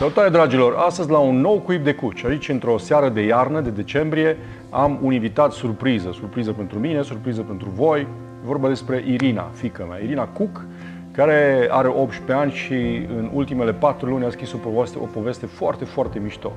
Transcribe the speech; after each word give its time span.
Salutare 0.00 0.28
dragilor! 0.28 0.74
Astăzi 0.76 1.10
la 1.10 1.18
un 1.18 1.40
nou 1.40 1.58
cuib 1.58 1.84
de 1.84 1.94
cuci. 1.94 2.24
Aici, 2.24 2.48
într-o 2.48 2.78
seară 2.78 3.08
de 3.08 3.20
iarnă, 3.20 3.60
de 3.60 3.70
decembrie, 3.70 4.36
am 4.70 4.98
un 5.02 5.12
invitat 5.12 5.52
surpriză. 5.52 6.10
Surpriză 6.12 6.52
pentru 6.52 6.78
mine, 6.78 7.02
surpriză 7.02 7.40
pentru 7.40 7.68
voi. 7.74 8.00
E 8.00 8.06
vorba 8.44 8.68
despre 8.68 9.04
Irina, 9.06 9.50
fica 9.52 9.84
mea. 9.84 9.98
Irina 9.98 10.26
Cook, 10.26 10.64
care 11.12 11.68
are 11.70 11.88
18 11.88 12.32
ani 12.32 12.52
și 12.52 12.74
în 13.16 13.30
ultimele 13.32 13.72
4 13.72 14.08
luni 14.08 14.24
a 14.24 14.30
scris 14.30 14.52
o 14.52 14.56
poveste, 14.56 14.98
o 15.00 15.04
poveste 15.04 15.46
foarte, 15.46 15.84
foarte 15.84 16.18
mișto. 16.18 16.52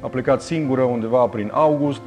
A 0.00 0.06
plecat 0.06 0.40
singură 0.40 0.82
undeva 0.82 1.24
prin 1.24 1.50
august, 1.52 2.02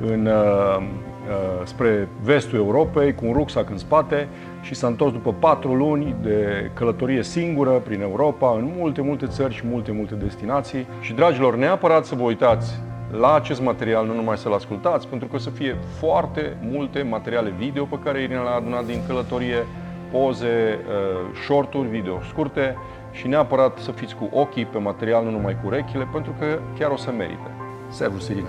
în, 0.00 0.26
uh, 0.26 0.76
uh, 0.76 1.64
spre 1.64 2.08
vestul 2.22 2.58
Europei, 2.58 3.14
cu 3.14 3.26
un 3.26 3.32
rucsac 3.32 3.70
în 3.70 3.78
spate 3.78 4.28
și 4.64 4.74
s-a 4.74 4.86
întors 4.86 5.12
după 5.12 5.32
patru 5.32 5.74
luni 5.74 6.16
de 6.22 6.70
călătorie 6.74 7.22
singură 7.22 7.70
prin 7.70 8.00
Europa, 8.00 8.54
în 8.58 8.72
multe, 8.76 9.00
multe 9.00 9.26
țări 9.26 9.54
și 9.54 9.62
multe, 9.66 9.92
multe 9.92 10.14
destinații. 10.14 10.86
Și, 11.00 11.12
dragilor, 11.12 11.56
neapărat 11.56 12.04
să 12.04 12.14
vă 12.14 12.22
uitați 12.22 12.74
la 13.10 13.34
acest 13.34 13.60
material, 13.60 14.06
nu 14.06 14.14
numai 14.14 14.36
să-l 14.36 14.52
ascultați, 14.52 15.08
pentru 15.08 15.28
că 15.28 15.34
o 15.34 15.38
să 15.38 15.50
fie 15.50 15.76
foarte 15.98 16.56
multe 16.60 17.02
materiale 17.02 17.54
video 17.58 17.84
pe 17.84 17.98
care 18.04 18.22
Irina 18.22 18.42
le-a 18.42 18.54
adunat 18.54 18.86
din 18.86 19.00
călătorie, 19.06 19.66
poze, 20.10 20.78
uh, 20.78 21.38
shorturi, 21.44 21.88
video 21.88 22.20
scurte 22.28 22.76
și 23.12 23.26
neapărat 23.26 23.78
să 23.78 23.90
fiți 23.90 24.14
cu 24.14 24.28
ochii 24.32 24.64
pe 24.64 24.78
material, 24.78 25.24
nu 25.24 25.30
numai 25.30 25.56
cu 25.60 25.66
urechile, 25.66 26.08
pentru 26.12 26.34
că 26.38 26.58
chiar 26.78 26.90
o 26.90 26.96
să 26.96 27.10
merite. 27.10 27.50
Servus, 27.88 28.28
Irina! 28.28 28.48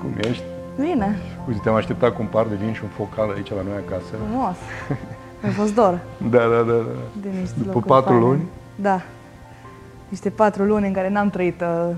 Cum 0.00 0.14
ești? 0.18 0.49
Bine, 0.80 1.16
Uite, 1.48 1.60
te-am 1.62 1.74
așteptat 1.74 2.14
cu 2.14 2.22
un 2.22 2.26
par 2.26 2.46
de 2.46 2.54
vin 2.54 2.72
și 2.72 2.80
un 2.82 2.88
focal 2.88 3.30
aici 3.36 3.50
la 3.50 3.62
noi 3.62 3.82
acasă. 3.86 4.04
frumos. 4.26 4.56
Mi-a 5.42 5.52
fost 5.52 5.74
dor 5.74 5.98
Da, 6.30 6.38
da, 6.38 6.56
da. 6.62 6.62
da. 6.72 6.82
de 7.20 7.28
niște 7.40 7.54
După 7.56 7.66
locuri 7.66 7.84
patru 7.86 8.08
faine. 8.12 8.24
luni? 8.26 8.42
Da. 8.76 9.00
Niște 10.08 10.30
patru 10.30 10.64
luni 10.64 10.86
în 10.86 10.92
care 10.92 11.08
n-am 11.08 11.30
trăit 11.30 11.60
uh, 11.60 11.94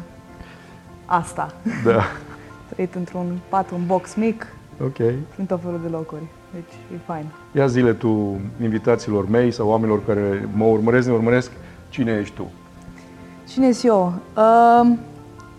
asta. 1.07 1.55
Da. 1.84 2.03
trăit 2.73 2.95
într-un 2.95 3.39
pat, 3.48 3.70
un 3.70 3.87
box 3.87 4.15
mic, 4.15 4.47
Ok. 4.83 4.95
prin 5.35 5.47
tot 5.47 5.61
felul 5.62 5.81
de 5.83 5.89
locuri. 5.89 6.23
Deci 6.53 6.73
e 6.95 6.98
fain. 7.07 7.25
Ia 7.53 7.67
zile 7.67 7.92
tu 7.92 8.41
invitațiilor 8.62 9.29
mei 9.29 9.51
sau 9.51 9.69
oamenilor 9.69 10.05
care 10.07 10.48
mă 10.55 10.64
urmăresc, 10.64 11.07
ne 11.07 11.12
urmăresc, 11.12 11.51
cine 11.89 12.19
ești 12.20 12.35
tu? 12.35 12.51
Cine 13.48 13.73
sunt 13.73 13.92
eu? 13.92 14.12
Uh, 14.37 14.92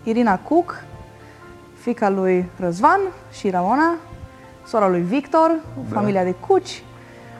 Irina 0.02 0.38
Cook, 0.38 0.82
fica 1.84 2.08
lui 2.08 2.44
Răzvan 2.58 3.00
și 3.32 3.50
Ramona, 3.50 3.94
sora 4.66 4.88
lui 4.88 5.00
Victor, 5.00 5.50
Da. 5.88 5.94
familia 5.94 6.24
de 6.24 6.34
Cuci. 6.46 6.82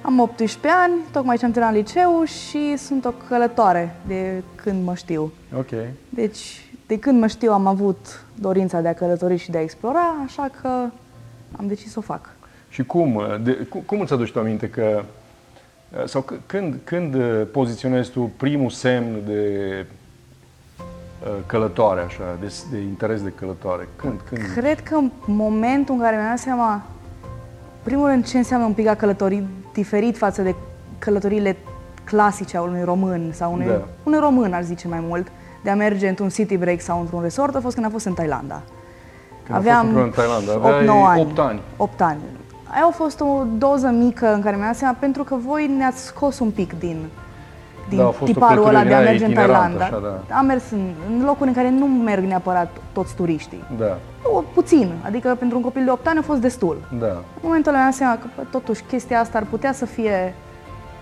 Am 0.03 0.19
18 0.20 0.69
ani, 0.83 0.92
tocmai 1.12 1.37
ce 1.37 1.45
am 1.45 1.50
terminat 1.50 1.77
liceu 1.77 2.25
și 2.25 2.77
sunt 2.77 3.05
o 3.05 3.11
călătoare 3.28 3.97
de 4.06 4.42
când 4.55 4.84
mă 4.84 4.95
știu. 4.95 5.33
Ok. 5.56 5.69
Deci, 6.09 6.67
de 6.87 6.98
când 6.98 7.20
mă 7.20 7.27
știu, 7.27 7.53
am 7.53 7.67
avut 7.67 8.25
dorința 8.34 8.81
de 8.81 8.89
a 8.89 8.95
călători 8.95 9.37
și 9.37 9.50
de 9.50 9.59
a 9.59 9.62
explora, 9.62 10.15
așa 10.27 10.50
că 10.61 10.69
am 11.56 11.67
decis 11.67 11.91
să 11.92 11.98
o 11.98 12.03
fac. 12.03 12.28
Și 12.69 12.83
cum, 12.84 13.22
de, 13.42 13.53
cum, 13.53 13.81
cum 13.87 14.00
îți 14.00 14.12
aduci 14.12 14.31
tu 14.33 14.39
aminte 14.39 14.69
că, 14.70 15.05
sau 16.05 16.25
c- 16.33 16.47
când, 16.47 16.75
când 16.84 17.17
poziționezi 17.53 18.11
tu 18.11 18.31
primul 18.37 18.70
semn 18.70 19.22
de 19.27 19.59
uh, 19.81 19.87
călătoare, 21.47 22.00
așa, 22.00 22.22
de, 22.41 22.53
de 22.70 22.78
interes 22.78 23.22
de 23.22 23.33
călătoare? 23.39 23.89
Când, 23.97 24.20
când? 24.28 24.41
Cred 24.55 24.80
că 24.80 24.94
în 24.94 25.11
momentul 25.25 25.94
în 25.94 26.00
care 26.00 26.16
mi-am 26.16 26.28
dat 26.28 26.39
seama, 26.39 26.83
primul 27.83 28.06
rând, 28.08 28.27
ce 28.27 28.36
înseamnă 28.36 28.66
un 28.66 28.72
pic 28.72 28.86
a 28.86 28.94
călători 28.94 29.42
diferit 29.72 30.16
față 30.16 30.42
de 30.42 30.55
călătoriile 30.98 31.56
clasice 32.04 32.56
a 32.56 32.62
unui 32.62 32.82
român 32.82 33.31
sau 33.32 33.53
unui, 33.53 33.66
Da. 33.66 33.81
unui 34.03 34.19
român, 34.19 34.53
aș 34.53 34.62
zice 34.65 34.88
mai 34.88 35.00
mult, 35.03 35.26
de 35.62 35.71
a 35.71 35.75
merge 35.75 36.09
într-un 36.09 36.28
city 36.28 36.56
break 36.56 36.81
sau 36.81 37.00
într-un 37.00 37.22
resort, 37.22 37.54
a 37.54 37.60
fost 37.60 37.75
când 37.75 37.87
am 37.87 37.93
fost 37.93 38.06
în 38.06 38.15
Thailanda. 38.15 38.62
Când 39.44 39.59
a 39.59 39.60
fost 39.60 39.84
împreună 39.84 40.04
în 40.04 40.10
Thailanda? 40.10 40.53
Aveai 40.53 40.84
8-9 40.84 40.88
ani. 41.06 41.20
8 41.20 41.38
ani. 41.38 41.60
8 41.76 42.00
ani. 42.00 42.19
Aia 42.65 42.87
a 42.87 42.91
fost 42.91 43.20
o 43.20 43.43
doză 43.59 43.87
mică 43.87 44.34
în 44.34 44.41
care 44.41 44.56
mi-am 44.56 44.69
dat 44.69 44.76
seama, 44.76 44.97
pentru 45.00 45.25
că 45.25 45.34
voi 45.34 45.66
ne-ați 45.66 46.04
scos 46.04 46.38
un 46.38 46.50
pic 46.50 46.78
din, 46.78 47.04
din 47.89 47.99
Da, 47.99 48.05
a 48.05 48.11
fost 48.11 48.31
o 48.31 48.33
tiparul 48.33 48.67
ăla 48.67 48.71
de 48.84 48.95
a 48.95 48.97
călătorie 48.99 49.11
merge 49.11 49.25
în 49.25 49.31
itinerantă, 49.31 49.77
Thailanda. 49.78 50.09
așa, 50.09 50.22
da. 50.28 50.37
Am 50.37 50.47
mers 50.47 50.62
în, 50.71 50.91
în 51.11 51.25
locuri 51.25 51.49
în 51.49 51.55
care 51.55 51.71
nu 51.71 51.87
merg 51.87 52.25
neapărat 52.25 52.77
toți 52.93 53.15
turiștii. 53.15 53.65
Da, 53.78 53.99
O, 54.33 54.43
puțin, 54.55 54.93
adică 55.05 55.37
pentru 55.39 55.56
un 55.56 55.62
copil 55.62 55.84
de 55.84 55.91
8 55.91 56.06
ani 56.06 56.19
a 56.19 56.23
fost 56.23 56.41
destul. 56.41 56.77
da. 56.99 57.06
În 57.06 57.41
momentul 57.43 57.73
ăla 57.73 57.78
mi-am 57.81 57.91
dat 57.91 57.99
seama 57.99 58.15
că 58.19 58.27
bă, 58.37 58.43
totuși 58.50 58.83
chestia 58.83 59.21
asta 59.21 59.39
ar 59.39 59.44
putea 59.50 59.73
să 59.73 59.87
fie 59.87 60.34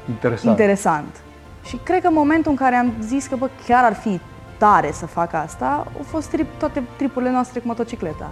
Interesant. 0.09 0.59
interesant. 0.59 1.21
Și 1.65 1.76
cred 1.82 2.00
că 2.00 2.06
în 2.06 2.15
momentul 2.15 2.50
în 2.50 2.56
care 2.56 2.75
am 2.75 2.92
zis 3.00 3.26
că 3.26 3.37
bă, 3.37 3.48
chiar 3.66 3.84
ar 3.84 3.94
fi 3.94 4.21
tare 4.59 4.91
să 4.92 5.06
fac 5.06 5.32
asta, 5.34 5.66
au 5.97 6.03
fost 6.04 6.28
trip, 6.31 6.47
toate 6.59 6.82
tripurile 6.97 7.31
noastre 7.31 7.60
cu 7.60 7.66
motocicleta. 7.66 8.31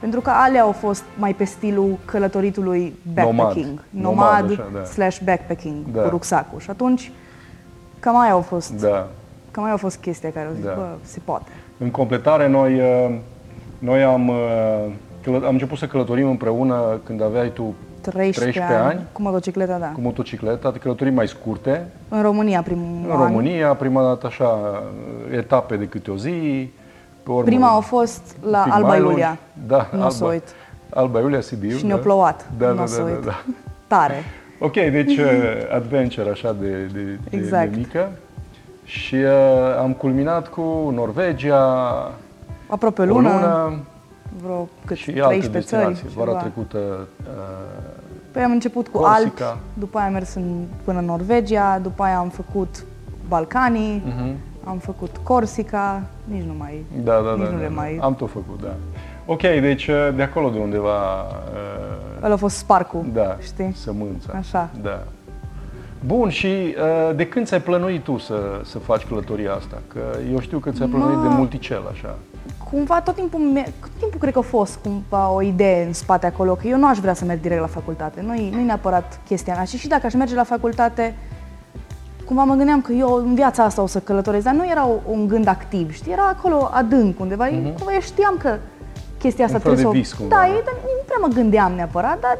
Pentru 0.00 0.20
că 0.20 0.30
alea 0.30 0.62
au 0.62 0.72
fost 0.72 1.02
mai 1.18 1.34
pe 1.34 1.44
stilul 1.44 1.98
călătoritului 2.04 2.98
backpacking. 3.14 3.80
Nomad. 3.90 4.14
Nomad, 4.16 4.40
Nomad, 4.40 4.50
așa, 4.50 4.68
da. 4.74 4.84
slash 4.84 5.18
backpacking 5.24 5.76
Da. 5.92 6.00
cu 6.00 6.08
rucsacul. 6.08 6.60
Și 6.60 6.70
atunci 6.70 7.12
cam 8.02 8.18
aia 8.20 8.32
au 8.32 8.40
fost, 8.40 8.80
Da. 8.80 9.06
cam 9.50 9.62
aia 9.62 9.72
au 9.72 9.78
fost 9.78 9.96
chestia 9.96 10.30
care 10.32 10.46
au 10.46 10.52
zis, 10.54 10.64
Da. 10.64 10.72
bă, 10.76 10.86
se 11.02 11.20
poate. 11.24 11.50
În 11.78 11.90
completare, 11.90 12.48
noi, 12.48 12.74
uh, 12.80 13.14
noi 13.78 14.02
am, 14.04 14.28
uh, 14.28 14.34
călă- 15.22 15.46
am 15.46 15.52
început 15.52 15.78
să 15.78 15.86
călătorim 15.86 16.28
împreună 16.28 17.00
când 17.04 17.22
aveai 17.22 17.48
tu 17.52 17.74
13, 18.00 18.40
13 18.40 18.74
ani, 18.88 19.00
cu 19.12 19.22
motocicleta, 19.22 19.78
da. 19.78 19.86
cu 19.86 20.00
motocicleta, 20.00 20.70
de 20.70 20.78
călătorii 20.78 21.12
mai 21.12 21.28
scurte, 21.28 21.86
În 22.08 22.22
România 22.22 22.62
primul 22.62 22.86
în 23.04 23.10
an. 23.10 23.16
România, 23.18 23.74
prima 23.74 24.02
dată 24.02 24.26
așa, 24.26 24.82
etape 25.36 25.76
de 25.76 25.84
câte 25.86 26.10
o 26.10 26.16
zi, 26.16 26.70
pe 27.22 27.30
urmă, 27.30 27.42
Prima 27.42 27.68
a 27.76 27.80
fost 27.80 28.22
la 28.50 28.58
un 28.58 28.64
pic 28.64 28.72
Alba 28.72 28.86
mai 28.88 28.98
lungi. 29.00 29.12
Iulia. 29.20 29.38
Da, 29.66 29.88
Nu 29.92 30.06
o 30.06 30.08
să 30.08 30.22
Alba, 30.22 30.34
uit. 30.34 30.48
Alba 30.94 31.20
Iulia, 31.20 31.40
Sibiu. 31.40 31.76
Și 31.76 31.86
ne-a 31.86 31.96
da? 31.96 32.02
plouat. 32.02 32.46
Da, 32.58 32.68
Nu 32.68 32.74
da, 32.74 32.82
o 32.82 32.86
să 32.86 33.00
da, 33.00 33.06
da, 33.06 33.10
uit. 33.12 33.24
da. 33.24 33.42
Tare. 33.86 34.14
Ok, 34.64 34.72
deci 34.72 35.16
uh, 35.16 35.26
adventure 35.74 36.30
așa 36.30 36.52
de, 36.60 36.68
de, 36.92 37.00
de, 37.02 37.36
Exact. 37.36 37.70
de 37.70 37.76
mică. 37.76 38.10
Și 38.84 39.14
uh, 39.14 39.30
am 39.80 39.92
culminat 39.92 40.48
cu 40.48 40.90
Norvegia, 40.94 41.58
Aprope 42.66 43.00
o 43.00 43.04
o 43.04 43.06
lună, 43.06 43.28
lună 43.28 43.76
vreo 44.42 44.68
cât, 44.84 44.96
și 44.96 45.10
alte 45.10 45.22
13 45.26 45.60
țări. 45.60 45.86
destinații. 45.86 46.16
Vara 46.18 46.30
ceva. 46.30 46.40
trecută 46.42 46.78
uh, 47.22 47.28
Păi 48.30 48.42
am 48.42 48.50
început 48.50 48.88
cu 48.88 48.98
Corsica. 49.00 49.44
Alpi, 49.46 49.58
după 49.78 49.98
aia 49.98 50.06
am 50.06 50.12
mers 50.12 50.34
în, 50.34 50.64
până 50.84 50.98
în 50.98 51.04
Norvegia, 51.04 51.78
după 51.82 52.02
aia 52.02 52.18
am 52.18 52.28
făcut 52.28 52.84
Balcanii, 53.28 54.02
Mhm. 54.06 54.34
am 54.64 54.78
făcut 54.78 55.16
Corsica, 55.22 56.02
nici 56.24 56.42
nu 56.46 56.52
mai... 56.58 56.84
Da, 57.04 57.12
da, 57.24 57.34
nici 57.34 57.44
da, 57.44 57.50
nu 57.50 57.56
da, 57.56 57.62
le 57.62 57.68
da. 57.68 57.74
mai... 57.74 57.98
Am 58.00 58.14
tot 58.14 58.30
făcut, 58.30 58.60
da. 58.62 58.74
Ok, 59.26 59.40
deci 59.40 59.86
uh, 59.86 60.08
de 60.16 60.22
acolo 60.22 60.48
de 60.48 60.58
undeva, 60.58 61.20
uh, 61.22 62.11
Ăla 62.22 62.34
a 62.34 62.36
fost 62.36 62.56
sparcul, 62.56 63.04
da, 63.12 63.36
știi? 63.40 63.72
sămânța. 63.76 64.32
Așa. 64.38 64.70
Da. 64.82 65.02
Bun, 66.06 66.28
și 66.28 66.46
uh, 66.46 67.16
de 67.16 67.26
când 67.26 67.46
ți-ai 67.46 67.60
plănuit 67.62 68.02
tu 68.02 68.18
să, 68.18 68.34
să 68.64 68.78
faci 68.78 69.04
călătoria 69.04 69.52
asta? 69.52 69.78
Că 69.88 70.00
eu 70.32 70.40
știu 70.40 70.58
că 70.58 70.70
ți-ai 70.70 70.88
plănuit 70.88 71.16
Mă. 71.16 71.22
de 71.22 71.28
multicel, 71.28 71.82
așa. 71.92 72.14
Cumva 72.70 73.00
tot 73.00 73.14
timpul, 73.14 73.40
me- 73.40 73.72
tot 73.80 73.90
timpul 73.98 74.18
cred 74.20 74.32
că 74.32 74.38
a 74.38 74.42
fost 74.42 74.78
cumva 74.82 75.30
o 75.30 75.42
idee 75.42 75.84
în 75.86 75.92
spate 75.92 76.26
acolo, 76.26 76.54
că 76.54 76.66
eu 76.66 76.78
nu 76.78 76.86
aș 76.88 76.98
vrea 76.98 77.14
să 77.14 77.24
merg 77.24 77.40
direct 77.40 77.60
la 77.60 77.66
facultate. 77.66 78.20
Nu-i, 78.26 78.50
nu-i 78.52 78.64
neapărat 78.64 79.20
chestia 79.26 79.54
mea. 79.54 79.64
Și 79.64 79.76
și 79.78 79.88
dacă 79.88 80.06
aș 80.06 80.14
merge 80.14 80.34
la 80.34 80.44
facultate, 80.44 81.14
cumva 82.24 82.44
mă 82.44 82.54
gândeam 82.54 82.80
că 82.80 82.92
eu 82.92 83.14
în 83.14 83.34
viața 83.34 83.64
asta 83.64 83.82
o 83.82 83.86
să 83.86 83.98
călătoresc, 83.98 84.44
dar 84.44 84.54
nu 84.54 84.66
era 84.70 84.86
o- 84.86 85.00
un 85.10 85.28
gând 85.28 85.46
activ, 85.46 85.92
știi? 85.92 86.12
Era 86.12 86.28
acolo 86.28 86.70
adânc 86.72 87.20
undeva. 87.20 87.48
Mm-hmm. 87.48 87.74
Cumva 87.76 87.92
eu 87.94 88.00
știam 88.00 88.36
că 88.38 88.56
chestia 89.24 89.44
asta 89.44 89.56
Un 89.56 89.62
fel 89.62 89.74
de 89.74 89.80
trebuie 89.80 90.00
vis, 90.00 90.08
să 90.08 90.16
o... 90.18 90.20
cumva, 90.20 90.36
Da, 90.36 90.42
da. 90.42 90.48
e, 90.48 90.62
dar 90.68 90.76
nu 90.82 91.02
prea 91.06 91.20
mă 91.20 91.30
gândeam 91.38 91.72
neapărat, 91.72 92.20
dar 92.20 92.38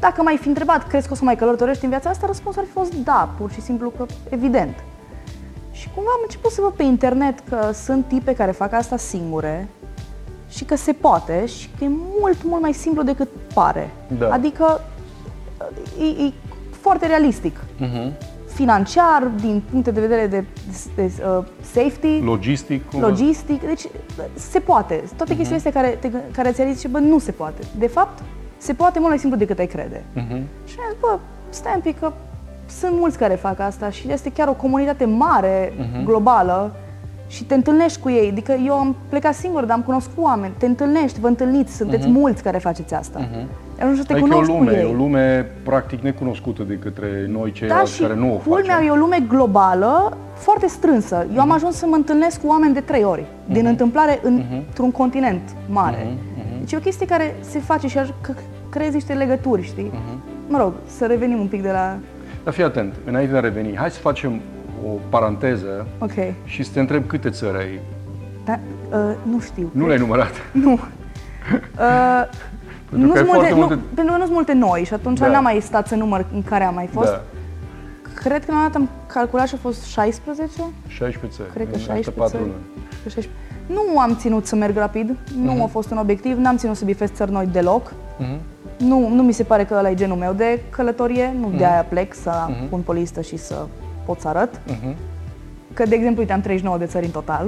dacă 0.00 0.22
m-ai 0.22 0.36
fi 0.36 0.48
întrebat, 0.48 0.86
crezi 0.86 1.06
că 1.06 1.12
o 1.12 1.16
să 1.16 1.24
mai 1.24 1.36
călătorești 1.36 1.84
în 1.84 1.90
viața 1.90 2.10
asta, 2.10 2.26
răspunsul 2.26 2.60
ar 2.60 2.66
fi 2.66 2.72
fost 2.72 2.94
da, 2.94 3.28
pur 3.38 3.50
și 3.50 3.60
simplu 3.60 3.90
că 3.96 4.06
evident. 4.28 4.76
Și 5.70 5.90
cumva 5.94 6.10
am 6.14 6.20
început 6.22 6.50
să 6.50 6.60
văd 6.60 6.72
pe 6.72 6.82
internet 6.82 7.38
că 7.48 7.70
sunt 7.72 8.04
tipe 8.06 8.34
care 8.34 8.50
fac 8.50 8.72
asta 8.72 8.96
singure 8.96 9.68
și 10.48 10.64
că 10.64 10.76
se 10.76 10.92
poate 10.92 11.46
și 11.46 11.70
că 11.78 11.84
e 11.84 11.88
mult, 12.20 12.44
mult 12.44 12.62
mai 12.62 12.72
simplu 12.72 13.02
decât 13.02 13.28
pare. 13.54 13.90
Da. 14.18 14.28
Adică 14.32 14.80
e, 16.00 16.04
e 16.24 16.32
foarte 16.70 17.06
realistic. 17.06 17.58
Uh-huh. 17.58 18.12
Financiar, 18.54 19.30
din 19.40 19.62
punct 19.70 19.84
de 19.88 20.00
vedere 20.00 20.26
de, 20.26 20.44
de, 20.94 21.02
de 21.02 21.12
uh, 21.38 21.44
safety, 21.60 22.20
Logistic. 22.24 22.88
cumva? 22.90 23.06
logistic, 23.06 23.60
deci 23.62 23.86
se 24.34 24.58
poate. 24.58 25.04
Toate 25.16 25.34
chestiile 25.34 25.56
astea 25.56 25.72
care, 25.72 25.88
te, 26.00 26.10
care 26.32 26.50
ți-ai 26.50 26.72
zis, 26.74 26.90
bă, 26.90 26.98
nu 26.98 27.18
se 27.18 27.30
poate. 27.30 27.62
De 27.78 27.86
fapt, 27.86 28.22
se 28.58 28.72
poate 28.72 28.98
mult 28.98 29.10
mai 29.10 29.18
simplu 29.18 29.38
decât 29.38 29.58
ai 29.58 29.66
crede. 29.66 30.04
Mhm. 30.12 30.42
Și 30.66 30.76
am 30.78 30.86
zis, 30.90 30.98
bă, 31.00 31.18
stai 31.48 31.72
un 31.74 31.80
pic 31.80 31.98
că 31.98 32.12
sunt 32.78 32.92
mulți 32.98 33.18
care 33.18 33.34
fac 33.34 33.60
asta 33.60 33.90
și 33.90 34.10
este 34.12 34.32
chiar 34.32 34.48
o 34.48 34.52
comunitate 34.52 35.04
mare, 35.04 35.72
globală 36.04 36.74
și 37.26 37.44
te 37.44 37.54
întâlnești 37.54 38.00
cu 38.00 38.10
ei. 38.10 38.28
Adică 38.30 38.52
eu 38.52 38.74
am 38.74 38.96
plecat 39.08 39.34
singur, 39.34 39.64
dar 39.64 39.76
am 39.76 39.82
cunoscut 39.82 40.24
oameni, 40.24 40.54
te 40.58 40.66
întâlnești, 40.66 41.20
vă 41.20 41.26
întâlniți, 41.26 41.76
sunteți 41.76 42.08
mulți 42.08 42.42
care 42.42 42.58
faceți 42.58 42.94
asta. 42.94 43.18
Ajungi 43.82 44.00
să 44.00 44.06
te 44.06 44.12
Adică 44.12 44.28
e 44.28 44.30
o 44.30 44.40
cunoști 44.40 44.52
lume, 44.52 44.70
cu 44.70 44.76
ei. 44.76 44.82
e 44.82 44.92
o 44.92 44.96
lume 44.96 45.46
practic 45.62 46.00
necunoscută 46.00 46.62
de 46.62 46.74
către 46.74 47.26
noi 47.28 47.44
Da, 47.50 47.50
ceilalți 47.56 47.94
și 47.94 48.00
care 48.00 48.14
nu 48.14 48.32
o 48.34 48.36
culmea 48.36 48.74
facem. 48.74 48.88
e 48.88 48.90
o 48.90 48.94
lume 48.94 49.18
globală, 49.28 50.16
foarte 50.34 50.66
strânsă. 50.66 51.26
Eu 51.34 51.40
am 51.40 51.50
ajuns 51.52 51.76
să 51.76 51.86
mă 51.88 51.94
întâlnesc 51.96 52.40
cu 52.40 52.46
oameni 52.46 52.74
de 52.74 52.80
trei 52.80 53.04
ori, 53.04 53.24
din 53.46 53.66
întâmplare 53.66 54.18
în, 54.22 54.42
într-un 54.68 54.90
continent 54.90 55.40
mare. 55.68 56.06
Deci 56.58 56.72
e 56.72 56.76
o 56.76 56.80
chestie 56.80 57.06
care 57.06 57.34
se 57.40 57.58
face 57.58 57.88
și 57.88 57.98
aj- 57.98 58.20
că 58.20 58.32
creezi 58.68 58.94
niște 58.94 59.12
legături, 59.12 59.62
știi? 59.62 59.92
Mă 60.48 60.58
rog, 60.58 60.72
să 60.86 61.06
revenim 61.06 61.38
un 61.40 61.46
pic 61.46 61.62
de 61.62 61.70
la... 61.70 61.96
Dar 62.44 62.52
fii 62.52 62.64
atent, 62.64 62.94
înainte 63.04 63.32
de 63.32 63.36
a 63.38 63.40
reveni, 63.40 63.76
hai 63.76 63.90
să 63.90 63.98
facem 63.98 64.40
o 64.86 64.88
paranteză 65.08 65.86
Ok. 65.98 66.12
și 66.44 66.62
să 66.62 66.70
te 66.72 66.80
întreb 66.80 67.06
câte 67.06 67.30
țări 67.30 67.56
ai. 67.58 67.80
Da, 68.44 68.58
uh, 68.98 69.14
nu 69.22 69.40
știu. 69.40 69.70
Nu 69.72 69.86
le-ai 69.86 69.98
numărat. 69.98 70.30
Nu. 70.52 70.78
Uh, 71.78 72.28
Pentru 72.92 73.06
nu 73.08 73.12
că 73.12 73.18
ai 73.18 73.24
sunt 73.24 73.34
multe, 73.36 73.48
foarte 73.52 73.60
nu, 73.60 73.66
multe- 73.66 73.82
pentru 73.94 74.12
că 74.12 74.18
nu 74.18 74.24
sunt 74.24 74.34
multe 74.34 74.52
noi 74.52 74.84
și 74.84 74.94
atunci 74.94 75.18
Da. 75.18 75.26
n-am 75.28 75.42
mai 75.42 75.60
stat 75.60 75.86
să 75.86 75.94
număr 75.94 76.26
în 76.34 76.42
care 76.42 76.64
am 76.64 76.74
mai 76.74 76.86
fost. 76.92 77.10
Da, 77.10 77.20
Cred 78.14 78.44
că 78.44 78.52
la 78.52 78.56
un 78.58 78.62
dat 78.62 78.74
am 78.74 78.88
calculat 79.06 79.48
și 79.48 79.54
a 79.54 79.58
fost 79.60 79.82
16. 79.84 80.50
16 80.86 81.36
țări. 81.36 81.50
Cred 81.54 81.66
că 81.68 81.74
în 81.74 81.78
16 81.80 82.10
patru 82.10 82.36
țări. 82.36 82.42
luni. 82.48 82.54
Că 83.02 83.08
16. 83.08 83.32
Nu 83.66 83.98
am 83.98 84.16
ținut 84.16 84.46
să 84.46 84.56
merg 84.56 84.76
rapid, 84.76 85.16
nu 85.42 85.62
a 85.62 85.66
fost 85.66 85.90
un 85.90 85.96
obiectiv, 85.98 86.36
n-am 86.38 86.56
ținut 86.56 86.76
să 86.76 86.84
bifez 86.84 87.10
țări 87.12 87.30
noi 87.30 87.46
deloc. 87.52 87.92
Mhm. 88.18 88.38
Nu, 88.78 89.08
nu 89.08 89.22
mi 89.22 89.32
se 89.32 89.42
pare 89.42 89.64
că 89.64 89.74
ăla 89.78 89.90
e 89.90 89.94
genul 89.94 90.16
meu 90.16 90.32
de 90.32 90.62
călătorie, 90.70 91.34
nu 91.40 91.52
de 91.56 91.64
aia 91.64 91.86
plec 91.88 92.14
să 92.14 92.32
pun 92.70 92.80
pe 92.80 92.92
listă 92.92 93.20
și 93.20 93.36
să 93.36 93.66
pot 94.04 94.20
să 94.20 94.28
arăt. 94.28 94.60
Mhm. 94.66 94.94
Că, 95.74 95.84
de 95.86 95.94
exemplu, 95.94 96.20
uite, 96.20 96.32
am 96.32 96.40
39 96.40 96.78
de 96.78 96.86
țări 96.86 97.04
în 97.04 97.10
total 97.10 97.46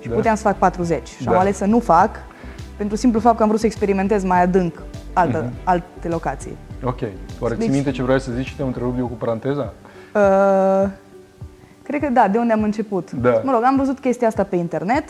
și 0.00 0.08
Da. 0.08 0.14
puteam 0.14 0.34
să 0.34 0.42
fac 0.42 0.56
40 0.56 1.08
și 1.08 1.26
am 1.28 1.32
Da. 1.32 1.38
ales 1.40 1.56
să 1.56 1.64
nu 1.64 1.78
fac 1.78 2.10
pentru 2.76 2.96
simplu 2.96 3.20
fapt 3.20 3.36
că 3.36 3.42
am 3.42 3.48
vrut 3.48 3.60
să 3.60 3.66
experimentez 3.66 4.24
mai 4.24 4.42
adânc 4.42 4.82
altă, 5.12 5.50
alte 5.64 6.08
locații. 6.08 6.56
Ok. 6.84 7.00
Oare 7.40 7.54
ții 7.54 7.64
Deci- 7.64 7.74
minte 7.74 7.90
ce 7.90 8.02
vrei 8.02 8.20
să 8.20 8.32
zici 8.32 8.46
și 8.46 8.56
te-am 8.56 8.68
întrerupt 8.68 8.98
eu 8.98 9.06
cu 9.06 9.12
paranteza? 9.14 9.72
Uh, 10.14 10.88
cred 11.82 12.00
că 12.00 12.08
da, 12.12 12.28
de 12.28 12.38
unde 12.38 12.52
am 12.52 12.62
început. 12.62 13.10
Da. 13.10 13.40
Mă 13.44 13.52
rog, 13.52 13.62
am 13.64 13.76
văzut 13.76 13.98
chestia 13.98 14.28
asta 14.28 14.42
pe 14.42 14.56
internet 14.56 15.04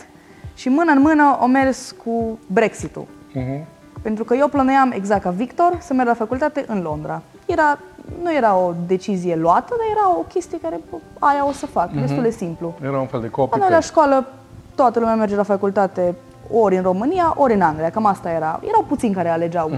și 0.55 0.69
mână 0.69 0.91
în 0.91 1.01
mână 1.01 1.37
o 1.41 1.45
mers 1.45 1.95
cu 2.03 2.39
Brexit-ul. 2.47 3.05
Mhm. 3.33 3.65
Pentru 4.01 4.23
că 4.23 4.35
eu 4.35 4.47
plănuiam 4.47 4.91
exact 4.91 5.21
ca 5.21 5.29
Victor 5.29 5.77
să 5.81 5.93
merg 5.93 6.07
la 6.07 6.13
facultate 6.13 6.63
în 6.67 6.81
Londra. 6.81 7.21
Era, 7.45 7.79
nu 8.23 8.33
era 8.33 8.55
o 8.55 8.73
decizie 8.87 9.35
luată, 9.35 9.75
dar 9.77 9.87
era 9.91 10.17
o 10.19 10.21
chestie 10.21 10.59
care 10.61 10.79
bă, 10.89 10.97
aia 11.19 11.47
o 11.47 11.51
să 11.51 11.65
fac, 11.65 11.91
destul 11.91 12.21
de 12.21 12.29
simplu. 12.29 12.73
Era 12.83 12.99
un 12.99 13.07
fel 13.07 13.21
de 13.21 13.29
copy 13.29 13.57
La 13.57 13.57
noi 13.57 13.73
la 13.73 13.79
școală 13.79 14.27
toată 14.75 14.99
lumea 14.99 15.15
merge 15.15 15.35
la 15.35 15.43
facultate 15.43 16.15
ori 16.51 16.75
în 16.75 16.81
România, 16.83 17.33
ori 17.37 17.53
în 17.53 17.61
Anglia, 17.61 17.89
cam 17.89 18.05
asta 18.05 18.29
era. 18.29 18.59
Erau 18.67 18.85
puțini 18.87 19.13
care 19.13 19.29
alegeau. 19.29 19.71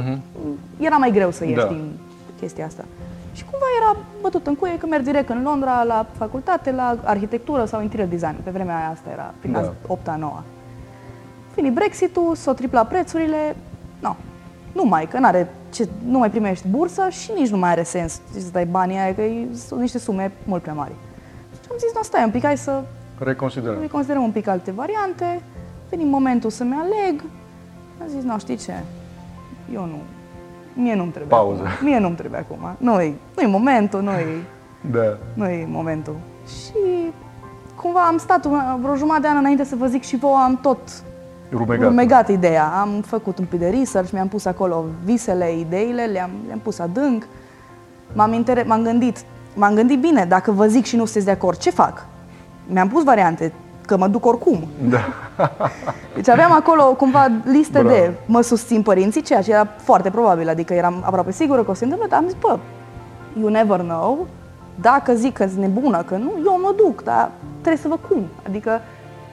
Era 0.80 0.96
mai 0.96 1.12
greu 1.12 1.32
să 1.32 1.44
ieși 1.46 1.56
Da. 1.58 1.68
din 1.68 1.92
chestia 2.40 2.66
asta. 2.66 2.84
Și 3.34 3.44
cumva 3.46 3.66
era 3.82 4.00
bătut 4.22 4.48
în 4.48 4.56
cuie 4.56 4.78
că 4.78 4.86
merg 4.86 5.04
direct 5.04 5.30
în 5.30 5.42
Londra 5.44 5.84
la 5.84 6.06
facultate, 6.18 6.72
la 6.72 6.98
arhitectură 7.04 7.66
sau 7.66 7.82
interior 7.82 8.08
design. 8.08 8.36
Pe 8.44 8.50
vremea 8.52 8.78
aia 8.78 8.90
asta 8.90 9.10
era, 9.12 9.34
prin 9.40 9.52
Da. 9.52 9.62
da. 9.62 9.74
8 9.88 10.10
9 10.18 10.42
Fini 11.54 11.70
Brexit-ul, 11.70 12.36
s-au 12.36 12.54
triplat 12.54 12.88
prețurile, 12.88 13.56
no, 14.00 14.16
nu 14.74 14.84
mai, 14.84 15.06
că 15.08 15.20
n-are 15.20 15.54
ce, 15.74 15.90
nu 16.08 16.18
mai 16.18 16.30
primești 16.30 16.68
bursă 16.68 17.10
și 17.10 17.32
nici 17.38 17.50
nu 17.50 17.58
mai 17.58 17.70
are 17.70 17.84
sens 17.84 18.22
să 18.32 18.50
dai 18.52 18.66
banii 18.66 18.98
aia, 18.98 19.14
că 19.16 19.22
e- 19.22 19.48
sunt 19.68 19.80
niște 19.80 20.00
sume 20.00 20.32
mult 20.44 20.62
prea 20.62 20.74
mari. 20.74 20.92
Și 21.54 21.68
am 21.72 21.76
zis, 21.80 21.92
nu, 21.96 22.02
stai 22.04 22.24
un 22.24 22.32
pic, 22.32 22.44
hai 22.44 22.58
să 22.58 22.82
Reconsiderăm. 23.20 23.78
noi 23.78 23.88
considerăm 23.88 24.24
un 24.24 24.32
pic 24.32 24.48
alte 24.48 24.72
variante, 24.72 25.42
veni 25.90 26.04
momentul 26.04 26.50
să-mi 26.50 26.76
aleg. 26.82 27.24
Am 28.02 28.08
zis, 28.08 28.24
nu, 28.24 28.40
știi 28.40 28.56
ce, 28.58 28.74
eu 29.74 29.82
nu, 29.86 29.98
mie 30.82 30.96
nu-mi 30.96 31.10
trebuie 31.12 31.38
Pauză. 31.38 31.62
acum. 31.62 31.88
Mie 31.88 32.00
nu-mi 32.00 32.16
trebuie 32.16 32.40
acum. 32.40 32.58
Nu-i, 32.78 33.16
nu-i 33.36 33.52
momentul, 33.52 34.02
nu-i, 34.02 34.44
Da. 34.96 35.18
nu-i 35.34 35.68
momentul. 35.72 36.16
Și 36.48 37.12
cumva 37.76 38.00
am 38.02 38.18
stat 38.18 38.46
una, 38.46 38.78
vreo 38.82 38.96
jumătate 38.96 39.22
de 39.22 39.28
an 39.28 39.38
înainte 39.38 39.64
să 39.64 39.76
vă 39.76 39.88
zic 39.88 40.04
și 40.04 40.18
vouă, 40.18 40.38
am 40.38 40.58
tot 40.62 40.78
Rumegat. 41.52 41.88
rumegat 41.88 42.30
ideea. 42.30 42.66
Am 42.68 42.90
făcut 43.06 43.38
un 43.38 43.46
pic 43.46 43.60
de 43.60 43.70
research, 43.70 44.12
mi-am 44.12 44.28
pus 44.28 44.46
acolo 44.46 44.86
visele, 45.04 45.58
ideile, 45.60 46.04
le-am, 46.06 46.30
le-am 46.48 46.60
pus 46.60 46.80
adânc. 46.80 47.28
M-am, 48.14 48.44
inter- 48.44 48.66
m-am 48.66 48.84
gândit, 48.84 49.18
m-am 49.56 49.74
gândit 49.74 50.00
bine, 50.00 50.26
dacă 50.26 50.52
vă 50.52 50.68
zic 50.68 50.86
și 50.86 50.96
nu 50.96 51.04
sunteți 51.06 51.26
de 51.26 51.32
acord, 51.32 51.58
ce 51.58 51.70
fac? 51.70 52.06
Mi-am 52.68 52.88
pus 52.88 53.04
variante, 53.04 53.52
că 53.88 53.98
mă 53.98 54.08
duc 54.08 54.26
oricum. 54.26 54.68
Da. 54.90 55.00
Deci 56.16 56.28
aveam 56.28 56.52
acolo 56.52 56.84
cumva 56.84 57.28
liste 57.44 57.80
Bravo. 57.80 57.96
de 57.96 58.14
mă 58.26 58.42
susțin 58.42 58.82
părinții, 58.82 59.22
ceea 59.22 59.42
ce 59.42 59.52
era 59.52 59.68
foarte 59.78 60.10
probabil, 60.10 60.50
adică 60.50 60.74
eram 60.74 61.02
aproape 61.06 61.32
sigură 61.32 61.64
că 61.64 61.70
o 61.70 61.74
să 61.74 61.80
se 61.80 61.84
întâmple, 61.84 62.08
dar 62.10 62.20
am 62.20 62.26
zis, 62.26 62.38
bă, 62.40 62.60
you 63.40 63.50
never 63.50 63.80
know, 63.80 64.28
dacă 64.82 65.14
zic 65.14 65.34
că 65.34 65.48
sunt 65.48 65.60
nebună, 65.60 66.04
că 66.04 66.16
nu, 66.16 66.32
eu 66.46 66.60
mă 66.62 66.74
duc, 66.78 67.04
dar 67.04 67.32
trebuie 67.62 67.82
să 67.82 67.88
văd 67.88 68.00
cum. 68.10 68.26
Adică 68.48 68.82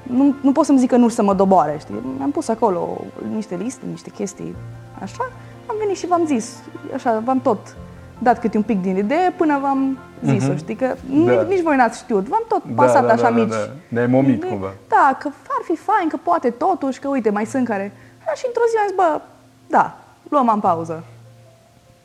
nu, 0.02 0.34
nu 0.40 0.52
pot 0.52 0.64
să-mi 0.64 0.78
zic 0.78 0.88
că 0.88 0.96
nu 0.96 1.08
și 1.08 1.14
să 1.14 1.22
mă 1.22 1.34
doboare, 1.34 1.76
știi? 1.80 1.94
Mi-am 2.16 2.30
pus 2.30 2.48
acolo 2.48 3.00
niște 3.34 3.54
liste, 3.54 3.84
niște 3.90 4.10
chestii, 4.10 4.54
așa, 5.02 5.30
am 5.66 5.76
venit 5.78 5.96
și 5.96 6.06
v-am 6.06 6.26
zis, 6.26 6.62
așa, 6.94 7.22
v-am 7.24 7.40
tot 7.40 7.76
dat 8.18 8.40
câte 8.40 8.56
un 8.56 8.62
pic 8.62 8.82
din 8.82 8.96
idee 8.96 9.34
până 9.36 9.58
v-am 9.62 9.98
zis-o, 10.24 10.56
știi? 10.56 10.74
Că 10.74 10.86
Da. 10.86 11.14
nici, 11.32 11.48
nici 11.48 11.62
voi 11.62 11.76
n-ați 11.76 11.98
știut, 11.98 12.28
v-am 12.28 12.42
tot 12.48 12.62
Da, 12.64 12.82
pasat 12.82 13.06
da, 13.06 13.12
așa 13.12 13.22
da, 13.22 13.28
da, 13.28 13.34
mici. 13.42 13.48
da. 13.50 13.68
Ne-ai 13.88 14.06
momit 14.06 14.42
Ne- 14.42 14.48
cumva. 14.48 14.72
Da, 14.88 15.16
că 15.20 15.28
ar 15.28 15.62
fi 15.64 15.76
fain, 15.76 16.08
că 16.08 16.16
poate 16.22 16.50
totuși, 16.50 17.00
că 17.00 17.08
uite, 17.08 17.30
mai 17.30 17.46
sunt 17.46 17.66
care... 17.68 17.92
Da, 18.26 18.32
și 18.34 18.44
într-o 18.46 18.62
zi 18.70 18.76
am 18.80 18.86
zis, 18.86 18.96
bă, 18.96 19.20
da, 19.68 19.96
luăm 20.28 20.48
în 20.54 20.60
pauză. 20.60 21.04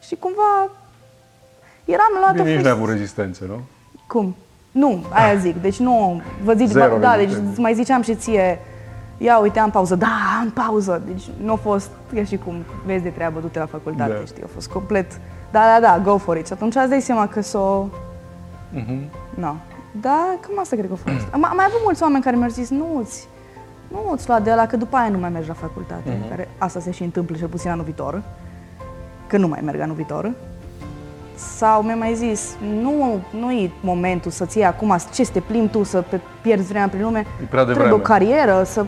Și 0.01 0.15
cumva 0.15 0.69
eram 1.85 2.11
la 2.25 2.31
Bine, 2.31 2.55
nici 2.55 2.63
n-ai 2.63 2.71
avut 2.71 2.89
rezistență, 2.89 3.43
nu? 3.47 3.59
Cum? 4.07 4.35
Nu, 4.71 5.03
aia 5.09 5.35
zic. 5.35 5.61
Deci 5.61 5.79
nu, 5.79 6.21
vă 6.43 6.53
zic, 6.53 6.67
Zero 6.67 6.97
da, 6.97 7.09
deci 7.11 7.19
rezistență. 7.21 7.49
îți 7.51 7.59
mai 7.59 7.73
ziceam 7.73 8.01
și 8.01 8.15
ție, 8.15 8.59
ia 9.17 9.37
uite, 9.39 9.59
am 9.59 9.69
pauză. 9.71 9.95
Da, 9.95 10.07
am 10.39 10.49
pauză. 10.49 11.01
Deci 11.05 11.23
nu 11.43 11.51
a 11.51 11.55
fost, 11.55 11.89
ca 12.15 12.23
și 12.23 12.37
cum 12.37 12.55
vezi 12.85 13.03
de 13.03 13.09
treabă, 13.09 13.39
du-te 13.39 13.59
la 13.59 13.65
facultate, 13.65 14.11
Da. 14.11 14.25
știi, 14.25 14.43
a 14.43 14.47
fost 14.53 14.69
complet, 14.69 15.11
da, 15.51 15.61
da, 15.73 15.79
da, 15.87 15.99
go 16.03 16.17
for 16.17 16.37
it. 16.37 16.45
Și 16.47 16.53
atunci 16.53 16.75
îți 16.75 16.89
dai 16.89 17.01
seama 17.01 17.27
că 17.27 17.41
s-o, 17.41 17.85
Mhm. 18.73 19.09
nu. 19.33 19.55
Da, 20.01 20.25
cam 20.39 20.59
asta 20.59 20.75
cred 20.75 20.87
că 20.87 20.93
a 20.93 21.09
fost. 21.11 21.27
Am, 21.33 21.43
am 21.45 21.55
mai 21.55 21.65
avut 21.67 21.79
mulți 21.83 22.03
oameni 22.03 22.23
care 22.23 22.35
mi-au 22.35 22.49
zis, 22.49 22.69
nu-ți, 22.69 23.27
nu-ți 23.87 24.27
lua 24.27 24.39
de 24.39 24.53
la 24.53 24.65
că 24.65 24.77
după 24.77 24.97
aia 24.97 25.09
nu 25.09 25.17
mai 25.17 25.29
mergi 25.29 25.47
la 25.47 25.53
facultate. 25.53 26.17
Mhm. 26.19 26.29
Care 26.29 26.49
asta 26.57 26.79
se 26.79 26.91
și 26.91 27.03
întâmplă 27.03 27.35
cel 27.37 27.47
puțin 27.47 27.69
anul 27.69 27.83
viitor, 27.83 28.21
că 29.27 29.37
nu 29.37 29.47
mai 29.47 29.59
merg 29.63 29.79
anul 29.79 29.95
viitor. 29.95 30.31
Sau 31.35 31.81
mi-a 31.81 31.95
mai 31.95 32.13
zis, 32.13 32.55
nu, 32.81 33.19
nu 33.39 33.51
e 33.51 33.71
momentul 33.81 34.31
să-ți 34.31 34.57
iei 34.57 34.65
acum, 34.65 34.95
ce 35.13 35.23
să 35.23 35.31
te 35.31 35.39
plimbi 35.39 35.71
tu, 35.71 35.83
să 35.83 36.01
pe 36.01 36.19
pierzi 36.41 36.67
vremea 36.67 36.87
prin 36.87 37.01
lume. 37.01 37.19
E 37.19 37.23
prea 37.33 37.63
Trebuie 37.63 37.65
devreme. 37.75 37.91
o 37.93 37.97
carieră, 37.97 38.63
să 38.63 38.85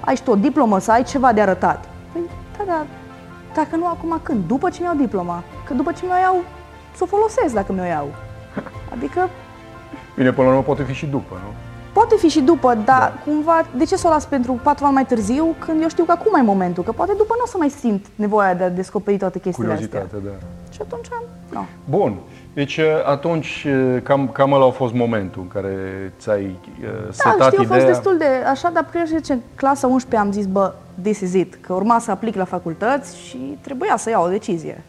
ai 0.00 0.16
și 0.16 0.22
tu 0.22 0.30
o 0.30 0.34
diplomă, 0.34 0.78
să 0.78 0.92
ai 0.92 1.02
ceva 1.02 1.32
de 1.32 1.40
arătat. 1.40 1.88
Păi, 2.12 2.20
da, 2.58 2.64
da, 2.66 2.86
dacă 3.54 3.76
nu 3.76 3.86
acum, 3.86 4.20
când? 4.22 4.44
După 4.46 4.70
ce 4.70 4.80
mi-au 4.80 4.94
diploma. 4.94 5.42
Că 5.64 5.74
după 5.74 5.92
ce 5.92 6.04
mi-o 6.04 6.16
iau, 6.22 6.42
să 6.96 7.02
o 7.02 7.06
folosesc 7.06 7.54
dacă 7.54 7.72
mi-o 7.72 7.84
iau. 7.84 8.08
Adică 8.92 9.28
Bine, 10.16 10.32
până 10.32 10.46
la 10.46 10.52
urmă 10.52 10.64
poate 10.64 10.82
fi 10.82 10.92
și 10.92 11.06
după, 11.06 11.34
nu? 11.44 11.52
Poate 11.92 12.16
fi 12.16 12.28
și 12.28 12.40
după, 12.40 12.74
dar 12.74 12.84
da. 12.84 13.12
cumva, 13.24 13.66
de 13.76 13.84
ce 13.84 13.96
să 13.96 14.06
o 14.06 14.10
las 14.10 14.26
pentru 14.26 14.60
patru 14.62 14.84
ani 14.84 14.94
mai 14.94 15.06
târziu, 15.06 15.54
când 15.58 15.82
eu 15.82 15.88
știu 15.88 16.04
că 16.04 16.12
acum 16.12 16.34
e 16.34 16.42
momentul, 16.42 16.82
că 16.82 16.92
poate 16.92 17.12
după 17.16 17.34
nu 17.36 17.42
o 17.44 17.46
să 17.46 17.56
mai 17.58 17.68
simt 17.68 18.06
nevoia 18.14 18.54
de 18.54 18.64
a 18.64 18.68
descoperi 18.70 19.16
toate 19.16 19.38
chestiile 19.38 19.72
astea. 19.72 19.88
Curiozitate, 19.88 20.24
da. 20.24 20.46
Și 20.70 20.78
atunci, 20.82 21.06
nu. 21.52 21.66
Bun. 21.84 22.14
Deci 22.52 22.76
uh, 22.76 22.84
atunci 23.06 23.66
uh, 23.68 24.02
cam, 24.02 24.28
cam 24.28 24.52
ăla 24.52 24.66
a 24.66 24.70
fost 24.70 24.94
momentul 24.94 25.42
în 25.42 25.48
care 25.48 25.74
ți-ai 26.18 26.58
uh, 26.82 26.88
Da, 27.06 27.12
setat 27.12 27.52
știu, 27.52 27.60
a 27.60 27.66
fost 27.66 27.80
ideea. 27.80 27.86
destul 27.86 28.18
de 28.18 28.28
așa, 28.50 28.70
dar 28.70 28.86
cred 28.90 29.10
că 29.26 29.32
în 29.32 29.40
clasa 29.54 29.86
11 29.86 30.26
am 30.28 30.32
zis, 30.32 30.46
bă, 30.46 30.72
this 31.02 31.20
is 31.20 31.34
it, 31.34 31.54
că 31.60 31.72
urma 31.72 31.98
să 31.98 32.10
aplic 32.10 32.34
la 32.34 32.44
facultăți 32.44 33.18
și 33.18 33.58
trebuia 33.60 33.96
să 33.96 34.10
iau 34.10 34.24
o 34.24 34.28
decizie. 34.28 34.82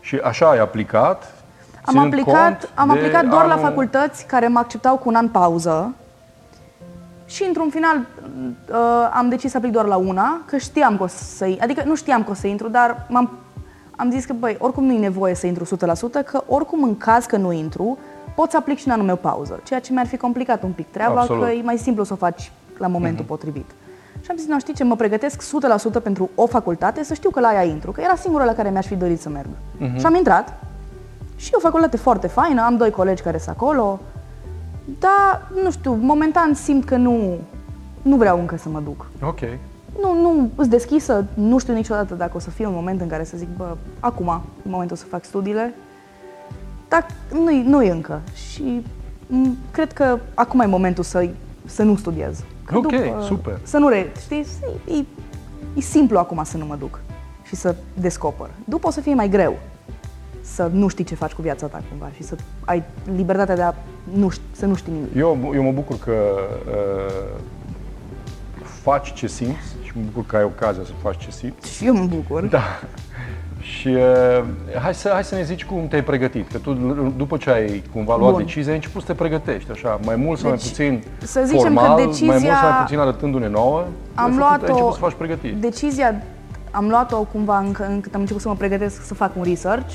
Și 0.00 0.16
așa 0.16 0.50
ai 0.50 0.58
aplicat? 0.58 1.43
Am 1.84 1.94
ținând 1.94 2.12
aplicat, 2.12 2.58
cont 2.58 2.70
am 2.74 2.88
de 2.88 2.98
aplicat 2.98 3.24
doar 3.24 3.46
la 3.46 3.52
anul- 3.52 3.64
facultăți 3.64 4.26
care 4.26 4.48
mă 4.48 4.58
acceptau 4.58 4.96
cu 4.96 5.08
un 5.08 5.14
an 5.14 5.28
pauză 5.28 5.94
și 7.26 7.44
într-un 7.46 7.70
final 7.70 7.96
uh, 7.96 8.76
am 9.12 9.28
decis 9.28 9.50
să 9.50 9.56
aplic 9.56 9.72
doar 9.72 9.84
la 9.86 9.96
una, 9.96 10.40
că 10.46 10.56
știam 10.56 10.96
că 10.96 11.02
o 11.02 11.06
să 11.06 11.56
adică 11.60 11.82
nu 11.86 11.94
știam 11.94 12.24
că 12.24 12.30
o 12.30 12.34
să 12.34 12.46
intru, 12.46 12.68
dar 12.68 13.06
m-am, 13.08 13.30
am 13.96 14.10
zis 14.10 14.24
că 14.24 14.32
băi, 14.32 14.56
oricum 14.58 14.84
nu 14.84 14.92
e 14.92 14.98
nevoie 14.98 15.34
să 15.34 15.46
intru 15.46 15.64
100%, 15.64 15.68
că 16.24 16.42
oricum 16.46 16.82
în 16.82 16.96
caz 16.96 17.24
că 17.24 17.36
nu 17.36 17.52
intru, 17.52 17.98
pot 18.34 18.50
să 18.50 18.56
aplic 18.56 18.78
și 18.78 18.86
în 18.86 18.92
anul 18.92 19.06
meu 19.06 19.16
pauză, 19.16 19.60
ceea 19.64 19.80
ce 19.80 19.92
mi-ar 19.92 20.06
fi 20.06 20.16
complicat 20.16 20.62
un 20.62 20.70
pic 20.72 20.86
treaba, 20.90 21.20
Absolut. 21.20 21.44
că 21.44 21.50
e 21.50 21.62
mai 21.62 21.78
simplu 21.78 22.04
să 22.04 22.12
o 22.12 22.16
faci 22.16 22.52
la 22.78 22.86
momentul 22.86 23.24
potrivit. 23.24 23.70
Și 24.20 24.30
am 24.30 24.36
zis, 24.36 24.46
nu 24.46 24.58
știi 24.58 24.74
ce, 24.74 24.84
mă 24.84 24.96
pregătesc 24.96 25.42
100% 25.98 26.02
pentru 26.02 26.30
o 26.34 26.46
facultate, 26.46 27.04
să 27.04 27.14
știu 27.14 27.30
că 27.30 27.40
la 27.40 27.52
ea 27.52 27.62
intru, 27.64 27.92
că 27.92 28.00
era 28.00 28.14
singura 28.14 28.44
la 28.44 28.52
care 28.52 28.70
mi-aș 28.70 28.86
fi 28.86 28.94
dorit 28.94 29.20
să 29.20 29.28
merg. 29.28 29.48
Și 29.98 30.06
am 30.06 30.14
intrat, 30.14 30.63
și 31.36 31.50
e 31.52 31.56
o 31.56 31.60
facultate 31.60 31.96
foarte 31.96 32.26
faină, 32.26 32.62
am 32.62 32.76
doi 32.76 32.90
colegi 32.90 33.22
care 33.22 33.38
sunt 33.38 33.56
acolo, 33.56 34.00
dar, 34.98 35.50
nu 35.62 35.70
știu, 35.70 35.94
momentan 35.94 36.54
simt 36.54 36.84
că 36.84 36.96
nu, 36.96 37.38
nu 38.02 38.16
vreau 38.16 38.38
încă 38.38 38.56
să 38.56 38.68
mă 38.68 38.80
duc. 38.80 39.06
Ok. 39.22 39.40
nu, 40.00 40.20
nu 40.20 40.50
îți 40.54 40.68
deschisă, 40.68 41.24
nu 41.34 41.58
știu 41.58 41.74
niciodată 41.74 42.14
dacă 42.14 42.32
o 42.36 42.38
să 42.38 42.50
fie 42.50 42.66
un 42.66 42.74
moment 42.74 43.00
în 43.00 43.08
care 43.08 43.24
să 43.24 43.36
zic, 43.36 43.48
bă, 43.56 43.76
acum, 44.00 44.28
în 44.64 44.70
momentul 44.70 44.96
să 44.96 45.04
fac 45.04 45.24
studiile, 45.24 45.74
dar 46.88 47.06
nu-i, 47.32 47.62
nu-i 47.62 47.88
încă. 47.88 48.20
Și 48.34 48.84
m, 49.26 49.56
cred 49.70 49.92
că 49.92 50.18
acum 50.34 50.60
e 50.60 50.66
momentul 50.66 51.04
să, 51.04 51.28
să 51.64 51.82
nu 51.82 51.96
studiez. 51.96 52.44
Că 52.64 52.76
Ok, 52.76 52.92
super. 53.22 53.58
Să 53.62 53.78
nu 53.78 53.88
re, 53.88 54.12
știi, 54.20 54.46
e, 54.86 55.04
e 55.74 55.80
simplu 55.80 56.18
acum 56.18 56.44
să 56.44 56.56
nu 56.56 56.66
mă 56.66 56.76
duc 56.76 57.00
și 57.42 57.56
să 57.56 57.74
descoper. 57.94 58.50
După 58.64 58.86
o 58.86 58.90
să 58.90 59.00
fie 59.00 59.14
mai 59.14 59.28
greu 59.28 59.56
să 60.44 60.70
nu 60.72 60.88
știi 60.88 61.04
ce 61.04 61.14
faci 61.14 61.32
cu 61.32 61.42
viața 61.42 61.66
ta 61.66 61.82
cumva 61.88 62.10
și 62.14 62.22
să 62.22 62.36
ai 62.64 62.82
libertatea 63.16 63.54
de 63.54 63.62
a 63.62 63.72
nu, 64.14 64.30
ști- 64.30 64.56
să 64.56 64.66
nu 64.66 64.74
știi 64.74 64.92
nimic. 64.92 65.14
Eu, 65.16 65.52
eu 65.54 65.62
mă 65.62 65.72
bucur 65.72 65.96
că 65.98 66.12
uh, 66.68 67.40
faci 68.62 69.12
ce 69.12 69.26
simți 69.26 69.76
și 69.82 69.92
mă 69.94 70.02
bucur 70.12 70.26
că 70.26 70.36
ai 70.36 70.42
ocazia 70.44 70.82
să 70.84 70.92
faci 71.02 71.16
ce 71.24 71.30
simți. 71.30 71.72
Și 71.76 71.86
eu 71.86 71.94
mă 71.94 72.04
bucur. 72.04 72.42
Da. 72.44 72.62
Și 73.60 73.88
uh, 73.88 74.44
hai, 74.82 74.94
să, 74.94 75.10
hai 75.12 75.24
să 75.24 75.34
ne 75.34 75.42
zici 75.42 75.64
cum 75.64 75.86
te-ai 75.88 76.04
pregătit, 76.04 76.50
că 76.52 76.58
tu 76.58 76.72
după 77.16 77.36
ce 77.36 77.50
ai 77.50 77.82
cumva 77.92 78.16
luat 78.16 78.32
Bun. 78.32 78.44
decizia, 78.44 78.70
ai 78.70 78.76
început 78.76 79.00
să 79.00 79.06
te 79.06 79.14
pregătești, 79.14 79.70
așa, 79.70 80.00
mai 80.04 80.16
mult 80.16 80.38
sau 80.38 80.48
mai 80.48 80.58
Deci, 80.58 80.68
puțin 80.68 81.02
să 81.22 81.42
zicem 81.44 81.62
că 81.62 81.68
formal, 81.80 81.88
mai 81.96 82.06
decizia- 82.06 82.26
mult 82.26 82.40
sau 82.42 82.68
mai 82.70 82.80
puțin 82.82 82.98
arătându-ne 82.98 83.48
nouă, 83.48 83.78
ai, 83.78 83.86
Am 84.14 84.24
făcut, 84.24 84.38
luat 84.38 84.62
ai 84.62 84.68
început 84.68 84.90
o 84.90 84.92
să 84.92 84.98
faci 84.98 85.12
pregătiri. 85.12 85.54
decizia, 85.54 86.22
am 86.70 86.88
luat-o 86.88 87.16
cumva 87.22 87.58
încă, 87.58 87.86
încât 87.88 88.14
am 88.14 88.20
început 88.20 88.42
să 88.42 88.48
mă 88.48 88.54
pregătesc 88.54 89.06
să 89.06 89.14
fac 89.14 89.36
un 89.36 89.42
research 89.42 89.94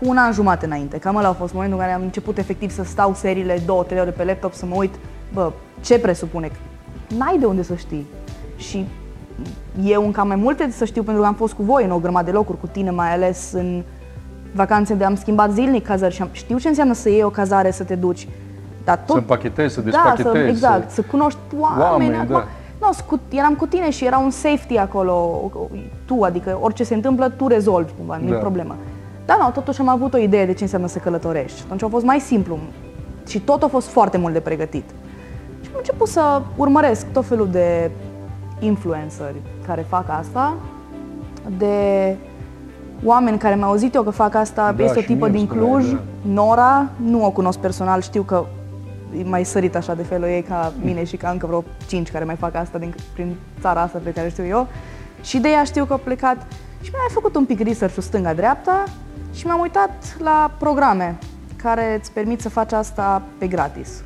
cu 0.00 0.08
un 0.08 0.16
an 0.16 0.32
jumate 0.32 0.66
înainte. 0.66 0.98
Cam 0.98 1.16
ăla 1.16 1.28
a 1.28 1.32
fost 1.32 1.52
momentul 1.52 1.78
în 1.78 1.84
care 1.84 1.96
am 1.96 2.02
început 2.02 2.38
efectiv 2.38 2.70
să 2.70 2.84
stau 2.84 3.14
seriile 3.14 3.62
două, 3.66 3.82
trei 3.82 4.00
ore 4.00 4.10
pe 4.10 4.24
laptop 4.24 4.52
să 4.52 4.66
mă 4.66 4.74
uit, 4.76 4.94
bă, 5.32 5.52
ce 5.80 5.98
presupune? 5.98 6.50
N-ai 7.18 7.38
de 7.38 7.46
unde 7.46 7.62
să 7.62 7.74
știi. 7.74 8.06
Și 8.56 8.86
eu 9.84 10.04
încă 10.04 10.20
am 10.20 10.26
mai 10.26 10.36
multe 10.36 10.70
să 10.70 10.84
știu 10.84 11.02
pentru 11.02 11.22
că 11.22 11.28
am 11.28 11.34
fost 11.34 11.52
cu 11.54 11.62
voi 11.62 11.84
în 11.84 11.90
o 11.90 11.98
grămadă 11.98 12.24
de 12.24 12.36
locuri, 12.36 12.60
cu 12.60 12.66
tine 12.66 12.90
mai 12.90 13.12
ales 13.12 13.50
în 13.52 13.82
vacanțe 14.54 14.94
de 14.94 15.04
am 15.04 15.16
schimbat 15.16 15.52
zilnic 15.52 15.86
cazări 15.86 16.14
și 16.14 16.22
am, 16.22 16.28
știu 16.32 16.58
ce 16.58 16.68
înseamnă 16.68 16.94
să 16.94 17.08
iei 17.08 17.22
o 17.22 17.30
cazare, 17.30 17.70
să 17.70 17.84
te 17.84 17.94
duci. 17.94 18.28
Dar 18.84 18.96
tot 18.96 19.06
Să 19.08 19.16
împachetezi, 19.16 19.74
să 19.74 19.80
da, 19.80 19.84
despachetezi. 19.90 20.32
să, 20.44 20.48
exact, 20.48 20.90
să 20.90 21.02
cunoști 21.02 21.38
oameni. 21.58 21.82
Oameni, 21.90 22.14
acum, 22.14 22.26
da. 22.34 22.46
Nu, 22.86 22.92
scu- 22.92 23.20
eram 23.28 23.54
cu 23.54 23.66
tine 23.66 23.90
și 23.90 24.04
era 24.04 24.18
un 24.18 24.30
safety 24.30 24.76
acolo, 24.76 25.50
tu, 26.04 26.22
adică 26.22 26.58
orice 26.60 26.84
se 26.84 26.94
întâmplă, 26.94 27.28
tu 27.28 27.46
rezolvi 27.46 27.92
cumva, 27.98 28.16
nu 28.22 28.28
e 28.28 28.32
Da. 28.32 28.38
problemă. 28.38 28.76
Dar 29.26 29.38
nu, 29.40 29.50
totuși 29.50 29.80
am 29.80 29.88
avut 29.88 30.14
o 30.14 30.18
idee 30.18 30.46
de 30.46 30.52
ce 30.52 30.62
înseamnă 30.62 30.86
să 30.86 30.98
călătorești. 30.98 31.62
Atunci 31.64 31.82
a 31.82 31.88
fost 31.88 32.04
mai 32.04 32.20
simplu 32.20 32.58
și 33.26 33.40
tot 33.40 33.62
a 33.62 33.68
fost 33.68 33.88
foarte 33.88 34.18
mult 34.18 34.32
de 34.32 34.40
pregătit. 34.40 34.84
Și 35.60 35.68
am 35.72 35.76
început 35.78 36.08
să 36.08 36.42
urmăresc 36.56 37.06
tot 37.12 37.26
felul 37.26 37.48
de 37.50 37.90
influenceri 38.58 39.36
care 39.66 39.86
fac 39.88 40.04
asta, 40.08 40.54
de 41.58 42.16
oameni 43.04 43.38
care 43.38 43.54
mi-au 43.54 43.70
auzit 43.70 43.94
eu 43.94 44.02
că 44.02 44.10
fac 44.10 44.34
asta, 44.34 44.72
Da, 44.72 44.84
este 44.84 44.98
o 44.98 45.00
și 45.00 45.06
tipă 45.06 45.28
mie 45.28 45.38
din 45.38 45.48
îmi 45.50 45.60
spuneai, 45.60 45.82
Cluj, 45.82 45.92
da. 45.92 46.00
Nora, 46.22 46.88
nu 46.96 47.24
o 47.24 47.30
cunosc 47.30 47.58
personal, 47.58 48.00
știu 48.00 48.22
că 48.22 48.44
e 49.18 49.22
mai 49.24 49.44
sărit 49.44 49.76
așa 49.76 49.94
de 49.94 50.02
felul 50.02 50.26
ei 50.26 50.42
ca 50.42 50.72
mine 50.82 51.04
și 51.04 51.16
ca 51.16 51.30
încă 51.30 51.46
vreo 51.46 51.64
cinci 51.86 52.10
care 52.10 52.24
mai 52.24 52.36
fac 52.36 52.54
asta 52.54 52.78
din, 52.78 52.94
prin 53.12 53.36
țara 53.60 53.80
asta 53.80 54.00
pe 54.04 54.12
care 54.12 54.28
știu 54.28 54.46
eu. 54.46 54.66
Și 55.22 55.38
de 55.38 55.48
ea 55.48 55.64
știu 55.64 55.84
că 55.84 55.92
a 55.92 55.96
plecat 55.96 56.36
și 56.80 56.90
mi-a 56.90 57.12
făcut 57.12 57.36
un 57.36 57.44
pic 57.44 57.60
research 57.60 57.96
stânga-dreapta 58.00 58.84
și 59.36 59.46
mi-am 59.46 59.60
uitat 59.60 60.16
la 60.18 60.50
programe 60.58 61.18
care 61.56 61.96
îți 62.00 62.12
permit 62.12 62.40
să 62.40 62.48
faci 62.48 62.72
asta 62.72 63.22
pe 63.38 63.46
gratis. 63.46 64.02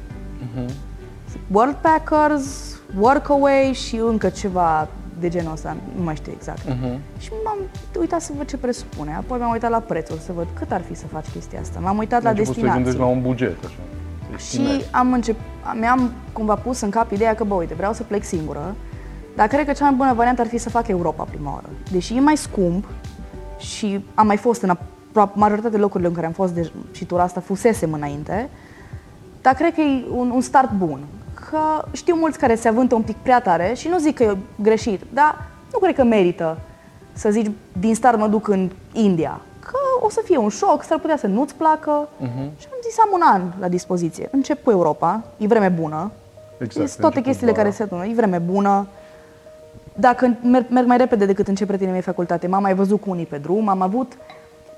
World 1.53 1.75
Packers, 1.75 2.77
Workaway 2.99 3.73
și 3.73 3.97
încă 3.97 4.29
ceva 4.29 4.89
de 5.21 5.29
genul 5.29 5.53
ăsta, 5.53 5.77
nu 5.97 6.03
mai 6.03 6.17
știu 6.17 6.33
exact. 6.37 6.69
Mhm. 6.69 6.99
Și 7.19 7.31
m-am 7.45 7.57
uitat 8.01 8.21
să 8.21 8.33
văd 8.37 8.47
ce 8.47 8.57
presupune, 8.57 9.15
apoi 9.15 9.39
m-am 9.39 9.51
uitat 9.51 9.71
la 9.71 9.79
prețuri, 9.79 10.21
să 10.21 10.33
văd 10.33 10.47
cât 10.59 10.73
ar 10.73 10.81
fi 10.83 10.95
să 10.95 11.07
faci 11.07 11.27
chestia 11.33 11.61
asta. 11.61 11.79
M-am 11.81 11.99
uitat 11.99 12.23
la 12.23 12.29
Ai 12.29 12.35
început 12.37 12.55
să 12.55 12.61
te 12.61 12.67
destinații. 12.67 12.83
gândești 12.83 13.01
la 13.01 13.07
un 13.17 13.23
buget, 13.23 13.65
așa. 13.65 13.75
să 14.31 14.37
Și 14.37 14.61
estimezi. 14.61 14.89
am 14.91 15.13
încep, 15.13 15.37
mi-am 15.81 16.13
cumva 16.33 16.55
pus 16.55 16.81
în 16.81 16.91
cap 16.91 17.11
ideea 17.11 17.35
că, 17.35 17.45
bă, 17.45 17.55
uite, 17.55 17.75
vreau 17.75 17.93
să 17.93 18.03
plec 18.03 18.25
singură, 18.25 18.75
dar 19.37 19.47
cred 19.47 19.67
că 19.67 19.73
cea 19.73 19.85
mai 19.85 19.95
bună 19.95 20.13
variantă 20.15 20.41
ar 20.41 20.47
fi 20.47 20.59
să 20.59 20.71
fac 20.71 20.89
Europa 20.89 21.23
prima 21.23 21.53
oară. 21.53 21.69
Deși 21.91 22.17
e 22.17 22.21
mai 22.21 22.37
scump 22.37 22.85
și 23.59 24.05
am 24.15 24.27
mai 24.27 24.37
fost 24.37 24.63
în 24.63 24.71
aproape 24.71 24.93
majoritatea 25.33 25.79
locurile 25.79 26.09
în 26.09 26.15
care 26.15 26.27
am 26.27 26.33
fost 26.33 26.53
de, 26.53 26.71
și 26.93 27.05
tura 27.05 27.23
asta 27.23 27.41
fusesem 27.41 27.93
înainte, 27.93 28.49
dar 29.43 29.55
cred 29.55 29.75
că 29.75 29.81
e 29.81 30.05
un, 30.13 30.31
un 30.31 30.41
start 30.41 30.71
bun. 30.73 31.01
Că 31.51 31.89
știu 31.93 32.15
mulți 32.15 32.39
care 32.39 32.55
se 32.55 32.69
avântă 32.69 32.95
un 32.95 33.03
pic 33.03 33.17
prea 33.17 33.41
tare 33.41 33.73
și 33.75 33.89
nu 33.89 33.99
zic 33.99 34.15
că 34.15 34.23
e 34.23 34.37
greșit, 34.63 35.01
dar 35.13 35.45
nu 35.73 35.79
cred 35.79 35.95
că 35.95 36.05
merită 36.05 36.59
să 37.13 37.31
zici 37.31 37.51
din 37.79 37.95
start 37.95 38.19
mă 38.19 38.27
duc 38.29 38.49
în 38.49 38.71
India. 38.93 39.41
Că 39.61 39.79
o 40.01 40.11
să 40.11 40.21
fie 40.25 40.37
un 40.37 40.49
șoc, 40.49 40.83
s-ar 40.83 40.99
putea 40.99 41.17
să 41.17 41.27
nu-ți 41.27 41.55
placă. 41.55 42.09
Și 42.59 42.67
am 42.71 42.79
zis 42.83 42.99
am 42.99 43.09
un 43.13 43.21
an 43.25 43.43
la 43.61 43.69
dispoziție. 43.69 44.29
Încep 44.33 44.65
cu 44.65 44.71
Europa, 44.71 45.25
e 45.37 45.47
vreme 45.47 45.69
bună. 45.69 46.11
Exact, 46.59 46.73
Sunt 46.73 46.79
ai 46.79 46.87
toate 46.87 47.07
început 47.07 47.23
chestiile 47.25 47.53
vara. 47.53 47.63
care 47.63 47.75
se 47.75 47.83
adună, 47.83 48.07
e 48.07 48.15
vreme 48.15 48.39
bună. 48.39 48.87
Dacă 49.95 50.37
merg, 50.43 50.67
merg 50.71 50.87
mai 50.87 50.97
repede 50.97 51.27
decât 51.27 51.49
încep 51.49 51.67
prietenii 51.67 51.93
mei 51.93 52.03
facultate, 52.03 52.47
m-am 52.47 52.63
mai 52.63 52.75
văzut 52.75 53.01
cu 53.01 53.11
unii 53.11 53.27
pe 53.27 53.39
drum, 53.39 53.69
am 53.69 53.81
avut 53.81 54.13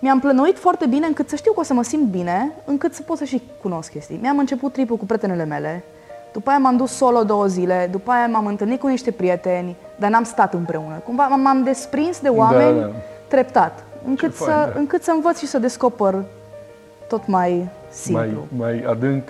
mi-am 0.03 0.21
plănuit 0.21 0.59
foarte 0.59 0.87
bine 0.87 1.07
încât 1.07 1.29
să 1.29 1.37
știu 1.37 1.53
că 1.53 1.61
o 1.61 1.63
să 1.63 1.73
mă 1.75 1.83
simt 1.83 2.07
bine, 2.11 2.53
încât 2.65 2.95
să 2.95 3.03
pot 3.03 3.17
să 3.17 3.25
și 3.25 3.43
cunosc 3.63 3.91
chestii. 3.91 4.19
Mi-am 4.23 4.39
început 4.39 4.73
tripul 4.73 4.97
cu 4.97 5.05
prietenele 5.05 5.45
mele, 5.45 5.85
după 6.33 6.51
aia 6.51 6.59
m-am 6.59 6.77
dus 6.77 6.91
solo 6.93 7.23
două 7.23 7.47
zile, 7.47 7.89
după 7.91 8.11
aia 8.11 8.27
m-am 8.27 8.47
întâlnit 8.47 8.81
cu 8.81 8.87
niște 8.87 9.11
prieteni, 9.11 9.77
dar 9.97 10.11
n-am 10.11 10.25
stat 10.25 10.55
împreună. 10.55 10.95
Cumva 11.05 11.27
m- 11.27 11.43
m-am 11.43 11.63
desprins 11.63 12.21
de 12.21 12.29
oameni 12.29 12.81
da. 12.81 12.91
treptat, 13.29 13.85
încât, 14.07 14.35
fain, 14.35 14.51
să, 14.51 14.71
da. 14.73 14.79
încât 14.79 15.03
să 15.03 15.11
învăț 15.11 15.39
și 15.39 15.47
să 15.47 15.59
descoper 15.59 16.23
tot 17.09 17.27
mai 17.27 17.69
simplu. 17.91 18.47
mai, 18.57 18.79
mai 18.81 18.85
adânc 18.91 19.29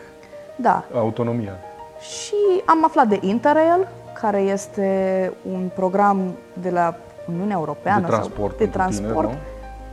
Da. 0.57 0.85
autonomia. 0.95 1.53
Și 2.01 2.35
am 2.65 2.85
aflat 2.85 3.07
de 3.09 3.19
Interrail, 3.21 3.89
care 4.21 4.39
este 4.39 5.33
un 5.53 5.71
program 5.75 6.21
de 6.63 6.71
la 6.71 6.95
Uniunea 7.33 7.57
Europeană 7.59 8.01
De 8.01 8.07
transport 8.07 8.37
sau 8.57 8.59
de 8.59 8.65
pentru 8.65 8.81
tine, 8.81 9.01
transport 9.07 9.29
nu? 9.29 9.35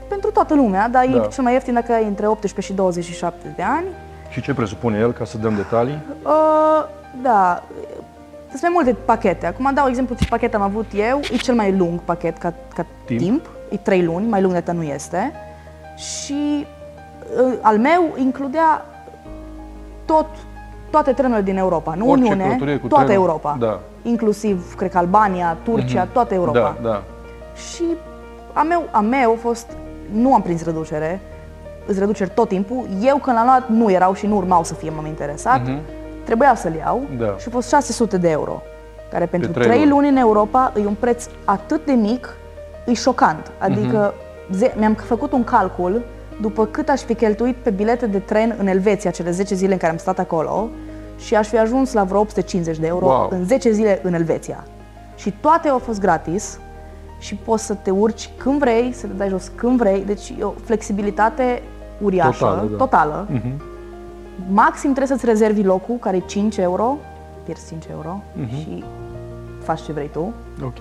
Pentru 0.10 0.32
toată 0.32 0.56
lumea, 0.56 0.90
dar 0.90 1.06
Da. 1.06 1.16
e 1.16 1.28
cel 1.32 1.44
mai 1.44 1.54
ieftin 1.54 1.74
dacă 1.74 1.94
ai 1.94 2.04
între 2.06 2.28
18 2.28 2.72
și 2.72 2.78
27 2.78 3.54
de 3.56 3.64
ani. 3.64 3.86
Și 4.30 4.42
ce 4.42 4.54
presupune 4.54 4.98
el, 4.98 5.12
ca 5.12 5.26
să 5.26 5.38
dăm 5.38 5.56
detalii? 5.56 6.00
Uh, 6.24 6.86
da, 7.22 7.64
sunt 8.50 8.62
mai 8.62 8.72
multe 8.74 8.96
pachete. 9.06 9.46
Acum 9.46 9.72
dau 9.74 9.88
exemplu 9.88 10.16
ce 10.16 10.26
pachet 10.30 10.54
am 10.56 10.62
avut 10.62 10.86
eu. 10.96 11.20
E 11.32 11.36
cel 11.38 11.56
mai 11.56 11.76
lung 11.78 12.00
pachet 12.00 12.38
ca, 12.38 12.54
ca 12.76 12.86
Timp. 13.06 13.20
timp. 13.20 13.22
timp. 13.22 13.50
E 13.70 13.78
3 13.78 14.04
luni, 14.04 14.28
mai 14.28 14.42
lung 14.42 14.54
de 14.54 14.60
atât 14.60 14.74
nu 14.74 14.84
este. 14.84 15.32
Și 15.96 16.66
uh, 17.48 17.54
al 17.62 17.78
meu 17.78 18.04
includea 18.18 18.86
tot, 20.06 20.26
toate 20.90 21.12
trenurile 21.12 21.44
din 21.44 21.58
Europa, 21.58 21.94
nu 21.94 22.10
Orice 22.10 22.26
Uniune, 22.26 22.44
călătorie 22.44 22.78
cu 22.78 22.88
toată 22.88 23.06
trenul. 23.06 23.24
Europa. 23.24 23.58
Da. 23.60 23.80
Inclusiv, 24.02 24.76
cred 24.76 24.92
că 24.92 24.98
Albania, 24.98 25.58
Turcia, 25.64 26.06
toată 26.06 26.34
Europa. 26.34 26.78
Da, 26.82 26.90
da. 26.90 27.04
Și 27.74 27.84
a 28.54 28.62
meu, 28.64 28.84
a 28.92 29.00
meu 29.00 29.32
a 29.32 29.36
fost, 29.40 29.72
nu 30.14 30.34
am 30.34 30.42
prins 30.42 30.64
reducere, 30.64 31.20
îți 31.86 32.00
reduceri 32.00 32.30
tot 32.34 32.48
timpul. 32.48 32.88
Eu 33.02 33.18
când 33.18 33.36
l-am 33.36 33.46
luat 33.46 33.70
nu 33.70 33.92
erau 33.92 34.14
și 34.14 34.28
nu 34.28 34.36
urmau 34.36 34.64
să 34.64 34.74
fie 34.74 34.90
m-am 34.90 35.06
interesat. 35.06 35.62
Trebuia 36.24 36.56
să-l 36.56 36.74
iau 36.74 36.98
Mhm. 37.10 37.18
Da. 37.18 37.36
și 37.40 37.46
a 37.48 37.52
fost 37.52 37.68
600 37.68 38.18
de 38.18 38.30
euro. 38.30 38.62
Care 39.12 39.26
pentru 39.26 39.52
trei 39.52 39.66
3 39.66 39.78
luni. 39.80 39.90
luni 39.90 40.10
în 40.10 40.16
Europa 40.16 40.74
e 40.82 40.86
un 40.86 40.96
preț 41.00 41.26
atât 41.46 41.86
de 41.86 41.92
mic, 41.92 42.36
e 42.86 42.94
șocant. 42.94 43.52
Adică 43.58 44.14
Mhm. 44.48 44.56
ze- 44.58 44.74
mi-am 44.78 44.94
făcut 44.94 45.32
un 45.32 45.44
calcul 45.44 46.06
după 46.42 46.66
cât 46.66 46.90
aș 46.90 47.02
fi 47.02 47.16
cheltuit 47.16 47.56
pe 47.56 47.70
bilete 47.70 48.06
de 48.06 48.20
tren 48.20 48.56
în 48.60 48.68
Elveția 48.68 49.12
cele 49.12 49.32
10 49.32 49.56
zile 49.56 49.72
în 49.72 49.78
care 49.78 49.92
am 49.92 49.98
stat 49.98 50.20
acolo 50.20 50.70
și 51.18 51.36
aș 51.36 51.48
fi 51.48 51.58
ajuns 51.58 51.94
la 51.94 52.04
vreo 52.04 52.20
850 52.20 52.78
de 52.78 52.88
euro 52.88 53.06
Wow. 53.06 53.28
în 53.32 53.46
10 53.46 53.72
zile 53.72 54.00
în 54.04 54.14
Elveția. 54.14 54.64
Și 55.16 55.34
toate 55.42 55.68
au 55.68 55.78
fost 55.78 56.00
gratis 56.00 56.60
și 57.20 57.36
poți 57.36 57.66
să 57.66 57.74
te 57.74 57.92
urci 57.92 58.30
când 58.38 58.60
vrei, 58.60 58.92
să 58.94 59.08
te 59.08 59.14
dai 59.14 59.28
jos 59.30 59.52
când 59.56 59.78
vrei, 59.78 60.04
deci 60.06 60.34
e 60.40 60.44
o 60.44 60.54
flexibilitate 60.64 61.62
uriașă, 62.02 62.46
Totală, 62.46 62.68
da. 62.72 62.78
totală. 62.78 63.28
Maxim 64.52 64.94
trebuie 64.94 65.18
să-ți 65.18 65.26
rezervi 65.26 65.64
locul, 65.64 65.96
care 65.96 66.18
e 66.18 66.20
5 66.20 66.58
euro, 66.58 66.98
pierzi 67.44 67.68
5 67.68 67.84
euro 67.92 68.24
și 68.60 68.84
faci 69.64 69.82
ce 69.82 69.92
vrei 69.92 70.10
tu. 70.14 70.34
Ok. 70.64 70.78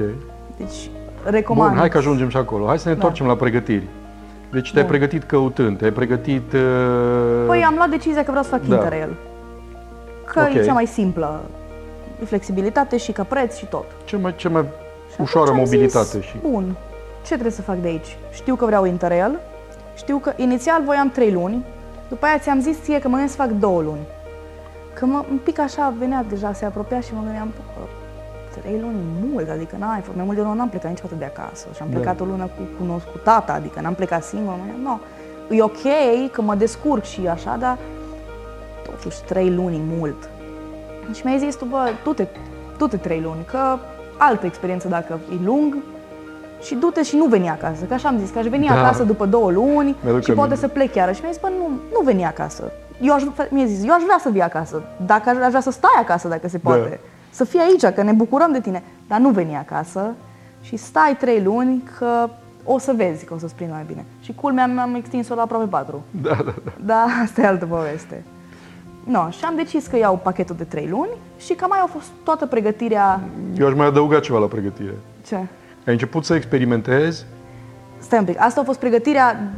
Deci, 0.57 0.91
recomand. 1.25 1.71
Bun, 1.71 1.79
hai 1.79 1.89
că 1.89 1.99
ajungem 1.99 2.29
și 2.29 2.37
acolo. 2.37 2.67
Hai 2.67 2.79
să 2.79 2.89
ne 2.89 2.95
întoarcem 2.95 3.27
la 3.27 3.35
pregătiri. 3.37 3.87
Deci 4.53 4.73
te-ai 4.73 4.85
Bun. 4.85 4.97
pregătit 4.97 5.23
căutând, 5.23 5.79
te-ai 5.79 5.91
pregătit... 5.91 6.53
Uh... 6.53 7.45
Păi 7.47 7.63
am 7.63 7.75
luat 7.77 7.89
decizia 7.91 8.23
că 8.25 8.29
vreau 8.31 8.43
să 8.45 8.51
fac 8.51 8.63
Da. 8.67 8.75
Interrail. 8.75 9.17
Că 10.25 10.41
Ok. 10.49 10.55
e 10.55 10.65
cea 10.65 10.73
mai 10.73 10.87
simplă. 10.87 11.41
E 12.23 12.25
flexibilitate 12.25 12.97
și 12.97 13.13
ca 13.13 13.23
preț 13.23 13.57
și 13.57 13.67
tot. 13.67 13.85
cel 14.05 14.19
mai, 14.19 14.35
cel 14.37 14.51
mai 14.51 14.63
Și 14.63 14.69
ușoară 15.19 15.51
atunci 15.51 15.61
am 15.61 15.71
mobilitate 15.71 16.19
zis, 16.19 16.29
și... 16.29 16.37
Bun, 16.51 16.77
ce 17.23 17.33
trebuie 17.33 17.53
să 17.53 17.63
fac 17.63 17.77
de 17.77 17.89
aici? 17.89 18.19
Știu 18.33 18.55
că 18.55 18.65
vreau 18.65 18.85
Interrail, 18.85 19.39
știu 19.97 20.19
că 20.19 20.33
inițial 20.37 20.83
voiam 20.85 21.11
3 21.11 21.33
luni, 21.33 21.65
după 22.09 22.27
aia 22.27 22.39
ți-am 22.39 22.61
zis 22.61 22.83
ție 22.83 22.99
că 22.99 23.09
mă 23.09 23.15
gândesc 23.15 23.37
să 23.37 23.43
fac 23.43 23.51
2 23.51 23.83
luni. 23.83 24.07
Că 24.95 25.07
mă, 25.07 25.25
un 25.31 25.39
pic 25.45 25.59
așa 25.59 25.95
venea 25.99 26.25
deja, 26.29 26.53
se 26.53 26.65
apropia 26.65 27.01
și 27.01 27.15
mă 27.15 27.23
gândeam, 27.25 27.53
bă, 27.57 27.83
trei 28.61 28.81
luni 28.81 28.97
mult, 29.31 29.49
adică 29.51 29.77
n-ai 29.79 30.01
fost, 30.01 30.17
mai 30.17 30.25
mult 30.25 30.37
de 30.37 30.43
o 30.43 30.45
lună 30.45 30.57
n-am 30.57 30.69
plecat 30.69 30.91
niciodată 30.91 31.15
de 31.19 31.25
acasă 31.25 31.67
și 31.75 31.83
am 31.83 31.89
Da. 31.91 31.97
plecat 31.97 32.21
o 32.21 32.25
lună 32.25 32.45
cu, 32.45 32.85
cu, 32.85 32.93
cu 33.13 33.19
tata, 33.25 33.53
adică 33.53 33.81
n-am 33.81 33.95
plecat 33.95 34.25
singur, 34.25 34.53
mă 34.53 34.65
gândeam, 34.67 34.81
no, 35.49 35.55
e 35.57 35.63
ok 35.63 36.31
că 36.33 36.43
mă 36.43 36.55
descurc 36.55 37.05
și 37.05 37.27
așa, 37.27 37.57
dar 37.61 37.79
totuși 38.85 39.23
trei 39.23 39.51
luni 39.51 39.77
e 39.77 39.81
mult. 39.99 40.29
Și 41.15 41.21
mi-ai 41.25 41.39
zis 41.39 41.57
tu, 41.57 41.65
bă, 41.65 41.91
du-te, 42.05 42.27
du-te 42.79 42.97
trei 42.97 43.21
luni, 43.21 43.45
că 43.45 43.79
altă 44.19 44.47
experiență 44.47 44.89
dacă 44.89 45.19
e 45.33 45.45
lung 45.45 45.77
și 46.63 46.75
du-te 46.75 47.03
și 47.03 47.17
nu 47.17 47.25
veni 47.25 47.49
acasă, 47.49 47.85
că 47.85 47.95
așa 47.95 48.09
am 48.09 48.19
zis, 48.19 48.31
că 48.31 48.39
aș 48.39 48.47
veni 48.47 48.67
Da. 48.67 48.73
acasă 48.81 49.03
după 49.03 49.27
două 49.27 49.51
luni 49.51 49.97
Mi-aduc 50.03 50.23
și 50.23 50.33
poate 50.33 50.41
aminte. 50.53 50.67
să 50.67 50.69
plec 50.69 50.93
chiar. 50.93 51.15
Și 51.15 51.21
mi-a 51.23 51.31
zis, 51.33 51.41
bă, 51.41 51.49
nu, 51.59 51.69
nu 51.93 52.01
veni 52.05 52.25
acasă. 52.25 52.73
Eu 53.01 53.15
aș, 53.15 53.23
mi-a 53.51 53.65
zis, 53.67 53.85
eu 53.85 53.95
aș 53.95 54.03
vrea 54.03 54.19
să 54.21 54.29
vii 54.31 54.43
acasă, 54.43 54.83
dacă 55.07 55.29
aș, 55.29 55.37
aș 55.37 55.49
vrea 55.49 55.61
să 55.61 55.71
stai 55.71 55.97
acasă, 56.01 56.29
dacă 56.29 56.49
se 56.49 56.59
poate. 56.59 56.89
Da. 56.89 56.97
Să 57.31 57.45
fii 57.45 57.61
aici, 57.61 57.95
că 57.95 58.03
ne 58.03 58.13
bucurăm 58.13 58.53
de 58.53 58.61
tine, 58.61 58.83
dar 59.09 59.19
nu 59.19 59.29
veni 59.31 59.57
acasă 59.57 60.11
și 60.61 60.77
stai 60.77 61.17
trei 61.19 61.43
luni 61.43 61.83
că 61.99 62.29
o 62.65 62.79
să 62.79 62.93
vezi 62.97 63.25
că 63.25 63.35
o 63.35 63.39
să-ți 63.39 63.55
prind 63.55 63.71
mai 63.71 63.85
bine. 63.87 64.05
Și 64.21 64.35
culmea 64.35 64.67
mi-am 64.67 64.95
extins-o 64.95 65.35
la 65.35 65.43
aproape 65.43 65.67
patru. 65.67 66.03
Da, 66.11 66.35
da, 66.45 66.55
da. 66.65 66.71
Da, 66.85 67.05
asta 67.23 67.41
e 67.41 67.47
altă 67.47 67.67
poveste. 67.67 68.23
No, 69.05 69.31
și 69.31 69.45
am 69.45 69.57
decis 69.57 69.87
că 69.87 69.97
iau 69.97 70.21
pachetul 70.23 70.55
de 70.59 70.65
trei 70.65 70.87
luni 70.91 71.11
și 71.39 71.53
cam 71.55 71.69
mai 71.69 71.79
a 71.83 71.87
fost 71.93 72.07
toată 72.25 72.47
pregătirea... 72.47 73.21
Eu 73.59 73.67
aș 73.67 73.75
mai 73.75 73.87
adăuga 73.87 74.21
ceva 74.21 74.39
la 74.39 74.47
pregătire. 74.47 74.95
Ce? 75.27 75.35
Ai 75.87 75.93
început 75.93 76.25
să 76.25 76.35
experimentezi 76.35 77.25
Stai 77.99 78.19
un 78.19 78.25
pic, 78.25 78.37
asta 78.41 78.61
a 78.61 78.65
fost 78.65 78.79
pregătirea 78.79 79.51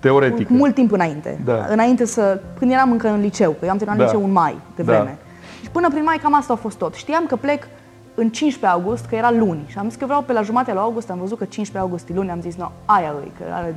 teoretic. 0.00 0.46
cu 0.46 0.52
mult 0.52 0.74
timp 0.74 0.92
înainte. 0.92 1.40
Da. 1.44 1.66
Înainte 1.70 2.04
să... 2.06 2.40
Când 2.58 2.70
eram 2.70 2.90
încă 2.90 3.08
în 3.08 3.20
liceu, 3.20 3.50
că 3.50 3.64
eu 3.64 3.70
am 3.70 3.76
terminat 3.76 4.00
Da. 4.00 4.04
liceu 4.12 4.24
în 4.24 4.32
mai 4.32 4.56
de 4.76 4.82
Da. 4.82 4.92
vreme. 4.92 5.18
Și 5.62 5.70
până 5.70 5.88
prin 5.90 6.02
mai 6.04 6.18
cam 6.22 6.34
asta 6.34 6.52
a 6.52 6.56
fost 6.56 6.76
tot. 6.78 6.94
Știam 6.94 7.26
că 7.26 7.36
plec 7.36 7.66
în 8.14 8.28
15 8.30 8.66
august, 8.80 9.04
că 9.06 9.14
era 9.14 9.30
luni. 9.30 9.64
Și 9.66 9.78
am 9.78 9.88
zis 9.88 9.98
că 9.98 10.04
vreau 10.04 10.22
pe 10.22 10.32
la 10.32 10.42
jumatea 10.42 10.74
lui 10.74 10.82
august, 10.82 11.10
am 11.10 11.18
văzut 11.18 11.38
că 11.38 11.44
15 11.44 11.78
august 11.90 12.08
e 12.08 12.12
luni, 12.14 12.30
am 12.30 12.40
zis, 12.40 12.56
no, 12.56 12.70
aia 12.84 13.14
îi, 13.22 13.32
că 13.38 13.44
are 13.52 13.74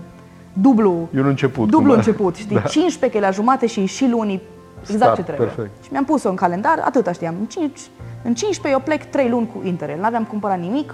dublu, 0.53 1.08
E 1.15 1.19
un 1.19 1.25
început. 1.25 1.63
dublu 1.69 1.79
cumva. 1.79 1.96
început, 1.96 2.36
știi? 2.36 2.55
Da. 2.62 2.62
15 2.62 3.19
că 3.19 3.25
e 3.25 3.27
la 3.27 3.34
jumate 3.36 3.65
și 3.65 3.86
și 3.86 4.08
luni 4.10 4.41
exact 4.81 5.01
Start, 5.01 5.15
ce 5.15 5.21
trebuie. 5.21 5.48
perfect. 5.48 5.83
Și 5.83 5.91
mi-am 5.91 6.05
pus-o 6.05 6.29
în 6.29 6.36
calendar, 6.36 6.81
atâta 6.86 7.12
știam. 7.12 7.36
În 7.39 7.45
5, 7.45 7.79
în 8.24 8.33
15 8.33 8.67
eu 8.69 8.79
plec 8.79 9.09
3 9.09 9.29
luni 9.29 9.51
cu 9.53 9.67
Interrail, 9.67 10.00
n-aveam 10.00 10.24
cumpărat 10.24 10.59
nimic. 10.59 10.93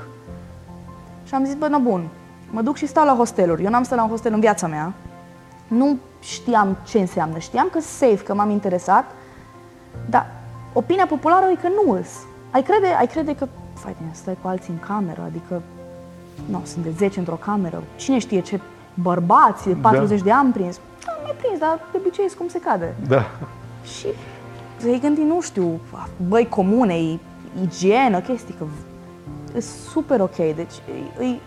Și 1.24 1.34
am 1.34 1.46
zis, 1.46 1.56
bă, 1.56 1.68
no, 1.68 1.80
bun, 1.80 2.08
mă 2.50 2.62
duc 2.62 2.76
și 2.76 2.88
stau 2.88 3.06
la 3.06 3.16
hosteluri. 3.16 3.64
Eu 3.64 3.70
n-am 3.70 3.84
stat 3.84 3.98
la 3.98 4.04
un 4.04 4.10
hostel 4.10 4.34
în 4.34 4.40
viața 4.40 4.68
mea. 4.68 4.94
Nu 5.68 5.98
știam 6.20 6.78
ce 6.86 7.00
înseamnă. 7.00 7.38
Știam 7.38 7.68
că 7.72 7.80
safe, 7.80 8.24
că 8.24 8.34
m-am 8.34 8.50
interesat, 8.50 9.06
dar 10.10 10.28
opinia 10.74 11.06
populară 11.06 11.46
e 11.46 11.56
că 11.56 11.68
nu 11.68 11.92
îs. 11.92 12.10
Ai 12.52 12.64
crede, 12.64 12.88
ai 13.00 13.08
crede 13.08 13.36
că, 13.36 13.48
fai 13.74 13.96
bine, 13.98 14.10
stai 14.14 14.38
cu 14.42 14.48
alții 14.48 14.74
în 14.74 14.88
cameră, 14.88 15.22
adică, 15.26 15.62
nu, 16.50 16.62
sunt 16.64 16.84
de 16.84 16.90
10 16.98 17.20
într-o 17.20 17.36
cameră, 17.36 17.84
cine 17.96 18.20
știe 18.20 18.40
ce 18.40 18.60
bărbați, 18.94 19.68
de 19.68 19.76
40 19.82 20.22
de 20.22 20.32
ani 20.32 20.54
prins. 20.54 20.80
Da, 21.06 21.12
mai 21.24 21.36
prins, 21.38 21.60
dar 21.60 21.80
de 21.92 21.98
obicei 21.98 22.28
sunt 22.28 22.40
cum 22.40 22.48
se 22.48 22.60
cade. 22.60 22.96
Da. 23.08 23.26
Și 23.86 24.08
te-ai 24.82 25.00
gândit, 25.00 25.24
nu 25.24 25.42
știu, 25.42 25.80
băi 26.28 26.48
comune, 26.50 26.94
e 26.94 27.20
igienă, 27.62 28.20
chestii, 28.20 28.56
că 28.58 28.66
e 29.56 29.60
super 29.92 30.20
ok. 30.22 30.36
Deci, 30.36 30.74
e, 31.20 31.24
e, 31.24 31.40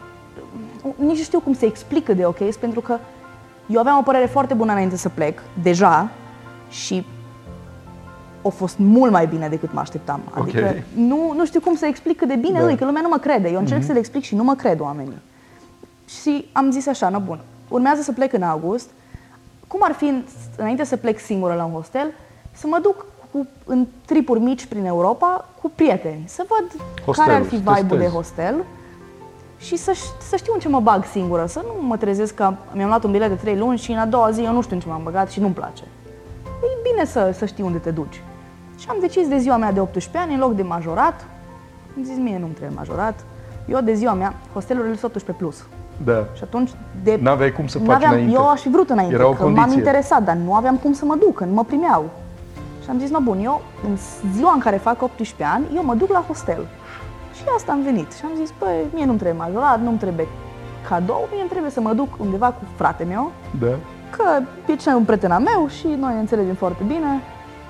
nici 0.96 1.16
nu 1.16 1.22
știu 1.22 1.40
cum 1.40 1.54
se 1.54 1.66
explică 1.66 2.12
de 2.14 2.24
ok, 2.24 2.54
pentru 2.54 2.80
că 2.80 2.98
eu 3.66 3.80
aveam 3.80 3.98
o 3.98 4.02
părere 4.02 4.26
foarte 4.26 4.54
bună 4.54 4.72
înainte 4.72 4.96
să 4.96 5.08
plec, 5.08 5.42
deja, 5.62 6.10
și 6.70 7.06
a 8.44 8.48
fost 8.48 8.78
mult 8.78 9.12
mai 9.12 9.26
bine 9.26 9.48
decât 9.48 9.72
mă 9.72 9.80
așteptam. 9.80 10.20
Adică 10.30 10.58
Ok. 10.58 10.82
nu, 10.94 11.32
nu 11.36 11.46
știu 11.46 11.60
cum 11.60 11.76
să 11.76 11.86
explic 11.86 12.16
cât 12.16 12.28
de 12.28 12.34
bine 12.36 12.58
Da. 12.58 12.64
da. 12.64 12.70
e, 12.70 12.74
că 12.74 12.84
lumea 12.84 13.02
nu 13.02 13.08
mă 13.08 13.18
crede. 13.18 13.48
Eu 13.48 13.58
încerc 13.58 13.84
să 13.84 13.92
le 13.92 13.98
explic 13.98 14.22
și 14.22 14.34
nu 14.34 14.42
mă 14.42 14.54
cred 14.54 14.80
oamenii. 14.80 15.18
Și 16.22 16.48
am 16.52 16.70
zis 16.70 16.86
așa, 16.86 17.08
no, 17.08 17.20
bun, 17.20 17.40
urmează 17.68 18.02
să 18.02 18.12
plec 18.12 18.32
în 18.32 18.42
august. 18.42 18.90
Cum 19.66 19.80
ar 19.82 19.92
fi, 19.92 20.12
înainte 20.56 20.84
să 20.84 20.96
plec 20.96 21.18
singură 21.18 21.54
la 21.54 21.64
un 21.64 21.72
hostel, 21.72 22.12
să 22.58 22.66
mă 22.66 22.78
duc 22.82 23.06
cu, 23.32 23.46
în 23.64 23.86
tripuri 24.06 24.40
mici 24.40 24.66
prin 24.66 24.84
Europa 24.84 25.44
cu 25.62 25.70
prieteni, 25.74 26.22
să 26.26 26.44
văd 26.48 26.82
care 27.16 27.32
ar 27.32 27.42
fi 27.42 27.48
Hostelul, 27.48 27.74
să 27.74 27.80
vibe-ul 27.80 27.98
de 27.98 28.04
testezi. 28.04 28.14
hostel 28.14 28.54
și 29.58 29.76
să, 29.76 29.92
ș- 29.92 30.28
să 30.28 30.36
știu 30.36 30.52
în 30.54 30.60
ce 30.60 30.68
mă 30.68 30.80
bag 30.80 31.04
singură, 31.04 31.46
să 31.46 31.62
nu 31.66 31.86
mă 31.86 31.96
trezesc 31.96 32.34
că 32.34 32.52
mi-am 32.72 32.88
luat 32.88 33.04
un 33.04 33.10
bilet 33.10 33.28
de 33.28 33.34
trei 33.34 33.56
luni 33.56 33.78
și 33.78 33.90
în 33.92 33.98
a 33.98 34.06
doua 34.06 34.30
zi 34.30 34.42
eu 34.42 34.52
nu 34.52 34.60
știu 34.62 34.74
în 34.76 34.82
ce 34.82 34.88
m-am 34.88 35.00
băgat 35.02 35.30
și 35.30 35.40
nu-mi 35.40 35.54
place. 35.54 35.82
E 36.62 36.90
bine 36.92 37.04
să, 37.04 37.30
să 37.38 37.44
știi 37.46 37.64
unde 37.64 37.78
te 37.78 37.90
duci. 37.90 38.22
Și 38.78 38.86
am 38.88 38.96
decis 39.00 39.28
de 39.28 39.38
ziua 39.38 39.56
mea 39.56 39.72
de 39.72 39.80
18 39.80 40.18
ani, 40.22 40.34
în 40.34 40.40
loc 40.40 40.54
de 40.54 40.62
majorat, 40.62 41.26
am 41.96 42.04
zis 42.04 42.16
mie 42.16 42.38
nu-mi 42.38 42.52
trebuie 42.52 42.76
majorat, 42.76 43.24
eu 43.66 43.80
de 43.80 43.94
ziua 43.94 44.12
mea, 44.12 44.34
hostelurile 44.52 44.96
sunt 44.96 45.14
18 45.14 45.44
plus. 45.44 45.64
Da. 46.04 46.24
Și 46.36 46.42
atunci 46.42 46.70
de 47.02 47.18
N-aveai 47.22 47.52
cum 47.52 47.66
să 47.66 47.78
faci 47.78 47.86
N-aveam, 47.86 48.12
înainte. 48.12 48.32
Eu 48.34 48.48
aș 48.48 48.60
fi 48.60 48.68
vrut 48.68 48.90
înainte, 48.90 49.14
Era 49.14 49.28
o 49.28 49.32
că 49.32 49.42
m-am 49.42 49.54
condiție. 49.54 49.76
interesat, 49.78 50.22
dar 50.24 50.34
nu 50.44 50.54
aveam 50.54 50.76
cum 50.76 50.92
să 50.92 51.04
mă 51.04 51.14
duc, 51.20 51.34
că 51.34 51.44
nu 51.44 51.52
mă 51.52 51.64
primeau. 51.64 52.10
Și 52.88 52.94
am 52.94 53.00
zis, 53.00 53.10
no 53.10 53.20
bun, 53.20 53.38
eu 53.44 53.62
în 53.88 53.96
ziua 54.34 54.52
în 54.52 54.58
care 54.58 54.76
fac 54.76 55.02
18 55.02 55.44
ani, 55.44 55.64
eu 55.74 55.84
mă 55.84 55.94
duc 55.94 56.10
la 56.10 56.24
hostel. 56.26 56.66
Și 57.34 57.42
asta 57.56 57.72
am 57.72 57.82
venit. 57.82 58.12
Și 58.12 58.20
am 58.24 58.30
zis, 58.36 58.52
băi, 58.58 58.84
mie 58.94 59.04
nu-mi 59.04 59.18
trebuie 59.18 59.38
majorat, 59.44 59.80
nu-mi 59.80 59.98
trebuie 59.98 60.26
cadou, 60.88 61.28
mie 61.30 61.40
îmi 61.40 61.48
trebuie 61.48 61.70
să 61.70 61.80
mă 61.80 61.92
duc 61.92 62.08
undeva 62.18 62.46
cu 62.46 62.62
frate 62.76 63.04
meu, 63.04 63.32
Da. 63.60 63.66
că 64.16 64.24
e 64.72 64.76
cel 64.76 64.90
mai 64.92 65.00
un 65.00 65.04
prieten 65.04 65.30
al 65.30 65.40
meu 65.42 65.68
și 65.68 65.86
noi 65.86 66.14
ne 66.14 66.20
înțelegem 66.20 66.54
foarte 66.54 66.82
bine. 66.86 67.20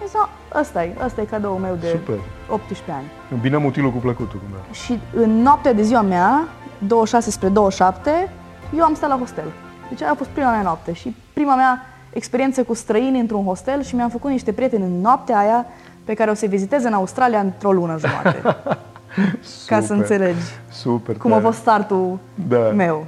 Și 0.01 0.05
zis, 0.07 0.15
"No, 0.15 0.25
ăsta 0.61 0.85
e, 0.85 0.97
ăsta 1.05 1.21
e 1.21 1.25
cadoul 1.25 1.59
meu 1.59 1.75
de 1.81 1.87
Super. 1.89 2.19
18 2.51 2.93
ani. 2.93 3.07
Îmbinăm 3.31 3.65
utilul 3.65 3.91
cu 3.91 3.99
plăcutul. 3.99 4.39
Cumva. 4.43 4.63
Și 4.73 5.01
în 5.15 5.43
noaptea 5.43 5.73
de 5.73 5.83
ziua 5.83 6.01
mea, 6.03 6.49
26 6.79 7.31
spre 7.31 7.49
27, 7.49 8.33
eu 8.77 8.85
am 8.85 8.95
stat 8.95 9.09
la 9.11 9.17
hostel. 9.19 9.53
Deci 9.89 10.03
aia 10.03 10.11
a 10.11 10.15
fost 10.15 10.31
prima 10.31 10.51
mea 10.51 10.63
noapte 10.63 10.93
și 10.93 11.17
prima 11.33 11.55
mea 11.55 11.83
experiență 12.13 12.63
cu 12.65 12.75
străini 12.75 13.21
într-un 13.21 13.45
hostel 13.45 13.83
și 13.83 13.95
mi-am 13.95 14.09
făcut 14.09 14.31
niște 14.31 14.53
prieteni 14.53 14.83
în 14.85 15.01
noaptea 15.01 15.39
aia 15.39 15.67
pe 16.05 16.15
care 16.15 16.31
o 16.31 16.35
să 16.35 16.47
vizitez 16.47 16.85
în 16.85 16.93
Australia 16.93 17.41
într-o 17.41 17.73
lună 17.73 17.99
jumate. 17.99 18.41
ca 19.67 19.81
să 19.81 19.87
Super. 19.87 19.97
înțelegi 19.97 20.41
Super 20.71 21.17
cum 21.17 21.31
a 21.31 21.35
tare. 21.35 21.47
fost 21.47 21.59
startul 21.59 22.19
Da. 22.49 22.59
meu. 22.59 23.07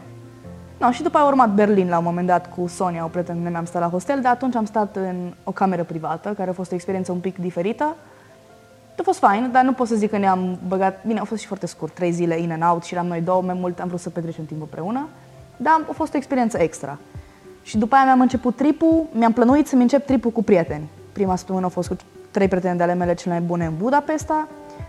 No, 0.78 0.90
și 0.90 1.02
după 1.02 1.16
aia 1.16 1.26
a 1.26 1.28
urmat 1.28 1.50
Berlin 1.54 1.88
la 1.88 1.98
un 1.98 2.04
moment 2.04 2.26
dat 2.26 2.54
cu 2.54 2.66
Sonia, 2.66 3.04
o 3.04 3.08
prietenă 3.08 3.38
mea, 3.50 3.58
am 3.58 3.64
stat 3.64 3.82
la 3.82 3.88
hostel, 3.88 4.20
dar 4.20 4.32
atunci 4.32 4.54
am 4.54 4.64
stat 4.64 4.96
în 4.96 5.32
o 5.44 5.50
cameră 5.50 5.82
privată, 5.84 6.28
care 6.36 6.50
a 6.50 6.52
fost 6.52 6.70
o 6.72 6.74
experiență 6.74 7.12
un 7.12 7.18
pic 7.18 7.38
diferită. 7.38 7.96
A 8.98 9.02
fost 9.02 9.18
fain, 9.18 9.48
dar 9.52 9.64
nu 9.64 9.72
pot 9.72 9.86
să 9.86 9.94
zic 9.94 10.10
că 10.10 10.18
ne-am 10.18 10.58
băgat... 10.68 11.00
Bine, 11.06 11.18
a 11.20 11.24
fost 11.24 11.40
și 11.40 11.46
foarte 11.46 11.66
scurt, 11.66 11.94
trei 11.94 12.10
zile 12.10 12.38
in 12.38 12.52
and 12.52 12.62
out 12.72 12.82
și 12.84 12.94
eram 12.94 13.06
noi 13.06 13.20
două, 13.20 13.42
mai 13.42 13.56
mult 13.60 13.80
am 13.80 13.88
vrut 13.88 14.00
să 14.00 14.10
petrecem 14.10 14.44
timp 14.44 14.60
împreună, 14.60 15.08
dar 15.56 15.80
a 15.88 15.92
fost 15.92 16.14
o 16.14 16.16
experiență 16.16 16.58
extra. 16.58 16.98
Și 17.70 17.78
după 17.78 17.94
aia 17.94 18.04
mi-am 18.04 18.20
început 18.20 18.56
tripul, 18.56 19.04
mi-am 19.12 19.32
plănuit 19.32 19.66
să-mi 19.66 19.82
încep 19.82 20.06
tripul 20.06 20.30
cu 20.30 20.42
prieteni. 20.42 20.88
Prima 21.12 21.36
săptămână 21.36 21.66
a 21.66 21.68
fost 21.68 21.88
cu 21.88 21.96
trei 22.30 22.48
prieteni 22.48 22.76
de 22.76 22.82
ale 22.82 22.94
mele 22.94 23.14
cele 23.14 23.34
mai 23.34 23.42
bune 23.42 23.64
în 23.64 23.72
Budapesta, 23.78 24.48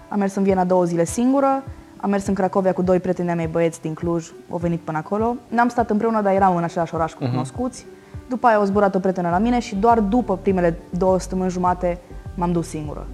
am 0.10 0.20
mers 0.20 0.36
în 0.36 0.44
Viena 0.44 0.64
două 0.64 0.84
zile 0.84 1.06
singură, 1.06 1.64
am 1.98 2.10
mers 2.10 2.28
în 2.28 2.34
Cracovia 2.34 2.74
cu 2.74 2.82
doi 2.82 3.00
prieteni 3.00 3.30
ai 3.30 3.36
mei 3.36 3.48
băieți 3.48 3.82
din 3.82 3.94
Cluj, 3.94 4.32
au 4.52 4.58
venit 4.58 4.80
până 4.80 4.98
acolo. 4.98 5.36
N-am 5.48 5.68
stat 5.70 5.90
împreună, 5.90 6.22
dar 6.22 6.34
eram 6.34 6.56
în 6.56 6.64
același 6.64 6.96
oraș 6.96 7.14
cu 7.14 7.26
cunoscuți. 7.26 7.86
După 8.30 8.48
aia 8.48 8.56
au 8.58 8.64
zburat 8.64 8.96
o 8.96 9.00
prietenă 9.00 9.30
la 9.30 9.38
mine 9.38 9.60
și 9.60 9.76
doar 9.76 10.00
după 10.00 10.38
primele 10.38 10.78
două 10.90 11.20
săptămâni 11.20 11.50
jumate 11.50 11.98
m-am 12.36 12.52
dus 12.52 12.68
singură. 12.68 13.06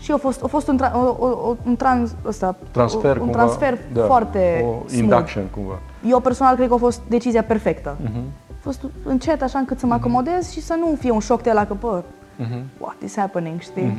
Și 0.00 0.12
a 0.12 0.16
fost, 0.16 0.42
a 0.42 0.46
fost 0.46 0.68
un, 0.68 0.80
tra- 0.82 0.92
o, 0.94 0.98
o, 1.18 1.26
o- 1.26 1.56
un 1.66 1.76
trans, 1.76 2.14
ăsta, 2.26 2.56
Transfer, 2.70 3.16
un 3.16 3.22
cumva. 3.22 3.36
transfer 3.38 3.78
da. 3.92 4.02
foarte 4.04 4.64
O 4.64 4.68
smooth. 4.68 4.92
induction, 4.92 5.44
cumva. 5.54 5.78
Eu 6.08 6.20
personal 6.20 6.54
cred 6.54 6.68
că 6.68 6.74
a 6.74 6.76
fost 6.76 7.00
decizia 7.08 7.42
perfectă. 7.42 7.96
Mhm. 8.02 8.20
A 8.62 8.64
fost 8.64 8.80
încet 9.04 9.42
așa 9.42 9.58
încât 9.58 9.78
să 9.78 9.86
mă 9.86 9.94
acomodez 9.94 10.50
și 10.50 10.60
să 10.62 10.74
nu 10.78 10.96
fie 10.98 11.10
un 11.10 11.20
șoc 11.20 11.42
de 11.42 11.52
la 11.52 11.66
că, 11.66 11.74
bă, 11.80 12.02
Mhm. 12.36 12.62
what 12.78 12.96
is 13.04 13.16
happening, 13.16 13.60
știi? 13.60 13.96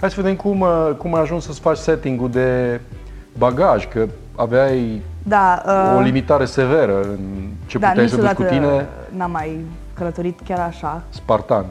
Hai 0.00 0.10
să 0.10 0.20
vedem 0.20 0.36
cum, 0.36 0.60
uh, 0.60 0.90
cum 0.98 1.14
ai 1.14 1.20
ajuns 1.20 1.44
să-ți 1.44 1.60
faci 1.60 1.76
setting-ul 1.76 2.30
de 2.30 2.80
bagaj, 3.38 3.88
că 3.88 4.06
aveai 4.36 5.02
Da, 5.22 5.62
o 5.94 5.98
uh, 5.98 6.04
limitare 6.04 6.44
severă 6.44 7.02
în 7.02 7.18
ce 7.66 7.78
da, 7.78 7.88
puteai 7.88 8.08
să 8.08 8.16
duci 8.16 8.24
cu 8.30 8.42
niciodată 8.42 8.54
tine, 8.54 8.86
n-am 9.18 9.30
mai 9.30 9.60
călătorit 9.94 10.40
chiar 10.44 10.58
așa. 10.58 11.02
spartan. 11.08 11.64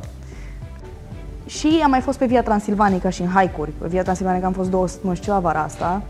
Și 1.45 1.82
am 1.84 1.89
mai 1.89 2.02
fost 2.02 2.17
pe 2.17 2.26
Via 2.26 2.43
Transilvanica 2.43 3.10
și 3.10 3.21
în 3.21 3.28
hike-uri. 3.28 3.71
Pe 3.78 3.88
Via 3.88 4.04
Transilvanica 4.04 4.45
am 4.45 4.54
fost 4.54 4.69
două 4.69 4.88
săptămâni 4.88 5.17
și 5.17 5.24
ceva 5.24 5.39
vara 5.39 5.62
asta. 5.63 6.02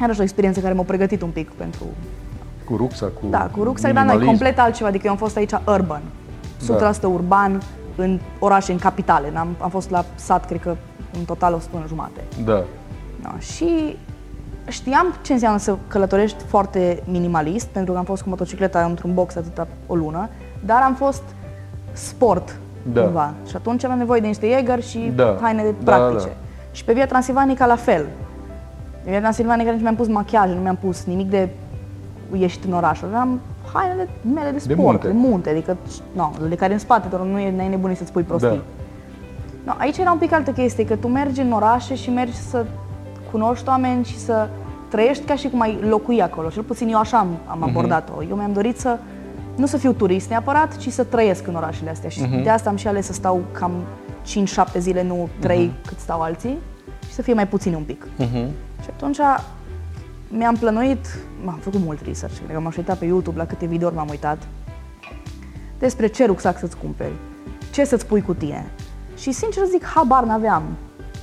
Iarăși 0.00 0.20
o 0.20 0.22
experiență 0.22 0.60
care 0.60 0.74
m-a 0.74 0.82
pregătit 0.82 1.22
un 1.22 1.30
pic 1.30 1.50
pentru... 1.50 1.84
Cu 2.72 2.78
rucsac, 2.78 3.14
cu 3.14 3.26
Da, 3.30 3.48
cu 3.56 3.62
rucsac, 3.62 3.92
dar 3.92 4.04
noi 4.04 4.14
minimalism. 4.14 4.26
complet 4.26 4.58
altceva. 4.58 4.88
Adică 4.88 5.06
eu 5.06 5.12
am 5.12 5.18
fost 5.18 5.36
aici 5.36 5.50
urban. 5.66 6.00
100% 6.66 7.00
Da. 7.00 7.08
urban, 7.08 7.62
în 7.96 8.20
orașe, 8.38 8.72
în 8.72 8.78
capitale. 8.78 9.30
N-am, 9.32 9.48
am 9.58 9.70
fost 9.70 9.90
la 9.90 10.04
sat, 10.14 10.46
cred 10.46 10.60
că, 10.60 10.76
în 11.18 11.24
total 11.24 11.54
o 11.54 11.58
săptămână 11.58 11.88
jumate. 11.88 12.20
Da. 12.44 12.62
Da, 13.22 13.34
și 13.38 13.96
știam 14.68 15.14
ce 15.22 15.32
înseamnă 15.32 15.58
să 15.58 15.76
călătorești 15.88 16.44
foarte 16.46 17.02
minimalist, 17.10 17.66
pentru 17.66 17.92
că 17.92 17.98
am 17.98 18.04
fost 18.04 18.22
cu 18.22 18.28
motocicleta 18.28 18.84
într-un 18.84 19.14
box 19.14 19.36
atâta 19.36 19.66
o 19.86 19.94
lună, 19.94 20.28
dar 20.64 20.82
am 20.82 20.94
fost 20.94 21.22
sport 21.92 22.56
Da. 22.92 23.00
cumva. 23.02 23.32
Și 23.48 23.56
atunci 23.56 23.84
aveam 23.84 23.98
nevoie 23.98 24.20
de 24.20 24.26
niște 24.26 24.46
Jäger 24.46 24.82
și 24.82 25.12
Da. 25.16 25.38
haine 25.40 25.62
Da, 25.84 25.96
practice. 25.96 26.28
da. 26.28 26.34
Și 26.72 26.84
pe 26.84 26.92
Via 26.92 27.06
Transilvanica 27.06 27.66
la 27.66 27.76
fel. 27.76 28.06
Eu 29.06 29.12
eram 29.12 29.24
în 29.26 29.32
Silvania 29.32 29.62
care 29.62 29.74
nici 29.74 29.82
mi-am 29.84 29.96
pus 29.96 30.08
machiaj, 30.08 30.50
nu 30.50 30.60
mi-am 30.60 30.76
pus 30.76 31.04
nimic 31.04 31.30
de 31.30 31.48
ieșit 32.36 32.64
în 32.64 32.72
oraș. 32.72 33.02
Aveam 33.02 33.40
hainele 33.72 34.08
mele 34.34 34.50
de 34.50 34.58
sport, 34.58 34.76
de 34.76 34.82
munte, 34.82 35.06
de 35.06 35.12
munte 35.12 35.50
adică, 35.50 35.76
no, 36.12 36.30
de 36.48 36.54
care 36.54 36.72
în 36.72 36.78
spate, 36.78 37.08
doar 37.08 37.22
nu 37.22 37.38
e 37.38 37.52
n-ai 37.56 37.68
nebunit 37.68 37.96
să-ți 37.96 38.12
pui 38.12 38.22
prostii. 38.22 38.48
Da. 38.48 38.62
No, 39.64 39.72
aici 39.78 39.98
era 39.98 40.12
un 40.12 40.18
pic 40.18 40.32
altă 40.32 40.50
chestie, 40.50 40.84
că 40.84 40.96
tu 40.96 41.08
mergi 41.08 41.40
în 41.40 41.52
orașe 41.52 41.94
și 41.94 42.10
mergi 42.10 42.36
să 42.36 42.64
cunoști 43.30 43.68
oameni 43.68 44.04
și 44.04 44.18
să 44.18 44.48
trăiești 44.88 45.24
ca 45.24 45.34
și 45.34 45.48
cum 45.48 45.60
ai 45.60 45.78
locui 45.88 46.22
acolo. 46.22 46.48
Cel 46.48 46.62
puțin 46.62 46.88
eu 46.88 46.98
așa 46.98 47.18
am, 47.18 47.28
am 47.46 47.58
Mhm. 47.58 47.68
abordat-o. 47.68 48.22
Eu 48.28 48.36
mi-am 48.36 48.52
dorit 48.52 48.78
să 48.78 48.98
nu 49.56 49.66
să 49.66 49.76
fiu 49.76 49.92
turist 49.92 50.28
neapărat, 50.28 50.76
ci 50.76 50.88
să 50.88 51.04
trăiesc 51.04 51.46
în 51.46 51.54
orașele 51.54 51.90
astea. 51.90 52.08
Și 52.08 52.20
Mhm. 52.22 52.42
de 52.42 52.48
asta 52.50 52.70
am 52.70 52.76
și 52.76 52.88
ales 52.88 53.06
să 53.06 53.12
stau 53.12 53.40
cam 53.52 53.70
5-7 54.22 54.78
zile, 54.78 55.02
nu 55.02 55.28
3 55.38 55.64
Mhm. 55.64 55.86
cât 55.86 55.98
stau 55.98 56.20
alții, 56.20 56.58
și 57.06 57.12
să 57.12 57.22
fie 57.22 57.34
mai 57.34 57.46
puțin 57.48 57.74
un 57.74 57.82
pic. 57.82 58.06
Mhm. 58.16 58.46
Și 58.82 58.88
atunci 58.94 59.18
mi-am 60.36 60.54
plănuit, 60.56 61.06
m-am 61.44 61.58
făcut 61.58 61.80
mult 61.80 62.00
research, 62.04 62.36
cred 62.44 62.50
că 62.56 62.60
m-am 62.60 62.70
și 62.72 62.78
uitat 62.78 62.98
pe 62.98 63.04
YouTube 63.04 63.38
la 63.38 63.46
câte 63.46 63.66
videouri 63.66 63.96
m-am 63.96 64.08
uitat, 64.08 64.38
despre 65.78 66.06
ce 66.06 66.26
rucsac 66.26 66.58
să-ți 66.58 66.76
cumperi, 66.76 67.12
ce 67.72 67.84
să-ți 67.84 68.06
pui 68.06 68.22
cu 68.22 68.34
tine. 68.34 68.70
Și 69.16 69.32
sincer 69.32 69.64
zic, 69.64 69.84
habar 69.84 70.24
n-aveam 70.24 70.62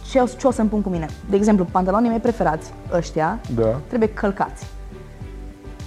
ce, 0.10 0.20
o- 0.20 0.26
ce 0.26 0.48
o 0.48 0.52
să-mi 0.52 0.70
pun 0.70 0.82
cu 0.82 0.90
mine. 0.90 1.06
De 1.30 1.36
exemplu, 1.36 1.66
pantalonii 1.72 2.10
mei 2.10 2.20
preferați, 2.20 2.72
ăștia, 2.94 3.40
Da. 3.56 3.80
trebuie 3.88 4.10
călcați. 4.10 4.66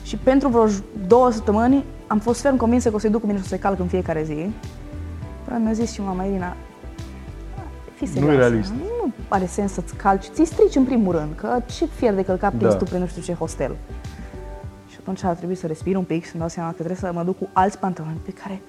Și 0.05 0.17
pentru 0.17 0.49
vreo 0.49 0.67
j- 0.69 0.83
două 1.07 1.31
săptămâni 1.31 1.85
am 2.07 2.19
fost 2.19 2.41
ferm 2.41 2.57
convinsă 2.57 2.89
că 2.89 2.95
o 2.95 2.99
să-i 2.99 3.11
duc 3.11 3.21
cu 3.21 3.27
mine 3.27 3.39
și 3.39 3.45
o 3.45 3.49
să-i 3.49 3.59
calc 3.59 3.79
în 3.79 3.87
fiecare 3.87 4.23
zi. 4.25 4.51
Până 5.45 5.59
mi-a 5.59 5.73
zis 5.73 5.93
și 5.93 6.01
mama 6.01 6.25
Irina, 6.25 6.57
fii 8.07 8.21
Nu 8.21 8.27
e 8.27 8.31
serioasă, 8.31 8.49
realist. 8.49 8.71
Nu 8.71 9.13
are 9.29 9.47
sens 9.47 9.73
să-ți 9.73 9.95
calci, 9.95 10.25
ți 10.25 10.45
strici 10.45 10.75
în 10.75 10.85
primul 10.85 11.13
rând, 11.15 11.35
că 11.35 11.59
ce 11.77 11.87
fier 11.87 12.15
de 12.15 12.25
călcat 12.25 12.53
Da. 12.53 12.59
prins 12.59 12.75
tu 12.75 12.85
prin 12.85 12.99
nu 13.01 13.07
știu 13.07 13.23
ce 13.23 13.33
hostel. 13.33 13.77
Și 14.89 14.97
atunci 15.01 15.23
a 15.25 15.33
trebuit 15.33 15.59
să 15.59 15.67
respir 15.67 15.97
un 15.97 16.03
pic 16.05 16.23
și 16.23 16.29
să-mi 16.29 16.41
dau 16.41 16.49
seama 16.49 16.69
că 16.69 16.75
trebuie 16.75 16.97
să 16.97 17.11
mă 17.15 17.23
duc 17.23 17.39
cu 17.39 17.49
alți 17.53 17.79
pantaloni 17.79 18.21
pe 18.25 18.31
care 18.43 18.61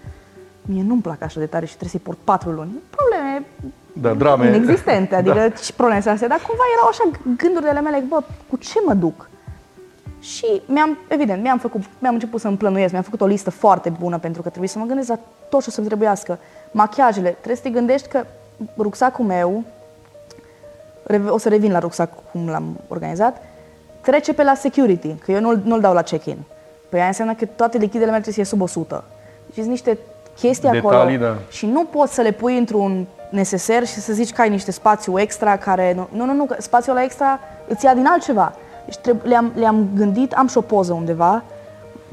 mie 0.61 0.83
nu-mi 0.83 1.01
plac 1.01 1.21
așa 1.21 1.39
de 1.39 1.45
tare 1.45 1.65
și 1.65 1.71
trebuie 1.71 1.89
să-i 1.89 1.99
port 1.99 2.17
patru 2.23 2.49
luni. 2.51 2.71
Probleme 2.89 3.45
Da, 3.93 4.13
drame. 4.13 4.47
inexistente, 4.47 5.15
adică 5.21 5.33
da. 5.33 5.55
și 5.55 5.73
probleme 5.73 6.01
sunt 6.01 6.13
astea, 6.13 6.27
dar 6.27 6.37
cumva 6.47 6.63
erau 6.77 6.87
așa 6.89 7.03
gânduri 7.37 7.63
de 7.63 7.69
ale 7.69 7.81
mele, 7.81 8.03
bă, 8.09 8.23
cu 8.49 8.57
ce 8.57 8.79
mă 8.85 8.93
duc? 8.93 9.29
Și 10.19 10.61
mi-am, 10.65 10.97
evident, 11.07 11.41
mi-am, 11.41 11.57
făcut, 11.57 11.81
mi-am 11.99 12.13
început 12.13 12.39
să-mi 12.39 12.57
plănuiesc, 12.57 12.91
mi-am 12.91 13.03
făcut 13.03 13.21
o 13.21 13.25
listă 13.25 13.49
foarte 13.51 13.89
bună 13.99 14.17
pentru 14.17 14.41
că 14.41 14.47
trebuie 14.49 14.69
să 14.69 14.79
mă 14.79 14.85
gândesc 14.85 15.07
la 15.09 15.19
tot 15.49 15.61
ce 15.61 15.65
o 15.69 15.71
să-mi 15.71 15.87
trebuiască. 15.87 16.39
Machiajele, 16.71 17.29
trebuie 17.29 17.55
să 17.55 17.61
te 17.61 17.69
gândești 17.69 18.07
că 18.07 18.25
rucsacul 18.77 19.25
meu, 19.25 19.63
reve- 21.03 21.29
o 21.29 21.37
să 21.37 21.49
revin 21.49 21.71
la 21.71 21.79
rucsac 21.79 22.09
cum 22.31 22.49
l-am 22.49 22.79
organizat, 22.87 23.41
trece 24.01 24.33
pe 24.33 24.43
la 24.43 24.55
security, 24.55 25.13
că 25.13 25.31
eu 25.31 25.39
nu-l, 25.39 25.61
nu-l 25.63 25.79
dau 25.79 25.93
la 25.93 26.01
check-in. 26.01 26.37
Păi 26.89 26.99
aia 26.99 27.07
înseamnă 27.07 27.33
că 27.33 27.45
toate 27.45 27.77
lichidele 27.77 28.11
mele 28.11 28.21
trebuie 28.21 28.45
să 28.45 28.51
fie 28.51 28.59
sub 28.59 28.61
100. 28.61 29.03
Deci 29.45 29.55
sunt 29.55 29.67
niște 29.67 29.97
chestii 30.35 30.69
Detalii, 30.69 31.15
acolo 31.15 31.33
da. 31.33 31.37
și 31.49 31.65
nu 31.65 31.83
poți 31.83 32.13
să 32.13 32.21
le 32.21 32.31
pui 32.31 32.57
într-un 32.57 33.05
neseser 33.29 33.85
și 33.85 33.93
să 33.93 34.13
zici 34.13 34.31
că 34.33 34.41
ai 34.41 34.49
niște 34.49 34.71
spațiu 34.71 35.19
extra 35.19 35.57
care... 35.57 35.93
Nu, 35.93 36.07
nu, 36.11 36.25
nu, 36.25 36.33
nu 36.33 36.45
că 36.45 36.55
spațiul 36.59 36.95
ăla 36.95 37.05
extra 37.05 37.39
îți 37.67 37.85
ia 37.85 37.93
din 37.93 38.05
altceva. 38.05 38.53
Deci 38.85 38.97
trebu- 38.97 39.27
le-am, 39.27 39.51
le-am 39.55 39.87
gândit, 39.95 40.33
am 40.33 40.47
și 40.47 40.57
o 40.57 40.61
poză 40.61 40.93
undeva, 40.93 41.43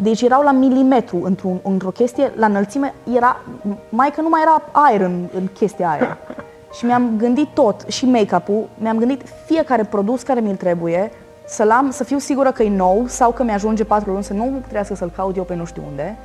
deci 0.02 0.22
erau 0.22 0.42
la 0.42 0.52
milimetru 0.52 1.20
într-un, 1.22 1.60
într-o 1.62 1.90
chestie, 1.90 2.32
la 2.36 2.46
înălțime 2.46 2.94
era, 3.12 3.40
mai 3.88 4.10
că 4.10 4.20
nu 4.20 4.28
mai 4.28 4.40
era 4.42 4.62
aer 4.72 5.00
în, 5.00 5.28
în 5.34 5.48
chestia 5.52 5.90
aia. 5.90 6.18
Și 6.76 6.84
mi-am 6.84 7.10
gândit 7.16 7.48
tot, 7.54 7.84
și 7.88 8.06
make-up-ul, 8.06 8.68
mi-am 8.78 8.98
gândit 8.98 9.22
fiecare 9.46 9.84
produs 9.84 10.22
care 10.22 10.40
mi-l 10.40 10.56
trebuie, 10.56 11.10
să-l 11.46 11.70
am, 11.70 11.90
să 11.90 12.04
fiu 12.04 12.18
sigură 12.18 12.52
că 12.52 12.62
e 12.62 12.76
nou 12.76 13.04
sau 13.06 13.30
că 13.30 13.42
mi-ajunge 13.42 13.84
patru 13.84 14.10
luni, 14.10 14.24
să 14.24 14.32
nu 14.32 14.58
trebuiască 14.60 14.94
să-l 14.94 15.12
caut 15.16 15.36
eu 15.36 15.42
pe 15.42 15.54
nu 15.54 15.64
știu 15.64 15.82
unde. 15.90 16.16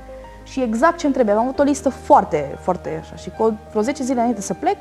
Și 0.43 0.61
exact 0.61 0.97
ce-mi 0.97 1.13
trebuie. 1.13 1.35
Am 1.35 1.41
avut 1.41 1.59
o 1.59 1.63
listă 1.63 1.89
foarte, 1.89 2.57
foarte 2.61 2.99
așa. 3.01 3.15
Și 3.15 3.29
cu 3.37 3.57
vreo 3.69 3.81
10 3.81 4.03
zile 4.03 4.19
înainte 4.19 4.41
să 4.41 4.53
plec, 4.53 4.77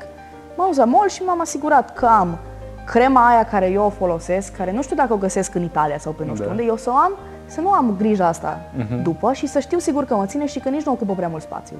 m-am 0.55 0.67
dus 0.67 0.77
la 0.77 0.85
mall 0.85 1.09
și 1.09 1.23
m-am 1.23 1.41
asigurat 1.41 1.93
că 1.93 2.05
am 2.05 2.37
crema 2.85 3.27
aia 3.27 3.43
care 3.43 3.69
eu 3.69 3.83
o 3.83 3.89
folosesc, 3.89 4.55
care 4.55 4.71
nu 4.71 4.81
știu 4.81 4.95
dacă 4.95 5.13
o 5.13 5.17
găsesc 5.17 5.55
în 5.55 5.63
Italia 5.63 5.97
sau 5.97 6.11
pe 6.11 6.25
nu 6.25 6.33
știu 6.33 6.45
Da. 6.45 6.51
unde, 6.51 6.63
eu 6.63 6.77
să 6.77 6.89
o 6.89 6.95
am, 6.95 7.11
să 7.45 7.61
nu 7.61 7.71
am 7.71 7.95
grija 7.97 8.27
asta 8.27 8.59
după 9.03 9.33
și 9.33 9.47
să 9.47 9.59
știu 9.59 9.79
sigur 9.79 10.05
că 10.05 10.15
mă 10.15 10.25
ține 10.25 10.45
și 10.45 10.59
că 10.59 10.69
nici 10.69 10.83
nu 10.85 10.91
ocupă 10.91 11.13
prea 11.13 11.27
mult 11.27 11.41
spațiu. 11.41 11.75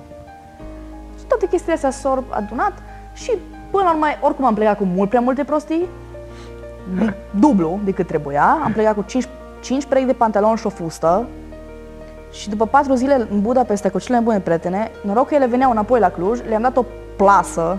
Și 1.20 1.26
toate 1.28 1.48
chestiile 1.48 1.74
astea 1.74 1.90
s-au 1.92 2.24
adunat 2.30 2.74
și 3.14 3.32
până 3.72 3.84
la 3.84 3.90
urmă, 3.92 4.06
oricum 4.22 4.46
am 4.46 4.54
plecat 4.54 4.78
cu 4.78 4.84
mult 4.84 5.10
prea 5.10 5.22
multe 5.22 5.44
prostii, 5.44 5.88
dublu 7.40 7.80
decât 7.84 8.08
trebuia, 8.08 8.58
am 8.64 8.72
plecat 8.72 8.96
cu 8.96 9.02
5, 9.08 9.28
5 9.62 9.86
perechi 9.86 10.06
de 10.08 10.14
pantaloni 10.14 10.58
și 10.58 10.66
o 10.66 10.70
fustă, 10.70 11.28
și 12.32 12.50
după 12.50 12.66
patru 12.66 12.94
zile 12.94 13.28
în 13.32 13.42
Budapesta 13.42 13.90
cu 13.90 14.00
cele 14.00 14.16
mai 14.16 14.24
bune 14.24 14.40
prietene, 14.40 14.92
noroc 15.04 15.28
că 15.28 15.36
ele 15.36 15.46
veneau 15.46 15.72
înapoi 15.72 16.00
la 16.00 16.10
Cluj, 16.10 16.40
le-am 16.48 16.62
dat 16.62 16.78
o 16.78 16.84
plasă, 17.16 17.78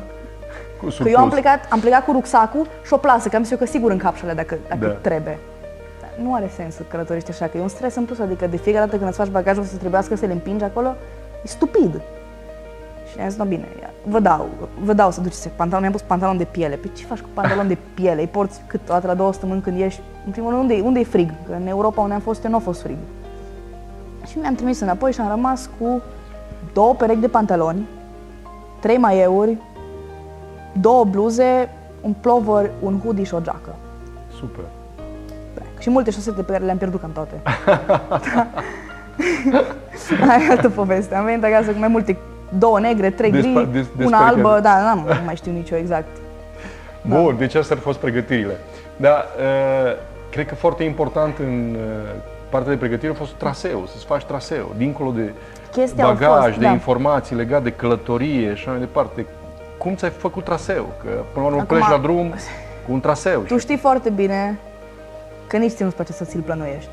Cu 0.81 0.87
că 0.87 1.09
eu 1.09 1.17
am 1.17 1.23
surplus. 1.23 1.33
plecat, 1.33 1.67
am 1.71 1.81
plecat 1.81 2.05
cu 2.05 2.13
rucsacul 2.13 2.67
și 2.85 2.93
o 2.93 2.97
plasă, 2.97 3.29
că 3.29 3.37
am 3.37 3.43
zis 3.43 3.51
eu 3.53 3.59
că 3.59 3.67
sigur 3.67 3.91
în 3.91 3.97
capșele 3.99 4.33
dacă, 4.33 4.59
dacă 4.69 4.87
Da. 4.87 4.93
trebuie. 4.93 5.39
Dar 6.17 6.25
nu 6.25 6.35
are 6.35 6.51
sens 6.55 6.75
să 6.75 6.83
călătorești 6.83 7.31
așa, 7.31 7.47
că 7.47 7.57
e 7.57 7.61
un 7.61 7.69
stres 7.69 7.95
în 7.95 8.05
plus, 8.05 8.19
adică 8.19 8.47
de 8.47 8.57
fiecare 8.57 8.85
dată 8.85 8.97
când 8.97 9.09
îți 9.09 9.19
faci 9.19 9.29
bagajul 9.29 9.65
să 9.65 9.77
trebuiască 9.77 10.17
să 10.17 10.27
le 10.27 10.33
împingi 10.33 10.65
acolo, 10.65 10.95
e 11.45 11.49
stupid. 11.49 12.01
Și 13.11 13.21
am 13.21 13.29
zis, 13.29 13.39
no 13.39 13.45
bine, 13.45 13.69
ia, 13.81 13.91
vă 14.05 14.21
dau, 14.21 14.49
vă 14.85 14.93
dau 14.93 15.11
să 15.11 15.21
duceți 15.21 15.49
pantalon, 15.49 15.81
mi-am 15.81 15.93
pus 15.93 16.03
pantalon 16.03 16.37
de 16.37 16.45
piele. 16.45 16.77
Pe 16.77 16.89
ce 16.89 17.05
faci 17.05 17.21
cu 17.21 17.29
pantalon 17.35 17.69
de 17.69 17.79
piele? 17.95 18.21
Îi 18.21 18.27
porți 18.27 18.61
cât 18.67 18.81
o 18.89 18.93
dată 18.93 19.07
la 19.07 19.15
două 19.15 19.33
săptămâni 19.33 19.61
când 19.61 19.79
ieși? 19.79 20.01
În 20.27 20.33
primul 20.33 20.51
rând, 20.51 20.63
unde 20.63 20.75
e, 20.75 20.81
unde 20.81 21.01
e 21.01 21.05
frig? 21.05 21.33
Că 21.47 21.53
în 21.53 21.67
Europa 21.67 22.01
unde 22.01 22.15
am 22.15 22.21
fost 22.21 22.45
eu 22.45 22.51
nu 22.51 22.57
a 22.57 22.61
fost 22.61 22.81
frig. 22.81 22.97
Și 24.27 24.39
mi-am 24.39 24.55
trimis 24.55 24.81
înapoi 24.81 25.13
și 25.13 25.21
am 25.21 25.29
rămas 25.29 25.71
cu 25.79 26.03
două 26.73 26.95
perechi 26.95 27.21
de 27.21 27.29
pantaloni, 27.29 27.89
trei 28.81 28.97
maieuri, 28.97 29.57
două 30.81 31.05
bluze, 31.05 31.69
un 32.01 32.15
plover, 32.21 32.71
un 32.83 33.01
hoodie 33.01 33.25
și 33.25 33.35
o 33.35 33.41
geacă. 33.41 33.75
Super. 34.39 34.65
Și 35.87 35.93
multe 35.93 36.11
șosete 36.11 36.43
pe 36.43 36.53
care 36.53 36.65
le-am 36.65 36.77
pierdut 36.77 37.01
cam 37.01 37.13
toate. 37.13 37.41
Aia 40.29 40.45
e 40.49 40.51
altă 40.51 40.69
poveste. 40.69 41.15
Am 41.15 41.25
venit 41.25 41.45
acasă 41.45 41.71
cu 41.71 41.79
mai 41.79 41.89
multe, 41.89 42.17
două 42.59 42.81
negre, 42.81 43.11
trei 43.11 43.31
Despa- 43.31 43.43
gri, 43.55 43.73
des- 43.73 43.87
una 43.97 43.97
despre 43.97 44.17
albă, 44.17 44.49
care- 44.49 44.61
da, 44.61 44.81
n-am, 44.83 44.99
nu 45.09 45.25
mai 45.25 45.37
știu 45.37 45.53
nici 45.53 45.71
eu 45.71 45.79
exact. 45.79 46.09
Bun, 47.03 47.37
deci 47.39 47.55
astea 47.55 47.77
au 47.77 47.83
fost 47.83 47.99
pregătirile. 47.99 48.57
Dar 48.97 49.25
uh, 49.39 49.93
cred 50.31 50.47
că 50.47 50.55
foarte 50.55 50.83
important 50.83 51.39
în 51.39 51.75
uh, 51.75 51.81
partea 52.49 52.71
de 52.73 52.79
pregătire 52.79 53.13
a 53.13 53.15
fost 53.15 53.33
traseu, 53.33 53.87
să-ți 53.93 54.05
faci 54.05 54.25
traseu, 54.25 54.73
dincolo 54.77 55.11
de 55.11 55.33
Chestia 55.73 56.05
au 56.05 56.13
bagaj, 56.13 56.45
fost, 56.47 56.59
de 56.59 56.65
da. 56.65 56.71
informații 56.73 57.37
legate 57.37 57.63
de 57.63 57.73
călătorie 57.73 58.47
și 58.55 58.63
așa 58.63 58.71
mai 58.71 58.79
departe. 58.79 59.27
Cum 59.79 59.95
ți-ai 59.95 60.11
făcut 60.11 60.45
traseu? 60.45 60.87
Că 61.03 61.09
până 61.33 61.45
la 61.45 61.51
urmă 61.51 61.57
Acum- 61.61 61.77
pleci 61.77 61.89
la 61.91 61.99
drum 61.99 62.35
cu 62.87 62.93
un 62.93 63.01
traseu. 63.01 63.41
Tu 63.41 63.59
știi 63.59 63.77
foarte 63.77 64.11
bine 64.11 64.59
că 65.47 65.57
nici 65.57 65.73
ție 65.73 65.85
nu-ți 65.85 65.97
place 65.97 66.13
să 66.13 66.25
ți-l 66.25 66.41
plănuiești. 66.41 66.91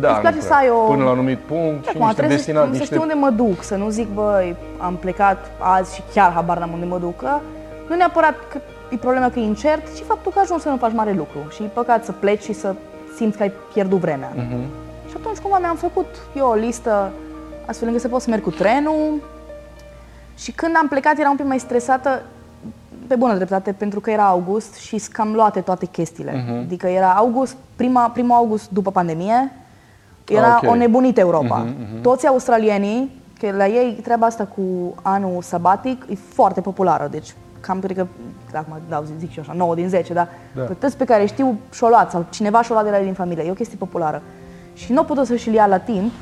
da, 0.00 0.10
îți 0.10 0.20
place 0.20 0.34
nu 0.36 0.40
să 0.40 0.46
prea. 0.46 0.58
ai 0.58 0.68
o- 0.70 0.86
Până 0.86 1.04
la 1.04 1.10
un 1.10 1.16
anumit 1.18 1.38
punct 1.38 1.82
și 1.84 1.88
Acum 1.88 2.00
niște 2.00 2.14
trebuie 2.16 2.38
să, 2.38 2.44
destinat, 2.44 2.62
știu, 2.62 2.72
să 2.74 2.78
niște... 2.80 2.94
știu 2.94 3.00
unde 3.00 3.14
mă 3.14 3.30
duc, 3.30 3.62
să 3.62 3.76
nu 3.76 3.88
zic, 3.88 4.08
băi, 4.08 4.56
am 4.78 4.94
plecat 4.96 5.50
azi 5.58 5.94
și 5.94 6.02
chiar 6.14 6.32
habar 6.32 6.58
n-am 6.58 6.72
unde 6.72 6.86
mă 6.86 6.98
duc. 6.98 7.16
Că 7.16 7.38
nu 7.88 7.96
neapărat 7.96 8.34
că 8.50 8.58
e 8.90 8.96
problema 8.96 9.30
că 9.30 9.38
e 9.38 9.42
incert, 9.42 9.94
ci 9.96 10.02
faptul 10.06 10.32
că 10.32 10.38
ajungi 10.38 10.62
să 10.62 10.68
nu 10.68 10.76
faci 10.76 10.92
mare 10.92 11.12
lucru. 11.12 11.38
Și 11.54 11.62
e 11.62 11.66
păcat 11.66 12.04
să 12.04 12.12
pleci 12.12 12.42
și 12.42 12.52
să 12.52 12.74
simți 13.16 13.36
că 13.36 13.42
ai 13.42 13.52
pierdut 13.72 13.98
vremea. 13.98 14.32
Mhm. 14.34 14.60
Și 15.08 15.14
atunci 15.16 15.38
cumva 15.38 15.58
mi-am 15.58 15.76
făcut 15.76 16.06
eu 16.36 16.46
o 16.48 16.54
listă 16.54 17.10
astfel 17.66 17.86
încât 17.88 18.02
să 18.02 18.08
pot 18.08 18.20
să 18.20 18.30
merg 18.30 18.42
cu 18.42 18.50
trenul. 18.50 19.20
Și 20.36 20.52
când 20.52 20.74
am 20.80 20.88
plecat 20.88 21.18
eram 21.18 21.30
un 21.30 21.36
pic 21.36 21.46
mai 21.46 21.58
stresată, 21.58 22.22
pe 23.06 23.14
bună 23.16 23.34
dreptate, 23.34 23.72
pentru 23.72 24.00
că 24.00 24.10
era 24.10 24.24
august 24.26 24.74
și 24.74 24.98
s- 24.98 25.06
cam 25.06 25.32
luate 25.34 25.60
toate 25.60 25.86
chestiile. 25.86 26.44
Mhm. 26.46 26.58
Adică 26.58 26.86
era 26.86 27.12
august, 27.12 27.56
prima, 27.76 28.08
primul 28.08 28.36
august 28.36 28.70
după 28.70 28.90
pandemie, 28.90 29.52
era 30.28 30.54
Ah, 30.54 30.60
ok. 30.64 30.70
o 30.70 30.74
nebunită 30.74 31.20
Europa. 31.20 31.56
Mhm, 31.58 32.00
Toți 32.00 32.26
australienii, 32.26 33.20
că 33.38 33.52
la 33.56 33.66
ei 33.66 33.92
treaba 34.02 34.26
asta 34.26 34.44
cu 34.44 34.62
anul 35.02 35.42
sabatic 35.42 36.04
e 36.10 36.14
foarte 36.28 36.60
populară, 36.60 37.08
deci 37.10 37.34
cam 37.60 37.78
cred 37.80 37.96
că, 37.96 38.06
acum 38.56 38.74
dau, 38.88 39.04
zic 39.18 39.30
și 39.30 39.38
eu 39.38 39.44
așa, 39.48 39.52
9 39.56 39.74
din 39.74 39.88
10, 39.88 40.12
dar 40.12 40.28
Da. 40.54 40.62
pe 40.62 40.72
toți 40.72 40.96
pe 40.96 41.04
care 41.04 41.26
știu 41.26 41.58
și-o 41.72 41.88
luat 41.88 42.10
sau 42.10 42.24
cineva 42.30 42.62
și-o 42.62 42.72
luat 42.74 42.84
de 42.86 42.90
la 42.90 42.98
ei 42.98 43.04
din 43.04 43.14
familie, 43.14 43.44
e 43.44 43.50
o 43.50 43.54
chestie 43.54 43.76
populară. 43.78 44.22
Și 44.74 44.92
nu 44.92 44.98
au 44.98 45.04
putut 45.04 45.26
să-și 45.26 45.54
ia 45.54 45.66
la 45.66 45.78
timp, 45.78 46.12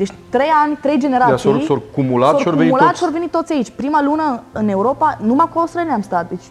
deci 0.00 0.12
trei 0.28 0.48
ani, 0.64 0.76
trei 0.82 0.98
generații. 0.98 1.30
Da, 1.52 1.56
s-au- 1.56 1.60
s-au 1.60 1.82
cumulat 1.94 2.38
și 2.38 2.48
au 2.48 2.54
venit 2.54 2.70
cumulat 2.70 2.88
toți. 2.88 2.98
și 2.98 3.04
au 3.06 3.10
venit 3.12 3.30
toți 3.30 3.52
aici. 3.52 3.70
Prima 3.70 4.02
lună 4.02 4.42
în 4.52 4.68
Europa, 4.68 5.18
numai 5.22 5.48
cu 5.52 5.58
Australia 5.58 5.92
am 5.92 6.02
stat, 6.02 6.28
deci 6.28 6.44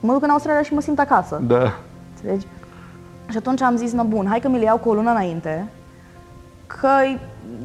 mă 0.00 0.12
duc 0.12 0.22
în 0.22 0.30
Australia 0.30 0.62
și 0.62 0.74
mă 0.74 0.80
simt 0.80 0.98
acasă. 0.98 1.40
Da. 1.46 1.72
Înțelegi? 2.14 2.46
Și 3.30 3.36
atunci 3.36 3.60
am 3.62 3.76
zis, 3.76 3.92
no 3.92 4.02
bun, 4.04 4.26
hai 4.28 4.40
că 4.40 4.48
mi 4.48 4.58
le 4.58 4.64
iau 4.64 4.76
cu 4.78 4.88
o 4.88 4.94
lună 4.94 5.10
înainte, 5.10 5.66
că 6.66 6.88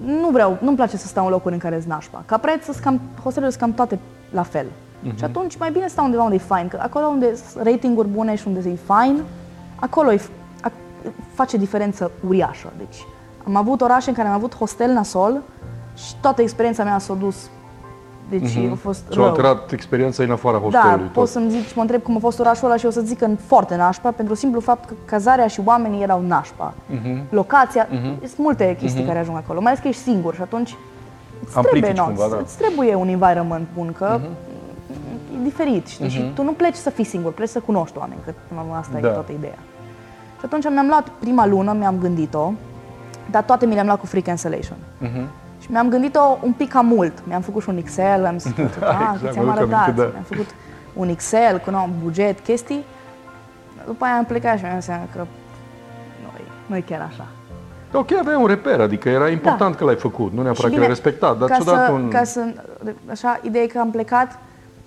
nu 0.05 0.29
vreau, 0.31 0.57
nu-mi 0.61 0.75
place 0.75 0.97
să 0.97 1.07
stau 1.07 1.25
în 1.25 1.31
locuri 1.31 1.53
în 1.53 1.59
care 1.59 1.75
îți 1.75 1.87
nașpa. 1.87 2.23
Ca 2.25 2.37
preț, 2.37 2.63
sunt 2.63 2.75
cam, 2.75 3.01
hostelurile 3.23 3.49
sunt 3.57 3.61
cam 3.61 3.73
toate 3.73 3.99
la 4.31 4.43
fel. 4.43 4.65
Mhm. 4.99 5.17
Și 5.17 5.23
atunci 5.23 5.57
mai 5.57 5.71
bine 5.71 5.87
stau 5.87 6.05
undeva 6.05 6.23
unde 6.23 6.35
e 6.35 6.39
fain, 6.39 6.67
că 6.67 6.79
acolo 6.81 7.05
unde 7.05 7.35
sunt 7.35 7.63
ratinguri 7.65 8.07
bune 8.07 8.35
și 8.35 8.47
unde 8.47 8.69
e 8.69 8.75
fain, 8.85 9.21
acolo 9.75 10.11
e, 10.11 10.21
ac- 10.67 11.11
face 11.33 11.57
diferență 11.57 12.11
uriașă. 12.27 12.71
Deci 12.77 13.05
am 13.47 13.55
avut 13.55 13.81
orașe 13.81 14.09
în 14.09 14.15
care 14.15 14.27
am 14.27 14.33
avut 14.33 14.55
hostel 14.55 14.91
nasol 14.91 15.41
și 15.95 16.13
toată 16.21 16.41
experiența 16.41 16.83
mea 16.83 16.97
s-a 16.99 17.13
dus 17.13 17.35
deci 18.29 18.51
mm-hmm. 18.51 18.71
a 18.71 18.75
fost 18.75 18.99
Și-a 19.11 19.21
rău. 19.21 19.25
alterat 19.25 19.71
experiența 19.71 20.23
în 20.23 20.31
afara 20.31 20.57
Da, 20.57 20.63
hostelului. 20.63 21.03
tot. 21.03 21.11
poți 21.13 21.31
să-mi 21.31 21.49
zici, 21.49 21.73
mă 21.75 21.81
întreb 21.81 22.01
cum 22.01 22.15
a 22.15 22.19
fost 22.19 22.39
orașul 22.39 22.67
ăla 22.67 22.77
și 22.77 22.85
o 22.85 22.89
să 22.89 23.01
zic 23.01 23.17
că 23.17 23.25
în 23.25 23.35
foarte 23.45 23.75
nașpa, 23.75 24.11
pentru 24.11 24.33
simplu 24.35 24.59
fapt 24.59 24.87
că 24.87 24.93
cazarea 25.05 25.47
și 25.47 25.61
oamenii 25.65 26.01
erau 26.03 26.21
nașpa. 26.27 26.73
Mhm. 26.85 27.21
Locația, 27.29 27.87
sunt 28.19 28.37
multe 28.37 28.75
chestii 28.79 29.03
care 29.03 29.19
ajung 29.19 29.37
acolo, 29.37 29.61
mai 29.61 29.71
ales 29.71 29.81
că 29.83 29.87
ești 29.87 30.01
singur 30.01 30.33
și 30.35 30.41
atunci 30.41 30.75
îți 31.45 31.57
Amplifici 31.57 31.83
trebuie, 31.93 32.05
cumva, 32.15 32.27
da. 32.35 32.41
îți 32.41 32.57
trebuie 32.57 32.95
un 32.95 33.07
environment 33.07 33.67
bun, 33.75 33.93
că 33.97 34.19
Mhm. 34.19 34.29
e 35.39 35.43
diferit, 35.43 35.87
știi? 35.87 36.09
Și 36.09 36.31
tu 36.35 36.43
nu 36.43 36.51
pleci 36.51 36.75
să 36.75 36.89
fii 36.89 37.03
singur, 37.03 37.31
pleci 37.33 37.49
să 37.49 37.59
cunoști 37.59 37.97
oameni, 37.97 38.19
că 38.25 38.31
până 38.47 38.59
la 38.59 38.65
urmă 38.65 38.77
asta 38.79 38.97
Da. 39.01 39.07
e 39.07 39.11
toată 39.11 39.31
ideea. 39.31 39.57
Și 40.39 40.45
atunci 40.45 40.63
mi-am 40.69 40.87
luat 40.87 41.07
prima 41.19 41.45
lună, 41.45 41.73
mi-am 41.79 41.95
gândit-o, 41.99 42.51
dar 43.31 43.43
toate 43.43 43.65
mi 43.65 43.73
le-am 43.73 43.85
luat 43.85 43.99
cu 43.99 44.05
free 44.05 44.21
cancellation. 44.21 44.77
Mhm. 44.97 45.27
Și 45.59 45.71
mi-am 45.71 45.89
gândit-o 45.89 46.37
un 46.43 46.51
pic 46.51 46.69
cam 46.69 46.85
mult. 46.85 47.13
Mi-am 47.27 47.41
făcut 47.41 47.61
și 47.61 47.69
un 47.69 47.77
Excel, 47.77 48.25
am 48.25 48.37
zis, 48.37 48.53
Da, 48.79 48.87
ah, 48.87 49.09
exact, 49.13 49.21
că 49.23 49.29
ți-am 49.31 49.45
mi-aduc 49.45 49.61
aminte, 49.61 49.75
arătat. 49.75 49.95
da. 49.95 50.03
Mi-am 50.11 50.23
făcut 50.27 50.47
un 50.93 51.09
Excel 51.09 51.57
cu 51.57 51.71
un 51.73 51.89
buget, 52.03 52.39
chestii. 52.39 52.85
După 53.85 54.05
aia 54.05 54.15
am 54.15 54.25
plecat 54.25 54.57
și 54.57 54.61
mi-am 54.63 54.73
dat 54.73 54.83
seama 54.83 55.03
că 55.13 55.25
nu 56.23 56.29
nu 56.65 56.75
e 56.75 56.81
chiar 56.81 57.07
așa. 57.11 57.25
Ok, 57.93 58.11
aveai 58.11 58.35
un 58.35 58.45
reper, 58.45 58.79
adică 58.79 59.09
era 59.09 59.29
important 59.29 59.75
că 59.75 59.83
l-ai 59.83 59.95
făcut, 59.95 60.33
nu 60.33 60.41
neapărat 60.41 60.71
că 60.71 60.77
l-ai 60.77 60.87
respectat, 60.87 61.37
dar 61.37 61.47
Da. 61.47 61.55
ca 61.55 61.63
ți-a 61.63 61.71
dat 61.71 61.85
să, 61.85 61.91
un... 61.91 62.07
ca 62.09 62.23
să, 62.23 62.41
așa, 63.11 63.39
ideea 63.41 63.63
e 63.63 63.67
că 63.67 63.79
am 63.79 63.91
plecat, 63.91 64.39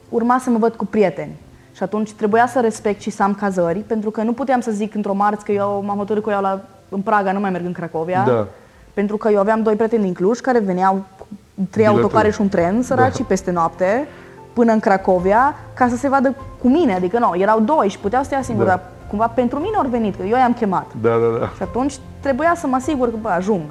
urma 0.08 0.38
să 0.38 0.50
mă 0.50 0.58
văd 0.58 0.74
cu 0.74 0.84
prieteni. 0.86 1.36
Și 1.72 1.82
atunci 1.82 2.12
trebuia 2.12 2.46
să 2.46 2.60
respect 2.60 3.00
și 3.00 3.10
să 3.10 3.22
am 3.22 3.34
cazări, 3.34 3.78
pentru 3.78 4.10
că 4.10 4.22
nu 4.22 4.32
puteam 4.32 4.60
să 4.60 4.70
zic 4.70 4.94
într-o 4.94 5.12
marți 5.12 5.44
că 5.44 5.52
eu 5.52 5.82
m-am 5.86 5.96
hotărât 5.96 6.22
că 6.22 6.30
eu 6.30 6.40
la, 6.40 6.60
în 6.94 7.00
Praga, 7.00 7.32
nu 7.32 7.40
mai 7.40 7.50
merg 7.50 7.64
în 7.64 7.72
Cracovia. 7.72 8.24
Da. 8.26 8.46
Pentru 8.94 9.16
că 9.16 9.28
eu 9.28 9.38
aveam 9.40 9.62
doi 9.62 9.74
prieteni 9.74 10.02
din 10.02 10.12
Cluj 10.12 10.38
care 10.38 10.58
veneau 10.58 10.94
cu 11.18 11.26
trei 11.56 11.66
Biletul. 11.84 11.96
autocare 12.02 12.30
și 12.30 12.40
un 12.40 12.48
tren, 12.48 12.82
săraci 12.82 13.18
Da. 13.18 13.24
peste 13.28 13.50
noapte, 13.50 14.06
până 14.52 14.72
în 14.72 14.78
Cracovia, 14.80 15.54
ca 15.74 15.88
să 15.88 15.96
se 15.96 16.08
vadă 16.08 16.34
cu 16.60 16.68
mine. 16.68 16.94
Adică 16.94 17.18
nu, 17.18 17.30
erau 17.40 17.60
doi 17.60 17.88
și 17.88 17.98
puteau 17.98 18.22
să 18.22 18.28
stea 18.28 18.42
singuri, 18.42 18.66
Da. 18.68 18.74
dar 18.74 18.84
cumva 19.08 19.26
pentru 19.28 19.58
mine 19.58 19.76
au 19.76 19.86
venit, 19.88 20.16
că 20.16 20.22
eu 20.22 20.36
i-am 20.36 20.52
chemat. 20.52 20.86
Da, 21.00 21.08
da, 21.10 21.38
da. 21.38 21.46
Și 21.46 21.62
atunci 21.62 21.94
trebuia 22.20 22.52
să 22.56 22.66
mă 22.66 22.76
asigur 22.76 23.10
că, 23.10 23.16
bă, 23.20 23.28
ajung. 23.28 23.62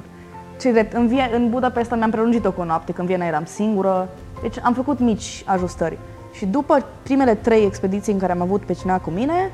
Și 0.60 0.68
drept, 0.68 0.92
în, 0.92 1.06
Vie- 1.06 1.30
în 1.34 1.50
Budapesta 1.50 1.94
mi-am 1.96 2.10
prelungit-o 2.10 2.50
cu 2.52 2.60
o 2.60 2.64
noapte, 2.64 2.92
când 2.92 3.08
în 3.08 3.14
Viena 3.14 3.28
eram 3.30 3.44
singură. 3.44 4.08
Deci 4.42 4.56
am 4.62 4.72
făcut 4.74 4.98
mici 4.98 5.42
ajustări. 5.46 5.98
Și 6.32 6.46
după 6.46 6.84
primele 7.02 7.34
trei 7.34 7.64
expediții 7.64 8.12
în 8.12 8.18
care 8.18 8.32
am 8.32 8.40
avut 8.40 8.60
pe 8.62 8.72
cineva 8.72 8.98
cu 8.98 9.10
mine, 9.10 9.50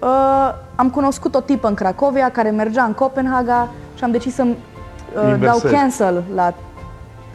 uh, 0.00 0.54
am 0.74 0.90
cunoscut 0.90 1.34
o 1.34 1.40
tipă 1.40 1.68
în 1.68 1.74
Cracovia 1.74 2.30
care 2.30 2.50
mergea 2.50 2.82
în 2.84 2.92
Copenhaga 2.92 3.68
și 3.94 4.04
am 4.04 4.10
decis 4.10 4.34
să-mi 4.34 4.50
uh, 5.14 5.22
dau 5.22 5.30
Inversezi. 5.30 5.74
cancel 5.74 6.22
la 6.34 6.54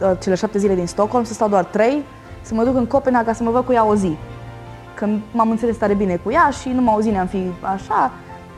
uh, 0.00 0.10
cele 0.20 0.34
șapte 0.34 0.58
zile 0.58 0.74
din 0.74 0.86
Stockholm, 0.86 1.24
să 1.24 1.32
stau 1.32 1.48
doar 1.48 1.64
trei, 1.64 2.02
să 2.42 2.54
mă 2.54 2.64
duc 2.64 2.76
în 2.76 2.86
Copenhaga 2.86 3.32
să 3.32 3.42
mă 3.42 3.50
văd 3.50 3.64
cu 3.64 3.72
ea 3.72 3.86
o 3.86 3.94
zi. 3.94 4.16
Că 4.94 5.06
m-am 5.32 5.50
înțeles 5.50 5.76
tare 5.76 5.94
bine 5.94 6.16
cu 6.16 6.30
ea 6.30 6.50
și 6.50 6.68
numai 6.68 6.94
o 6.96 7.00
zi 7.00 7.10
ne-am 7.10 7.26
fi 7.26 7.52
așa. 7.60 8.10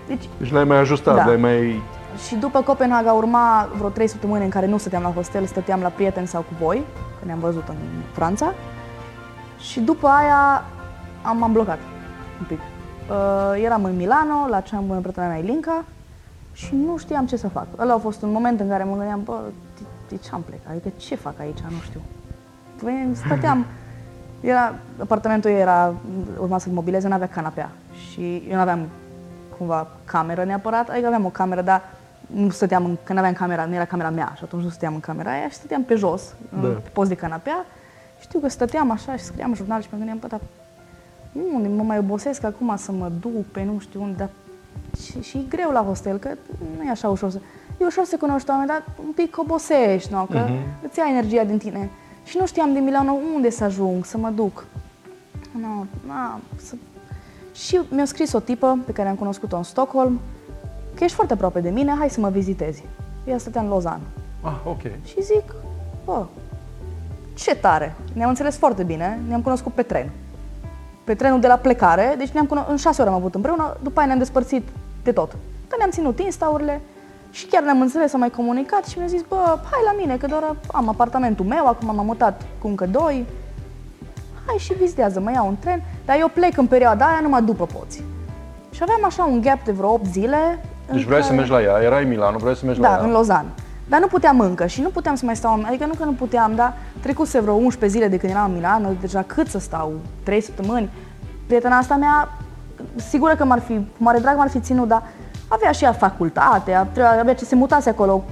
Deci 0.07 0.29
Deci 0.38 0.53
l-ai 0.53 0.64
mai 0.64 0.77
ajustat, 0.79 1.17
Da. 1.17 1.25
l-ai 1.25 1.37
mai... 1.37 1.83
și 2.27 2.35
după 2.35 2.61
Copenhaga 2.61 3.12
urma 3.12 3.69
vreo 3.77 3.88
trei 3.88 4.07
săptămâni 4.07 4.45
în 4.45 4.51
care 4.51 4.67
nu 4.67 4.77
stăteam 4.79 5.03
la 5.03 5.12
hostel, 5.14 5.47
stăteam 5.47 5.81
la 5.81 5.88
prieteni 5.88 6.27
sau 6.27 6.40
cu 6.40 6.64
voi, 6.64 6.85
că 7.19 7.25
ne-am 7.27 7.38
văzut 7.38 7.69
în 7.69 7.75
Franța. 8.12 8.55
Și 9.59 9.81
după 9.81 10.07
aia 10.07 10.64
am, 11.23 11.43
am 11.43 11.53
blocat 11.53 11.79
un 12.40 12.47
pic. 12.47 12.59
Uh, 13.11 13.62
eram 13.64 13.85
în 13.85 13.97
Milano, 13.97 14.47
la 14.49 14.61
cea 14.61 14.77
mai 14.77 14.85
bună 14.87 15.01
prietena 15.01 15.27
mea, 15.27 15.37
Ilinca, 15.38 15.85
și 16.53 16.75
nu 16.75 16.97
știam 16.97 17.27
ce 17.27 17.37
să 17.37 17.49
fac. 17.49 17.67
Ăla 17.79 17.95
a 17.95 17.99
fost 17.99 18.23
un 18.23 18.33
moment 18.33 18.61
în 18.61 18.69
care 18.69 18.85
mă 18.85 18.97
gândeam, 18.97 19.23
bă, 19.23 19.40
de, 19.79 19.85
de 20.09 20.17
ce 20.17 20.29
am 20.33 20.43
plecat? 20.43 20.71
Adică 20.71 20.88
ce 20.97 21.14
fac 21.14 21.40
aici? 21.40 21.59
Nu 21.59 21.79
știu. 21.83 22.01
Păi, 22.83 23.09
Stăteam, 23.12 23.67
era, 24.40 24.75
apartamentul 24.99 25.51
ei 25.51 25.61
era, 25.61 25.95
urma 26.40 26.59
să-l 26.59 26.73
mobileze, 26.73 27.09
nu 27.09 27.14
avea 27.14 27.29
canapea. 27.29 27.71
Și 28.11 28.43
eu 28.49 28.55
nu 28.55 28.61
aveam 28.61 28.88
cumva 29.59 29.87
cameră 30.05 30.45
neapărat, 30.45 30.88
adică 30.88 31.07
aveam 31.07 31.25
o 31.25 31.29
cameră, 31.29 31.62
dar 31.62 31.83
nu 32.27 32.51
stăteam, 32.51 32.85
în, 32.85 32.97
că 33.03 33.12
nu 33.12 33.19
aveam 33.19 33.35
camera, 33.35 33.64
nu 33.64 33.75
era 33.75 33.85
camera 33.85 34.11
mea 34.11 34.33
și 34.37 34.45
atunci 34.45 34.62
nu 34.62 34.69
stăteam 34.69 34.95
în 34.95 35.01
camera 35.01 35.31
aia 35.31 35.49
și 35.49 35.55
stăteam 35.55 35.83
pe 35.83 35.95
jos, 35.95 36.35
Da. 36.61 36.69
pe 36.69 36.88
post 36.93 37.09
de 37.09 37.14
canapea. 37.14 37.64
Știu 38.21 38.38
că 38.38 38.49
stăteam 38.49 38.90
așa 38.90 39.17
și 39.17 39.25
scriam 39.25 39.55
jurnal 39.55 39.81
și 39.81 39.88
mă 39.90 39.97
gândeam, 39.97 40.19
bă, 40.19 40.27
dar 40.27 40.40
unde 41.55 41.68
mă 41.68 41.83
mai 41.83 41.99
obosesc 41.99 42.44
acum 42.44 42.75
să 42.77 42.92
mă 42.92 43.11
duc 43.20 43.44
pe 43.53 43.62
nu 43.64 43.79
știu 43.79 44.03
unde, 44.03 44.14
dar 44.16 44.29
și, 45.01 45.20
și 45.23 45.37
e 45.37 45.44
greu 45.49 45.70
la 45.70 45.83
hostel, 45.83 46.16
că 46.16 46.29
nu 46.79 46.83
e 46.87 46.90
așa 46.90 47.09
ușor 47.09 47.31
să... 47.31 47.38
E 47.81 47.85
ușor 47.85 48.05
să 48.05 48.16
cunoști 48.16 48.51
oameni, 48.51 48.68
dar 48.68 48.85
un 49.05 49.12
pic 49.14 49.38
obosești, 49.38 50.12
nu? 50.12 50.25
Că 50.31 50.38
Mhm. 50.38 50.55
îți 50.88 50.99
ia 50.99 51.05
energia 51.11 51.44
din 51.44 51.59
tine. 51.59 51.90
Și 52.25 52.37
nu 52.40 52.47
știam 52.47 52.73
din 52.73 52.85
Milano 52.85 53.16
unde 53.35 53.51
să 53.51 53.64
ajung, 53.64 54.05
să 54.05 54.18
mă 54.18 54.31
duc. 54.31 54.64
Nu, 55.61 55.87
na, 56.07 56.40
să... 56.57 56.75
Și 57.55 57.81
mi-a 57.90 58.05
scris 58.05 58.33
o 58.33 58.40
tipă 58.40 58.79
pe 58.87 58.92
care 58.92 59.09
am 59.09 59.14
cunoscut-o 59.14 59.57
în 59.57 59.62
Stockholm, 59.62 60.20
că 60.94 61.05
ești 61.05 61.16
foarte 61.16 61.33
aproape 61.33 61.61
de 61.61 61.70
mine, 61.70 61.94
hai 61.99 62.11
să 62.11 62.20
mă 62.20 62.29
vizitezi. 62.29 62.85
Ea 63.25 63.38
stătea 63.38 63.61
în 63.61 63.68
Lozan. 63.68 64.01
Ah, 64.40 64.57
ok. 64.64 64.81
Și 65.05 65.23
zic, 65.23 65.55
bă, 66.05 66.27
ce 67.35 67.55
tare! 67.57 67.94
Ne-am 68.12 68.29
înțeles 68.29 68.57
foarte 68.57 68.83
bine, 68.83 69.20
ne-am 69.29 69.42
cunoscut 69.42 69.73
pe 69.73 69.83
tren. 69.83 70.11
Pe 71.05 71.14
trenul 71.14 71.40
de 71.40 71.47
la 71.47 71.55
plecare, 71.57 72.14
deci 72.19 72.29
ne-am 72.29 72.47
cuno- 72.47 72.69
în 72.69 72.77
șase 72.77 73.01
ore 73.01 73.11
am 73.11 73.17
avut 73.17 73.35
împreună, 73.35 73.77
după 73.83 73.99
aia 73.99 74.07
ne-am 74.07 74.19
despărțit 74.19 74.69
de 75.03 75.12
tot. 75.12 75.31
Că 75.69 75.75
ne-am 75.79 75.90
ținut 75.90 76.19
instaurile 76.21 76.81
și 77.31 77.47
chiar 77.47 77.62
ne-am 77.62 77.81
înțeles, 77.81 78.12
am 78.14 78.21
mai 78.21 78.31
comunicat 78.31 78.85
și 78.85 78.99
mi-a 78.99 79.07
zis, 79.07 79.21
bă, 79.29 79.37
hai 79.47 79.81
la 79.85 79.95
mine, 80.01 80.17
că 80.17 80.27
doar 80.27 80.57
am 80.73 80.88
apartamentul 80.88 81.45
meu, 81.45 81.67
acum 81.67 81.95
m-am 81.95 82.05
mutat 82.07 82.43
cu 82.59 82.67
încă 82.69 82.87
doi. 82.87 83.27
Hai 84.47 84.57
și 84.59 84.73
vizitează, 84.75 85.21
mă 85.21 85.31
iau 85.31 85.47
un 85.47 85.57
tren, 85.61 85.83
dar 86.05 86.17
eu 86.19 86.29
plec 86.29 86.57
în 86.57 86.67
perioada 86.67 87.05
aia 87.07 87.21
numai 87.23 87.43
după 87.43 87.67
poți. 87.79 88.03
Și 88.71 88.81
aveam 88.83 89.01
așa 89.05 89.25
un 89.25 89.40
gap 89.40 89.64
de 89.64 89.73
vreo 89.73 89.93
8 89.93 90.07
zile. 90.07 90.37
în 90.87 90.97
Deci 90.97 91.05
vrei 91.05 91.19
să 91.21 91.25
care- 91.25 91.37
mergi 91.37 91.51
la 91.53 91.62
ea, 91.62 91.79
erai 91.83 92.03
în 92.03 92.09
Milano, 92.09 92.37
vrei 92.38 92.57
să 92.57 92.64
mergi 92.64 92.81
la 92.81 92.88
da, 92.88 92.95
ea. 92.95 93.03
în 93.05 93.11
Lozan. 93.11 93.45
Dar 93.88 94.01
nu 94.01 94.07
puteam 94.07 94.40
încă 94.40 94.66
și 94.66 94.81
nu 94.81 94.88
puteam 94.88 95.14
să 95.14 95.25
mai 95.25 95.37
stau, 95.37 95.62
adică 95.66 95.87
nu 95.87 95.92
că 95.99 96.05
nu 96.05 96.12
puteam, 96.12 96.55
dar 96.55 96.75
trecuse 97.01 97.40
vreo 97.40 97.55
11 97.55 97.99
zile 97.99 98.09
de 98.11 98.16
când 98.16 98.33
eram 98.33 98.44
în 98.49 98.55
Milano, 98.55 98.88
deja 99.01 99.23
cât 99.27 99.49
să 99.49 99.59
stau? 99.59 99.92
3 100.23 100.40
săptămâni? 100.40 100.90
Prietena 101.47 101.77
asta 101.77 101.94
mea, 101.97 102.29
sigură 103.09 103.35
că 103.35 103.44
m-ar 103.44 103.59
fi, 103.61 103.73
cu 103.75 103.83
mare 103.97 104.18
drag 104.18 104.37
m-ar 104.37 104.49
fi 104.51 104.61
ținut, 104.61 104.88
dar 104.88 105.03
avea 105.49 105.70
și 105.70 105.85
ea 105.85 105.92
facultate, 105.92 106.73
avea 106.73 107.18
avea 107.20 107.35
ce 107.35 107.44
se 107.44 107.55
mutase 107.55 107.88
acolo, 107.90 108.25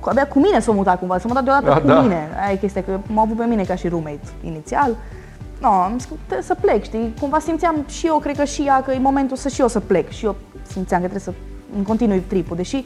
cu- 0.00 0.08
abia 0.08 0.26
cu 0.26 0.38
mine 0.38 0.60
s-a 0.60 0.72
mutat 0.72 0.98
cumva, 0.98 1.18
s-a 1.18 1.24
mutat 1.28 1.44
deodată 1.44 1.70
Ah, 1.74 1.80
cu 1.80 1.86
da. 1.86 2.00
mine. 2.00 2.28
Aia 2.42 2.52
e 2.52 2.56
chestia, 2.56 2.82
că 2.82 2.98
m-a 3.06 3.22
avut 3.22 3.36
pe 3.36 3.44
mine 3.44 3.62
ca 3.62 3.74
și 3.74 3.88
roommate 3.88 4.20
inițial. 4.42 4.96
Nu, 5.60 5.68
am 5.68 5.92
zis 5.98 6.04
că 6.08 6.14
trebuie 6.24 6.46
să 6.46 6.54
plec, 6.60 6.82
știi? 6.84 7.14
Cumva 7.20 7.38
simțeam 7.38 7.84
și 7.88 8.06
eu, 8.06 8.18
cred 8.18 8.36
că 8.36 8.44
și 8.44 8.62
ea, 8.62 8.82
că 8.82 8.90
e 8.92 8.98
momentul 8.98 9.36
să 9.36 9.48
și 9.48 9.60
eu 9.60 9.68
să 9.68 9.80
plec. 9.80 10.10
Și 10.10 10.24
eu 10.24 10.36
simțeam 10.66 11.00
că 11.02 11.08
trebuie 11.08 11.34
să 11.34 11.40
îmi 11.76 11.84
continui 11.86 12.20
tripul, 12.20 12.56
deși 12.56 12.84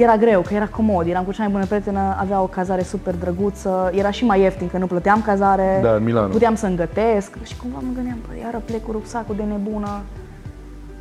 era 0.00 0.16
greu, 0.16 0.40
că 0.40 0.54
era 0.54 0.66
comod, 0.66 1.06
eram 1.06 1.24
cu 1.24 1.32
cea 1.32 1.42
mai 1.42 1.52
bună 1.52 1.64
prietenă, 1.64 2.16
avea 2.18 2.40
o 2.42 2.46
cazare 2.46 2.82
super 2.82 3.14
drăguță, 3.14 3.90
era 3.94 4.10
și 4.10 4.24
mai 4.24 4.40
ieftin, 4.40 4.68
că 4.68 4.78
nu 4.78 4.86
plăteam 4.86 5.22
cazare, 5.22 5.78
Da, 5.82 5.94
în 5.94 6.02
Milano. 6.04 6.28
puteam 6.28 6.54
să 6.54 6.66
îngătesc 6.66 7.42
și 7.44 7.56
cumva 7.56 7.78
mă 7.80 7.92
gândeam, 7.94 8.18
bă, 8.28 8.34
iară 8.42 8.62
plec 8.64 8.84
cu 8.84 8.92
rucsacul 8.92 9.36
de 9.36 9.42
nebună. 9.42 9.88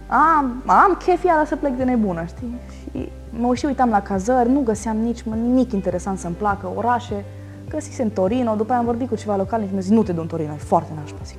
Am, 0.07 0.63
am 0.65 0.97
chef 1.05 1.23
iară 1.23 1.43
să 1.45 1.55
plec 1.55 1.73
de 1.77 1.83
nebună, 1.83 2.23
știi? 2.27 2.57
Și 2.71 3.09
mă 3.29 3.55
și 3.55 3.65
uitam 3.65 3.89
la 3.89 4.01
cazări, 4.01 4.49
nu 4.51 4.59
găseam 4.59 4.97
nici 4.97 5.23
mă, 5.23 5.35
nimic 5.35 5.71
interesant 5.71 6.19
să-mi 6.19 6.35
placă, 6.35 6.69
orașe. 6.75 7.25
Găsisem 7.69 8.09
Torino, 8.09 8.55
după 8.55 8.71
aia 8.71 8.79
am 8.79 8.85
vorbit 8.85 9.09
cu 9.09 9.15
ceva 9.15 9.35
local 9.35 9.61
și 9.61 9.67
mi-a 9.71 9.81
zis, 9.81 9.91
nu 9.91 10.03
te 10.03 10.11
du 10.11 10.21
în 10.21 10.27
Torino, 10.27 10.51
e 10.53 10.57
foarte 10.57 10.91
nașpa, 10.99 11.17
zic. 11.25 11.37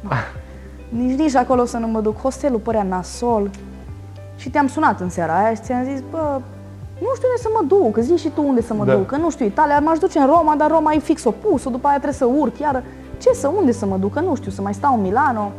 Nu. 0.00 0.08
Nici, 1.00 1.18
nici 1.18 1.34
acolo 1.34 1.64
să 1.64 1.76
nu 1.76 1.86
mă 1.86 2.00
duc, 2.00 2.20
hostelul 2.20 2.58
părea 2.58 2.82
nasol. 2.82 3.50
Și 4.36 4.50
te-am 4.50 4.66
sunat 4.66 5.00
în 5.00 5.08
seara 5.08 5.38
aia 5.38 5.54
și 5.54 5.60
ți-am 5.60 5.84
zis, 5.84 6.02
bă, 6.10 6.40
nu 7.04 7.10
știu 7.14 7.28
unde 7.28 7.40
să 7.42 7.48
mă 7.54 7.62
duc, 7.68 7.96
zi 8.04 8.16
și 8.22 8.28
tu 8.28 8.42
unde 8.46 8.62
să 8.62 8.74
mă 8.74 8.84
Da. 8.84 8.92
duc, 8.94 9.06
că 9.06 9.16
nu 9.16 9.30
știu, 9.30 9.46
Italia, 9.46 9.80
m-aș 9.80 9.98
duce 9.98 10.18
în 10.18 10.26
Roma, 10.26 10.54
dar 10.56 10.70
Roma 10.70 10.92
e 10.92 10.98
fix 10.98 11.24
opusul, 11.24 11.70
după 11.72 11.86
aia 11.86 11.96
trebuie 11.96 12.18
să 12.18 12.24
urc, 12.24 12.58
iară, 12.58 12.82
ce 13.18 13.32
să, 13.32 13.48
unde 13.56 13.72
să 13.72 13.86
mă 13.86 13.96
duc, 13.96 14.12
că 14.12 14.20
nu 14.20 14.34
știu, 14.34 14.50
să 14.50 14.62
mai 14.62 14.74
stau 14.74 14.94
în 14.94 15.00
Milano. 15.00 15.52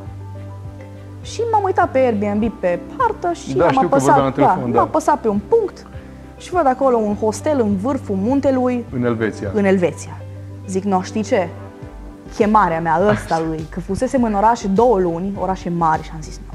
Și 1.22 1.42
m-am 1.52 1.64
uitat 1.64 1.92
pe 1.92 1.98
Airbnb 1.98 2.52
pe 2.60 2.80
hartă 2.98 3.32
și 3.34 3.56
Da, 3.56 3.64
am 3.66 3.72
știu 3.72 3.88
că 3.88 3.96
apăsat, 3.96 4.06
vorbeam 4.16 4.26
la 4.26 4.32
telefon, 4.32 4.66
da, 4.66 4.72
da. 4.72 4.78
m-am 4.78 4.88
apăsat 4.88 5.20
pe 5.20 5.28
un 5.28 5.40
punct 5.48 5.88
și 6.38 6.50
văd 6.52 6.66
acolo 6.68 6.98
un 6.98 7.16
hostel 7.16 7.60
în 7.60 7.76
vârful 7.76 8.16
muntelui 8.16 8.86
În 8.94 9.04
Elveția. 9.04 9.52
în 9.54 9.66
Elveția. 9.66 10.18
Zic, 10.68 10.84
nu 10.84 11.02
știi 11.02 11.24
ce? 11.24 11.50
Chemarea 12.36 12.82
mea 12.82 13.00
ăsta 13.10 13.42
lui, 13.48 13.66
că 13.70 13.80
fusesem 13.80 14.24
în 14.24 14.34
orașe 14.34 14.68
două 14.68 15.00
luni, 15.00 15.34
orașe 15.40 15.70
mari 15.70 16.04
și 16.04 16.12
am 16.14 16.22
zis, 16.22 16.40
nu, 16.48 16.54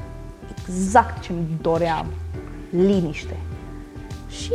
exact 0.67 1.19
ce-mi 1.19 1.57
doream, 1.61 2.05
liniște. 2.69 3.35
Și 4.41 4.53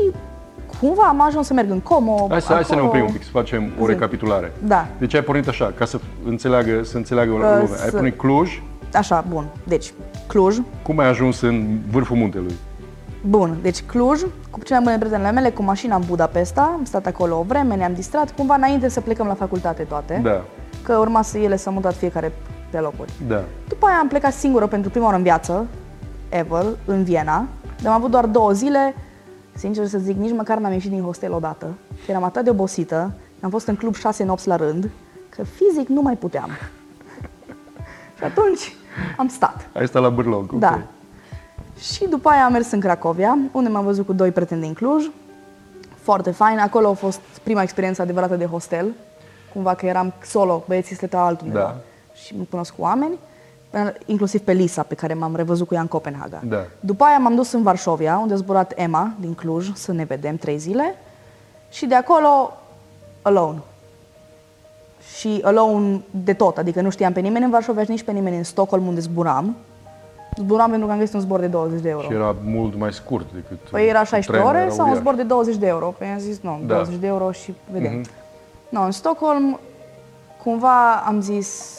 cumva 0.81 1.03
am 1.03 1.21
ajuns 1.21 1.47
să 1.47 1.53
merg 1.53 1.71
în 1.71 1.81
Como. 1.81 2.27
Hai 2.31 2.41
să, 2.43 2.53
hai 2.53 2.65
să 2.65 2.75
ne 2.75 2.81
acolo- 2.81 2.87
oprim 2.89 3.05
un 3.05 3.13
pic, 3.13 3.23
să 3.23 3.31
facem 3.33 3.73
o 3.81 3.85
Zi. 3.85 3.91
recapitulare. 3.91 4.53
Da. 4.65 4.87
Deci 4.99 5.15
ai 5.15 5.23
pornit 5.23 5.49
așa, 5.49 5.73
ca 5.79 5.85
să 5.85 6.01
înțeleagă, 6.27 6.83
să 6.85 6.97
înțeleagă 6.97 7.31
lumea. 7.31 7.57
Ai 7.59 7.67
să- 7.67 7.91
pornit 7.91 8.19
Cluj, 8.19 8.63
Așa, 8.95 9.25
bun. 9.29 9.47
Deci, 9.65 9.93
Cluj, 10.27 10.57
cum 10.83 10.99
ai 10.99 11.09
ajuns 11.09 11.41
în 11.41 11.79
vârful 11.91 12.17
muntelui? 12.17 12.55
Bun, 13.23 13.57
deci 13.63 13.83
Cluj, 13.83 14.21
cu 14.51 14.59
cele 14.63 14.75
mai 14.79 14.83
bune 14.85 14.99
prietenele 14.99 15.31
mele, 15.33 15.51
cu 15.51 15.63
mașina 15.63 15.97
în 15.97 16.03
Budapesta, 16.07 16.73
am 16.79 16.85
stat 16.85 17.07
acolo 17.07 17.39
o 17.39 17.43
vreme, 17.43 17.75
ne-am 17.75 17.95
distrat, 17.95 18.31
cumva 18.31 18.55
înainte 18.55 18.89
să 18.89 19.01
plecăm 19.01 19.27
la 19.27 19.35
facultate 19.35 19.83
toate, 19.83 20.21
Da, 20.23 20.45
că 20.83 20.97
urma 20.97 21.23
să 21.23 21.39
ele 21.39 21.57
s-au 21.57 21.73
mutat 21.73 21.95
fiecare 21.95 22.33
pe 22.71 22.79
locuri. 22.79 23.13
da. 23.29 23.43
După 23.69 23.87
aia 23.87 23.99
am 23.99 24.09
plecat 24.09 24.33
singură 24.33 24.67
pentru 24.67 24.91
prima 24.91 25.05
oară 25.05 25.17
în 25.17 25.23
viață, 25.23 25.67
ever, 26.29 26.65
în 26.85 27.03
Viena, 27.05 27.47
dar 27.83 27.93
am 27.93 27.99
avut 27.99 28.11
doar 28.11 28.25
două 28.27 28.53
zile, 28.53 28.95
sincer 29.59 29.87
să 29.87 29.99
zic, 29.99 30.17
nici 30.17 30.35
măcar 30.35 30.59
n-am 30.59 30.73
ieșit 30.73 30.91
din 30.91 31.03
hostel 31.03 31.33
odată, 31.33 31.75
că 32.05 32.11
eram 32.11 32.23
atât 32.23 32.45
de 32.45 32.51
obosită, 32.51 33.13
am 33.41 33.51
fost 33.51 33.67
în 33.67 33.77
club 33.77 33.95
șase 33.95 34.25
nopți 34.25 34.49
la 34.49 34.57
rând, 34.57 34.91
că 35.29 35.43
fizic 35.43 35.89
nu 35.89 36.01
mai 36.01 36.17
puteam. 36.17 36.51
Și 38.19 38.25
atunci 38.25 38.77
am 39.17 39.29
stat. 39.29 39.69
Ai 39.75 39.87
stat 39.87 40.03
la 40.03 40.09
Bârlog, 40.09 40.53
ok. 40.53 40.59
Da. 40.59 40.83
Și 41.79 42.07
după 42.09 42.29
aia 42.29 42.45
am 42.45 42.53
mers 42.53 42.71
în 42.71 42.81
Cracovia, 42.81 43.39
unde 43.53 43.69
m-am 43.69 43.85
văzut 43.85 44.07
cu 44.07 44.13
doi 44.13 44.31
prieteni 44.31 44.61
din 44.61 44.73
Cluj. 44.73 45.11
Foarte 45.95 46.31
fain. 46.31 46.59
Acolo 46.59 46.89
a 46.89 46.93
fost 46.93 47.21
prima 47.43 47.63
experiență 47.63 48.03
adevărată 48.03 48.37
de 48.37 48.45
hostel. 48.45 48.95
Cumva 49.53 49.75
că 49.75 49.87
eram 49.87 50.13
solo, 50.25 50.65
băieții 50.67 50.97
stăteau 50.97 51.23
altundeva. 51.23 51.61
Da. 51.61 51.77
Și 52.15 52.37
mă 52.37 52.45
cunosc 52.51 52.75
cu 52.75 52.83
oameni, 52.83 53.19
inclusiv 54.07 54.41
pe 54.41 54.53
Lisa, 54.53 54.83
pe 54.83 54.95
care 54.95 55.15
m-am 55.15 55.37
revăzut 55.37 55.67
cu 55.67 55.75
ea 55.75 55.81
în 55.81 55.87
Copenhaga. 55.87 56.41
Da. 56.49 56.65
După 56.81 57.05
aia 57.05 57.19
m-am 57.19 57.35
dus 57.35 57.53
în 57.53 57.63
Varșovia, 57.63 58.19
unde 58.19 58.33
a 58.35 58.37
zburat 58.37 58.73
Emma 58.77 59.11
din 59.21 59.35
Cluj, 59.35 59.73
să 59.75 59.93
ne 59.93 60.05
vedem 60.05 60.37
trei 60.37 60.59
zile. 60.59 60.95
Și 61.71 61.87
de 61.87 61.95
acolo, 61.95 62.53
alone. 63.23 63.59
Și 65.19 65.41
alone 65.45 66.01
de 66.11 66.33
tot, 66.33 66.59
adică 66.59 66.81
nu 66.81 66.91
știam 66.91 67.13
pe 67.13 67.21
nimeni 67.21 67.45
în 67.45 67.51
Varșovia 67.51 67.85
și 67.85 67.91
nici 67.91 68.03
pe 68.03 68.13
nimeni 68.13 68.37
în 68.37 68.45
Stockholm, 68.45 68.87
unde 68.87 69.01
zburam. 69.01 69.57
Zburam 70.37 70.69
pentru 70.71 70.87
că 70.87 70.93
am 70.93 70.99
găsit 70.99 71.15
un 71.15 71.21
zbor 71.21 71.41
de 71.41 71.47
20 71.47 71.81
de 71.81 71.89
euro. 71.89 72.07
Și 72.07 72.13
era 72.13 72.37
mult 72.45 72.77
mai 72.79 72.93
scurt 72.93 73.27
decât 73.35 73.59
Păi 73.71 73.89
era 73.89 73.99
cu 73.99 74.05
16 74.05 74.31
trenul, 74.31 74.49
ore 74.49 74.59
era 74.59 74.69
sau 74.75 74.85
un 74.85 74.91
uriaș. 74.91 75.03
zbor 75.03 75.15
de 75.15 75.23
20 75.23 75.57
de 75.57 75.67
euro? 75.67 75.95
Păi 75.99 76.07
am 76.07 76.19
zis, 76.19 76.41
nu, 76.41 76.61
Da. 76.67 76.75
20 76.75 76.95
de 77.01 77.07
euro 77.07 77.33
și 77.33 77.55
vedem. 77.73 77.93
Mhm. 77.99 78.09
No, 78.69 78.83
în 78.83 78.91
Stockholm, 78.91 79.61
cumva 80.43 80.93
am 80.95 81.21
zis 81.21 81.77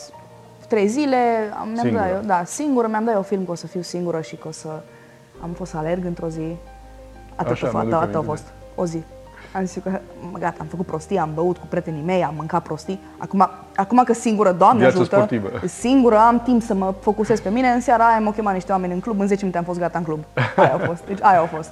trei 0.70 0.88
zile, 0.88 1.18
am, 1.60 1.68
mi-am 1.70 1.84
Singură. 1.86 2.04
dat 2.04 2.12
eu, 2.14 2.22
da, 2.26 2.42
singură, 2.46 2.88
mi-am 2.88 3.04
dat 3.04 3.14
eu 3.14 3.22
film 3.22 3.46
că 3.46 3.52
o 3.52 3.56
să 3.56 3.68
fiu 3.68 3.82
singură 3.82 4.22
și 4.22 4.36
că 4.36 4.48
o 4.48 4.52
să 4.52 4.68
am 5.44 5.50
fost 5.50 5.72
să 5.72 5.78
alerg 5.78 6.06
într-o 6.06 6.28
zi. 6.28 6.56
Atât, 7.36 7.52
Așa, 7.52 7.68
a, 7.68 7.72
mă 7.72 7.78
fost, 7.80 7.90
duc 7.90 8.02
atât 8.02 8.16
a 8.16 8.18
aminte. 8.18 8.26
fost, 8.36 8.54
o 8.76 8.86
zi. 8.86 9.04
Am 9.56 9.66
zis 9.66 9.76
eu 9.76 9.82
că, 9.92 10.00
mă, 10.32 10.38
gata, 10.40 10.56
am 10.60 10.66
făcut 10.68 10.86
prostii, 10.86 11.18
am 11.18 11.30
băut 11.34 11.58
cu 11.58 11.66
prietenii 11.70 12.04
mei, 12.06 12.24
am 12.24 12.34
mâncat 12.38 12.64
prostii. 12.64 13.00
Acum, 13.18 13.50
acum 13.76 14.04
că 14.04 14.14
singură, 14.14 14.52
Doamne 14.52 14.80
Viață 14.82 14.98
ajută, 15.00 15.16
sportivă. 15.16 15.50
singură 15.68 16.18
am 16.18 16.42
timp 16.42 16.62
să 16.62 16.74
mă 16.74 16.94
focusez 17.00 17.40
pe 17.40 17.50
mine. 17.50 17.68
În 17.68 17.82
seara 17.82 18.08
aia 18.08 18.20
m-au 18.20 18.32
chemat 18.32 18.54
niște 18.54 18.72
oameni 18.72 18.94
în 18.94 19.00
club, 19.00 19.20
în 19.20 19.28
10 19.28 19.40
minute 19.40 19.58
am 19.58 19.64
fost 19.64 19.80
gata 19.80 19.98
în 19.98 20.04
club. 20.04 20.20
Aia 20.56 20.74
a 20.74 20.78
fost, 20.78 21.06
deci 21.06 21.20
aia 21.22 21.42
a 21.42 21.46
fost. 21.46 21.70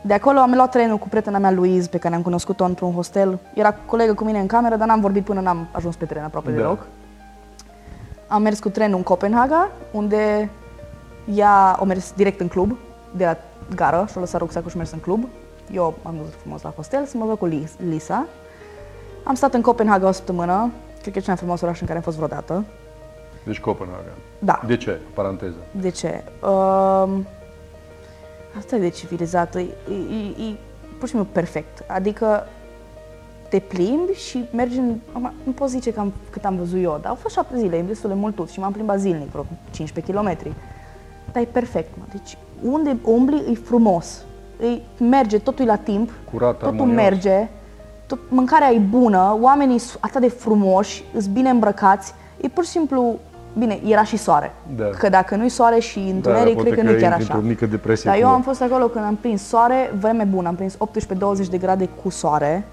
De 0.00 0.14
acolo 0.14 0.38
am 0.38 0.52
luat 0.54 0.70
trenul 0.70 0.96
cu 0.98 1.08
prietena 1.08 1.38
mea, 1.38 1.50
Louise, 1.50 1.88
pe 1.88 1.98
care 1.98 2.14
am 2.14 2.22
cunoscut-o 2.22 2.64
într-un 2.64 2.92
hostel. 2.92 3.38
Era 3.54 3.74
colegă 3.86 4.14
cu 4.14 4.24
mine 4.24 4.38
în 4.38 4.46
cameră, 4.46 4.76
dar 4.76 4.86
n-am 4.88 5.00
vorbit 5.00 5.24
până 5.24 5.40
n-am 5.40 5.66
ajuns 5.72 5.96
pe 5.96 6.04
tren 6.04 6.22
aproape 6.24 6.50
Da. 6.50 6.56
deloc. 6.56 6.86
Am 8.26 8.42
mers 8.42 8.58
cu 8.58 8.68
trenul 8.68 8.96
în 8.96 9.02
Copenhaga, 9.02 9.70
unde 9.90 10.50
ea 11.34 11.76
a 11.80 11.84
mers 11.84 12.12
direct 12.12 12.40
în 12.40 12.48
club, 12.48 12.76
de 13.10 13.24
la 13.24 13.36
gară 13.74 14.06
și 14.10 14.16
a 14.16 14.20
lăsat 14.20 14.40
rucsacul 14.40 14.68
și 14.70 14.76
a 14.76 14.78
mers 14.78 14.90
în 14.92 14.98
club. 14.98 15.28
Eu 15.72 15.94
am 16.02 16.14
dus 16.16 16.34
frumos 16.40 16.62
la 16.62 16.70
hostel 16.76 17.04
să 17.06 17.16
mă 17.16 17.24
văd 17.24 17.38
cu 17.38 17.46
Lis- 17.46 17.76
Lisa. 17.88 18.26
Am 19.22 19.34
stat 19.34 19.54
în 19.54 19.60
Copenhaga 19.60 20.08
o 20.08 20.12
săptămână, 20.12 20.70
cred 21.00 21.12
că 21.12 21.18
e 21.18 21.22
cel 21.22 21.28
mai 21.28 21.36
frumos 21.36 21.60
oraș 21.60 21.80
în 21.80 21.86
care 21.86 21.98
am 21.98 22.04
fost 22.04 22.16
vreodată. 22.16 22.64
Deci 23.44 23.60
Copenhaga. 23.60 24.12
Da. 24.38 24.60
De 24.66 24.76
ce? 24.76 25.00
Paranteză. 25.14 25.56
De 25.70 25.88
ce? 25.88 26.24
Um, 26.46 27.26
asta 28.58 28.76
e 28.76 28.78
de 28.78 28.88
civilizat, 28.88 29.54
e, 29.54 29.58
e, 29.60 29.64
e, 29.92 30.44
e 30.48 30.56
pur 30.98 31.08
și 31.08 31.14
simplu 31.14 31.28
perfect. 31.32 31.84
Adică 31.86 32.46
te 33.54 33.60
plimbi 33.60 34.12
și 34.12 34.44
mergi 34.54 34.78
în... 34.78 34.94
acum, 35.12 35.32
Nu 35.42 35.52
pot 35.52 35.68
zice 35.68 35.92
că 35.92 36.00
am, 36.00 36.12
cât 36.30 36.44
am 36.44 36.56
văzut 36.56 36.82
eu, 36.82 36.98
dar 37.00 37.10
au 37.10 37.14
fost 37.14 37.34
șapte 37.34 37.58
zile, 37.58 37.76
e 37.76 37.82
destul 37.82 38.08
de 38.08 38.14
mult 38.14 38.34
tot 38.34 38.48
și 38.50 38.60
m-am 38.60 38.72
plimbat 38.72 38.98
zilnic, 39.00 39.30
vreo 39.30 39.46
15 39.70 40.12
km. 40.12 40.36
Dar 41.32 41.42
e 41.42 41.46
perfect, 41.52 41.88
mă. 41.98 42.04
Deci 42.12 42.38
unde 42.62 42.96
umbli 43.04 43.42
e 43.50 43.54
frumos. 43.54 44.24
E, 44.60 44.80
merge, 45.04 45.38
totul 45.38 45.64
e 45.64 45.68
la 45.68 45.76
timp, 45.76 46.10
Curat, 46.32 46.52
totul 46.52 46.66
armonios. 46.66 46.96
merge, 46.96 47.48
tot, 48.06 48.18
mâncarea 48.28 48.72
e 48.72 48.78
bună, 48.78 49.38
oamenii 49.40 49.78
sunt 49.78 49.98
atât 50.04 50.20
de 50.20 50.28
frumoși, 50.28 51.04
sunt 51.12 51.26
bine 51.26 51.48
îmbrăcați. 51.50 52.14
E 52.40 52.48
pur 52.48 52.64
și 52.64 52.70
simplu, 52.70 53.18
bine, 53.58 53.78
era 53.86 54.04
și 54.04 54.16
soare. 54.16 54.52
Da. 54.76 54.84
Că 54.84 55.08
dacă 55.08 55.36
nu-i 55.36 55.48
soare 55.48 55.78
și 55.78 55.98
întuneric, 55.98 56.54
poate 56.54 56.68
cred 56.70 56.78
că 56.78 56.84
că 56.84 56.90
nu 56.90 56.96
e 56.96 57.00
chiar 57.00 57.10
intri 57.10 57.24
așa. 57.24 57.34
într-o 57.34 57.48
mică 57.48 57.66
depresie 57.66 58.10
Dar 58.10 58.18
eu 58.20 58.26
cu- 58.28 58.34
am 58.34 58.42
fost 58.42 58.62
acolo 58.62 58.86
când 58.86 59.04
am 59.04 59.16
prins 59.16 59.42
soare, 59.42 59.92
vreme 60.00 60.24
bună, 60.24 60.48
am 60.48 60.54
prins 60.54 60.76
18-20 60.76 61.48
de 61.50 61.58
grade 61.58 61.88
cu 62.02 62.10
soare. 62.10 62.64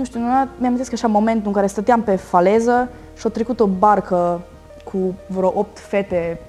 Nu 0.00 0.06
știu, 0.06 0.20
nu- 0.20 0.48
mi-am 0.58 0.76
că 0.76 0.90
așa 0.92 1.06
momentul 1.06 1.46
în 1.46 1.52
care 1.52 1.66
stăteam 1.66 2.02
pe 2.02 2.16
faleză 2.16 2.88
și 3.16 3.26
a 3.26 3.30
trecut 3.30 3.60
o 3.60 3.66
barcă 3.66 4.40
cu 4.84 5.14
vreo 5.26 5.52
8 5.54 5.78
fete 5.78 6.40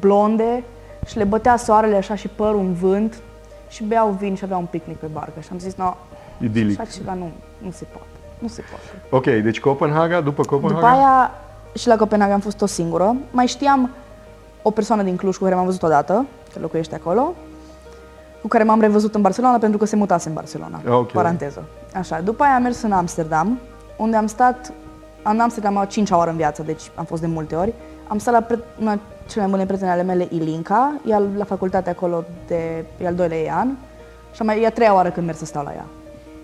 blonde 0.00 0.62
și 1.06 1.16
le 1.16 1.24
bătea 1.24 1.56
soarele 1.56 1.96
așa 1.96 2.14
și 2.14 2.28
părul 2.28 2.58
în 2.58 2.72
vânt 2.72 3.14
și 3.68 3.84
beau 3.84 4.08
vin 4.08 4.34
și 4.34 4.44
aveau 4.44 4.60
un 4.60 4.66
picnic 4.66 4.96
pe 4.96 5.06
barcă. 5.12 5.40
Și 5.40 5.48
am 5.52 5.58
zis, 5.58 5.74
no, 5.74 5.94
Idilic. 6.40 6.80
așa 6.80 6.90
ceva 6.90 7.14
nu, 7.14 7.30
nu 7.58 7.70
se 7.70 7.84
poate. 7.84 8.06
Nu 8.38 8.48
se 8.48 8.62
poate. 8.70 9.26
Ok, 9.28 9.42
deci 9.42 9.60
Copenhaga, 9.60 10.20
după 10.20 10.42
Copenhaga? 10.42 10.74
După 10.80 10.92
aia 10.92 11.30
și 11.74 11.88
la 11.88 11.96
Copenhaga 11.96 12.32
am 12.32 12.40
fost 12.40 12.60
o 12.62 12.66
singură. 12.66 13.16
Mai 13.30 13.46
știam 13.46 13.90
o 14.62 14.70
persoană 14.70 15.02
din 15.02 15.16
Cluj 15.16 15.36
cu 15.36 15.42
care 15.44 15.54
m-am 15.54 15.64
văzut 15.64 15.82
odată, 15.82 16.26
că 16.52 16.58
locuiește 16.60 16.94
acolo, 16.94 17.34
cu 18.42 18.48
care 18.48 18.64
m-am 18.64 18.80
revăzut 18.80 19.14
în 19.14 19.20
Barcelona 19.20 19.58
pentru 19.58 19.78
că 19.78 19.84
se 19.84 19.96
mutase 19.96 20.28
în 20.28 20.34
Barcelona. 20.34 20.80
Ok. 20.88 21.12
Paranteză. 21.12 21.64
Așa. 21.94 22.20
După 22.20 22.42
aia 22.42 22.54
am 22.54 22.62
mers 22.62 22.82
în 22.82 22.92
Amsterdam, 22.92 23.58
unde 23.96 24.16
am 24.16 24.26
stat, 24.26 24.72
am 25.22 25.34
în 25.34 25.40
Amsterdam 25.40 25.76
a 25.76 25.84
cincea 25.84 26.16
oară 26.16 26.30
în 26.30 26.36
viață, 26.36 26.62
deci 26.62 26.90
am 26.94 27.04
fost 27.04 27.20
de 27.20 27.26
multe 27.26 27.54
ori. 27.54 27.72
Am 28.08 28.18
stat 28.18 28.34
la 28.34 28.40
pre- 28.40 28.64
una 28.80 28.98
cele 29.28 29.42
mai 29.42 29.50
bune 29.50 29.64
prietene 29.64 29.90
ale 29.90 30.02
mele, 30.02 30.28
Ilinca, 30.30 30.92
ea 31.06 31.22
la 31.36 31.44
facultate 31.44 31.90
acolo 31.90 32.24
de 32.46 32.84
e 33.02 33.06
al 33.06 33.14
doilea 33.14 33.38
ei 33.38 33.50
an 33.50 33.68
și 34.34 34.40
am 34.40 34.46
mai, 34.46 34.62
e 34.62 34.66
a 34.66 34.70
treia 34.70 34.94
oară 34.94 35.10
când 35.10 35.26
merg 35.26 35.38
să 35.38 35.44
stau 35.44 35.64
la 35.64 35.72
ea. 35.72 35.84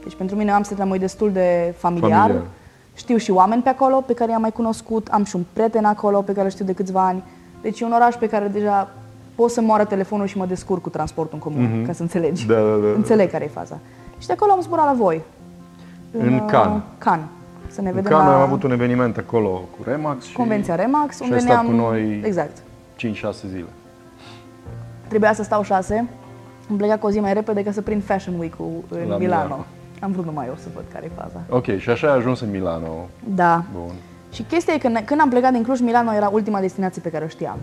Deci 0.02 0.14
pentru 0.16 0.36
mine 0.36 0.50
Amsterdam 0.50 0.92
e 0.92 0.96
destul 0.98 1.32
de 1.32 1.74
familiar. 1.76 2.20
Familiar. 2.20 2.46
Știu 2.94 3.16
și 3.16 3.30
oameni 3.30 3.62
pe 3.62 3.68
acolo 3.68 4.00
pe 4.00 4.14
care 4.14 4.30
i-am 4.30 4.40
mai 4.40 4.52
cunoscut, 4.52 5.08
am 5.08 5.24
și 5.24 5.36
un 5.36 5.44
prieten 5.52 5.84
acolo 5.84 6.22
pe 6.22 6.32
care 6.32 6.44
îl 6.44 6.50
știu 6.50 6.64
de 6.64 6.72
câțiva 6.72 7.06
ani. 7.06 7.22
Deci 7.62 7.80
e 7.80 7.84
un 7.84 7.92
oraș 7.92 8.14
pe 8.14 8.28
care 8.28 8.48
deja 8.48 8.90
pot 9.34 9.50
să 9.50 9.60
moară 9.60 9.84
telefonul 9.84 10.26
și 10.26 10.36
mă 10.38 10.46
descurc 10.46 10.82
cu 10.82 10.88
transportul 10.88 11.38
în 11.42 11.52
comun, 11.52 11.84
ca 11.86 11.92
să 11.92 12.02
înțelegi. 12.02 12.46
Da, 12.46 12.54
da, 12.54 12.60
da. 12.60 12.88
Înțeleg 12.94 13.30
care 13.30 13.44
e 13.44 13.48
faza. 13.48 13.78
Și 14.18 14.26
de 14.26 14.32
acolo 14.32 14.52
am 14.52 14.60
zburat 14.60 14.84
la 14.84 14.92
voi. 14.92 15.22
În 16.18 16.34
uh, 16.34 16.44
Cannes. 16.50 16.82
Cannes. 16.98 17.26
Să 17.68 17.80
ne 17.80 17.88
În 17.88 17.94
vedem 17.94 18.10
Cannes 18.10 18.28
la 18.28 18.36
am 18.36 18.40
avut 18.42 18.62
un 18.62 18.70
eveniment 18.70 19.16
acolo 19.16 19.48
cu 19.50 19.78
Remax 19.84 20.24
și 20.24 20.32
Convenția 20.34 20.74
Remax, 20.74 21.16
și 21.16 21.22
unde 21.22 21.34
ai 21.34 21.40
stat 21.40 21.52
ne-am... 21.52 21.66
cu 21.66 21.72
noi 21.72 22.20
Exact. 22.24 22.56
5-6 22.56 22.60
zile. 23.48 23.64
Trebuia 25.08 25.32
să 25.32 25.42
stau 25.42 25.62
șase. 25.62 26.06
Am 26.70 26.76
plecat 26.76 26.98
cu 27.00 27.06
o 27.06 27.10
zi 27.10 27.20
mai 27.20 27.32
repede 27.34 27.62
ca 27.62 27.72
să 27.72 27.80
prind 27.82 28.04
Fashion 28.04 28.38
Week-ul 28.38 28.66
în 28.88 28.98
La 29.08 29.16
Milano. 29.16 29.18
Milano. 29.44 29.64
Am 30.00 30.12
vrut 30.12 30.24
numai 30.24 30.46
eu 30.46 30.54
să 30.56 30.68
văd 30.74 30.84
care 30.92 31.04
e 31.04 31.20
faza. 31.20 31.40
Ok, 31.48 31.76
și 31.78 31.90
așa 31.90 32.10
ai 32.10 32.16
ajuns 32.16 32.40
în 32.40 32.50
Milano. 32.50 32.88
Da. 33.34 33.62
Bun. 33.74 33.92
Și 34.32 34.42
chestia 34.42 34.74
e 34.74 34.78
că 34.78 34.88
ne- 34.88 35.02
când 35.02 35.20
am 35.20 35.28
plecat 35.28 35.52
din 35.52 35.62
Cluj, 35.62 35.80
Milano 35.80 36.12
era 36.14 36.28
ultima 36.28 36.60
destinație 36.60 37.02
pe 37.02 37.08
care 37.10 37.24
o 37.24 37.28
știam. 37.28 37.56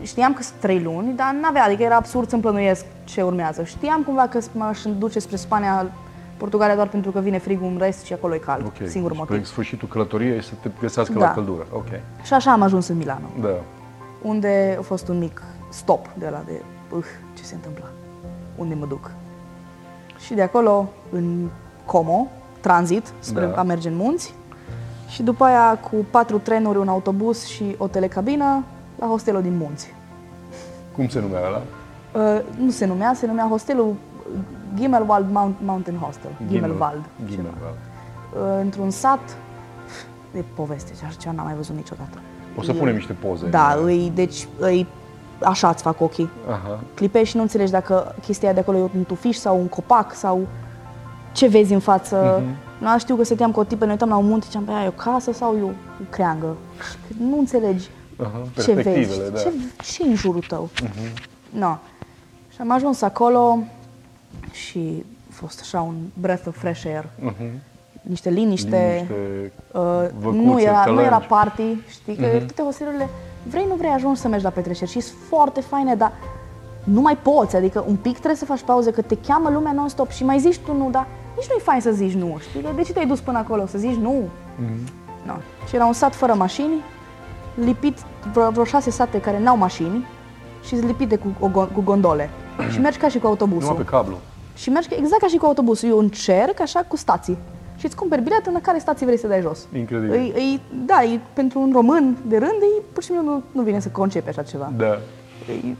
Și 0.00 0.06
Știam 0.08 0.32
că 0.34 0.42
sunt 0.42 0.60
trei 0.60 0.80
luni, 0.82 1.12
dar 1.16 1.36
n-avea, 1.40 1.64
adică 1.64 1.82
era 1.82 1.96
absurd 1.96 2.28
să-mi 2.28 2.42
plănuiesc 2.42 2.84
ce 3.04 3.22
urmează. 3.22 3.62
Știam 3.62 4.02
cumva 4.02 4.26
că 4.26 4.38
m-aș 4.52 4.80
duce 4.98 5.18
spre 5.18 5.36
Spania, 5.36 5.86
Portugalia 6.42 6.74
doar 6.74 6.88
pentru 6.88 7.10
că 7.10 7.20
vine 7.20 7.38
frigul 7.38 7.66
în 7.66 7.78
rest 7.78 8.04
și 8.04 8.12
acolo 8.12 8.34
e 8.34 8.38
cald. 8.38 8.64
Ok. 8.66 8.88
Singur 8.88 9.12
și 9.12 9.18
motiv. 9.18 9.36
pe 9.38 9.44
sfârșitul 9.44 9.88
călătoriei 9.88 10.42
să 10.42 10.52
te 10.62 10.70
găsească 10.80 11.12
Da. 11.12 11.18
la 11.20 11.32
căldură. 11.32 11.66
Ok. 11.72 11.86
Și 12.22 12.34
așa 12.34 12.52
am 12.52 12.62
ajuns 12.62 12.88
în 12.88 12.96
Milano, 12.96 13.26
Da. 13.40 13.48
unde 14.22 14.76
a 14.78 14.82
fost 14.82 15.08
un 15.08 15.18
mic 15.18 15.42
stop 15.68 16.06
de 16.18 16.28
la 16.28 16.42
de, 16.46 16.62
uh, 16.96 17.04
ce 17.36 17.42
se 17.44 17.54
întâmplă, 17.54 17.84
unde 18.56 18.74
mă 18.74 18.86
duc. 18.86 19.10
Și 20.24 20.34
de 20.34 20.42
acolo, 20.42 20.88
în 21.10 21.48
Como, 21.84 22.26
tranzit, 22.60 23.12
spre 23.18 23.46
Da. 23.46 23.58
a 23.60 23.62
merge 23.62 23.88
în 23.88 23.96
munți. 23.96 24.34
Și 25.08 25.22
după 25.22 25.44
aia, 25.44 25.78
cu 25.90 25.96
patru 26.10 26.38
trenuri, 26.38 26.78
un 26.78 26.88
autobuz 26.88 27.44
și 27.44 27.74
o 27.78 27.86
telecabină, 27.86 28.64
la 28.98 29.06
hostelul 29.06 29.42
din 29.42 29.56
munți. 29.56 29.94
Cum 30.94 31.08
se 31.08 31.20
numea 31.20 31.40
ăla? 31.46 31.62
Uh, 32.34 32.40
nu 32.58 32.70
se 32.70 32.86
numea, 32.86 33.14
se 33.14 33.26
numea 33.26 33.46
hostelul 33.48 33.94
Gimmelwald 34.74 35.26
Mount, 35.32 35.54
Mountain 35.64 35.96
Hostel. 35.98 36.30
Gimmelwald. 36.48 37.00
ceva. 37.18 37.30
Gimmelwald. 37.30 37.76
Uh, 38.34 38.60
într-un 38.60 38.90
sat 38.90 39.36
de 40.32 40.44
poveste, 40.54 40.92
ce 40.98 41.04
așa 41.04 41.16
ceva 41.18 41.34
n-am 41.34 41.44
mai 41.44 41.54
văzut 41.54 41.74
niciodată. 41.76 42.18
O 42.56 42.62
să 42.62 42.70
E- 42.70 42.74
punem 42.74 42.94
niște 42.94 43.12
poze. 43.12 43.46
Da, 43.48 43.78
îi, 43.84 44.12
deci 44.14 44.48
îi, 44.58 44.86
așa 45.42 45.68
îți 45.68 45.82
fac 45.82 46.00
ochii. 46.00 46.30
Aha. 46.50 46.80
Clipești 46.94 47.28
și 47.28 47.36
nu 47.36 47.42
înțelegi 47.42 47.70
dacă 47.70 48.14
chestia 48.22 48.48
aia 48.48 48.54
de 48.56 48.60
acolo 48.62 48.78
e 48.78 48.90
un 48.96 49.04
tufiș 49.04 49.36
sau 49.36 49.58
un 49.58 49.66
copac 49.66 50.14
sau 50.14 50.46
ce 51.32 51.46
vezi 51.46 51.72
în 51.72 51.80
față. 51.80 52.42
Mhm. 52.44 52.54
Nu 52.92 52.98
știu 52.98 53.16
că 53.16 53.24
stăteam 53.24 53.50
cu 53.50 53.60
o 53.60 53.64
tipă, 53.64 53.84
ne 53.84 53.90
uitam 53.90 54.08
la 54.08 54.16
un 54.16 54.26
munte 54.26 54.44
și 54.44 54.50
ziceam, 54.50 54.64
"Băi, 54.64 54.84
e 54.84 54.88
o 54.88 54.90
casă 54.90 55.32
sau 55.32 55.56
e 55.56 55.62
o, 55.62 55.66
o 55.66 55.70
creangă? 56.10 56.56
Și 56.80 56.96
Nu 57.28 57.38
înțelegi 57.38 57.88
Aha. 58.16 58.42
ce 58.62 58.72
vezi, 58.72 58.82
Perspectivele, 58.88 59.28
da. 59.28 59.38
ce, 59.38 59.52
ce 59.92 60.02
în 60.08 60.14
jurul 60.14 60.44
tău. 60.48 60.68
No. 61.50 61.76
Și 62.48 62.56
am 62.60 62.70
ajuns 62.70 63.02
acolo 63.02 63.58
și 64.52 65.04
a 65.30 65.34
fost 65.34 65.60
așa 65.60 65.80
un 65.80 65.94
breath 66.20 66.44
of 66.48 66.58
fresh 66.58 66.82
air. 66.86 67.08
Niște 68.02 68.30
liniște. 68.30 68.94
Liniște, 68.94 69.52
uh, 69.72 70.08
văcuțe, 70.18 70.42
nu, 70.42 70.60
era, 70.60 70.84
nu 70.86 71.00
era 71.00 71.08
călănci. 71.08 71.26
party, 71.26 71.62
știi? 71.88 72.16
Că 72.16 72.26
toate 72.26 72.62
hostielurile, 72.62 73.08
vrei, 73.42 73.64
nu 73.68 73.74
vrei, 73.74 73.90
ajungi 73.90 74.20
să 74.20 74.28
mergi 74.28 74.44
la 74.44 74.50
petreceri 74.50 74.90
și 74.90 75.00
sunt 75.00 75.18
foarte 75.28 75.60
faine, 75.60 75.94
dar 75.94 76.12
nu 76.84 77.00
mai 77.00 77.16
poți, 77.16 77.56
adică 77.56 77.84
un 77.88 77.96
pic 77.96 78.12
trebuie 78.12 78.36
să 78.36 78.44
faci 78.44 78.62
pauze, 78.62 78.90
că 78.90 79.02
te 79.02 79.16
cheamă 79.26 79.50
lumea 79.50 79.72
non-stop 79.72 80.10
și 80.10 80.24
mai 80.24 80.38
zici 80.38 80.58
tu 80.58 80.74
nu, 80.74 80.88
dar 80.90 81.06
nici 81.36 81.46
nu 81.48 81.54
e 81.58 81.62
fain 81.62 81.80
să 81.80 81.90
zici 81.90 82.12
nu, 82.12 82.36
știi? 82.40 82.60
Că 82.60 82.68
De 82.76 82.82
ce 82.82 82.92
te-ai 82.92 83.06
dus 83.06 83.20
până 83.20 83.38
acolo? 83.38 83.66
Să 83.66 83.78
zici 83.78 83.96
nu? 83.96 84.14
No. 85.26 85.34
Și 85.68 85.74
era 85.74 85.86
un 85.86 85.92
sat 85.92 86.14
fără 86.14 86.34
mașini, 86.34 86.72
lipit 87.54 87.98
vreo, 88.32 88.50
vreo 88.50 88.64
șase 88.64 88.90
sate 88.90 89.20
care 89.20 89.40
n-au 89.40 89.56
mașini 89.56 90.06
și 90.62 90.68
sunt 90.76 90.86
lipite 90.86 91.16
cu, 91.16 91.26
o 91.40 91.48
gon- 91.48 91.72
cu 91.74 91.80
gondole. 91.80 92.30
și 92.72 92.80
mergi 92.80 92.98
ca 92.98 93.08
și 93.08 93.18
cu 93.18 93.26
autobusul. 93.26 93.68
Numai 93.68 93.84
pe 93.84 93.90
cablu. 93.90 94.16
Și 94.54 94.70
mergi 94.70 94.94
exact 94.94 95.20
ca 95.20 95.26
și 95.26 95.36
cu 95.36 95.46
autobusul. 95.46 95.88
E 95.88 95.92
un 95.92 96.08
cerc, 96.08 96.60
așa, 96.60 96.84
cu 96.88 96.96
stații. 96.96 97.38
Și 97.76 97.86
îți 97.86 97.96
cumperi 97.96 98.22
bilet 98.22 98.46
în 98.46 98.58
care 98.62 98.78
stații 98.78 99.06
vrei 99.06 99.18
să 99.18 99.26
dai 99.26 99.40
jos. 99.40 99.66
Incredibil. 99.76 100.14
E, 100.14 100.40
e, 100.40 100.60
da, 100.86 101.02
e, 101.02 101.20
pentru 101.32 101.60
un 101.60 101.70
român 101.72 102.16
de 102.26 102.38
rând, 102.38 102.52
e, 102.60 102.82
pur 102.92 103.02
și 103.02 103.08
simplu 103.08 103.30
nu, 103.30 103.42
nu 103.52 103.62
vine 103.62 103.80
să 103.80 103.88
concepe 103.88 104.28
așa 104.28 104.42
ceva. 104.42 104.72
Da. 104.76 104.98
E 105.48 105.74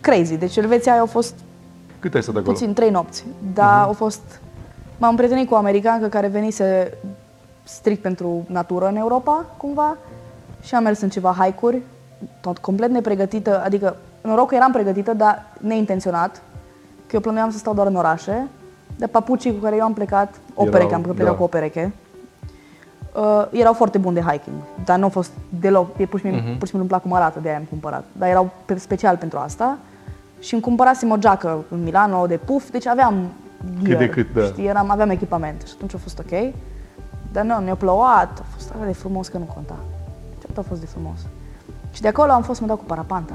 crazy. 0.00 0.36
Deci 0.36 0.56
Elveția 0.56 0.92
aia 0.92 1.00
au 1.00 1.06
fost 1.06 1.34
Cât 1.98 2.14
ai 2.14 2.22
stat 2.22 2.36
acolo? 2.36 2.52
puțin 2.52 2.72
trei 2.72 2.90
nopți. 2.90 3.24
Dar 3.54 3.82
au 3.82 3.92
fost... 3.92 4.40
M-am 4.98 5.16
prietenit 5.16 5.48
cu 5.48 5.54
o 5.54 5.56
americancă 5.56 6.06
care 6.08 6.26
venise 6.26 6.98
strict 7.62 8.02
pentru 8.02 8.44
natură 8.46 8.86
în 8.86 8.96
Europa, 8.96 9.44
cumva, 9.56 9.96
și 10.62 10.74
am 10.74 10.82
mers 10.82 11.00
în 11.00 11.08
ceva 11.08 11.36
hike-uri, 11.38 11.82
tot 12.40 12.58
complet 12.58 12.90
nepregătită, 12.90 13.62
adică 13.64 13.96
noroc 14.22 14.48
că 14.48 14.54
eram 14.54 14.72
pregătită, 14.72 15.14
dar 15.14 15.46
neintenționat, 15.60 16.42
că 17.10 17.16
eu 17.16 17.22
plănuiam 17.22 17.50
să 17.50 17.58
stau 17.58 17.74
doar 17.74 17.86
în 17.86 17.94
orașe, 17.96 18.48
de 18.96 19.06
papucii 19.06 19.52
cu 19.54 19.58
care 19.62 19.76
eu 19.76 19.84
am 19.84 19.92
plecat, 19.92 20.34
o 20.54 20.62
Erau- 20.62 20.72
pereche, 20.72 20.94
am 20.94 21.00
plecat 21.02 21.24
da. 21.24 21.32
cu 21.32 21.42
o 21.42 21.46
pereche, 21.46 21.92
uh, 23.14 23.46
erau 23.50 23.72
foarte 23.72 23.98
buni 23.98 24.14
de 24.14 24.20
hiking, 24.20 24.56
dar 24.84 24.98
nu 24.98 25.04
au 25.04 25.10
fost 25.10 25.30
deloc, 25.60 25.98
e 25.98 26.06
pur 26.06 26.18
și 26.18 26.24
simplu, 26.24 26.40
pur 26.42 26.52
și 26.52 26.58
simplu 26.58 26.78
îmi 26.78 26.88
plac 26.88 27.02
cum 27.02 27.12
arată, 27.12 27.38
de 27.40 27.48
aia 27.48 27.56
am 27.58 27.64
cumpărat, 27.68 28.04
dar 28.12 28.28
erau 28.28 28.50
pe, 28.64 28.78
special 28.78 29.16
pentru 29.16 29.38
asta 29.38 29.78
și 30.40 30.52
îmi 30.54 30.62
cumpărasem 30.62 31.10
o 31.10 31.16
geacă 31.16 31.64
în 31.68 31.82
Milano 31.82 32.26
de 32.26 32.36
puf, 32.36 32.70
deci 32.70 32.86
aveam 32.86 33.14
gear, 33.82 33.98
de 33.98 34.08
cât, 34.08 34.34
da. 34.34 34.42
știi, 34.44 34.66
eram, 34.66 34.90
aveam 34.90 35.10
echipament 35.10 35.62
și 35.66 35.72
atunci 35.76 35.94
a 35.94 35.98
fost 36.02 36.18
ok, 36.18 36.52
dar 37.32 37.44
nu, 37.44 37.58
ne-a 37.58 37.74
plouat, 37.74 38.38
a 38.38 38.44
fost 38.54 38.70
atât 38.70 38.86
de 38.86 38.92
frumos 38.92 39.28
că 39.28 39.38
nu 39.38 39.44
conta, 39.54 39.76
ce 40.38 40.46
atât 40.50 40.58
a 40.58 40.64
fost 40.68 40.80
de 40.80 40.86
frumos. 40.86 41.18
Și 41.92 42.00
de 42.00 42.08
acolo 42.08 42.30
am 42.32 42.42
fost 42.42 42.56
să 42.56 42.62
mă 42.62 42.68
dau 42.68 42.76
cu 42.76 42.84
parapanta. 42.84 43.34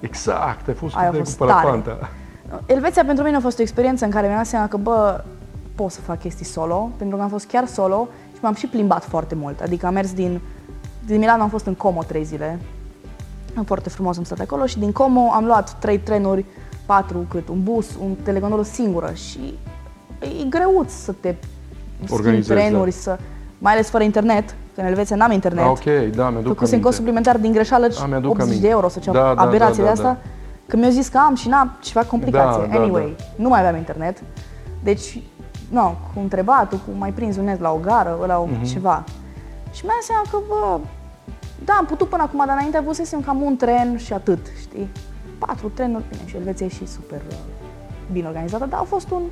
Exact, 0.00 0.68
ai 0.68 0.74
fost 0.74 0.96
Aia 0.96 1.08
a 1.08 1.10
cu 1.10 1.16
fost 1.16 1.36
parapanta. 1.36 2.08
Elveția 2.66 3.04
pentru 3.04 3.24
mine 3.24 3.36
a 3.36 3.40
fost 3.40 3.58
o 3.58 3.62
experiență 3.62 4.04
în 4.04 4.10
care 4.10 4.26
mi-am 4.26 4.36
dat 4.38 4.46
seama 4.46 4.66
că, 4.68 4.76
bă, 4.76 5.24
pot 5.74 5.90
să 5.90 6.00
fac 6.00 6.18
chestii 6.20 6.44
solo, 6.44 6.90
pentru 6.96 7.16
că 7.16 7.22
am 7.22 7.28
fost 7.28 7.46
chiar 7.46 7.66
solo 7.66 8.08
și 8.32 8.38
m-am 8.42 8.54
și 8.54 8.66
plimbat 8.66 9.04
foarte 9.04 9.34
mult. 9.34 9.60
Adică 9.60 9.86
am 9.86 9.92
mers 9.92 10.12
din, 10.12 10.40
din 11.06 11.18
Milano, 11.18 11.42
am 11.42 11.48
fost 11.48 11.66
în 11.66 11.74
Como 11.74 12.02
trei 12.02 12.24
zile. 12.24 12.58
Am 13.56 13.64
foarte 13.64 13.88
frumos 13.88 14.16
am 14.18 14.24
stat 14.24 14.38
acolo 14.40 14.66
și 14.66 14.78
din 14.78 14.92
Como 14.92 15.30
am 15.32 15.44
luat 15.44 15.72
trei 15.78 15.98
trenuri, 15.98 16.44
patru 16.86 17.26
cât, 17.30 17.48
un 17.48 17.62
bus, 17.62 17.86
un 18.02 18.14
telegondolă 18.22 18.62
singură 18.64 19.10
și 19.14 19.58
e 20.20 20.44
greuț 20.48 20.92
să 20.92 21.12
te 21.20 21.34
schimbi 21.94 22.12
Organizezi, 22.12 22.48
trenuri, 22.48 22.90
să, 22.90 23.18
mai 23.58 23.72
ales 23.72 23.88
fără 23.88 24.04
internet, 24.04 24.48
că 24.74 24.80
în 24.80 24.86
Elveția 24.86 25.16
n-am 25.16 25.30
internet. 25.30 25.64
Ah, 25.64 25.70
ok, 25.70 25.84
da, 26.14 26.30
mi-aduc 26.30 26.46
Făcusem 26.46 26.66
aminte. 26.66 26.80
cost 26.80 26.96
suplimentar 26.96 27.36
din 27.36 27.52
greșeală 27.52 27.86
Ah, 27.86 28.04
mi-aduc 28.08 28.30
80 28.30 28.46
aminte. 28.46 28.66
de 28.66 28.70
euro 28.72 28.88
sau 28.88 29.02
ceva 29.02 29.18
Da, 29.18 29.34
da, 29.34 29.42
aberație 29.42 29.82
da, 29.82 29.88
da, 29.88 29.94
de 29.94 30.00
asta. 30.00 30.18
da. 30.22 30.30
Că 30.68 30.76
mi-au 30.76 30.90
zis 30.90 31.08
că 31.08 31.18
am 31.18 31.34
și 31.34 31.48
n-am 31.48 31.76
ceva 31.82 32.04
complicație. 32.04 32.66
Da, 32.66 32.74
da, 32.76 32.80
anyway, 32.82 33.16
nu 33.36 33.48
mai 33.48 33.58
aveam 33.60 33.76
internet. 33.76 34.22
Deci, 34.82 35.22
nu, 35.70 35.94
cu 36.14 36.20
întrebatul, 36.20 36.78
cu 36.78 36.90
mai 36.98 37.10
prins 37.12 37.36
un 37.36 37.44
net 37.44 37.60
la 37.60 37.70
o 37.72 37.76
gară, 37.78 38.18
la 38.26 38.38
o 38.38 38.44
Mhm. 38.44 38.64
ceva. 38.64 39.04
Și 39.72 39.84
mi-am 39.84 39.96
dat 40.00 40.04
seama 40.06 40.22
că, 40.30 40.38
bă, 40.48 40.78
da, 41.64 41.72
am 41.72 41.84
putut 41.86 42.08
până 42.08 42.22
acum, 42.22 42.42
dar 42.46 42.54
înainte 42.56 42.76
avusesem 42.76 43.20
cam 43.20 43.42
un 43.42 43.56
tren 43.56 43.96
și 43.96 44.12
atât, 44.12 44.46
știi? 44.60 44.88
Patru 45.38 45.68
trenuri, 45.68 46.04
bine, 46.10 46.22
și 46.24 46.36
Elveția 46.36 46.66
e 46.66 46.68
și 46.68 46.86
super 46.86 47.20
uh, 47.30 47.36
bine 48.12 48.26
organizată, 48.26 48.66
dar 48.70 48.80
a 48.80 48.84
fost 48.88 49.10
un, 49.10 49.22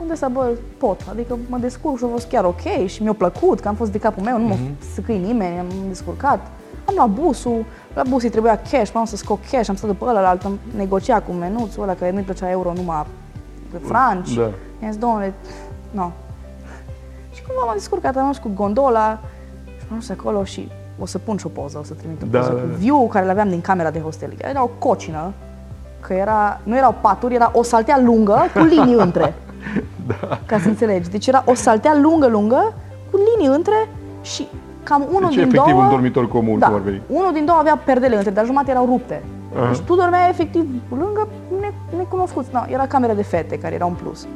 unde 0.00 0.14
să, 0.14 0.28
bă, 0.32 0.50
pot, 0.78 1.00
adică 1.10 1.38
mă 1.48 1.58
descurc 1.58 1.98
și 1.98 2.04
a 2.04 2.08
fost 2.10 2.28
chiar 2.28 2.44
ok 2.44 2.86
și 2.86 3.02
mi-a 3.02 3.12
plăcut, 3.12 3.60
că 3.60 3.68
am 3.68 3.74
fost 3.74 3.92
de 3.92 3.98
capul 3.98 4.22
meu, 4.22 4.38
nu 4.38 4.46
mă 4.46 4.54
Mhm. 4.54 4.92
săcăi 4.94 5.18
nimeni, 5.18 5.58
am 5.58 5.66
descurcat. 5.88 6.50
Am 6.84 6.94
luat 6.96 7.08
busul, 7.08 7.64
la 7.94 8.02
bus 8.08 8.22
îi 8.22 8.30
trebuia 8.30 8.60
cash, 8.70 8.90
m-am 8.94 9.04
să 9.04 9.16
scot 9.16 9.38
cash, 9.50 9.68
am 9.68 9.74
stat 9.76 9.90
după 9.90 10.04
ăla, 10.08 10.28
am 10.44 10.58
negociat 10.76 11.26
cu 11.26 11.32
menuțul 11.32 11.82
ăla, 11.82 11.94
care 11.94 12.10
nu-i 12.10 12.22
plăcea 12.22 12.50
euro, 12.50 12.72
numai 12.72 13.06
de 13.72 13.78
franci. 13.82 14.34
Da. 14.34 14.42
I-am 14.82 14.90
zis, 14.90 14.96
domnule, 14.96 15.32
nu. 15.90 16.10
Și 17.32 17.42
cumva 17.42 17.62
m-am 17.64 17.74
descurcat, 17.74 18.16
am 18.16 18.24
mers 18.24 18.38
cu 18.38 18.50
gondola 18.54 19.18
și 19.78 19.84
m-am 19.88 19.98
dus 19.98 20.08
acolo 20.08 20.44
și 20.44 20.68
o 20.98 21.06
să 21.06 21.18
pun 21.18 21.36
și 21.36 21.46
o 21.46 21.48
poză, 21.48 21.78
o 21.78 21.82
să 21.84 21.94
trimit 21.94 22.22
o 22.22 22.26
Da, 22.30 22.38
poză 22.38 22.52
da, 22.52 22.60
cu 22.60 22.66
da. 22.66 22.74
view 22.74 23.08
care 23.08 23.24
le 23.24 23.30
aveam 23.30 23.48
din 23.48 23.60
camera 23.60 23.90
de 23.90 24.00
hostel. 24.00 24.32
Era 24.38 24.62
o 24.62 24.70
cocină, 24.78 25.32
că 26.00 26.12
era, 26.12 26.60
nu 26.62 26.76
erau 26.76 26.94
paturi, 27.00 27.34
era 27.34 27.50
o 27.54 27.62
saltea 27.62 27.98
lungă 28.04 28.42
cu 28.54 28.58
linii 28.58 28.94
între. 29.06 29.34
Da. 30.06 30.38
Ca 30.46 30.58
să 30.58 30.68
înțelegi. 30.68 31.10
Deci 31.10 31.26
era 31.26 31.42
o 31.46 31.54
saltea 31.54 31.94
lungă, 31.94 32.26
lungă, 32.26 32.74
cu 33.10 33.18
linii 33.36 33.54
între 33.56 33.88
și 34.22 34.48
cam 34.82 35.02
unul 35.08 35.20
Deci 35.20 35.30
din 35.34 35.38
efectiv 35.40 35.72
două... 35.72 35.82
un 35.82 35.88
dormitor 35.90 36.28
comun, 36.28 36.58
da, 36.58 36.66
cum 36.66 36.74
ar 36.74 36.80
veni. 36.80 37.00
unul 37.06 37.32
din 37.32 37.44
două 37.44 37.58
avea 37.58 37.76
perdele 37.84 38.16
între, 38.16 38.30
dar 38.30 38.44
jumate 38.44 38.70
erau 38.70 38.86
rupte. 38.86 39.22
Aha. 39.56 39.68
Deci 39.68 39.78
tu 39.80 39.94
dormeai 39.94 40.28
efectiv 40.30 40.66
lângă 40.90 41.28
ne- 41.60 41.96
necunoscuți. 41.96 42.48
No, 42.52 42.60
era 42.68 42.86
camera 42.86 43.14
de 43.14 43.22
fete 43.22 43.58
care 43.58 43.74
era 43.74 43.84
un 43.86 43.92
plus. 44.02 44.26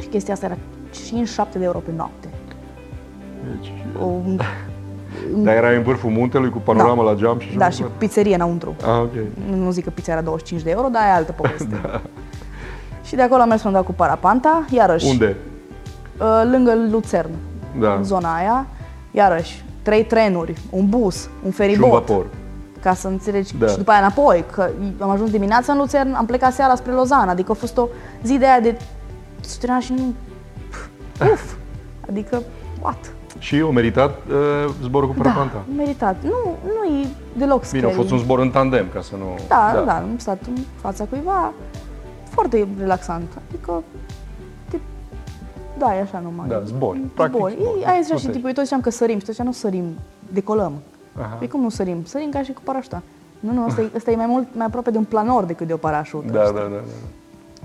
Și 0.00 0.06
chestia 0.06 0.34
asta 0.34 0.46
era 0.46 0.56
57 0.90 1.58
de 1.58 1.64
euro 1.64 1.78
pe 1.78 1.90
noapte. 1.96 2.28
Deci, 3.50 3.72
O, 4.02 4.06
dar 5.44 5.54
erai 5.54 5.76
în 5.76 5.82
vârful 5.82 6.10
muntelui 6.10 6.50
cu 6.50 6.58
panoramă 6.58 7.02
la 7.02 7.14
geam 7.14 7.38
și 7.38 7.46
așa 7.48 7.56
da, 7.58 7.64
mai 7.64 7.72
și 7.72 7.78
departe? 7.78 8.04
pizzerie 8.06 8.34
înăuntru. 8.34 8.74
Ah, 8.82 9.00
ok. 9.02 9.12
Nu, 9.50 9.56
nu 9.64 9.70
zic 9.70 9.84
că 9.84 9.90
pizza 9.90 10.12
era 10.12 10.20
25 10.20 10.62
de 10.64 10.70
euro, 10.70 10.88
dar 10.88 11.02
e 11.02 11.10
altă 11.10 11.32
poveste. 11.40 11.80
Și 13.04 13.14
de 13.14 13.22
acolo 13.22 13.40
am 13.42 13.48
mers 13.48 13.60
să-mi 13.60 13.72
dau 13.74 13.82
cu 13.82 13.92
parapanta, 13.92 14.64
iarăși. 14.70 15.06
Unde? 15.08 15.36
Uh, 16.20 16.42
lângă 16.50 16.72
Lucern, 16.90 17.30
Da. 17.80 17.92
în 17.94 18.04
zona 18.04 18.34
aia. 18.36 18.66
Iarăși, 19.18 19.64
trei 19.82 20.04
trenuri, 20.04 20.54
un 20.70 20.88
bus, 20.88 21.24
un 21.24 21.30
Și 21.30 21.44
un 21.44 21.50
feribot. 21.50 21.90
vapor. 21.90 22.26
ca 22.82 22.94
să 22.94 23.08
înțelegi 23.08 23.56
Da. 23.58 23.66
și 23.66 23.76
după 23.76 23.90
aia 23.90 24.00
înapoi, 24.00 24.44
că 24.52 24.68
am 24.98 25.10
ajuns 25.10 25.30
dimineața 25.30 25.72
în 25.72 25.78
Lucern, 25.78 26.12
am 26.14 26.26
plecat 26.26 26.52
seara 26.52 26.74
spre 26.74 26.92
Lozana, 26.92 27.30
adică 27.30 27.50
a 27.50 27.54
fost 27.54 27.76
o 27.76 27.88
zi 28.22 28.38
de 28.38 28.46
aia 28.46 28.60
de 28.60 28.76
stăteam 29.40 29.80
și 29.80 29.92
nu... 29.92 30.14
Uf! 31.32 31.52
Adică, 32.08 32.42
what? 32.82 33.12
Și 33.38 33.60
o 33.60 33.70
meritat 33.70 34.18
uh, 34.28 34.70
zborul 34.82 35.08
cu 35.08 35.14
parapanta? 35.14 35.52
Da, 35.68 35.74
meritat. 35.76 36.16
Nu, 36.22 36.56
nu 36.64 36.94
e 36.96 37.06
deloc 37.36 37.64
scary. 37.64 37.80
Bine, 37.80 37.92
a 37.92 37.96
fost 37.96 38.10
un 38.10 38.18
zbor 38.18 38.38
în 38.38 38.50
tandem, 38.50 38.86
ca 38.94 39.00
să 39.00 39.14
nu... 39.18 39.38
Da, 39.48 39.70
da, 39.74 39.80
da, 39.80 39.96
am 39.96 40.08
stat 40.16 40.38
în 40.48 40.54
fața 40.80 41.04
cuiva, 41.04 41.52
foarte 42.28 42.68
relaxant. 42.78 43.28
Adică, 43.48 43.82
tip, 44.06 44.07
da, 45.78 45.96
e 45.96 46.00
așa 46.00 46.18
numai. 46.18 46.48
Da, 46.48 46.62
zbori, 46.64 46.98
practic 46.98 47.36
Zbori. 47.38 47.56
zbori. 47.60 47.80
E, 47.80 47.86
aia 47.86 48.00
zicea 48.00 48.02
și 48.02 48.06
Plătești. 48.08 48.30
tipul, 48.30 48.48
eu 48.48 48.54
tot 48.54 48.64
ziceam 48.64 48.80
că 48.80 48.90
sărim 48.90 49.18
și 49.18 49.24
tot 49.24 49.30
ziceam, 49.30 49.46
nu 49.46 49.52
sărim, 49.52 49.84
decolăm. 50.32 50.72
Aha. 51.20 51.34
Păi 51.38 51.48
cum 51.48 51.60
nu 51.60 51.68
sărim? 51.68 52.04
Sărim 52.04 52.30
ca 52.30 52.42
și 52.42 52.52
cu 52.52 52.60
parașuta. 52.64 53.02
Nu, 53.40 53.52
nu, 53.52 53.64
ăsta 53.66 53.80
e, 53.80 53.90
ăsta 53.96 54.10
e 54.10 54.16
mai 54.16 54.26
mult, 54.26 54.46
mai 54.52 54.66
aproape 54.66 54.90
de 54.90 54.98
un 54.98 55.04
planor 55.04 55.44
decât 55.44 55.66
de 55.66 55.72
o 55.72 55.76
parașută. 55.76 56.32
Da, 56.32 56.42
știi? 56.42 56.54
da, 56.54 56.60
da, 56.60 56.68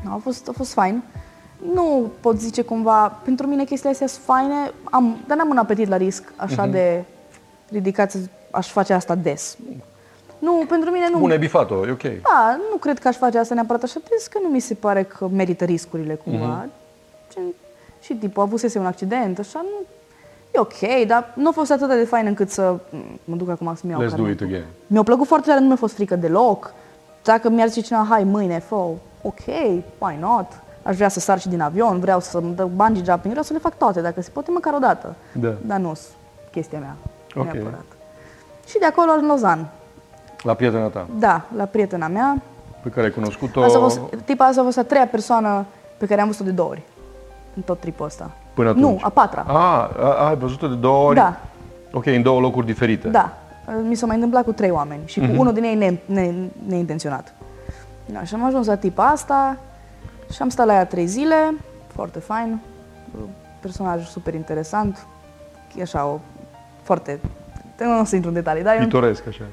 da. 0.05 0.11
A 0.13 0.19
fost, 0.23 0.47
a 0.47 0.51
fost 0.55 0.73
fain. 0.73 1.01
Nu 1.73 2.11
pot 2.19 2.39
zice 2.39 2.61
cumva, 2.61 3.07
pentru 3.23 3.47
mine 3.47 3.63
chestiile 3.63 3.91
astea 3.91 4.07
sunt 4.07 4.23
faine, 4.25 4.71
am, 4.83 5.17
dar 5.27 5.37
n-am 5.37 5.49
un 5.49 5.57
apetit 5.57 5.87
la 5.87 5.97
risc 5.97 6.33
așa 6.35 6.65
de 6.67 7.03
ridicat 7.69 8.11
să 8.11 8.17
aș 8.51 8.71
face 8.71 8.93
asta 8.93 9.15
des. 9.15 9.57
Nu, 10.39 10.63
pentru 10.67 10.89
mine 10.89 11.09
nu. 11.11 11.17
Bun, 11.19 11.31
ai 11.31 11.37
bifat-o, 11.39 11.87
e 11.87 11.91
ok. 11.91 12.01
Da, 12.01 12.59
nu 12.71 12.77
cred 12.77 12.99
că 12.99 13.07
aș 13.07 13.15
face 13.17 13.37
asta 13.37 13.53
neapărat 13.53 13.83
așa 13.83 13.99
des, 14.09 14.27
că 14.27 14.39
nu 14.41 14.49
mi 14.49 14.59
se 14.59 14.73
pare 14.73 15.03
că 15.03 15.27
merită 15.27 15.65
riscurile 15.65 16.13
cumva. 16.15 16.65
Gen, 17.33 17.43
și 18.03 18.13
tipul 18.13 18.43
avusese 18.43 18.79
un 18.79 18.85
accident, 18.85 19.39
așa, 19.39 19.59
nu... 19.61 19.85
E 20.51 20.59
ok, 20.59 21.07
dar 21.07 21.31
nu 21.35 21.47
a 21.47 21.51
fost 21.51 21.71
atât 21.71 21.87
de 21.87 22.03
fain 22.05 22.25
încât 22.25 22.49
să 22.49 22.75
mă 23.23 23.35
duc 23.35 23.49
acum 23.49 23.75
să-mi 23.75 23.91
iau 23.91 24.01
Let's 24.01 24.09
do 24.09 24.15
carnet. 24.15 24.33
it 24.33 24.41
again. 24.41 24.65
Mi-a 24.87 25.03
plăcut 25.03 25.27
foarte 25.27 25.47
tare, 25.47 25.59
nu 25.59 25.67
mi-a 25.67 25.75
fost 25.75 25.93
frică 25.93 26.15
deloc. 26.15 26.73
Dacă 27.23 27.49
mi-ar 27.49 27.67
zice 27.67 27.81
cineva, 27.81 28.05
hai 28.09 28.23
mâine, 28.23 28.59
fă 28.59 28.75
ok, 29.21 29.45
why 29.97 30.17
not? 30.19 30.45
Aș 30.83 30.95
vrea 30.95 31.07
să 31.09 31.19
sar 31.19 31.39
și 31.39 31.47
din 31.49 31.61
avion, 31.61 31.99
vreau 31.99 32.19
să 32.19 32.39
mă 32.41 32.47
dau 32.55 32.71
bungee 32.75 33.03
jumping, 33.03 33.29
vreau 33.29 33.43
să 33.43 33.53
le 33.53 33.59
fac 33.59 33.77
toate, 33.77 34.01
dacă 34.01 34.21
se 34.21 34.29
poate, 34.33 34.51
măcar 34.51 34.73
o 34.73 34.77
dată. 34.79 35.15
Da. 35.31 35.53
Dar 35.65 35.79
nu 35.79 35.97
chestia 36.51 36.79
mea, 36.79 36.95
Ok. 37.35 37.43
neapărat. 37.51 37.85
Și 38.67 38.79
de 38.79 38.85
acolo 38.85 39.11
în 39.11 39.25
Lozan. 39.25 39.67
La 40.41 40.53
prietena 40.53 40.87
ta, 40.87 41.07
Da, 41.19 41.45
la 41.55 41.63
prietena 41.65 42.07
mea. 42.07 42.41
pe 42.83 42.89
care 42.89 43.05
ai 43.05 43.11
cunoscut-o 43.11 43.63
Asta 43.63 43.77
a 43.77 43.81
fost, 43.81 43.99
tipa 44.25 44.45
asta 44.45 44.61
a 44.61 44.63
fost 44.63 44.77
a 44.77 44.83
treia 44.83 45.07
persoană 45.07 45.65
pe 45.97 46.05
care 46.05 46.21
am 46.21 46.27
văzut-o 46.27 46.45
de 46.49 46.51
două 46.55 46.69
ori. 46.69 46.81
În 47.55 47.61
tot 47.61 47.79
tripul 47.79 48.05
ăsta. 48.05 48.31
până 48.53 48.69
atunci. 48.69 48.83
Nu, 48.83 48.99
a 49.01 49.09
patra. 49.09 49.43
A, 49.47 49.91
a, 49.99 50.27
ai 50.27 50.35
văzut-o 50.35 50.67
de 50.67 50.75
două 50.75 51.05
ori? 51.07 51.15
Da. 51.15 51.37
Ok, 51.91 52.05
în 52.05 52.21
două 52.21 52.39
locuri 52.39 52.65
diferite. 52.65 53.07
Da. 53.07 53.33
Mi 53.87 53.95
s-a 53.95 54.05
mai 54.05 54.15
întâmplat 54.15 54.43
cu 54.43 54.51
trei 54.51 54.69
oameni 54.69 55.01
și 55.05 55.19
cu 55.19 55.25
unul 55.37 55.53
din 55.53 55.63
ei 55.63 55.75
ne, 55.75 55.97
ne, 56.05 56.33
neintenționat. 56.67 57.33
Da, 58.05 58.23
și 58.23 58.33
am 58.33 58.45
ajuns 58.45 58.67
la 58.67 58.75
tipa 58.75 59.03
asta 59.07 59.57
și 60.31 60.41
am 60.41 60.49
stat 60.49 60.65
la 60.65 60.73
ea 60.73 60.85
trei 60.85 61.05
zile, 61.05 61.35
foarte 61.87 62.19
fain, 62.19 62.59
personaj 63.59 64.07
super 64.07 64.33
interesant, 64.33 65.05
e 65.77 65.81
așa 65.81 66.05
o 66.05 66.19
foarte, 66.81 67.19
nu 67.79 67.99
o 67.99 68.03
să 68.03 68.15
intru 68.15 68.29
în 68.29 68.35
detalii, 68.35 68.63
dar 68.63 68.75
e 68.75 68.77
un 68.79 68.83
Pitoresc, 68.83 69.27
așa. 69.27 69.43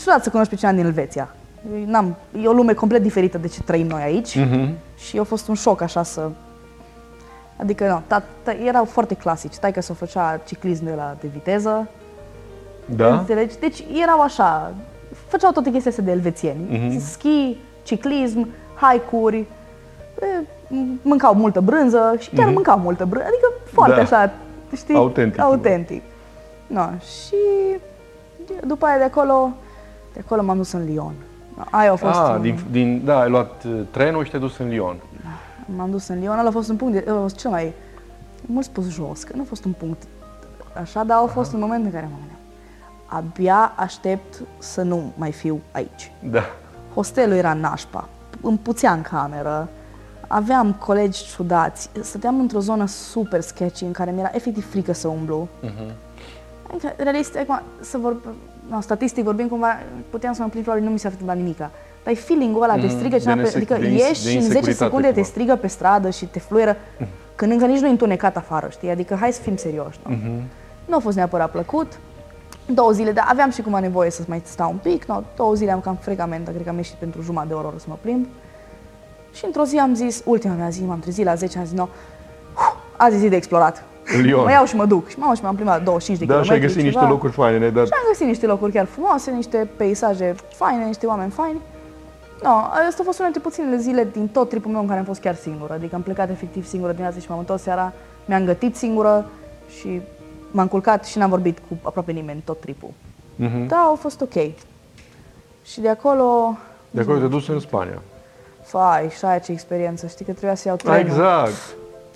ciudat 0.00 0.22
să 0.22 0.30
cunoști 0.30 0.50
pe 0.52 0.58
cineva 0.58 0.76
din 0.76 0.86
Elveția. 0.86 1.28
N-am, 1.84 2.14
e 2.42 2.46
o 2.46 2.52
lume 2.52 2.72
complet 2.72 3.02
diferită 3.02 3.38
de 3.38 3.48
ce 3.48 3.62
trăim 3.62 3.86
noi 3.86 4.02
aici 4.02 4.36
Mhm. 4.38 4.72
și 4.98 5.18
a 5.18 5.22
fost 5.22 5.48
un 5.48 5.54
șoc 5.54 5.80
așa 5.80 6.02
să... 6.02 6.30
Adică, 7.56 7.88
nu, 7.88 8.02
ta, 8.06 8.22
ta, 8.42 8.52
erau 8.52 8.84
foarte 8.84 9.14
clasici. 9.14 9.56
Tai 9.56 9.72
că 9.72 9.80
se 9.80 9.92
făcea 9.92 10.40
ciclism 10.46 10.84
de 10.84 10.92
la 10.96 11.16
de 11.20 11.26
viteză, 11.32 11.88
Da? 12.96 13.18
Înțelegi? 13.18 13.58
Deci 13.58 13.84
erau 14.02 14.20
așa, 14.20 14.72
făceau 15.28 15.52
toate 15.52 15.70
chestiile 15.70 15.90
astea 15.90 16.04
de 16.04 16.10
elvețieni. 16.10 16.78
Mhm. 16.88 16.98
Schi, 17.00 17.56
ciclism, 17.82 18.48
hike-uri, 18.80 19.38
e, 19.38 20.26
mâncau 21.02 21.34
multă 21.34 21.60
brânză 21.60 22.14
și 22.18 22.30
chiar 22.34 22.48
mâncau 22.50 22.78
multă 22.78 23.04
brânză, 23.04 23.26
adică 23.28 23.52
foarte 23.72 24.00
Mhm. 24.00 24.10
Da. 24.10 24.16
așa, 24.18 24.32
știi? 24.76 24.94
Autentic. 24.94 25.40
Autentic. 25.40 26.02
No, 26.66 26.82
și 26.98 27.34
după 28.66 28.86
aia 28.86 28.98
de 28.98 29.04
acolo, 29.04 29.50
de 30.12 30.20
acolo 30.24 30.42
m-am 30.42 30.56
dus 30.56 30.72
în 30.72 30.84
Lyon. 30.84 31.12
No, 31.56 31.62
Aia 31.70 31.92
a 31.92 31.96
fost 31.96 32.18
Ah, 32.18 32.34
un, 32.34 32.42
din, 32.42 32.58
din, 32.70 33.02
da, 33.04 33.20
ai 33.20 33.28
luat 33.30 33.64
uh, 33.64 33.80
trenul 33.90 34.24
și 34.24 34.30
te-ai 34.30 34.42
dus 34.42 34.58
în 34.58 34.68
Lyon. 34.68 34.96
M-am 35.76 35.90
dus 35.90 36.08
în 36.08 36.18
Lyon, 36.18 36.38
ăla 36.38 36.48
a 36.48 36.52
fost 36.52 36.68
un 36.68 36.76
punct, 36.76 36.92
de, 36.94 37.04
ăla 37.08 37.18
a 37.18 37.22
fost 37.22 37.36
cel 37.36 37.50
mai, 37.50 37.72
mult 38.46 38.64
spus 38.64 38.88
jos, 38.88 39.22
că 39.22 39.32
nu 39.36 39.42
a 39.42 39.44
fost 39.48 39.64
un 39.64 39.72
punct 39.72 40.02
așa, 40.80 41.04
dar 41.04 41.18
a 41.22 41.26
fost 41.26 41.52
un 41.52 41.60
moment 41.60 41.84
în 41.84 41.90
care 41.90 42.08
mă 42.10 42.16
gândeam, 42.18 42.38
abia 43.06 43.72
aștept 43.76 44.42
să 44.58 44.82
nu 44.82 45.12
mai 45.16 45.32
fiu 45.32 45.60
aici. 45.72 46.12
Da. 46.30 46.42
Hostelul 46.94 47.36
era 47.36 47.52
nașpa, 47.52 48.08
îmi 48.40 48.58
puțea 48.58 48.92
în 48.92 49.02
cameră, 49.02 49.68
aveam 50.26 50.72
colegi 50.72 51.24
ciudați, 51.24 51.90
stăteam 52.00 52.40
într-o 52.40 52.60
zonă 52.60 52.86
super 52.86 53.40
sketchy 53.40 53.84
în 53.84 53.92
care 53.92 54.10
mi-era 54.10 54.30
efectiv 54.32 54.70
frică 54.70 54.92
să 54.92 55.08
umblu. 55.08 55.48
Adică, 56.70 56.92
realist, 56.96 57.36
acum, 57.36 57.60
să 57.80 57.98
vorb, 57.98 58.24
no, 58.68 58.80
statistic 58.80 59.24
vorbind, 59.24 59.48
cumva, 59.48 59.68
puteam 60.10 60.32
să 60.32 60.42
mă 60.42 60.48
plin, 60.48 60.62
probabil 60.62 60.86
nu 60.86 60.92
mi 60.92 60.98
s-a 60.98 61.08
întâmplat 61.08 61.36
nimica. 61.36 61.70
Dar 62.06 62.14
e 62.14 62.18
feeling-ul 62.18 62.62
ăla, 62.62 62.74
te 62.74 62.80
Mm, 62.80 62.88
strigă 62.88 63.08
de 63.16 63.18
cineva, 63.18 63.36
pe, 63.36 63.42
nese- 63.42 63.56
adică 63.56 63.74
de 63.74 63.86
ins- 63.88 64.00
ieși 64.02 64.22
de 64.24 64.30
și 64.30 64.36
în 64.36 64.42
10 64.42 64.54
insecuritate 64.56 64.72
secunde 64.84 65.06
te 65.06 65.12
cumva. 65.12 65.28
strigă 65.28 65.56
pe 65.56 65.66
stradă 65.66 66.10
și 66.10 66.24
te 66.26 66.38
fluieră, 66.38 66.76
când 67.34 67.52
încă 67.52 67.66
nici 67.66 67.80
nu 67.80 67.86
e 67.86 67.90
întunecat 67.90 68.36
afară, 68.36 68.68
știi? 68.70 68.90
Adică 68.90 69.16
hai 69.20 69.32
să 69.32 69.40
fim 69.40 69.56
serioși. 69.56 69.98
Nu? 70.06 70.14
Mhm. 70.14 70.42
nu 70.84 70.96
a 70.96 70.98
fost 70.98 71.16
neapărat 71.16 71.50
plăcut. 71.50 71.98
Două 72.66 72.90
zile, 72.90 73.12
dar 73.12 73.26
aveam 73.28 73.50
și 73.50 73.62
cum 73.62 73.78
nevoie 73.80 74.10
să 74.10 74.22
mai 74.26 74.42
stau 74.44 74.70
un 74.70 74.76
pic. 74.92 75.04
No, 75.04 75.22
două 75.36 75.54
zile 75.54 75.72
am 75.72 75.80
cam 75.80 75.96
frecament, 76.00 76.44
cred 76.48 76.62
că 76.62 76.68
am 76.68 76.76
ieșit 76.76 76.94
pentru 76.94 77.22
jumătate 77.22 77.48
de 77.48 77.54
oră, 77.54 77.66
oră 77.66 77.76
să 77.78 77.84
mă 77.88 77.96
plimb. 78.00 78.26
Și 79.32 79.44
într-o 79.44 79.64
zi 79.64 79.76
am 79.78 79.94
zis, 79.94 80.22
ultima 80.24 80.54
mea 80.54 80.68
zi, 80.68 80.84
m-am 80.84 80.98
trezit 80.98 81.24
la 81.24 81.34
10, 81.34 81.58
am 81.58 81.64
zis, 81.64 81.72
no, 81.78 81.88
azi 82.96 83.14
e 83.14 83.18
zi 83.18 83.28
de 83.28 83.36
explorat. 83.36 83.84
În 84.16 84.20
Lyon. 84.20 84.44
Mă 84.44 84.50
iau 84.50 84.64
și 84.64 84.76
mă 84.76 84.84
duc. 84.86 85.08
Și 85.08 85.18
mă 85.18 85.34
și 85.34 85.42
m-am 85.42 85.54
plimbat 85.54 85.82
25 85.82 86.18
de 86.18 86.24
Da, 86.24 86.32
și 86.32 86.38
ai 86.38 86.42
kilometri, 86.44 86.66
găsit 86.66 86.82
niște 86.82 86.98
ceva. 86.98 87.10
locuri 87.10 87.32
faine, 87.32 87.58
ne-ai 87.58 87.70
dat. 87.72 87.86
Și 87.86 87.92
am 87.92 88.04
găsit 88.08 88.26
niște 88.26 88.46
locuri 88.46 88.72
chiar 88.72 88.84
frumoase, 88.84 89.30
niște 89.30 89.68
peisaje 89.76 90.34
faine, 90.54 90.84
niște 90.84 91.06
oameni 91.06 91.30
faini. 91.30 91.60
No, 92.42 92.50
asta 92.88 93.00
a 93.00 93.04
fost 93.04 93.18
una 93.18 93.28
dintre 93.30 93.48
puținele 93.48 93.76
zile 93.76 94.08
din 94.12 94.28
tot 94.28 94.48
tripul 94.48 94.70
meu 94.70 94.80
în 94.80 94.86
care 94.86 94.98
am 94.98 95.04
fost 95.04 95.20
chiar 95.20 95.34
singură. 95.34 95.72
Adică 95.72 95.94
am 95.94 96.02
plecat 96.02 96.30
efectiv 96.30 96.66
singură 96.66 96.90
dimineața 96.92 97.18
și 97.20 97.26
m-am 97.30 97.38
întors 97.38 97.62
seara, 97.62 97.92
mi-am 98.24 98.44
gătit 98.44 98.76
singură 98.76 99.26
și 99.78 100.00
m-am 100.50 100.66
culcat 100.66 101.04
și 101.04 101.18
n-am 101.18 101.30
vorbit 101.30 101.58
cu 101.58 101.76
aproape 101.82 102.12
nimeni 102.12 102.42
tot 102.44 102.60
tripul. 102.60 102.88
Mhm. 103.36 103.66
Da, 103.66 103.90
a 103.92 103.96
fost 103.98 104.20
ok. 104.20 104.32
Și 105.64 105.80
de 105.80 105.88
acolo, 105.88 106.56
De 106.90 107.00
acolo 107.00 107.16
te-ai 107.16 107.28
dus 107.30 107.48
în 107.48 107.60
Spania. 107.60 108.02
fai, 108.62 109.08
și 109.18 109.24
aia 109.24 109.38
ce 109.38 109.52
experiență, 109.52 110.06
știi 110.06 110.24
că 110.24 110.30
trebuia 110.32 110.54
să 110.54 110.68
iau 110.68 110.76
Ah, 110.76 110.82
trenul. 110.82 111.00
exact. 111.10 111.52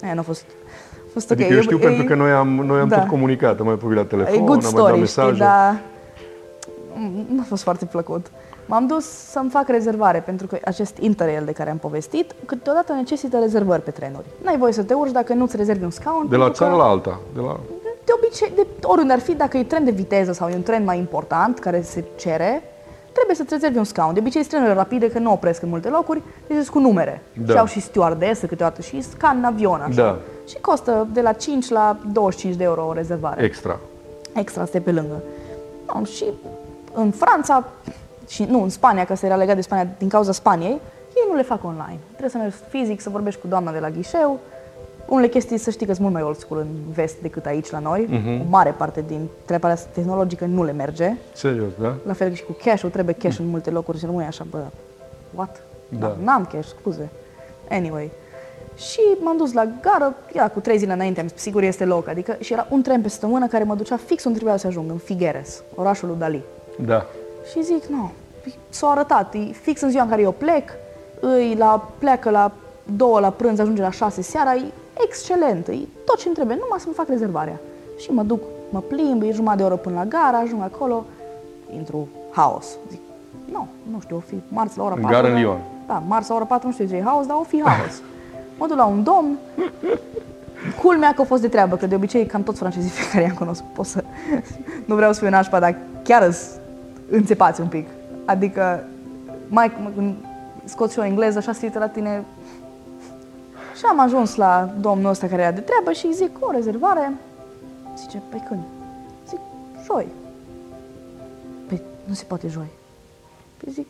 Aia 0.02 0.14
nu 0.14 0.20
a 0.20 0.22
fost, 0.22 0.44
a 0.94 1.08
fost 1.12 1.30
ok. 1.30 1.38
Adică 1.40 1.54
eu 1.54 1.60
știu 1.60 1.76
E- 1.76 1.80
pentru 1.80 2.02
e- 2.02 2.06
că 2.06 2.14
noi 2.14 2.30
am, 2.30 2.48
noi 2.48 2.80
am 2.80 2.88
da. 2.88 2.98
tot 2.98 3.08
comunicat, 3.08 3.60
am 3.60 3.66
mai 3.66 3.74
vorbit 3.74 3.98
la 3.98 4.04
telefon, 4.04 4.34
E 4.34 4.36
good 4.38 4.48
am 4.48 4.54
mai 4.62 4.72
dat 4.72 4.80
story, 4.82 4.98
mesaje. 4.98 5.28
știi, 5.28 5.40
dar 5.44 5.80
mm, 6.94 7.26
nu 7.34 7.40
a 7.40 7.44
fost 7.48 7.62
foarte 7.62 7.84
plăcut. 7.84 8.26
M-am 8.70 8.86
dus 8.86 9.04
să-mi 9.04 9.50
fac 9.50 9.68
rezervare, 9.68 10.18
pentru 10.18 10.46
că 10.46 10.58
acest 10.64 10.96
interrail 10.96 11.44
de 11.44 11.52
care 11.52 11.70
am 11.70 11.76
povestit, 11.76 12.34
câteodată 12.44 12.92
necesită 12.92 13.38
rezervări 13.38 13.82
pe 13.82 13.90
trenuri. 13.90 14.24
N-ai 14.42 14.58
voie 14.58 14.72
să 14.72 14.82
te 14.82 14.94
urci 14.94 15.10
dacă 15.12 15.32
nu-ți 15.34 15.56
rezervi 15.56 15.84
un 15.84 15.90
scaun. 15.90 16.26
De 16.28 16.36
la 16.36 16.42
pentru 16.42 16.62
țară 16.62 16.76
că 16.76 16.82
la 16.82 16.88
alta. 16.88 17.20
De 17.34 17.40
la... 17.40 17.60
De 18.04 18.12
obicei, 18.16 18.52
de 18.54 18.66
oriunde 18.82 19.12
ar 19.12 19.18
fi, 19.18 19.34
dacă 19.34 19.56
e 19.56 19.62
tren 19.64 19.84
de 19.84 19.90
viteză 19.90 20.32
sau 20.32 20.48
e 20.48 20.54
un 20.54 20.62
tren 20.62 20.84
mai 20.84 20.98
important 20.98 21.58
care 21.58 21.82
se 21.82 22.04
cere, 22.16 22.62
trebuie 23.12 23.36
să-ți 23.36 23.52
rezervi 23.52 23.78
un 23.78 23.84
scaun. 23.84 24.12
De 24.12 24.20
obicei, 24.20 24.40
sunt 24.40 24.52
trenurile 24.52 24.76
rapide, 24.76 25.10
că 25.10 25.18
nu 25.18 25.32
opresc 25.32 25.62
în 25.62 25.68
multe 25.68 25.88
locuri, 25.88 26.22
deci 26.46 26.56
sunt 26.56 26.68
cu 26.68 26.78
numere. 26.78 27.22
Da. 27.46 27.52
Și 27.52 27.58
au 27.58 27.66
și 27.66 27.80
stewardesă 27.80 28.46
câteodată 28.46 28.80
și 28.80 29.00
scan 29.02 29.36
în 29.36 29.44
avion, 29.44 29.80
așa. 29.80 30.02
Da. 30.02 30.18
Și 30.48 30.56
costă 30.60 31.08
de 31.12 31.20
la 31.20 31.32
5 31.32 31.68
la 31.68 31.96
25 32.12 32.56
de 32.56 32.64
euro 32.64 32.86
o 32.86 32.92
rezervare 32.92 33.44
Extra. 33.44 33.78
extra 34.34 34.64
stai 34.64 34.80
pe 34.80 34.92
lângă. 34.92 35.22
No, 35.94 36.04
și 36.04 36.24
în 36.92 37.10
Franța, 37.10 37.64
și 38.30 38.44
nu, 38.44 38.62
în 38.62 38.68
Spania, 38.68 39.04
că 39.04 39.14
se 39.14 39.26
era 39.26 39.36
legat 39.36 39.54
de 39.54 39.60
Spania 39.60 39.86
din 39.98 40.08
cauza 40.08 40.32
Spaniei, 40.32 40.80
ei 41.16 41.26
nu 41.28 41.34
le 41.34 41.42
fac 41.42 41.64
online. 41.64 41.98
Trebuie 42.08 42.30
să 42.30 42.36
mergi 42.36 42.56
fizic, 42.68 43.00
să 43.00 43.10
vorbești 43.10 43.40
cu 43.40 43.46
doamna 43.46 43.72
de 43.72 43.78
la 43.78 43.90
ghișeu. 43.90 44.38
Unele 45.08 45.28
chestii, 45.28 45.58
să 45.58 45.70
știi 45.70 45.86
că 45.86 45.92
sunt 45.92 46.02
mult 46.02 46.14
mai 46.18 46.26
old 46.26 46.36
school 46.36 46.60
în 46.60 46.92
vest 46.92 47.16
decât 47.20 47.46
aici 47.46 47.70
la 47.70 47.78
noi. 47.78 48.06
Mhm. 48.08 48.40
O 48.40 48.44
mare 48.48 48.70
parte 48.70 49.04
din 49.06 49.28
treaba 49.44 49.68
asta 49.68 49.88
tehnologică 49.92 50.44
nu 50.44 50.64
le 50.64 50.72
merge. 50.72 51.16
Serios, 51.32 51.70
da? 51.80 51.94
La 52.06 52.12
fel 52.12 52.32
și 52.32 52.44
cu 52.44 52.56
cash-ul, 52.64 52.90
trebuie 52.90 53.14
cash 53.14 53.38
în 53.38 53.46
multe 53.46 53.70
locuri 53.70 53.98
și 53.98 54.04
rămâi 54.04 54.24
așa, 54.24 54.46
bă, 54.50 54.58
what? 55.34 55.62
Da. 55.98 56.16
N-am 56.22 56.48
cash, 56.52 56.68
scuze. 56.78 57.08
Anyway. 57.70 58.10
Și 58.76 59.00
m-am 59.20 59.36
dus 59.36 59.52
la 59.52 59.68
gară, 59.80 60.14
era 60.32 60.48
cu 60.48 60.60
trei 60.60 60.78
zile 60.78 60.92
înainte, 60.92 61.20
am 61.20 61.28
zis, 61.28 61.40
sigur 61.40 61.62
este 61.62 61.84
loc, 61.84 62.08
adică, 62.08 62.36
și 62.40 62.52
era 62.52 62.66
un 62.70 62.82
tren 62.82 63.00
pe 63.02 63.08
săptămână 63.08 63.46
care 63.46 63.64
mă 63.64 63.74
ducea 63.74 63.96
fix 63.96 64.24
unde 64.24 64.36
trebuia 64.36 64.58
să 64.58 64.66
ajung, 64.66 64.90
în 64.90 64.96
Figueres, 64.96 65.62
orașul 65.74 66.08
lui 66.08 66.16
Dali. 66.18 66.42
Da. 66.78 67.06
Și 67.50 67.62
zic, 67.62 67.84
nu, 67.84 68.10
s-a 68.68 68.86
arătat, 68.90 69.34
e 69.34 69.38
fix 69.38 69.80
în 69.80 69.90
ziua 69.90 70.02
în 70.02 70.08
care 70.08 70.22
eu 70.22 70.32
plec, 70.32 70.70
îi 71.20 71.54
la, 71.58 71.88
pleacă 71.98 72.30
la 72.30 72.52
două 72.96 73.20
la 73.20 73.30
prânz, 73.30 73.58
ajunge 73.58 73.82
la 73.82 73.90
șase 73.90 74.22
seara, 74.22 74.54
e 74.54 74.72
excelent, 75.04 75.68
e 75.68 75.78
tot 76.04 76.16
ce 76.16 76.26
îmi 76.26 76.34
trebuie, 76.34 76.56
numai 76.60 76.78
să-mi 76.80 76.94
fac 76.94 77.08
rezervarea. 77.08 77.60
Și 77.98 78.10
mă 78.10 78.22
duc, 78.22 78.42
mă 78.70 78.80
plimb, 78.80 79.22
e 79.22 79.30
jumătate 79.32 79.58
de 79.58 79.64
oră 79.64 79.76
până 79.76 79.94
la 79.94 80.04
gara, 80.04 80.38
ajung 80.38 80.62
acolo, 80.62 81.04
intru 81.74 82.08
haos. 82.30 82.66
Zic, 82.90 83.00
nu, 83.52 83.66
nu 83.92 84.00
știu, 84.00 84.16
o 84.16 84.22
fi 84.26 84.34
marți 84.48 84.78
la 84.78 84.84
ora 84.84 84.94
În 84.94 85.00
4. 85.00 85.16
gara 85.16 85.28
în 85.28 85.32
dar- 85.34 85.42
Lyon. 85.42 85.60
Da, 85.86 86.02
marți 86.06 86.28
la 86.28 86.34
ora 86.34 86.44
4 86.44 86.66
nu 86.66 86.72
știu 86.72 86.86
ce 86.86 86.96
e 86.96 87.02
haos, 87.02 87.26
dar 87.26 87.36
o 87.40 87.42
fi 87.42 87.62
haos. 87.62 88.02
mă 88.58 88.66
duc 88.66 88.76
la 88.76 88.84
un 88.84 89.02
domn, 89.02 89.38
Culmea 90.82 91.12
că 91.14 91.20
a 91.20 91.24
fost 91.24 91.42
de 91.42 91.48
treabă, 91.48 91.76
că 91.76 91.86
de 91.86 91.94
obicei 91.94 92.26
cam 92.26 92.42
toți 92.42 92.58
francezii 92.58 92.90
pe 93.00 93.08
care 93.12 93.24
i-am 93.24 93.34
cunoscut 93.34 93.72
pot 93.72 93.86
să... 93.86 94.04
Nu 94.84 94.94
vreau 94.94 95.12
să 95.12 95.20
fiu 95.20 95.28
nașpa, 95.28 95.58
dar 95.58 95.76
chiar 96.02 96.22
îs 96.26 96.46
înțepați 97.10 97.60
un 97.60 97.66
pic. 97.66 97.88
Adică, 98.24 98.84
mai 99.48 99.72
când 99.94 100.14
scot 100.64 100.90
și 100.90 100.98
o 100.98 101.04
engleză, 101.04 101.38
așa 101.38 101.52
se 101.52 101.66
uită 101.66 101.78
la 101.78 101.88
tine. 101.88 102.24
Și 103.76 103.84
am 103.84 104.00
ajuns 104.00 104.34
la 104.34 104.70
domnul 104.80 105.10
ăsta 105.10 105.26
care 105.26 105.42
era 105.42 105.50
de 105.50 105.60
treabă 105.60 105.92
și 105.92 106.06
îi 106.06 106.12
zic, 106.12 106.36
o 106.40 106.50
rezervare. 106.50 107.12
Zice, 107.96 108.22
păi 108.28 108.44
când? 108.48 108.60
Zic, 109.28 109.38
joi. 109.84 110.06
Păi 111.68 111.82
nu 112.04 112.14
se 112.14 112.24
poate 112.24 112.48
joi. 112.48 112.70
Păi 113.56 113.72
zic, 113.72 113.86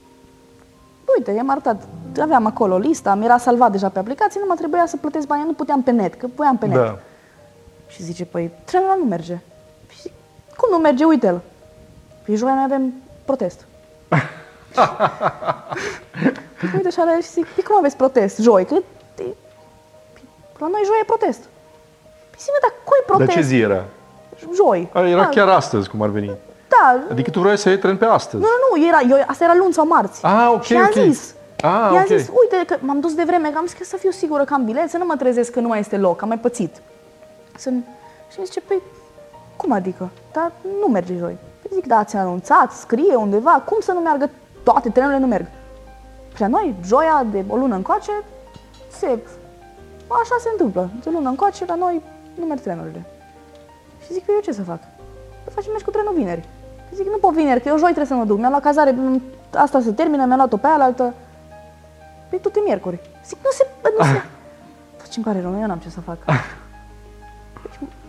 uite, 1.17 1.31
i-am 1.31 1.51
arătat, 1.51 1.83
aveam 2.21 2.47
acolo 2.47 2.79
lista, 2.79 3.15
mi 3.15 3.25
era 3.25 3.39
salvat 3.39 3.71
deja 3.71 3.89
pe 3.89 3.99
aplicație, 3.99 4.41
nu 4.41 4.47
mă 4.49 4.55
trebuia 4.55 4.87
să 4.87 4.97
plătesc 4.97 5.27
bani, 5.27 5.45
nu 5.45 5.53
puteam 5.53 5.83
pe 5.83 5.91
net, 5.91 6.15
că 6.15 6.27
voiam 6.35 6.57
pe 6.57 6.67
net. 6.67 6.77
Da. 6.77 6.99
Și 7.89 8.03
zice, 8.03 8.25
păi 8.25 8.51
trenul 8.65 8.87
ăla 8.87 8.97
nu 8.97 9.05
merge. 9.05 9.39
Păi 9.87 9.97
zic, 10.01 10.13
cum 10.57 10.69
nu 10.71 10.77
merge? 10.77 11.05
Uite-l. 11.05 11.41
Păi 12.25 12.37
joi 12.37 12.53
noi 12.53 12.63
avem 12.65 12.93
protest. 13.31 13.59
Păi 16.61 16.71
uite 16.77 16.89
așa 16.89 17.03
la 17.05 17.13
el 17.15 17.21
și 17.23 17.29
zic, 17.31 17.47
păi 17.47 17.65
cum 17.65 17.77
aveți 17.77 17.97
protest? 17.97 18.39
Joi? 18.39 18.65
Că 18.65 18.75
păi, 19.15 19.35
la 20.59 20.67
noi 20.67 20.83
joi 20.85 20.99
e 21.03 21.05
protest. 21.13 21.41
Păi 22.31 22.39
zic, 22.45 22.51
mă, 22.55 22.59
dar 22.67 22.73
cui 22.85 22.99
Dar 23.07 23.17
protest? 23.17 23.37
ce 23.37 23.43
zi 23.43 23.57
era? 23.61 23.85
Joi. 24.55 24.89
A, 24.93 25.01
Era 25.09 25.21
da, 25.23 25.29
chiar 25.29 25.49
astăzi, 25.49 25.89
cum 25.89 26.03
ar 26.03 26.09
veni. 26.09 26.31
Da, 26.69 27.05
Adică 27.11 27.31
tu 27.31 27.41
vrei 27.41 27.57
să 27.59 27.69
iei 27.69 27.79
tren 27.79 27.97
pe 27.97 28.05
astăzi. 28.05 28.43
nu, 28.43 28.49
nu, 28.49 28.77
nu, 28.81 28.89
era, 28.89 29.01
eu, 29.17 29.25
asta 29.27 29.45
era 29.45 29.55
luni 29.55 29.73
sau 29.73 29.87
marți. 29.87 30.25
Ah, 30.25 30.51
ok, 30.55 30.63
și 30.63 30.73
i-am 30.73 30.91
ok. 30.97 31.03
zis, 31.13 31.35
Ah, 31.63 31.71
i-am 31.93 31.95
ok. 31.95 32.07
zis, 32.07 32.29
uite 32.43 32.65
că 32.67 32.77
m-am 32.81 33.01
dus 33.01 33.15
de 33.15 33.23
vreme, 33.27 33.51
că 33.51 33.59
am 33.59 33.67
zis 33.67 33.77
că 33.79 33.85
să 33.85 33.97
fiu 33.97 34.11
sigură 34.11 34.45
că 34.45 34.55
am 34.55 34.65
bilet, 34.65 34.91
să 34.91 34.97
nu 34.97 35.05
mă 35.05 35.17
trezesc 35.17 35.51
că 35.53 35.61
nu 35.61 35.69
mai 35.69 35.79
este 35.79 35.97
loc, 35.97 36.23
am 36.23 36.29
mai 36.29 36.39
pățit. 36.39 36.77
Să... 37.57 37.71
Și 38.33 38.39
mi 38.39 38.45
zice, 38.45 38.61
păi, 38.61 38.83
cum 39.61 39.73
adică? 39.73 40.11
Dar 40.33 40.53
nu 40.81 40.87
merge 40.87 41.17
joi. 41.17 41.37
Păi 41.61 41.71
zic, 41.73 41.87
da, 41.87 41.99
ați 41.99 42.17
anunțat, 42.17 42.73
scrie 42.73 43.15
undeva, 43.15 43.51
cum 43.51 43.79
să 43.81 43.93
nu 43.93 44.01
meargă? 44.01 44.31
Toate 44.63 44.91
trenurile 44.91 45.21
nu 45.21 45.27
merg. 45.27 45.47
Și 46.35 46.41
la 46.41 46.47
noi, 46.47 46.75
joia 46.85 47.27
de 47.31 47.45
o 47.49 47.57
lună 47.57 47.75
încoace, 47.75 48.13
se... 48.91 49.07
Așa 50.23 50.37
se 50.41 50.49
întâmplă. 50.53 50.91
De 51.03 51.09
o 51.09 51.13
lună 51.13 51.29
încoace, 51.29 51.65
la 51.65 51.75
noi 51.75 52.03
nu 52.35 52.45
merg 52.45 52.61
trenurile. 52.61 53.05
Și 54.05 54.13
zic, 54.13 54.25
păi 54.25 54.35
eu 54.35 54.41
ce 54.41 54.53
să 54.53 54.63
fac? 54.63 54.81
Păi 55.45 55.53
facem 55.55 55.71
mergi 55.71 55.85
cu 55.85 55.91
trenul 55.91 56.15
vineri. 56.15 56.49
Zic, 56.95 57.07
nu 57.07 57.17
pot 57.17 57.35
vineri, 57.35 57.61
că 57.61 57.69
eu 57.69 57.77
joi 57.77 57.95
trebuie 57.97 58.07
să 58.07 58.15
mă 58.15 58.25
duc. 58.25 58.39
Mi-am 58.39 58.51
luat 58.51 58.63
cazare 58.63 58.91
în 58.91 59.21
asta 59.55 59.81
se 59.81 59.93
termină, 59.93 60.25
mi-am 60.25 60.37
luat-o 60.37 60.57
pe 60.57 60.67
aia, 60.67 60.85
altă. 60.85 61.15
Păi 62.29 62.39
tot 62.41 62.57
e 62.57 62.61
miercuri. 62.65 63.01
Zic, 63.27 63.39
nu 63.43 63.51
se, 63.51 63.67
nu 63.99 64.05
se. 64.05 64.23
Deci 65.03 65.17
îmi 65.17 65.25
pare 65.25 65.41
rău, 65.41 65.61
eu 65.61 65.67
n-am 65.67 65.79
ce 65.79 65.91
să 65.91 66.01
fac. 66.01 66.19
Deci 67.63 67.89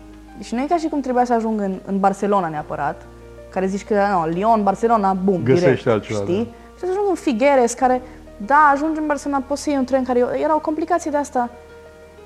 nu 0.50 0.60
e 0.60 0.66
ca 0.68 0.76
și 0.76 0.88
cum 0.88 1.00
trebuia 1.00 1.24
să 1.24 1.32
ajung 1.32 1.60
în, 1.60 1.74
în 1.86 2.00
Barcelona 2.00 2.48
neapărat, 2.48 3.06
care 3.50 3.66
zici 3.66 3.84
că, 3.84 3.94
nu, 4.12 4.26
Lyon, 4.32 4.62
Barcelona, 4.62 5.12
bum, 5.12 5.40
Găsești 5.42 5.64
direct, 5.64 5.86
altceva, 5.86 6.20
știi? 6.20 6.52
Și 6.74 6.78
să 6.78 6.86
ajung 6.90 7.06
în 7.08 7.14
Figueres, 7.14 7.72
care, 7.72 8.02
da, 8.36 8.70
ajungi 8.74 9.00
în 9.00 9.06
Barcelona, 9.06 9.42
poți 9.46 9.62
să 9.62 9.70
iei 9.70 9.78
un 9.78 9.84
tren 9.84 10.04
care 10.04 10.18
era 10.42 10.54
o 10.54 10.58
complicație 10.60 11.10
de 11.10 11.16
asta. 11.16 11.50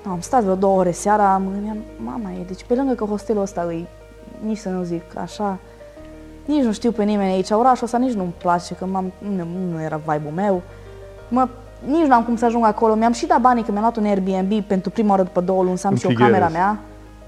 Nu, 0.03 0.11
am 0.11 0.19
stat 0.19 0.41
vreo 0.41 0.55
două 0.55 0.79
ore 0.79 0.91
seara, 0.91 1.37
mă 1.37 1.49
gândeam, 1.51 1.77
mama 1.97 2.29
e, 2.31 2.43
deci 2.47 2.63
pe 2.63 2.73
lângă 2.75 2.93
că 2.93 3.05
hostelul 3.05 3.41
ăsta 3.41 3.61
îi, 3.67 3.87
nici 4.45 4.57
să 4.57 4.69
nu 4.69 4.83
zic 4.83 5.03
așa, 5.17 5.57
nici 6.45 6.63
nu 6.63 6.71
știu 6.71 6.91
pe 6.91 7.03
nimeni 7.03 7.31
aici, 7.31 7.49
orașul 7.49 7.85
ăsta 7.85 7.97
nici 7.97 8.13
nu-mi 8.13 8.33
place, 8.37 8.75
că 8.75 8.85
m-am, 8.85 9.11
nu, 9.35 9.47
nu 9.71 9.81
era 9.81 9.99
vibe-ul 10.05 10.33
meu. 10.35 10.61
Mă, 11.29 11.47
nici 11.85 12.05
nu 12.05 12.13
am 12.13 12.23
cum 12.23 12.35
să 12.35 12.45
ajung 12.45 12.65
acolo. 12.65 12.95
Mi-am 12.95 13.11
și 13.11 13.25
dat 13.25 13.41
banii 13.41 13.63
că 13.63 13.71
mi-am 13.71 13.83
luat 13.83 13.97
un 13.97 14.05
Airbnb 14.05 14.63
pentru 14.63 14.89
prima 14.89 15.09
oară 15.09 15.23
după 15.23 15.41
două 15.41 15.63
luni 15.63 15.77
să 15.77 15.87
am 15.87 15.93
În 15.93 15.99
și 15.99 16.05
eu 16.05 16.11
Figueres. 16.11 16.33
camera 16.33 16.51
mea, 16.51 16.79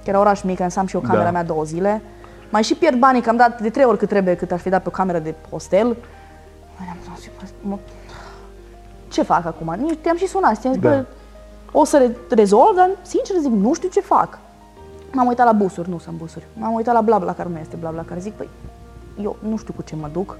că 0.09 0.15
era 0.15 0.23
oraș 0.25 0.41
mic, 0.41 0.61
să 0.67 0.79
am 0.79 0.85
și 0.85 0.95
eu 0.95 1.01
camera 1.01 1.23
Da. 1.23 1.31
mea 1.31 1.43
două 1.43 1.63
zile. 1.63 2.01
Mai 2.49 2.63
și 2.63 2.75
pierd 2.75 2.97
banii, 2.99 3.21
că 3.21 3.29
am 3.29 3.35
dat 3.35 3.61
de 3.61 3.69
trei 3.69 3.85
ori 3.85 3.97
cât 3.97 4.07
trebuie, 4.09 4.35
cât 4.35 4.51
aș 4.51 4.61
fi 4.61 4.69
dat 4.69 4.81
pe 4.81 4.87
o 4.87 4.91
cameră 4.91 5.19
de 5.19 5.35
hostel. 5.49 5.85
Mai 6.77 6.87
am 6.91 7.15
zis, 7.17 7.29
"Bă, 7.39 7.45
mă, 7.61 7.77
ce 9.07 9.21
fac 9.23 9.45
acum? 9.45 9.75
Nici 9.79 9.97
te-am 10.01 10.17
și 10.17 10.27
sunat, 10.27 10.59
ți-am 10.59 10.73
zis, 10.73 10.81
Da. 10.81 10.89
bă, 10.89 11.05
o 11.71 11.83
să 11.85 11.97
re- 11.97 12.35
rezolv, 12.35 12.75
dar 12.75 12.89
sincer 13.01 13.35
zic, 13.41 13.51
nu 13.51 13.73
știu 13.73 13.89
ce 13.89 13.99
fac. 14.01 14.39
M-am 15.11 15.27
uitat 15.27 15.45
la 15.45 15.51
busuri, 15.51 15.89
nu 15.89 15.97
sunt 15.99 16.15
busuri. 16.17 16.45
M-am 16.53 16.73
uitat 16.73 16.93
la 16.93 17.01
blabla, 17.01 17.33
care 17.33 17.49
nu 17.51 17.57
este 17.59 17.75
blabla, 17.79 18.01
care 18.01 18.19
zic, 18.19 18.33
păi, 18.33 18.49
eu 19.23 19.35
nu 19.49 19.57
știu 19.57 19.73
cu 19.75 19.81
ce 19.81 19.95
mă 19.95 20.09
duc. 20.13 20.37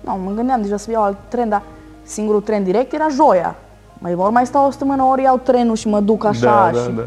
Nu, 0.00 0.16
mă 0.24 0.30
gândeam 0.30 0.62
deja 0.62 0.76
să 0.76 0.90
iau 0.90 1.02
alt 1.02 1.16
tren, 1.28 1.48
dar 1.48 1.62
singurul 2.02 2.40
tren 2.40 2.64
direct 2.64 2.92
era 2.92 3.08
joia. 3.08 3.54
Mai 3.98 4.14
vor 4.14 4.30
mai 4.30 4.46
stau 4.46 4.66
o 4.66 4.70
săptămână, 4.70 5.02
ori 5.02 5.22
iau 5.22 5.36
trenul 5.38 5.76
și 5.76 5.88
mă 5.88 6.00
duc 6.00 6.24
așa. 6.24 6.70
da, 6.72 6.78
și 6.80 6.90
da. 6.90 7.04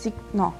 Zic, 0.00 0.12
nu. 0.30 0.52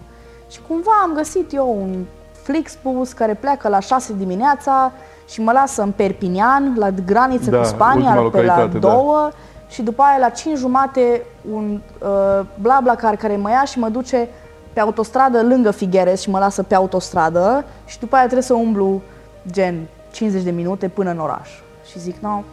Și 0.51 0.61
cumva 0.69 0.91
am 1.03 1.13
găsit 1.15 1.53
eu 1.53 1.77
un 1.81 2.05
Flixbus 2.43 3.13
care 3.13 3.35
pleacă 3.35 3.69
la 3.69 3.81
6 3.81 4.13
dimineața 4.13 4.93
și 5.29 5.41
mă 5.41 5.53
lasă 5.53 5.83
în 5.83 5.91
Perpignan, 5.91 6.75
la 6.77 6.91
graniță 6.91 7.51
Da, 7.51 7.59
cu 7.59 7.65
Spania, 7.65 7.95
ultima 7.95 8.11
pe 8.11 8.17
la 8.17 8.23
localitate, 8.23 8.79
da. 8.79 8.89
două. 8.89 9.31
Și 9.69 9.83
după 9.83 10.03
aia 10.03 10.19
la 10.19 10.29
5 10.29 10.59
jumate 10.59 11.23
un 11.53 11.81
uh, 11.99 12.47
BlaBlaCar 12.61 13.17
care 13.17 13.37
mă 13.37 13.51
ia 13.51 13.65
și 13.65 13.79
mă 13.79 13.89
duce 13.89 14.29
pe 14.73 14.81
autostradă 14.81 15.43
lângă 15.43 15.71
Figueres 15.71 16.21
și 16.21 16.31
mă 16.31 16.39
lasă 16.39 16.63
pe 16.63 16.75
autostradă 16.75 17.65
și 17.85 17.99
după 17.99 18.15
aia 18.15 18.25
trebuie 18.25 18.45
să 18.45 18.55
umblu 18.55 19.03
gen 19.51 19.87
50 20.11 20.43
de 20.43 20.51
minute 20.51 20.89
până 20.89 21.11
în 21.11 21.19
oraș. 21.19 21.49
Și 21.91 21.99
zic, 21.99 22.17
nu, 22.19 22.45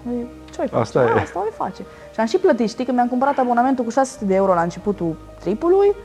ce 0.51 0.61
oi 0.61 0.67
face? 0.67 0.81
Asta 0.81 0.99
e. 0.99 1.21
Asta 1.21 1.39
o 1.39 1.63
face. 1.63 1.81
Și 2.13 2.19
am 2.19 2.25
și 2.25 2.37
plătit, 2.37 2.69
știi 2.69 2.85
că 2.85 2.91
mi-am 2.91 3.07
cumpărat 3.07 3.37
abonamentul 3.37 3.83
cu 3.83 3.89
600 3.89 4.25
de 4.25 4.35
euro 4.35 4.53
la 4.53 4.61
începutul 4.61 5.15
tripului 5.39 5.95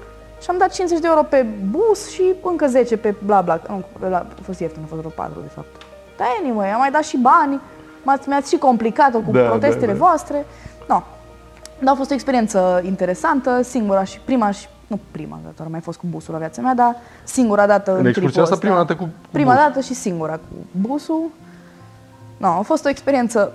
și 0.42 0.50
am 0.50 0.58
dat 0.58 0.72
50 0.72 1.00
de 1.00 1.06
euro 1.08 1.22
pe 1.22 1.46
bus 1.70 2.10
și 2.10 2.22
încă 2.42 2.66
10 2.66 2.96
pe 2.96 3.14
bla 3.24 3.40
bla. 3.40 3.60
Nu, 3.68 3.84
la, 4.08 4.16
a 4.16 4.26
fost 4.42 4.60
ieftin, 4.60 4.82
a 4.84 4.86
fost 4.88 5.00
vreo 5.00 5.10
4 5.14 5.40
de 5.40 5.48
fapt. 5.54 5.82
Dar 6.16 6.26
anyway, 6.42 6.70
am 6.72 6.78
mai 6.78 6.90
dat 6.90 7.02
și 7.02 7.16
bani, 7.16 7.60
m-ați, 8.02 8.28
mi-ați 8.28 8.50
și 8.50 8.56
complicat-o 8.58 9.18
cu 9.18 9.30
Da, 9.30 9.40
protestele 9.40 9.86
da, 9.92 9.92
da. 9.92 9.98
voastre. 9.98 10.46
No. 10.88 11.02
Dar 11.78 11.94
a 11.94 11.96
fost 11.96 12.10
o 12.10 12.14
experiență 12.14 12.82
interesantă, 12.84 13.62
singura 13.62 14.04
și 14.04 14.20
prima 14.24 14.50
și 14.50 14.66
nu 14.86 14.98
prima, 15.10 15.34
că 15.36 15.50
doar 15.56 15.66
am 15.66 15.70
mai 15.70 15.80
fost 15.80 15.98
cu 15.98 16.06
busul 16.10 16.32
la 16.32 16.38
viața 16.38 16.62
mea, 16.62 16.74
dar 16.74 16.96
singura 17.24 17.66
dată 17.66 17.90
În 17.90 17.96
tripul 17.96 18.10
excursia 18.10 18.42
asta 18.42 18.54
ăsta. 18.54 18.66
prima 18.66 18.78
dată 18.84 18.94
cu- 18.96 19.04
cu 19.04 19.28
Prima 19.30 19.52
bus. 19.52 19.62
dată 19.62 19.80
și 19.80 19.94
singura 19.94 20.32
cu 20.36 20.54
busul. 20.80 21.22
No, 22.36 22.46
a 22.48 22.60
fost 22.60 22.84
o 22.84 22.88
experiență, 22.88 23.52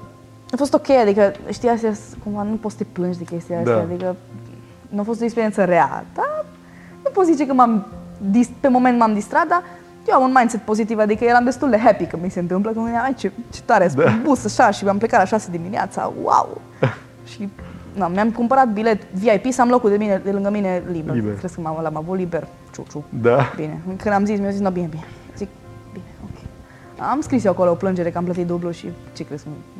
a 0.51 0.55
fost 0.57 0.73
ok, 0.73 0.89
adică 0.89 1.31
știi, 1.51 1.69
astea, 1.69 1.93
sunt- 1.93 2.23
cumva 2.23 2.41
nu 2.43 2.55
poți 2.55 2.75
să 2.77 2.83
te 2.83 2.89
plângi 2.93 3.17
de 3.17 3.23
chestia 3.23 3.55
Da. 3.63 3.71
astea, 3.71 3.83
adică 3.91 4.15
nu 4.89 4.99
a 4.99 5.03
fost 5.03 5.21
o 5.21 5.23
experiență 5.23 5.63
rea, 5.63 6.05
dar 6.15 6.45
nu 7.07 7.13
pot 7.13 7.25
zice 7.25 7.45
că 7.47 7.53
m-am, 7.53 7.85
dis- 8.31 8.49
pe 8.59 8.67
moment 8.67 8.97
m-am 8.99 9.13
distrat, 9.13 9.47
dar 9.47 9.63
eu 10.07 10.15
am 10.15 10.23
un 10.23 10.35
mindset 10.39 10.61
pozitiv, 10.61 10.99
adică 10.99 11.23
eram 11.23 11.43
destul 11.43 11.69
de 11.69 11.77
happy 11.77 12.05
că 12.05 12.17
mi 12.21 12.29
se 12.29 12.39
întâmplă, 12.39 12.71
că 12.71 12.77
mă 12.77 12.83
gândeam, 12.83 13.03
"Ai, 13.05 13.13
ce, 13.13 13.31
ce 13.53 13.61
tare, 13.65 13.91
Da. 13.95 14.03
da. 14.03 14.09
bus 14.23 14.45
așa 14.45 14.71
și 14.71 14.87
am 14.87 14.97
plecat 14.97 15.19
la 15.19 15.25
6 15.25 15.51
dimineața, 15.51 16.13
wow! 16.23 16.61
și 17.31 17.49
na, 17.93 18.07
mi-am 18.07 18.31
cumpărat 18.31 18.67
bilet 18.73 19.01
VIP 19.13 19.51
să 19.53 19.61
am 19.61 19.69
locul 19.69 19.89
de, 19.89 19.95
mine, 19.97 20.21
de 20.23 20.31
lângă 20.31 20.49
mine 20.49 20.83
liber. 20.91 21.15
Liber. 21.15 21.37
Crezi 21.37 21.55
că 21.55 21.61
m-am, 21.61 21.79
l-am 21.81 21.95
avut 21.97 22.17
liber? 22.17 22.47
Ciu-ciu. 22.73 23.03
Da. 23.21 23.37
Bine. 23.55 23.81
Când 23.97 24.13
am 24.15 24.25
zis, 24.25 24.39
mi-a 24.39 24.49
zis, 24.49 24.59
no, 24.59 24.69
bine, 24.69 24.87
bine. 24.89 25.03
Zic, 25.37 25.47
bine, 25.93 26.05
ok. 26.23 26.37
Am 27.11 27.21
scris 27.21 27.43
eu 27.43 27.51
acolo 27.51 27.71
o 27.71 27.73
plângere 27.73 28.09
că 28.11 28.17
am 28.17 28.23
plătit 28.23 28.45
dublu 28.47 28.71
și 28.71 28.89
ce 29.13 29.23
crezi? 29.25 29.43
că 29.43 29.49
nu- 29.49 29.76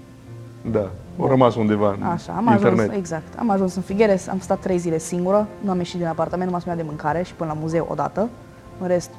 Da. 0.72 0.90
Au 1.20 1.28
rămas 1.28 1.56
undeva 1.56 1.96
în 2.00 2.04
Așa, 2.04 2.34
am 2.34 2.48
internet. 2.48 2.80
ajuns, 2.80 2.98
exact. 2.98 3.40
Am 3.40 3.50
ajuns 3.50 3.76
în 3.76 3.82
Figueres, 3.82 4.28
am 4.28 4.40
stat 4.40 4.60
trei 4.60 4.78
zile 4.78 4.98
singură, 4.98 5.48
nu 5.60 5.72
am 5.72 5.78
ieșit 5.78 5.98
din 5.98 6.08
apartament, 6.08 6.46
numai 6.46 6.62
să 6.62 6.74
de 6.76 6.82
mâncare 6.82 7.24
și 7.24 7.34
până 7.34 7.52
la 7.54 7.60
muzeu 7.60 7.88
odată. 7.90 8.30
În 8.80 8.88
rest, 8.88 9.10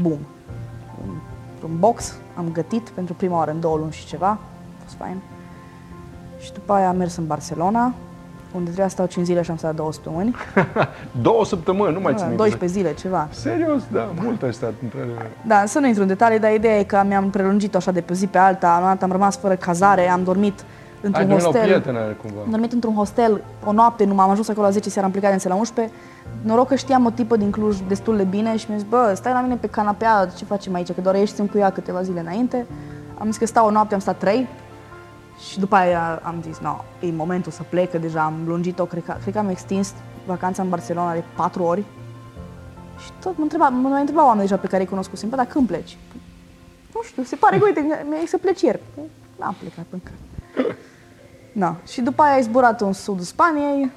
bum. 0.00 0.18
Un 1.64 1.78
box, 1.78 2.16
am 2.36 2.48
gătit 2.52 2.88
pentru 2.88 3.14
prima 3.14 3.36
oară 3.36 3.50
în 3.50 3.60
două 3.60 3.76
luni 3.76 3.92
și 3.92 4.06
ceva, 4.06 4.28
a 4.28 4.38
fost 4.84 4.94
fain. 4.94 5.16
Și 6.38 6.52
după 6.52 6.72
aia 6.72 6.88
am 6.88 6.96
mers 6.96 7.16
în 7.16 7.26
Barcelona, 7.26 7.94
unde 8.54 8.64
trebuia 8.64 8.86
să 8.88 8.94
stau 8.94 9.06
5 9.06 9.26
zile 9.26 9.42
și 9.42 9.50
am 9.50 9.56
stat 9.56 9.74
două 9.74 9.92
săptămâni. 9.92 10.34
Două 11.22 11.44
săptămâni, 11.44 11.92
nu 11.94 12.00
mai 12.00 12.12
Da, 12.12 12.18
țin 12.18 12.26
minte. 12.28 12.42
12 12.42 12.78
zile, 12.78 12.94
ceva. 12.94 13.28
Serios, 13.30 13.82
da, 13.92 14.08
mult 14.22 14.42
ai 14.42 14.52
stat, 14.52 14.72
într-adevăr. 14.82 15.26
Da, 15.46 15.62
să 15.66 15.78
nu 15.78 15.86
intru 15.86 16.02
în 16.02 16.08
detalii, 16.08 16.38
dar 16.38 16.52
ideea 16.52 16.78
e 16.78 16.82
că 16.82 17.02
mi-am 17.06 17.30
prelungit-o 17.30 17.76
așa 17.76 17.90
de 17.90 18.00
pe 18.00 18.12
o 18.12 18.14
zi 18.14 18.26
pe 18.26 18.38
alta, 18.38 18.80
am, 18.82 18.98
am 19.02 19.10
rămas 19.10 19.36
fără 19.36 19.54
cazare, 19.54 20.08
am 20.08 20.22
dormit 20.24 20.60
Ai 20.60 20.66
într-un 21.02 21.26
dormit 21.28 21.42
la 21.42 21.48
o 21.48 21.52
hostel. 21.52 21.68
prietenă 21.68 21.98
cumva. 22.22 22.40
Am 22.44 22.50
dormit 22.50 22.72
într-un 22.72 22.94
hostel 22.94 23.42
o 23.64 23.72
noapte, 23.72 24.04
nu 24.04 24.14
m-am 24.14 24.30
ajuns 24.30 24.48
acolo 24.48 24.66
la 24.66 24.72
10 24.72 24.90
seara, 24.90 25.06
am 25.06 25.12
plecat 25.12 25.42
de 25.42 25.48
la 25.48 25.54
11. 25.54 25.94
Noroc 26.42 26.68
că 26.68 26.74
știam 26.74 27.04
o 27.06 27.10
tipă 27.10 27.36
din 27.36 27.50
Cluj 27.50 27.76
destul 27.88 28.16
de 28.16 28.22
bine 28.22 28.56
și 28.56 28.64
mi-a 28.68 28.78
zis, 28.78 28.86
bă, 28.88 29.12
stai 29.16 29.32
la 29.32 29.40
mine 29.40 29.54
pe 29.60 29.66
canapea, 29.66 30.28
ce 30.36 30.44
facem 30.44 30.74
aici? 30.74 30.92
Că 30.92 31.00
doar 31.00 31.14
ieșim 31.14 31.46
cu 31.46 31.58
ea 31.58 31.70
câteva 31.70 32.02
zile 32.02 32.20
înainte. 32.20 32.66
Am 33.18 33.26
zis 33.26 33.36
că 33.36 33.46
stau 33.46 33.66
o 33.66 33.70
noapte, 33.70 33.94
am 33.94 34.00
stat 34.00 34.18
3 34.18 34.48
și 35.50 35.58
după 35.58 35.74
aia 35.76 36.20
am 36.22 36.34
zis, 36.42 36.58
no, 36.58 36.76
e 37.00 37.10
momentul 37.12 37.52
să 37.52 37.62
plec, 37.68 37.90
că 37.90 37.98
deja 37.98 38.22
am 38.22 38.34
lungit-o, 38.46 38.84
cred 38.84 39.04
că, 39.04 39.16
cred 39.20 39.32
că 39.32 39.38
am 39.38 39.48
extins 39.48 39.94
vacanța 40.26 40.62
în 40.62 40.68
Barcelona 40.68 41.12
de 41.12 41.22
4 41.36 41.62
ori. 41.62 41.82
Și 43.04 43.10
tot 43.22 43.36
mă 43.36 43.42
întreba, 43.42 43.68
mă 43.68 43.88
mai 43.88 44.00
întreba 44.00 44.24
oameni 44.26 44.48
deja 44.48 44.60
pe 44.60 44.66
care 44.66 44.82
îi 44.82 44.88
cunoscusem, 44.88 45.28
bă, 45.28 45.36
dar 45.36 45.46
când 45.46 45.66
pleci? 45.66 45.96
Nu 46.94 47.00
știu, 47.02 47.22
se 47.22 47.36
pare 47.36 47.58
că, 47.58 47.64
uite, 47.66 47.80
mi-a 48.08 48.18
zis 48.20 48.28
să 48.28 48.38
pleci 48.38 48.60
ieri. 48.62 48.80
N-am 49.38 49.54
plecat 49.58 49.84
încă. 49.90 50.10
Da. 51.52 51.76
Și 51.86 52.00
după 52.00 52.22
aia 52.22 52.34
ai 52.34 52.42
zburat 52.42 52.80
în 52.80 52.92
sudul 52.92 53.24
Spaniei. 53.24 53.90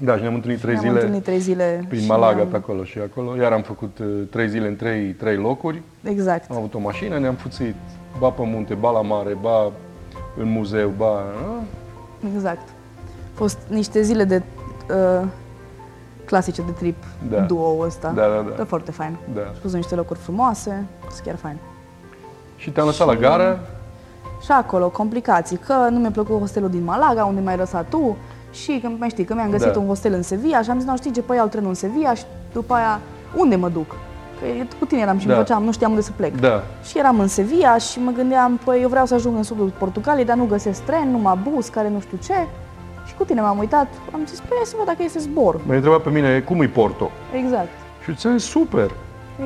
Da, 0.00 0.14
și 0.16 0.20
ne-am 0.20 0.34
întâlnit 0.34 0.60
trei 0.60 0.72
Ne-am 0.72 0.84
zile 0.86 0.98
întâlnit 0.98 1.22
trei 1.24 1.38
zile. 1.38 1.84
prin 1.88 2.00
și 2.00 2.06
Malaga, 2.06 2.34
ne-am- 2.36 2.48
pe 2.48 2.56
acolo 2.56 2.84
și 2.84 2.98
acolo. 2.98 3.36
Iar 3.36 3.52
am 3.52 3.62
făcut 3.62 3.98
uh, 3.98 4.06
trei 4.30 4.48
zile 4.48 4.68
în 4.68 4.76
trei, 4.76 5.12
trei 5.12 5.36
locuri. 5.36 5.82
Exact. 6.02 6.50
Am 6.50 6.56
avut 6.56 6.74
o 6.74 6.78
mașină, 6.78 7.18
ne-am 7.18 7.34
fuțit 7.34 7.74
ba 8.18 8.28
pe 8.30 8.42
munte, 8.44 8.74
ba 8.74 8.90
la 8.90 9.00
mare, 9.02 9.34
ba 9.40 9.72
în 10.38 10.48
muzeu, 10.50 10.92
ba... 10.96 11.06
a? 11.16 11.62
Exact. 12.34 12.68
Au 12.68 13.32
fost 13.34 13.58
niște 13.68 14.02
zile 14.02 14.24
de 14.24 14.42
uh, 15.20 15.26
clasice 16.24 16.62
de 16.62 16.70
trip, 16.70 16.96
Da. 17.30 17.40
duo 17.40 17.76
ăsta. 17.80 18.08
Da, 18.14 18.22
da, 18.22 18.44
da. 18.48 18.54
Dar 18.56 18.66
foarte 18.66 18.90
fain. 18.90 19.16
Da. 19.34 19.40
Am 19.40 19.54
spus 19.54 19.72
niște 19.72 19.94
locuri 19.94 20.18
frumoase, 20.18 20.84
sunt 21.10 21.22
chiar 21.26 21.36
fain. 21.36 21.56
Și 22.56 22.70
te-am 22.70 22.86
lăsat 22.86 23.06
la 23.06 23.14
gară. 23.14 23.60
Și 24.44 24.52
acolo, 24.52 24.88
complicații, 24.88 25.56
că 25.56 25.72
nu 25.90 25.98
mi-a 25.98 26.10
plăcut 26.10 26.38
hostelul 26.38 26.70
din 26.70 26.84
Malaga, 26.84 27.24
unde 27.24 27.40
m-ai 27.40 27.56
lăsat 27.56 27.88
tu, 27.88 28.16
și 28.52 28.78
că 28.82 28.88
mai 28.98 29.08
știi, 29.08 29.24
că 29.24 29.34
mi-am 29.34 29.50
găsit 29.50 29.72
Da. 29.72 29.78
un 29.78 29.86
hostel 29.86 30.12
în 30.12 30.22
Sevilla 30.22 30.62
și 30.62 30.70
am 30.70 30.78
zis, 30.78 30.88
nu 30.88 30.96
știi 30.96 31.10
ce, 31.10 31.22
păi 31.22 31.36
iau 31.36 31.46
trenul 31.46 31.68
în 31.68 31.74
Sevilla 31.74 32.14
și 32.14 32.24
după 32.52 32.74
aia, 32.74 33.00
unde 33.36 33.56
mă 33.56 33.68
duc? 33.68 33.94
Că 34.40 34.46
eu 34.46 34.64
cu 34.78 34.84
tine 34.84 35.00
eram 35.00 35.18
și 35.18 35.26
Da. 35.26 35.32
da. 35.32 35.38
făceam, 35.38 35.64
nu 35.64 35.72
știam 35.72 35.90
unde 35.90 36.02
să 36.02 36.10
plec. 36.16 36.40
Da. 36.40 36.62
Și 36.84 36.98
eram 36.98 37.20
în 37.20 37.28
Sevilla 37.28 37.78
și 37.78 38.00
mă 38.00 38.10
gândeam, 38.10 38.60
păi 38.64 38.82
eu 38.82 38.88
vreau 38.88 39.06
să 39.06 39.14
ajung 39.14 39.36
în 39.36 39.42
sudul 39.42 39.72
Portugaliei, 39.78 40.24
dar 40.24 40.36
nu 40.36 40.44
găsesc 40.44 40.80
tren, 40.82 41.10
numai 41.10 41.38
bus, 41.50 41.68
care 41.68 41.88
nu 41.88 42.00
știu 42.00 42.18
ce. 42.22 42.34
Și 43.06 43.14
cu 43.14 43.24
tine 43.24 43.40
m-am 43.40 43.58
uitat, 43.58 43.86
am 44.12 44.20
zis, 44.26 44.38
păi 44.38 44.48
hai 44.56 44.62
să 44.64 44.74
văd 44.76 44.86
dacă 44.86 45.02
este 45.02 45.18
zbor. 45.18 45.60
M-ai 45.66 45.76
întrebat 45.76 46.00
pe 46.00 46.10
mine 46.10 46.40
cum 46.40 46.60
e 46.62 46.66
Porto. 46.66 47.10
Exact, 47.32 47.68
Și 48.04 48.14
ți-am 48.14 48.36
zis, 48.38 48.48
super. 48.48 48.90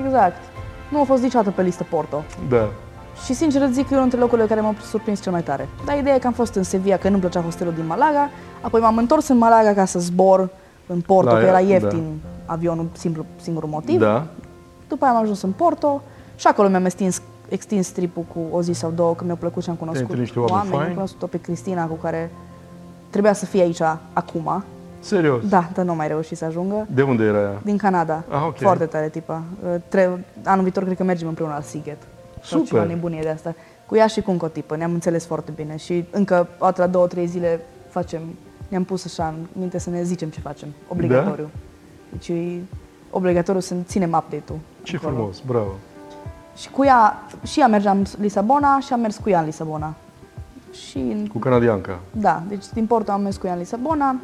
exact. 0.05 0.37
Nu 0.89 1.01
a 1.01 1.05
fost 1.05 1.23
niciodată 1.23 1.51
pe 1.51 1.63
listă 1.63 1.87
Porto. 1.91 2.25
Da. 2.49 2.69
Și 3.25 3.33
sincer 3.35 3.63
îți 3.63 3.73
zic 3.73 3.83
că 3.87 3.89
e 3.95 3.97
unul 3.97 4.03
dintre 4.09 4.21
locurile 4.21 4.47
care 4.47 4.61
m-au 4.61 4.75
surprins 4.83 5.23
cel 5.23 5.33
mai 5.33 5.43
tare. 5.43 5.69
Dar 5.85 5.99
ideea 5.99 6.15
e 6.15 6.19
că 6.19 6.27
am 6.27 6.33
fost 6.33 6.55
în 6.55 6.63
Sevilla, 6.63 6.97
că 6.97 7.09
nu-mi 7.09 7.21
plăcea 7.21 7.41
hostelul 7.41 7.73
din 7.73 7.87
Malaga, 7.87 8.31
apoi 8.61 8.81
m-am 8.81 8.97
întors 8.97 9.29
în 9.29 9.39
Malaga 9.39 9.73
ca 9.73 9.85
să 9.85 9.99
zbor 9.99 10.49
în 10.87 11.01
Porto, 11.01 11.31
Da, 11.31 11.37
că 11.39 11.43
era 11.45 11.53
da. 11.53 11.59
ieftin 11.59 12.21
avionul, 12.47 12.87
simplu, 12.93 13.25
singurul 13.41 13.69
motiv. 13.69 13.99
Da. 14.01 14.27
După 14.91 15.05
aia 15.05 15.15
am 15.15 15.21
ajuns 15.23 15.43
în 15.43 15.53
Porto 15.53 16.03
și 16.37 16.47
acolo 16.47 16.69
mi-am 16.69 16.85
extins, 16.85 17.23
extins 17.49 17.89
tripul 17.89 18.23
cu 18.35 18.41
o 18.51 18.63
zi 18.63 18.73
sau 18.73 18.91
două, 18.91 19.15
că 19.15 19.25
mi-a 19.25 19.35
plăcut 19.35 19.63
și 19.63 19.71
am 19.71 19.77
cunoscut 19.77 20.01
întâlnit 20.11 20.25
niște 20.25 20.39
oameni 20.39 20.57
oameni. 20.57 20.73
Am 20.75 20.81
faini? 20.81 20.95
cunoscut-o 20.95 21.27
pe 21.27 21.41
Cristina, 21.41 21.87
cu 21.87 21.95
care 21.95 22.31
trebuia 23.11 23.33
să 23.33 23.47
fie 23.47 23.63
aici 23.63 23.81
acum. 24.13 24.65
Serios. 25.01 25.49
Da, 25.49 25.69
dar 25.75 25.85
nu 25.85 25.95
mai 25.95 26.09
reușit 26.09 26.37
să 26.37 26.45
ajungă. 26.45 26.87
De 26.95 27.03
unde 27.03 27.25
era 27.25 27.39
ea? 27.41 27.61
Din 27.63 27.77
Canada. 27.77 28.25
Ah, 28.29 28.45
ok. 28.47 28.57
Foarte 28.59 28.85
tare 28.87 29.09
tipa. 29.09 29.43
Uh, 29.65 29.75
Tre- 29.89 30.25
anul 30.45 30.63
viitor 30.63 30.85
cred 30.85 30.97
că 30.97 31.05
mergem 31.05 31.29
împreună 31.29 31.53
la 31.55 31.61
Siget. 31.61 32.03
Sau 32.43 32.59
Super. 32.59 32.65
ceva 32.67 32.85
nebunie 32.85 33.21
de 33.23 33.29
asta. 33.29 33.55
cu 33.87 33.97
ea 33.97 34.07
și 34.07 34.21
cu 34.21 34.31
încă 34.31 34.45
o 34.45 34.49
tipă, 34.49 34.77
ne-am 34.77 34.93
înțeles 34.93 35.27
foarte 35.27 35.53
bine 35.57 35.77
și 35.77 36.05
încă 36.11 36.49
o 36.59 36.65
altă 36.65 36.87
două, 36.87 37.07
trei 37.07 37.27
zile 37.27 37.61
facem, 37.89 38.21
ne-am 38.69 38.85
pus 38.85 39.05
așa 39.05 39.27
în 39.27 39.35
minte 39.53 39.79
să 39.79 39.91
ne 39.91 40.03
zicem 40.03 40.29
ce 40.29 40.41
facem, 40.41 40.69
obligatoriu. 40.89 41.45
Da? 41.53 41.59
Deci 42.11 42.29
e 42.29 42.61
obligatoriu 43.11 43.61
să 43.61 43.75
ținem 43.87 44.09
update-ul. 44.09 44.59
Ce 44.83 44.97
acolo. 44.97 45.15
frumos, 45.15 45.41
bravo. 45.47 45.71
Și 46.57 46.71
cu 46.71 46.85
ea, 46.85 47.23
și 47.43 47.61
ea 47.61 47.67
mergeam 47.67 47.97
în 47.99 48.05
Lisabona 48.19 48.79
și 48.81 48.93
am 48.93 49.01
mers 49.01 49.17
cu 49.17 49.31
ea 49.31 49.39
în 49.39 49.45
Lisabona. 49.45 49.95
Și, 50.73 51.29
cu 51.33 51.39
canadianca. 51.39 51.99
Da, 52.13 52.43
deci 52.49 52.65
din 52.73 52.87
Porto 52.87 53.13
am 53.13 53.21
mers 53.21 53.37
cu 53.37 53.47
ea 53.47 53.53
în 53.53 53.59
Lisabona 53.59 54.17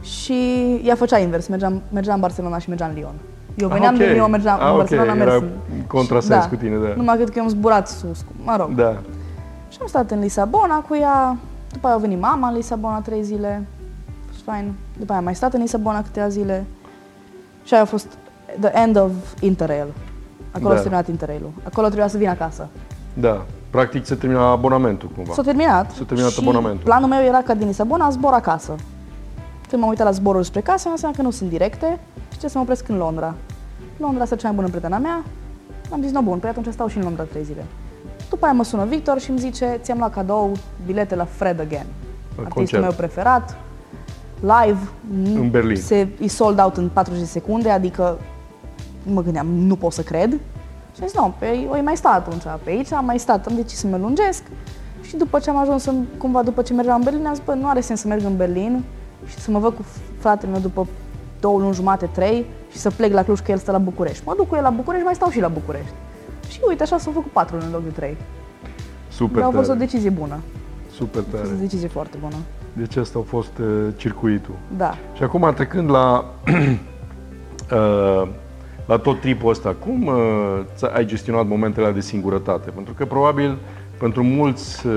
și 0.00 0.34
ea 0.84 0.94
făcea 0.94 1.18
invers, 1.18 1.46
mergeam, 1.46 1.82
mergeam 1.92 2.14
în 2.14 2.20
Barcelona 2.20 2.58
și 2.58 2.68
mergeam 2.68 2.90
în 2.90 2.96
Lyon. 2.96 3.14
Eu 3.54 3.68
ah, 3.68 3.72
veneam 3.72 3.94
ah, 3.94 4.00
okay. 4.00 4.06
din 4.06 4.16
Lyon, 4.16 4.30
mergeam 4.30 4.60
ah, 4.60 4.70
în 4.70 4.76
Barcelona, 4.76 5.12
okay. 5.12 5.24
mers 5.24 5.42
în... 5.72 5.82
contrasens 5.86 6.42
da, 6.42 6.48
cu 6.48 6.56
tine, 6.56 6.76
da. 6.76 6.94
Numai 6.96 7.16
că 7.16 7.32
eu 7.36 7.42
am 7.42 7.48
zburat 7.48 7.88
sus, 7.88 8.24
mă 8.44 8.56
rog. 8.56 8.74
Da. 8.74 9.00
Și 9.68 9.78
am 9.80 9.86
stat 9.86 10.10
în 10.10 10.20
Lisabona 10.20 10.80
cu 10.80 10.96
ea, 10.96 11.36
după 11.72 11.86
aia 11.86 11.96
a 11.96 11.98
venit 11.98 12.20
mama 12.20 12.48
în 12.48 12.54
Lisabona 12.54 13.00
trei 13.00 13.22
zile, 13.22 13.66
a 14.08 14.30
fost 14.30 14.42
fain. 14.44 14.72
După 14.98 15.10
aia 15.10 15.18
am 15.18 15.24
mai 15.24 15.34
stat 15.34 15.52
în 15.54 15.60
Lisabona 15.60 16.02
câteva 16.02 16.28
zile 16.28 16.66
și 17.62 17.74
aia 17.74 17.82
a 17.82 17.86
fost 17.86 18.06
the 18.60 18.70
end 18.74 18.96
of 18.96 19.10
Interrail. 19.40 19.86
Acolo 20.50 20.68
da. 20.68 20.76
s-a 20.76 20.82
terminat 20.82 21.08
Interrail-ul. 21.08 21.52
Acolo 21.62 21.86
trebuia 21.86 22.08
să 22.08 22.16
vin 22.16 22.28
acasă. 22.28 22.68
Da. 23.14 23.44
Practic 23.70 24.04
se 24.04 24.14
termina 24.14 24.50
abonamentul 24.50 25.10
cumva. 25.14 25.32
S-a 25.32 25.42
terminat. 25.42 25.90
S-a 25.90 26.04
terminat 26.04 26.30
și 26.30 26.38
abonamentul. 26.40 26.84
planul 26.84 27.08
meu 27.08 27.24
era 27.24 27.42
ca 27.42 27.54
din 27.54 27.66
Lisabona 27.66 28.10
zbor 28.10 28.32
acasă. 28.32 28.74
Când 29.68 29.82
m-am 29.82 29.90
uitat 29.90 30.06
la 30.06 30.12
zborul 30.12 30.42
spre 30.42 30.60
casă, 30.60 30.82
am 30.86 30.92
înseamnă 30.92 31.16
că 31.16 31.22
nu 31.22 31.30
sunt 31.30 31.50
directe 31.50 32.00
și 32.32 32.38
ce 32.38 32.48
să 32.48 32.56
mă 32.56 32.62
opresc 32.62 32.88
în 32.88 32.96
Londra. 32.96 33.34
Londra 33.96 34.22
este 34.22 34.36
cea 34.36 34.46
mai 34.46 34.56
bună 34.56 34.68
prietena 34.68 34.98
mea. 34.98 35.24
Am 35.90 36.02
zis, 36.02 36.10
no 36.10 36.22
bun, 36.22 36.38
păi 36.38 36.50
atunci 36.50 36.66
stau 36.72 36.88
și 36.88 36.96
în 36.96 37.02
Londra 37.02 37.22
trei 37.22 37.44
zile. 37.44 37.64
După 38.28 38.44
aia 38.44 38.54
mă 38.54 38.64
sună 38.64 38.84
Victor 38.84 39.20
și 39.20 39.30
îmi 39.30 39.38
zice, 39.38 39.78
ți-am 39.82 39.98
luat 39.98 40.12
cadou 40.12 40.52
bilete 40.86 41.14
la 41.14 41.24
Fred 41.24 41.60
Again. 41.60 41.86
La 42.36 42.42
artistul 42.42 42.52
concert. 42.52 42.82
meu 42.82 42.92
preferat, 42.92 43.56
live. 44.40 44.78
În 45.34 45.50
Berlin. 45.50 45.76
Se, 45.76 46.08
e 46.20 46.28
sold 46.28 46.60
out 46.60 46.76
în 46.76 46.88
40 46.92 47.26
secunde, 47.26 47.70
adică 47.70 48.18
mă 49.02 49.22
gândeam, 49.22 49.46
nu 49.46 49.76
pot 49.76 49.92
să 49.92 50.02
cred. 50.02 50.30
Și 50.94 51.00
am 51.00 51.06
zis, 51.06 51.16
nu, 51.16 51.34
pe, 51.38 51.68
o 51.70 51.82
mai 51.82 51.96
stat 51.96 52.26
atunci 52.26 52.42
pe 52.62 52.70
aici, 52.70 52.92
am 52.92 53.04
mai 53.04 53.18
stat, 53.18 53.46
am 53.46 53.54
decis 53.54 53.78
să 53.78 53.86
mă 53.86 53.96
lungesc. 53.96 54.42
Și 55.02 55.16
după 55.16 55.38
ce 55.38 55.50
am 55.50 55.56
ajuns, 55.56 55.84
în, 55.84 56.04
cumva 56.18 56.42
după 56.42 56.62
ce 56.62 56.72
mergeam 56.72 56.96
în 56.96 57.02
Berlin, 57.04 57.26
am 57.26 57.34
zis, 57.34 57.44
bă, 57.44 57.54
nu 57.54 57.68
are 57.68 57.80
sens 57.80 58.00
să 58.00 58.08
merg 58.08 58.24
în 58.24 58.36
Berlin 58.36 58.84
și 59.26 59.38
să 59.38 59.50
mă 59.50 59.58
văd 59.58 59.74
cu 59.74 59.84
fratele 60.18 60.52
meu 60.52 60.60
după 60.60 60.86
două 61.40 61.58
luni 61.58 61.74
jumate, 61.74 62.06
trei 62.06 62.46
și 62.70 62.78
să 62.78 62.90
plec 62.90 63.12
la 63.12 63.22
Cluj 63.22 63.40
că 63.40 63.50
el 63.50 63.58
stă 63.58 63.70
la 63.70 63.78
București. 63.78 64.22
Mă 64.26 64.34
duc 64.36 64.48
cu 64.48 64.56
el 64.56 64.62
la 64.62 64.70
București, 64.70 65.04
mai 65.04 65.14
stau 65.14 65.30
și 65.30 65.40
la 65.40 65.48
București. 65.48 65.92
Și 66.48 66.60
uite, 66.68 66.82
așa 66.82 66.98
s-au 66.98 67.12
făcut 67.12 67.30
patru 67.30 67.56
în 67.56 67.70
loc 67.72 67.82
de 67.82 67.90
trei. 67.90 68.16
Super 69.08 69.40
Dar 69.40 69.48
a 69.48 69.56
fost 69.56 69.70
o 69.70 69.74
decizie 69.74 70.10
bună. 70.10 70.38
Super 70.92 71.22
tare. 71.22 71.36
A 71.36 71.40
fost 71.40 71.52
o 71.52 71.60
decizie 71.60 71.88
foarte 71.88 72.16
bună. 72.20 72.34
Deci 72.72 72.96
asta 72.96 73.18
a 73.18 73.22
fost 73.22 73.58
uh, 73.58 73.66
circuitul. 73.96 74.54
Da. 74.76 74.94
Și 75.14 75.22
acum 75.22 75.52
trecând 75.54 75.90
la 75.90 76.24
uh, 77.72 78.28
la 78.90 78.98
tot 78.98 79.20
tripul 79.20 79.50
ăsta, 79.50 79.76
cum 79.78 80.06
uh, 80.06 80.88
ai 80.94 81.04
gestionat 81.04 81.46
momentele 81.46 81.90
de 81.90 82.00
singurătate? 82.00 82.70
Pentru 82.70 82.94
că 82.94 83.04
probabil 83.04 83.58
pentru 83.98 84.22
mulți 84.22 84.86
uh, 84.86 84.92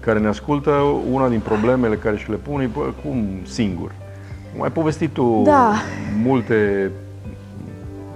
care 0.00 0.18
ne 0.18 0.28
ascultă, 0.28 0.70
una 1.10 1.28
din 1.28 1.40
problemele 1.40 1.96
care 1.96 2.16
și 2.16 2.30
le 2.30 2.36
pun 2.36 2.60
e, 2.60 2.66
bă, 2.66 2.92
cum 3.04 3.26
singur? 3.42 3.92
Mai 4.58 4.70
povestit 4.70 5.10
tu 5.10 5.42
da. 5.44 5.72
multe 6.22 6.90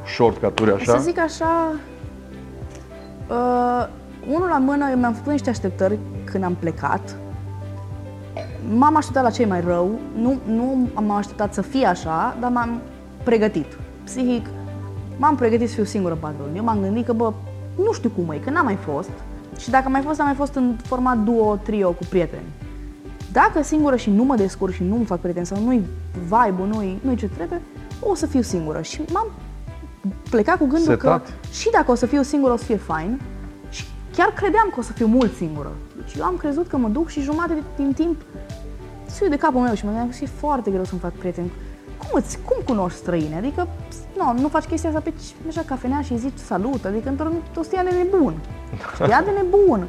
shortcut-uri 0.07 0.73
așa? 0.73 0.97
Să 0.97 1.03
zic 1.03 1.19
așa, 1.19 1.73
uh, 3.29 3.89
unul 4.35 4.49
la 4.49 4.59
mână, 4.59 4.87
eu 4.91 4.99
mi-am 4.99 5.13
făcut 5.13 5.33
niște 5.33 5.51
așteptări 5.51 5.99
când 6.25 6.45
am 6.45 6.57
plecat. 6.61 7.17
M-am 8.75 8.97
așteptat 8.97 9.23
la 9.23 9.31
cei 9.31 9.47
mai 9.47 9.61
rău, 9.61 9.99
nu, 10.21 10.39
nu 10.47 10.89
am 10.95 11.11
așteptat 11.11 11.55
să 11.55 11.63
fie 11.63 11.87
așa, 11.87 12.37
dar 12.41 12.51
m-am 12.51 12.81
pregătit. 13.25 13.79
Psihic, 14.05 14.47
m-am 15.19 15.37
pregătit 15.37 15.69
să 15.69 15.75
fiu 15.75 15.85
singură 15.85 16.13
în 16.13 16.21
patru 16.21 16.43
Eu 16.57 16.65
m-am 16.65 16.81
gândit 16.81 17.07
că, 17.07 17.13
bă, 17.13 17.33
nu 17.77 17.93
știu 17.93 18.11
cum 18.17 18.31
e, 18.31 18.37
că 18.37 18.51
n-am 18.51 18.65
mai 18.65 18.75
fost. 18.77 19.11
Și 19.59 19.71
dacă 19.71 19.85
am 19.87 19.93
mai 19.93 20.01
fost, 20.01 20.21
am 20.21 20.27
mai 20.27 20.35
fost 20.35 20.55
în 20.55 20.77
format 20.83 21.19
duo, 21.19 21.57
trio 21.57 21.91
cu 21.91 22.05
prieteni. 22.09 22.47
Dacă 23.33 23.63
singură 23.63 23.97
și 23.97 24.11
nu 24.11 24.25
mă 24.25 24.35
descurc 24.37 24.73
și 24.73 24.83
nu-mi 24.83 25.05
fac 25.05 25.21
prieteni 25.21 25.47
sau 25.47 25.63
nu-i 25.63 25.87
vibe 26.23 26.63
nu-i, 26.69 26.99
nu-i 27.03 27.17
ce 27.17 27.29
trebuie, 27.29 27.63
o 28.01 28.15
să 28.15 28.27
fiu 28.27 28.43
singură. 28.43 28.83
Și 28.83 29.01
m-am 29.13 29.27
plecat 30.31 30.59
cu 30.59 30.67
gândul 30.67 30.97
Setat. 30.97 31.27
că 31.27 31.33
și 31.53 31.71
dacă 31.71 31.91
o 31.91 31.95
să 31.95 32.07
fiu 32.07 32.23
singură 32.23 32.53
o 32.53 32.57
să 32.57 32.65
fie 32.65 32.77
fain 32.77 33.21
și 33.71 33.85
chiar 34.17 34.29
credeam 34.29 34.69
că 34.73 34.79
o 34.79 34.83
să 34.83 34.93
fiu 34.93 35.07
mult 35.07 35.35
singură. 35.35 35.73
Deci 35.97 36.15
eu 36.15 36.25
am 36.25 36.37
crezut 36.37 36.67
că 36.67 36.77
mă 36.77 36.89
duc 36.89 37.09
și 37.09 37.21
jumătate 37.21 37.63
din 37.77 37.93
timp 37.93 38.21
fiu 39.07 39.29
de 39.29 39.37
capul 39.37 39.61
meu 39.61 39.75
și 39.75 39.85
mă 39.85 39.91
gândeam 39.91 40.09
că 40.09 40.17
e 40.21 40.27
foarte 40.27 40.71
greu 40.71 40.85
să-mi 40.85 41.01
fac 41.01 41.13
prieteni. 41.13 41.51
Cum, 41.99 42.09
îți, 42.13 42.39
cum 42.45 42.57
cunoști 42.65 42.99
străini? 42.99 43.35
Adică 43.35 43.69
nu, 44.17 44.41
nu 44.41 44.49
faci 44.49 44.65
chestia 44.65 44.89
asta 44.89 45.01
pe 45.01 45.13
așa 45.49 45.63
cafenea 45.67 46.01
și 46.01 46.19
zici 46.19 46.39
salut, 46.39 46.85
adică 46.85 47.09
într-o 47.09 47.63
stia 47.63 47.83
de 47.83 47.91
nebun. 47.91 48.35
Stia 48.95 49.23
de 49.23 49.31
nebun. 49.31 49.89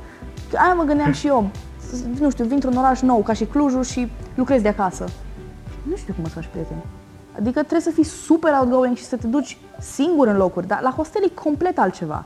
Aia 0.55 0.74
mă 0.74 0.84
gândeam 0.84 1.12
și 1.12 1.28
eu. 1.28 1.49
Nu 2.20 2.30
știu, 2.30 2.43
vin 2.45 2.53
într-un 2.53 2.78
oraș 2.78 3.01
nou, 3.01 3.22
ca 3.22 3.34
și 3.34 3.45
Clujul, 3.45 3.84
și 3.84 4.12
lucrez 4.36 4.62
de 4.62 4.68
acasă. 4.68 5.05
Nu 5.84 5.95
știu 5.95 6.14
cum 6.14 6.24
să 6.24 6.34
faci 6.34 6.47
prieteni. 6.51 6.84
Adică 7.36 7.60
trebuie 7.60 7.82
să 7.82 7.91
fii 7.91 8.03
super 8.03 8.53
outgoing 8.60 8.95
și 8.95 9.03
să 9.03 9.16
te 9.16 9.28
duci 9.28 9.57
singur 9.80 10.28
în 10.28 10.38
locuri, 10.38 10.68
dar 10.68 10.82
la 10.82 10.89
hostel 10.89 11.24
e 11.24 11.41
complet 11.43 11.80
altceva. 11.80 12.26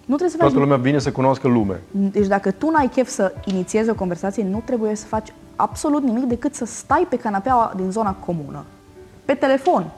Nu 0.00 0.16
trebuie 0.16 0.28
să 0.28 0.36
faci... 0.36 0.46
Toată 0.46 0.64
lumea 0.64 0.76
vine 0.76 0.98
să 0.98 1.12
cunoască 1.12 1.48
lume. 1.48 1.80
Deci 1.90 2.26
dacă 2.26 2.50
tu 2.50 2.70
n-ai 2.70 2.88
chef 2.88 3.08
să 3.08 3.34
inițiezi 3.44 3.90
o 3.90 3.94
conversație, 3.94 4.44
nu 4.44 4.62
trebuie 4.64 4.94
să 4.94 5.06
faci 5.06 5.32
absolut 5.56 6.02
nimic 6.02 6.24
decât 6.24 6.54
să 6.54 6.64
stai 6.64 7.06
pe 7.08 7.16
canapeaua 7.16 7.72
din 7.76 7.90
zona 7.90 8.14
comună. 8.14 8.64
Pe 9.30 9.36
telefon 9.36 9.90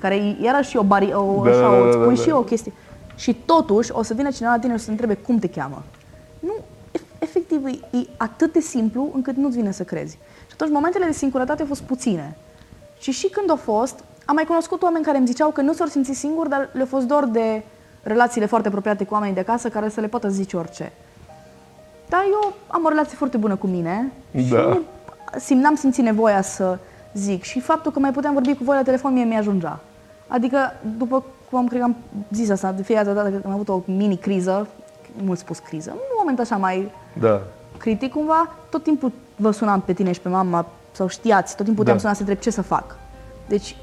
care 0.00 0.36
era 0.40 0.62
și 0.62 0.76
o, 0.76 0.82
bari, 0.82 1.12
o, 1.12 1.42
da, 1.44 1.50
așa, 1.50 1.60
da, 1.60 1.68
o, 1.68 1.90
da, 1.90 2.04
da, 2.04 2.14
și 2.14 2.28
da. 2.28 2.36
o 2.36 2.42
chestie. 2.42 2.72
Și 3.14 3.34
totuși 3.34 3.90
o 3.92 4.02
să 4.02 4.14
vină 4.14 4.30
cineva 4.30 4.52
la 4.52 4.60
tine 4.60 4.72
și 4.72 4.78
să 4.78 4.84
te 4.84 4.90
întrebe 4.90 5.14
cum 5.14 5.38
te 5.38 5.48
cheamă. 5.48 5.82
Nu, 6.38 6.54
efectiv, 7.18 7.66
e, 7.66 7.96
e 7.96 8.06
atât 8.16 8.52
de 8.52 8.60
simplu 8.60 9.10
încât 9.14 9.36
nu-ți 9.36 9.56
vine 9.56 9.70
să 9.70 9.82
crezi. 9.82 10.12
Și 10.46 10.52
atunci 10.52 10.70
momentele 10.70 11.04
de 11.04 11.12
singurătate 11.12 11.60
au 11.60 11.66
fost 11.66 11.82
puține. 11.82 12.36
Și 12.98 13.10
și 13.10 13.28
când 13.28 13.50
au 13.50 13.56
fost, 13.56 14.04
am 14.24 14.34
mai 14.34 14.44
cunoscut 14.44 14.82
oameni 14.82 15.04
care 15.04 15.18
îmi 15.18 15.26
ziceau 15.26 15.50
că 15.50 15.60
nu 15.60 15.72
s-au 15.72 15.86
simțit 15.86 16.16
singuri, 16.16 16.48
dar 16.48 16.68
le-a 16.72 16.86
fost 16.86 17.06
dor 17.06 17.24
de 17.24 17.62
relațiile 18.02 18.46
foarte 18.46 18.68
apropiate 18.68 19.04
cu 19.04 19.14
oamenii 19.14 19.34
de 19.34 19.40
acasă 19.40 19.68
care 19.68 19.88
să 19.88 20.00
le 20.00 20.08
poată 20.08 20.28
zice 20.28 20.56
orice. 20.56 20.92
Dar 22.08 22.24
eu 22.30 22.54
am 22.66 22.84
o 22.84 22.88
relație 22.88 23.16
foarte 23.16 23.36
bună 23.36 23.56
cu 23.56 23.66
mine 23.66 24.12
da. 24.30 24.40
și 24.40 24.52
nu, 24.52 24.80
sim, 25.38 25.58
n-am 25.58 25.74
simțit 25.74 26.04
nevoia 26.04 26.42
să 26.42 26.78
zic. 27.14 27.42
Și 27.42 27.60
faptul 27.60 27.92
că 27.92 27.98
mai 27.98 28.12
puteam 28.12 28.32
vorbi 28.32 28.54
cu 28.54 28.64
voi 28.64 28.76
la 28.76 28.82
telefon 28.82 29.12
mie 29.12 29.24
mi-ajungea. 29.24 29.80
Adică, 30.26 30.58
după 30.98 31.24
cum 31.50 31.58
am, 31.58 31.66
cred 31.66 31.80
că 31.80 31.86
am 31.86 31.96
zis 32.32 32.50
asta, 32.50 32.72
de 32.72 32.82
fiecare 32.82 33.12
dată 33.12 33.28
când 33.28 33.44
am 33.46 33.52
avut 33.52 33.68
o 33.68 33.82
mini-criză, 33.86 34.68
mult 35.24 35.38
spus 35.38 35.58
criză, 35.58 35.90
un 35.90 36.16
moment 36.18 36.40
așa 36.40 36.56
mai 36.56 36.92
da. 37.20 37.40
critic 37.76 38.12
cumva, 38.12 38.54
tot 38.70 38.82
timpul 38.82 39.12
vă 39.36 39.50
sunam 39.50 39.80
pe 39.80 39.92
tine 39.92 40.12
și 40.12 40.20
pe 40.20 40.28
mama, 40.28 40.66
sau 40.92 41.06
știați, 41.06 41.56
tot 41.56 41.64
timpul 41.64 41.84
puteam 41.84 41.96
da. 41.96 42.02
suna 42.02 42.12
să 42.12 42.20
întreb 42.20 42.38
ce 42.38 42.50
să 42.50 42.62
fac. 42.62 42.96
Deci, 43.48 43.76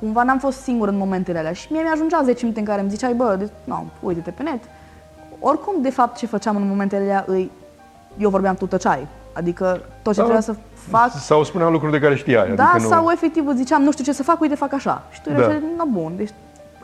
cumva 0.00 0.22
n-am 0.22 0.38
fost 0.38 0.60
singur 0.60 0.88
în 0.88 0.96
momentele 0.96 1.38
alea 1.38 1.52
și 1.52 1.72
mie 1.72 1.82
mi-ajungea 1.82 2.22
10 2.24 2.38
minute 2.40 2.60
în 2.60 2.66
care 2.66 2.80
îmi 2.80 2.90
ziceai, 2.90 3.14
bă, 3.14 3.36
de, 3.38 3.50
nu, 3.64 3.86
uite-te 4.00 4.30
pe 4.30 4.42
net. 4.42 4.62
Oricum, 5.38 5.82
de 5.82 5.90
fapt, 5.90 6.16
ce 6.16 6.26
făceam 6.26 6.56
în 6.56 6.68
momentele 6.68 7.02
alea, 7.02 7.24
îi, 7.26 7.50
eu 8.18 8.30
vorbeam, 8.30 8.54
tu 8.54 8.66
tăceai. 8.66 9.06
Adică 9.32 9.80
tot 10.02 10.14
ce 10.14 10.20
da. 10.20 10.26
trebuia 10.26 10.40
să 10.40 10.54
fac... 10.90 11.10
Sau 11.10 11.44
spuneam 11.44 11.72
lucruri 11.72 11.92
de 11.92 11.98
care 11.98 12.14
știai. 12.14 12.54
Da, 12.54 12.70
adică 12.74 12.88
sau 12.88 13.04
nu... 13.04 13.12
efectiv 13.12 13.46
îți 13.46 13.56
ziceam, 13.56 13.82
nu 13.82 13.92
știu 13.92 14.04
ce 14.04 14.12
să 14.12 14.22
fac, 14.22 14.40
uite, 14.40 14.54
fac 14.54 14.72
așa. 14.72 15.02
Și 15.10 15.22
tu 15.22 15.30
erai 15.30 15.46
da. 15.46 15.84
no, 15.84 15.84
bun, 15.84 16.12
deci 16.16 16.30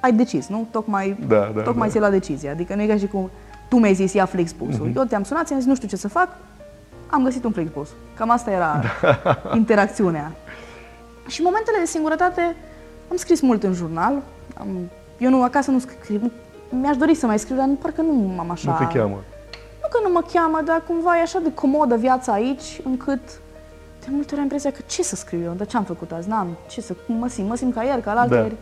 ai 0.00 0.12
decis, 0.12 0.48
nu? 0.48 0.66
Tocmai, 0.70 1.16
da, 1.28 1.50
da, 1.54 1.62
tocmai 1.62 1.88
da. 1.88 2.00
la 2.00 2.10
decizie. 2.10 2.50
Adică 2.50 2.74
nu 2.74 2.82
e 2.82 2.86
ca 2.86 2.96
și 2.96 3.06
cum 3.06 3.30
tu 3.68 3.76
mi-ai 3.76 3.94
zis, 3.94 4.12
ia 4.12 4.24
Flixbus-ul. 4.24 4.88
Mm-hmm. 4.88 4.96
Eu 4.96 5.04
te-am 5.04 5.22
sunat, 5.22 5.46
ți-am 5.46 5.58
zis, 5.58 5.68
nu 5.68 5.74
știu 5.74 5.88
ce 5.88 5.96
să 5.96 6.08
fac, 6.08 6.28
am 7.06 7.24
găsit 7.24 7.44
un 7.44 7.52
Flixbus. 7.52 7.88
Cam 8.16 8.30
asta 8.30 8.50
era 8.50 8.80
da. 9.02 9.50
interacțiunea. 9.54 10.32
Și 11.26 11.40
în 11.40 11.46
momentele 11.46 11.76
de 11.78 11.84
singurătate 11.84 12.56
am 13.10 13.16
scris 13.16 13.40
mult 13.40 13.62
în 13.62 13.72
jurnal. 13.72 14.22
Am, 14.58 14.68
eu 15.18 15.30
nu, 15.30 15.42
acasă 15.42 15.70
nu 15.70 15.78
scriu, 15.78 16.30
mi-aș 16.68 16.96
dori 16.96 17.14
să 17.14 17.26
mai 17.26 17.38
scriu, 17.38 17.56
dar 17.56 17.68
parcă 17.82 18.02
nu 18.02 18.34
am 18.38 18.50
așa... 18.50 18.78
Nu 18.80 18.86
te 18.86 18.98
cheamă. 18.98 19.16
Nu 19.82 19.88
că 19.90 19.98
nu 20.02 20.12
mă 20.12 20.22
cheamă, 20.32 20.60
dar 20.64 20.82
cumva 20.86 21.18
e 21.18 21.22
așa 21.22 21.38
de 21.38 21.54
comodă 21.54 21.96
viața 21.96 22.32
aici, 22.32 22.80
încât 22.84 23.20
de 24.04 24.08
multe 24.10 24.28
ori 24.28 24.36
am 24.36 24.42
impresia 24.42 24.70
că 24.70 24.80
ce 24.86 25.02
să 25.02 25.16
scriu 25.16 25.42
eu, 25.42 25.52
dar 25.52 25.66
ce 25.66 25.76
am 25.76 25.84
făcut 25.84 26.12
azi, 26.12 26.28
n-am, 26.28 26.56
ce 26.68 26.80
să, 26.80 26.94
mă 27.06 27.28
simt, 27.28 27.48
mă 27.48 27.54
simt 27.54 27.74
ca 27.74 27.82
ieri, 27.82 28.02
ca 28.02 28.12
la 28.12 28.26
da. 28.26 28.36
ieri. 28.36 28.56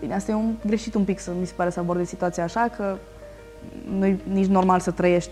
Bine, 0.00 0.14
asta 0.14 0.30
e 0.30 0.34
un 0.34 0.54
greșit 0.66 0.94
un 0.94 1.04
pic 1.04 1.18
să 1.18 1.30
mi 1.40 1.46
se 1.46 1.52
pare 1.56 1.70
să 1.70 1.80
abordez 1.80 2.08
situația 2.08 2.44
așa, 2.44 2.68
că 2.76 2.96
nu 3.98 4.06
e 4.06 4.18
nici 4.32 4.46
normal 4.46 4.80
să 4.80 4.90
trăiești 4.90 5.30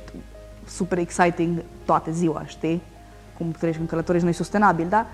super 0.69 0.99
exciting 0.99 1.63
toată 1.85 2.11
ziua, 2.11 2.43
știi? 2.47 2.83
Cum 3.39 3.51
trăiești 3.51 3.81
în 3.81 3.87
călătorești, 3.87 4.27
nu 4.27 4.33
e 4.33 4.37
sustenabil, 4.37 4.87
dar 4.89 5.07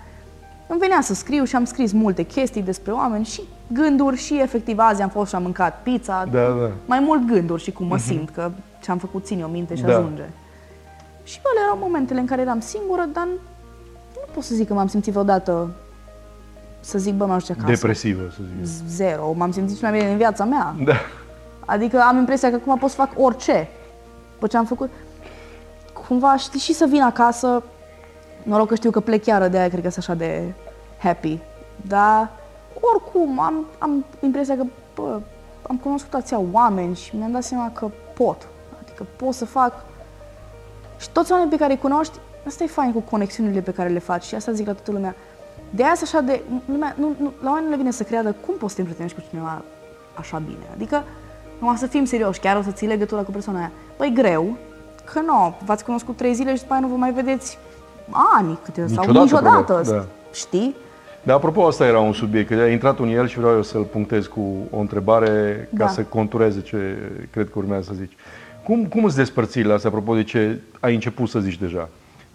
îmi 0.66 0.78
venea 0.78 1.00
să 1.00 1.14
scriu 1.14 1.44
și 1.44 1.56
am 1.56 1.64
scris 1.64 1.92
multe 1.92 2.22
chestii 2.22 2.62
despre 2.62 2.92
oameni 2.92 3.24
și 3.24 3.42
gânduri 3.66 4.16
și 4.16 4.40
efectiv 4.40 4.78
azi 4.78 5.02
am 5.02 5.08
fost 5.08 5.28
și 5.28 5.34
am 5.34 5.42
mâncat 5.42 5.82
pizza. 5.82 6.24
Da, 6.24 6.48
da. 6.48 6.70
Mai 6.86 7.00
mult 7.00 7.26
gânduri 7.26 7.62
și 7.62 7.72
cum 7.72 7.86
mă 7.86 7.98
simt, 7.98 8.30
că 8.30 8.50
ce-am 8.82 8.98
făcut 8.98 9.24
ține 9.24 9.44
o 9.44 9.48
minte 9.48 9.74
și 9.74 9.82
Da. 9.82 9.96
ajunge. 9.96 10.24
Și 11.24 11.40
bă, 11.42 11.48
erau 11.64 11.78
momentele 11.78 12.20
în 12.20 12.26
care 12.26 12.40
eram 12.40 12.60
singură, 12.60 13.08
dar 13.12 13.24
nu 13.24 13.32
pot 14.32 14.42
să 14.42 14.54
zic 14.54 14.66
că 14.66 14.74
m-am 14.74 14.88
simțit 14.88 15.12
vreodată 15.12 15.70
să 16.80 16.98
zic, 16.98 17.14
bă, 17.14 17.24
mă 17.24 17.32
ajunge 17.32 17.52
acasă. 17.52 17.74
Depresivă, 17.74 18.22
să 18.30 18.40
zic. 18.56 18.88
Zero. 18.88 19.32
M-am 19.32 19.52
simțit 19.52 19.78
cel 19.78 19.88
mai 19.90 19.98
bine 19.98 20.10
în 20.10 20.16
viața 20.16 20.44
mea. 20.44 20.74
Da. 20.84 20.94
Adică 21.66 22.00
am 22.00 22.16
impresia 22.18 22.48
că 22.48 22.54
acum 22.54 22.78
pot 22.78 22.90
să 22.90 22.96
fac 22.96 23.10
orice. 23.16 23.68
După 24.32 24.46
ce 24.46 24.56
am 24.56 24.64
făcut, 24.64 24.90
cumva 26.08 26.36
știi 26.36 26.60
și 26.60 26.72
să 26.72 26.86
vin 26.88 27.02
acasă, 27.02 27.62
noroc 28.42 28.68
că 28.68 28.74
știu 28.74 28.90
că 28.90 29.00
plec 29.00 29.26
iară, 29.26 29.48
de 29.48 29.58
aia 29.58 29.68
cred 29.68 29.82
că 29.82 29.90
sunt 29.90 30.04
așa 30.08 30.14
de 30.14 30.52
happy. 30.98 31.38
Dar 31.86 32.30
oricum 32.80 33.40
am, 33.40 33.66
am 33.78 34.04
impresia 34.20 34.56
că 34.56 34.64
bă, 34.94 35.20
am 35.68 35.76
cunoscut 35.76 36.14
atâția 36.14 36.42
oameni 36.52 36.96
și 36.96 37.16
mi-am 37.16 37.30
dat 37.30 37.42
seama 37.42 37.70
că 37.72 37.90
pot. 38.14 38.48
Adică 38.82 39.06
pot 39.16 39.34
să 39.34 39.44
fac 39.44 39.84
și 40.98 41.10
toți 41.10 41.30
oamenii 41.30 41.52
pe 41.52 41.58
care 41.58 41.72
îi 41.72 41.78
cunoști, 41.78 42.18
asta 42.46 42.64
e 42.64 42.66
fain 42.66 42.92
cu 42.92 43.00
conexiunile 43.00 43.60
pe 43.60 43.70
care 43.70 43.88
le 43.88 43.98
faci 43.98 44.24
și 44.24 44.34
asta 44.34 44.52
zic 44.52 44.66
la 44.66 44.72
toată 44.72 44.90
lumea. 44.90 45.14
De 45.70 45.84
aia 45.84 45.94
sunt 45.94 46.08
așa 46.12 46.20
de... 46.20 46.40
Lumea, 46.64 46.94
nu, 46.98 47.14
nu, 47.18 47.32
la 47.42 47.48
oameni 47.48 47.64
nu 47.64 47.70
le 47.70 47.76
vine 47.76 47.90
să 47.90 48.02
creadă 48.02 48.34
cum 48.46 48.54
poți 48.54 48.70
să 48.70 48.74
te 48.74 48.80
împrietenești 48.80 49.18
cu 49.20 49.24
cineva 49.30 49.62
așa 50.14 50.42
bine. 50.46 50.66
Adică, 50.74 51.04
nu 51.58 51.76
să 51.76 51.86
fim 51.86 52.04
serioși, 52.04 52.40
chiar 52.40 52.56
o 52.56 52.62
să 52.62 52.70
ții 52.70 52.86
legătura 52.86 53.22
cu 53.22 53.30
persoana 53.30 53.58
aia. 53.58 53.70
Păi 53.96 54.12
greu, 54.14 54.56
că 55.12 55.20
nu, 55.20 55.54
v-ați 55.64 55.84
cunoscut 55.84 56.16
trei 56.16 56.34
zile 56.34 56.54
și 56.54 56.60
după 56.60 56.72
aia 56.72 56.82
nu 56.82 56.88
vă 56.88 56.94
mai 56.96 57.12
vedeți 57.12 57.58
ani 58.36 58.58
câte, 58.64 58.80
sau 58.80 58.88
Niciodată, 58.88 59.18
niciodată. 59.24 59.62
probabil, 59.62 59.92
da. 59.92 60.04
Știi? 60.32 60.74
Dar 61.22 61.36
apropo, 61.36 61.66
asta 61.66 61.86
era 61.86 61.98
un 61.98 62.12
subiect, 62.12 62.48
că 62.48 62.54
a 62.54 62.68
intrat 62.68 62.98
în 62.98 63.08
el 63.08 63.26
și 63.28 63.38
vreau 63.38 63.54
eu 63.54 63.62
să-l 63.62 63.82
punctez 63.82 64.26
cu 64.26 64.40
o 64.70 64.78
întrebare 64.78 65.68
ca 65.76 65.84
Da. 65.84 65.88
să 65.88 66.02
contureze 66.02 66.60
ce 66.60 66.96
cred 67.30 67.46
că 67.50 67.58
urmează 67.58 67.82
să 67.82 67.92
zici. 67.94 68.12
Cum, 68.64 68.84
cum 68.86 69.04
îți 69.04 69.16
despărțirile 69.16 69.72
astea, 69.72 69.90
apropo 69.90 70.14
de 70.14 70.22
ce 70.22 70.60
ai 70.80 70.94
început 70.94 71.28
să 71.28 71.38
zici 71.38 71.58
deja? 71.58 71.88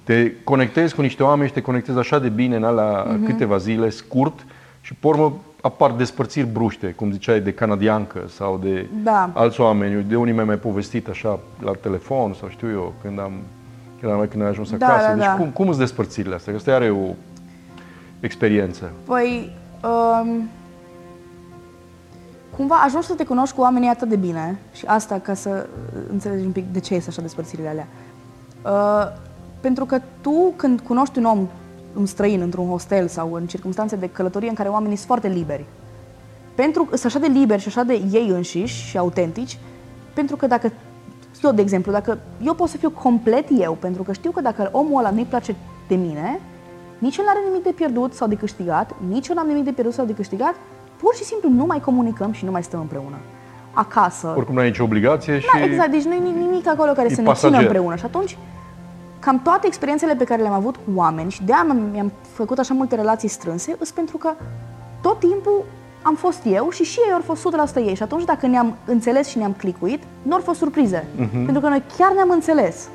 Te 0.07 0.31
conectezi 0.43 0.95
cu 0.95 1.01
niște 1.01 1.23
oameni 1.23 1.47
și 1.47 1.53
te 1.53 1.61
conectezi 1.61 1.97
așa 1.97 2.19
de 2.19 2.29
bine 2.29 2.55
în 2.55 2.63
alea 2.63 3.03
Mhm. 3.07 3.25
câteva 3.25 3.57
zile, 3.57 3.89
scurt, 3.89 4.45
și 4.81 4.93
pe 4.93 5.07
urmă 5.07 5.33
apar 5.61 5.91
despărțiri 5.91 6.45
bruște, 6.47 6.87
cum 6.87 7.11
ziceai, 7.11 7.39
de 7.39 7.53
canadiancă 7.53 8.19
sau 8.27 8.59
de 8.63 8.87
Da. 9.03 9.29
alți 9.33 9.61
oameni. 9.61 10.03
De 10.03 10.15
unii 10.15 10.33
mi-ai 10.33 10.45
mai 10.45 10.55
povestit 10.55 11.07
așa 11.07 11.39
la 11.63 11.71
telefon 11.81 12.33
sau 12.33 12.49
știu 12.49 12.69
eu, 12.69 12.93
când 13.01 13.19
am, 13.19 13.31
când 13.99 14.11
am 14.11 14.27
când 14.29 14.43
ai 14.43 14.49
ajuns 14.49 14.71
Da, 14.71 14.85
acasă. 14.87 15.07
da, 15.07 15.13
deci 15.13 15.25
da. 15.25 15.33
cum, 15.35 15.45
cum 15.49 15.67
îți 15.67 15.77
despărțirile 15.77 16.35
astea? 16.35 16.51
Că 16.53 16.57
asta 16.59 16.73
are 16.73 16.89
o 16.89 17.13
experiență. 18.19 18.91
Păi, 19.05 19.51
um, 19.83 20.49
cumva 22.55 22.75
ajungi 22.75 23.07
să 23.07 23.13
te 23.13 23.25
cunoști 23.25 23.55
cu 23.55 23.61
oamenii 23.61 23.89
atât 23.89 24.09
de 24.09 24.15
bine 24.15 24.57
și 24.73 24.85
asta 24.85 25.19
ca 25.19 25.33
să 25.33 25.49
uh, 25.95 26.01
înțelegi 26.11 26.45
un 26.45 26.51
pic 26.51 26.65
de 26.71 26.79
ce 26.79 26.93
sunt 26.93 27.07
așa 27.07 27.21
despărțirile 27.21 27.67
alea. 27.67 27.87
Uh, 28.65 29.25
pentru 29.59 29.85
că 29.85 30.01
tu 30.21 30.53
când 30.55 30.79
cunoști 30.79 31.17
un 31.17 31.25
om, 31.25 31.47
un 31.97 32.05
străin 32.05 32.41
într-un 32.41 32.67
hostel 32.67 33.07
sau 33.07 33.33
în 33.33 33.45
circunstanțe 33.47 33.95
de 33.95 34.09
călătorie 34.09 34.49
în 34.49 34.55
care 34.55 34.69
oamenii 34.69 34.95
sunt 34.95 35.07
foarte 35.07 35.27
liberi, 35.27 35.65
pentru 36.55 36.83
că 36.83 36.95
sunt 36.97 37.15
așa 37.15 37.27
de 37.27 37.39
liberi 37.39 37.61
și 37.61 37.67
așa 37.67 37.83
de 37.83 38.01
ei 38.11 38.29
înșiși 38.29 38.85
și 38.85 38.97
autentici, 38.97 39.57
pentru 40.13 40.35
că 40.35 40.47
dacă 40.47 40.71
eu, 41.43 41.51
de 41.51 41.61
exemplu, 41.61 41.91
dacă 41.91 42.17
eu 42.43 42.53
pot 42.53 42.69
să 42.69 42.77
fiu 42.77 42.89
complet 42.89 43.45
eu, 43.59 43.77
pentru 43.79 44.03
că 44.03 44.13
știu 44.13 44.31
că 44.31 44.41
dacă 44.41 44.69
omul 44.71 44.99
ăla 44.99 45.09
nu-i 45.09 45.25
place 45.25 45.55
de 45.87 45.95
mine, 45.95 46.39
nici 46.97 47.17
el 47.17 47.23
nu 47.23 47.29
are 47.29 47.39
nimic 47.47 47.63
de 47.63 47.71
pierdut 47.75 48.13
sau 48.13 48.27
de 48.27 48.35
câștigat, 48.35 48.95
nici 49.09 49.27
eu 49.27 49.35
n-am 49.35 49.47
nimic 49.47 49.63
de 49.63 49.71
pierdut 49.71 49.93
sau 49.93 50.05
de 50.05 50.13
câștigat, 50.13 50.55
pur 50.97 51.15
și 51.15 51.23
simplu 51.23 51.49
nu 51.49 51.65
mai 51.65 51.79
comunicăm 51.79 52.31
și 52.31 52.45
nu 52.45 52.51
mai 52.51 52.63
stăm 52.63 52.79
împreună. 52.79 53.15
Acasă. 53.73 54.33
Oricum 54.37 54.55
n-ai 54.55 54.65
nicio 54.67 54.83
obligație 54.83 55.39
și 55.39 55.47
Da, 55.53 55.63
exact, 55.63 55.91
deci 55.91 56.03
nu 56.03 56.13
e 56.13 56.17
nimic 56.17 56.67
acolo 56.67 56.91
care 56.91 57.07
E 57.11 57.13
să 57.13 57.21
ne 57.21 57.27
pasager. 57.27 57.49
țină 57.49 57.61
împreună. 57.61 57.95
Și 57.95 58.05
atunci, 58.05 58.37
cam 59.19 59.39
toate 59.41 59.67
experiențele 59.67 60.15
pe 60.15 60.23
care 60.23 60.41
le-am 60.41 60.53
avut 60.53 60.75
cu 60.75 60.91
oameni 60.95 61.31
și 61.31 61.43
de-aia 61.43 61.63
mi-am- 61.63 61.89
mi-am 61.91 62.11
făcut 62.31 62.57
așa 62.59 62.73
multe 62.73 62.95
relații 62.95 63.27
strânse, 63.27 63.75
îs 63.79 63.91
pentru 63.91 64.17
că 64.17 64.33
tot 65.01 65.19
timpul 65.19 65.63
am 66.01 66.15
fost 66.15 66.39
eu 66.45 66.69
și 66.69 66.83
și 66.83 66.99
ei 67.07 67.13
au 67.13 67.21
fost 67.25 67.41
100% 67.41 67.79
ei. 67.79 67.95
Și 67.95 68.03
atunci 68.03 68.23
dacă 68.23 68.47
ne-am 68.47 68.75
înțeles 68.85 69.27
și 69.27 69.37
ne-am 69.37 69.53
clicuit, 69.53 70.03
nu 70.21 70.33
au 70.35 70.41
fost 70.41 70.59
surprize. 70.59 71.07
Mhm. 71.15 71.43
Pentru 71.43 71.61
că 71.61 71.67
noi 71.69 71.83
chiar 71.97 72.11
ne-am 72.13 72.29
înțeles. 72.29 72.87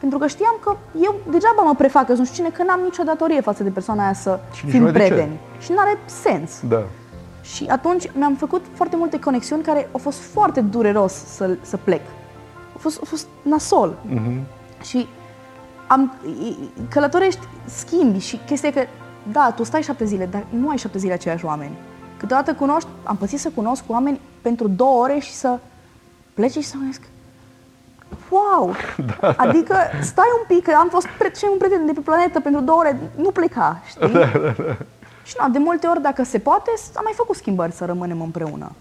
Pentru 0.00 0.18
că 0.18 0.26
știam 0.26 0.56
că 0.60 0.76
eu 1.02 1.14
degeaba 1.30 1.62
mă 1.62 1.74
prefac 1.74 2.06
că 2.06 2.12
nu 2.12 2.24
știu 2.24 2.36
cine, 2.36 2.48
că 2.56 2.62
n-am 2.62 2.80
nicio 2.84 3.02
datorie 3.02 3.40
față 3.40 3.62
de 3.62 3.70
persoana 3.70 4.02
aia 4.04 4.12
să 4.12 4.40
Și 4.52 4.64
nici 4.64 4.72
fim 4.74 4.80
nu 4.82 4.86
ai 4.86 4.92
de 4.92 4.98
ce. 4.98 5.04
prieteni. 5.06 5.38
Și 5.58 5.70
nu 5.72 5.78
are 5.78 5.98
sens. 6.06 6.60
da. 6.68 6.82
Și 7.42 7.66
atunci 7.68 8.10
mi-am 8.14 8.34
făcut 8.34 8.64
foarte 8.74 8.96
multe 8.96 9.18
conexiuni 9.18 9.62
care 9.62 9.88
au 9.92 9.98
fost 9.98 10.18
foarte 10.18 10.60
dureros 10.60 11.12
să, 11.12 11.56
să 11.60 11.76
plec. 11.76 12.00
A 12.74 12.78
fost, 12.78 12.98
a 13.02 13.04
fost 13.06 13.26
nasol. 13.42 13.96
Mhm. 14.08 14.40
Și 14.82 15.06
am, 15.88 16.12
i- 16.26 16.46
i- 16.46 16.70
călătorești, 16.90 17.40
schimbi 17.64 18.18
și 18.18 18.40
chestia 18.46 18.68
e 18.68 18.72
că, 18.72 18.82
da, 19.32 19.52
tu 19.56 19.62
stai 19.62 19.82
șapte 19.82 20.04
zile, 20.04 20.26
dar 20.26 20.44
nu 20.48 20.68
ai 20.68 20.76
șapte 20.76 20.98
zile 20.98 21.12
aceiași 21.12 21.44
oameni. 21.44 21.76
Câteodată 22.16 22.54
cunoști, 22.54 22.88
am 23.02 23.16
pățit 23.16 23.38
să 23.38 23.50
cunosc 23.54 23.84
oameni 23.86 24.20
pentru 24.42 24.68
două 24.68 25.02
ore 25.02 25.18
și 25.18 25.32
să 25.32 25.58
pleci 26.34 26.50
și 26.52 26.62
să 26.62 26.72
mă 26.76 26.80
gândesc, 26.80 27.02
wow! 28.30 28.74
Da. 29.20 29.34
Adică 29.36 29.76
stai 30.02 30.24
un 30.40 30.56
pic, 30.56 30.64
că 30.64 30.72
am 30.78 30.88
fost 30.88 31.06
pre- 31.06 31.30
cel 31.30 31.48
mai 31.48 31.58
bun 31.58 31.66
prieten 31.68 31.86
de 31.86 31.92
pe 31.92 32.00
planetă 32.00 32.40
pentru 32.40 32.60
două 32.60 32.78
ore, 32.78 33.00
nu 33.16 33.30
pleca, 33.30 33.80
știi? 33.86 34.08
Da, 34.08 34.18
da, 34.18 34.38
da. 34.38 34.76
Și 35.24 35.34
na, 35.38 35.48
de 35.48 35.58
multe 35.58 35.86
ori, 35.86 36.02
dacă 36.02 36.22
se 36.24 36.38
poate, 36.38 36.70
s- 36.76 36.96
am 36.96 37.00
mai 37.04 37.12
făcut 37.16 37.36
schimbări 37.36 37.72
să 37.72 37.84
rămânem 37.84 38.20
împreună. 38.20 38.72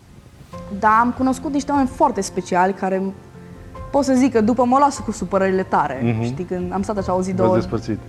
Dar 0.80 0.92
am 1.00 1.12
cunoscut 1.18 1.52
niște 1.52 1.72
oameni 1.72 1.90
foarte 1.90 2.22
speciali 2.22 2.74
care 2.74 3.02
pot 3.92 4.04
să 4.04 4.14
zic 4.14 4.34
că 4.34 4.42
după 4.42 4.66
mă 4.66 4.78
lasă 4.78 5.02
cu 5.06 5.12
supărările 5.12 5.64
tare. 5.64 6.00
Mhm. 6.04 6.24
Știi, 6.24 6.44
când 6.44 6.74
am 6.74 6.82
stat 6.82 6.98
așa 6.98 7.16
o 7.16 7.22
zi, 7.22 7.30
V-ați 7.32 7.42
două... 7.44 7.56
despărțit. 7.56 8.00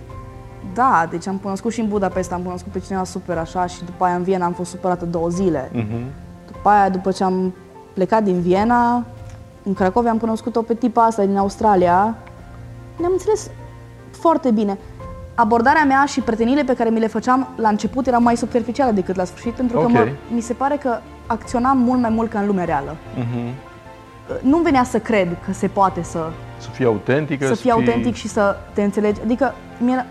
Da, 0.73 1.07
deci 1.09 1.27
am 1.27 1.35
cunoscut 1.35 1.71
și 1.71 1.79
în 1.79 1.87
Budapesta, 1.87 2.35
am 2.35 2.41
cunoscut 2.41 2.71
pe 2.71 2.79
cineva 2.79 3.03
super 3.03 3.37
așa 3.37 3.65
și 3.65 3.83
după 3.85 4.03
aia 4.05 4.15
în 4.15 4.23
Viena 4.23 4.45
am 4.45 4.51
fost 4.53 4.69
supărată 4.69 5.05
două 5.05 5.29
zile. 5.29 5.69
Mhm. 5.73 6.03
După 6.51 6.69
aia, 6.69 6.89
după 6.89 7.11
ce 7.11 7.23
am 7.23 7.53
plecat 7.93 8.23
din 8.23 8.39
Viena, 8.41 9.05
în 9.63 9.73
Cracovia 9.73 10.11
am 10.11 10.17
cunoscut-o 10.17 10.61
pe 10.61 10.73
tipa 10.73 11.03
asta 11.05 11.25
din 11.25 11.37
Australia. 11.37 12.15
Ne-am 12.99 13.11
înțeles 13.11 13.49
foarte 14.11 14.51
bine. 14.51 14.77
Abordarea 15.35 15.83
mea 15.83 16.05
și 16.05 16.21
preteniile 16.21 16.63
pe 16.63 16.73
care 16.75 16.89
mi 16.89 16.99
le 16.99 17.07
făceam 17.07 17.47
la 17.55 17.69
început 17.69 18.07
erau 18.07 18.21
mai 18.21 18.37
superficiale 18.37 18.91
decât 18.91 19.15
la 19.15 19.23
sfârșit, 19.23 19.53
pentru 19.53 19.77
că 19.77 19.83
Ok. 19.83 19.91
mă, 19.91 20.07
mi 20.33 20.41
se 20.41 20.53
pare 20.53 20.75
că 20.75 20.97
acționam 21.27 21.77
mult 21.77 22.01
mai 22.01 22.09
mult 22.09 22.29
ca 22.29 22.39
în 22.39 22.45
lumea 22.47 22.65
reală. 22.65 22.95
Mhm. 23.15 23.53
Nu-mi 24.41 24.63
venea 24.63 24.83
să 24.83 24.99
cred 24.99 25.37
că 25.45 25.53
se 25.53 25.67
poate 25.67 26.03
să 26.03 26.29
Să 26.57 26.69
fii 26.69 26.85
autentică, 26.85 27.47
să 27.47 27.55
fii 27.55 27.71
autentic 27.71 28.15
și 28.15 28.27
să 28.27 28.55
te 28.73 28.83
înțelegi. 28.83 29.21
Adică 29.21 29.53
mie, 29.79 30.05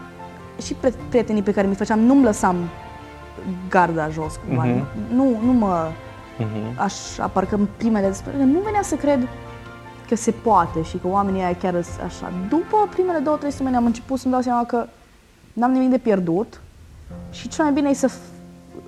și 0.62 0.74
pre- 0.74 0.94
prietenii 1.08 1.42
pe 1.42 1.52
care 1.52 1.66
mi 1.66 1.74
făceam, 1.74 1.98
nu-mi 2.00 2.22
lăsam 2.24 2.56
garda 3.68 4.08
jos 4.08 4.38
cumva. 4.46 4.64
Mhm. 4.64 4.84
Nu, 5.14 5.24
nu 5.44 5.52
mă 5.52 5.88
Mhm. 6.38 6.80
așa, 6.82 7.26
parcă 7.26 7.54
în 7.54 7.66
primele 7.76 8.06
despre 8.06 8.32
nu 8.44 8.58
venea 8.64 8.82
să 8.82 8.94
cred 8.94 9.28
că 10.08 10.16
se 10.16 10.30
poate 10.30 10.82
și 10.82 10.96
că 10.96 11.06
oamenii 11.08 11.42
aia 11.42 11.56
chiar 11.56 11.72
sunt 11.82 12.00
așa. 12.06 12.32
După 12.48 12.88
primele 12.90 13.18
două, 13.18 13.36
trei 13.36 13.50
săptămâni 13.50 13.76
am 13.76 13.84
început 13.84 14.18
să-mi 14.18 14.32
dau 14.32 14.42
seama 14.42 14.64
că 14.64 14.86
n-am 15.52 15.70
nimic 15.72 15.90
de 15.90 15.98
pierdut 15.98 16.60
și 17.30 17.48
cel 17.48 17.64
mai 17.64 17.72
bine 17.72 17.88
e 17.88 17.94
să 17.94 18.08
f- 18.10 18.36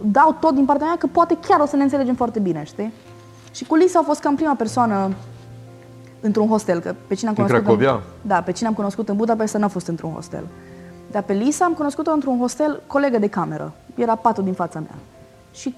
dau 0.03 0.37
tot 0.41 0.55
din 0.55 0.65
partea 0.65 0.87
mea 0.87 0.97
că 0.97 1.07
poate 1.07 1.37
chiar 1.49 1.61
o 1.61 1.67
să 1.67 1.77
ne 1.77 1.83
înțelegem 1.83 2.15
foarte 2.15 2.39
bine, 2.39 2.63
știi? 2.65 2.93
Și 3.53 3.65
cu 3.65 3.75
Lisa 3.75 3.99
a 3.99 4.03
fost 4.03 4.21
cam 4.21 4.35
prima 4.35 4.55
persoană 4.55 5.13
într-un 6.21 6.49
hostel, 6.49 6.81
că 6.81 6.95
pe 7.07 7.15
cine 7.15 7.29
am 7.29 7.35
În 7.39 7.45
cunoscut 7.45 7.65
Cracovia? 7.67 8.01
Da, 8.23 8.43
pe 8.43 8.53
cine 8.53 8.69
am 8.69 8.75
cunoscut 8.75 9.09
în 9.09 9.17
Budapesta 9.17 9.59
n-a 9.59 9.69
fost 9.69 9.87
într-un 9.87 10.13
hostel. 10.13 10.47
Dar 11.11 11.23
pe 11.23 11.33
Lisa 11.33 11.65
am 11.65 11.73
cunoscut-o 11.73 12.11
într-un 12.13 12.39
hostel 12.39 12.83
colegă 12.87 13.19
de 13.19 13.29
cameră. 13.29 13.73
Era 13.95 14.15
patul 14.15 14.45
din 14.45 14.53
fața 14.53 14.79
mea. 14.79 14.95
Și 15.53 15.75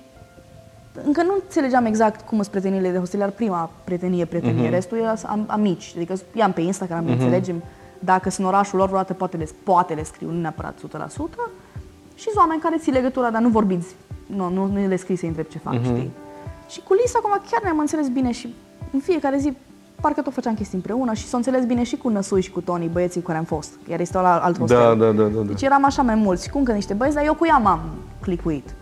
încă 1.05 1.23
nu 1.23 1.35
înțelegeam 1.43 1.85
exact 1.85 2.21
cum 2.21 2.37
sunt 2.39 2.49
prietenile 2.49 2.91
de 2.91 2.99
hostelier, 2.99 3.31
prima 3.31 3.71
prietenie, 3.85 4.25
prietenie, 4.25 4.63
Mhm. 4.63 4.71
restul 4.71 4.99
era 4.99 5.15
am, 5.27 5.45
amici, 5.47 5.93
adică 5.97 6.15
i-am 6.35 6.53
pe 6.53 6.61
Instagram, 6.61 7.05
ne 7.05 7.13
înțelegem, 7.13 7.63
dacă 7.99 8.31
sunt 8.31 8.47
în 8.47 8.53
orașul 8.53 8.79
lor, 8.79 8.87
vreodată 8.87 9.13
poate 9.15 9.37
le, 9.37 9.49
poate 9.63 9.95
le 9.95 10.05
scriu, 10.05 10.31
nu 10.31 10.41
neapărat 10.41 10.79
100%, 10.79 11.51
și 12.15 12.23
sunt 12.23 12.37
oameni 12.37 12.61
care 12.61 12.77
ții 12.79 12.93
legătura, 12.93 13.31
dar 13.31 13.43
nu 13.43 13.49
vorbiți, 13.49 13.95
nu, 14.27 14.49
nu, 14.49 14.67
nu 14.67 14.87
le 14.87 14.97
scrii 14.97 15.17
să 15.17 15.27
întreb 15.27 15.47
ce 15.47 15.59
fac, 15.59 15.73
știi? 15.83 16.11
Și 16.73 16.81
cu 16.81 16.93
Lisa 16.95 17.19
acum 17.19 17.43
chiar 17.51 17.63
ne-am 17.63 17.79
înțeles 17.79 18.09
bine 18.09 18.33
și 18.33 18.55
în 18.93 19.01
fiecare 19.01 19.39
zi 19.39 19.53
parcă 20.01 20.21
tot 20.23 20.33
făceam 20.33 20.55
chestii 20.55 20.77
împreună 20.77 21.13
și 21.13 21.27
s-o 21.27 21.37
înțeles 21.37 21.65
bine 21.65 21.83
și 21.83 21.97
cu 21.97 22.09
Năsuși 22.09 22.43
și 22.43 22.51
cu 22.51 22.61
Tony, 22.61 22.89
băieții 22.89 23.21
cu 23.21 23.27
care 23.27 23.39
am 23.39 23.45
fost, 23.45 23.73
iar 23.89 24.01
este 24.01 24.19
la 24.19 24.39
alt 24.39 24.59
hostel. 24.59 24.79
Da, 24.79 24.95
da, 24.95 25.13
da, 25.13 25.23
da, 25.23 25.29
da. 25.29 25.43
Deci 25.43 25.63
eram 25.63 25.85
așa 25.85 26.03
mai 26.03 26.15
mulți, 26.15 26.51
cu 26.51 26.59
încă 26.59 26.73
niște 26.73 26.95
băieți, 26.95 27.17
dar 27.17 27.25
eu 27.25 27.35
cu 27.35 27.47
ea 27.47 27.57
m-am 27.57 27.81
clicuit. 28.21 28.75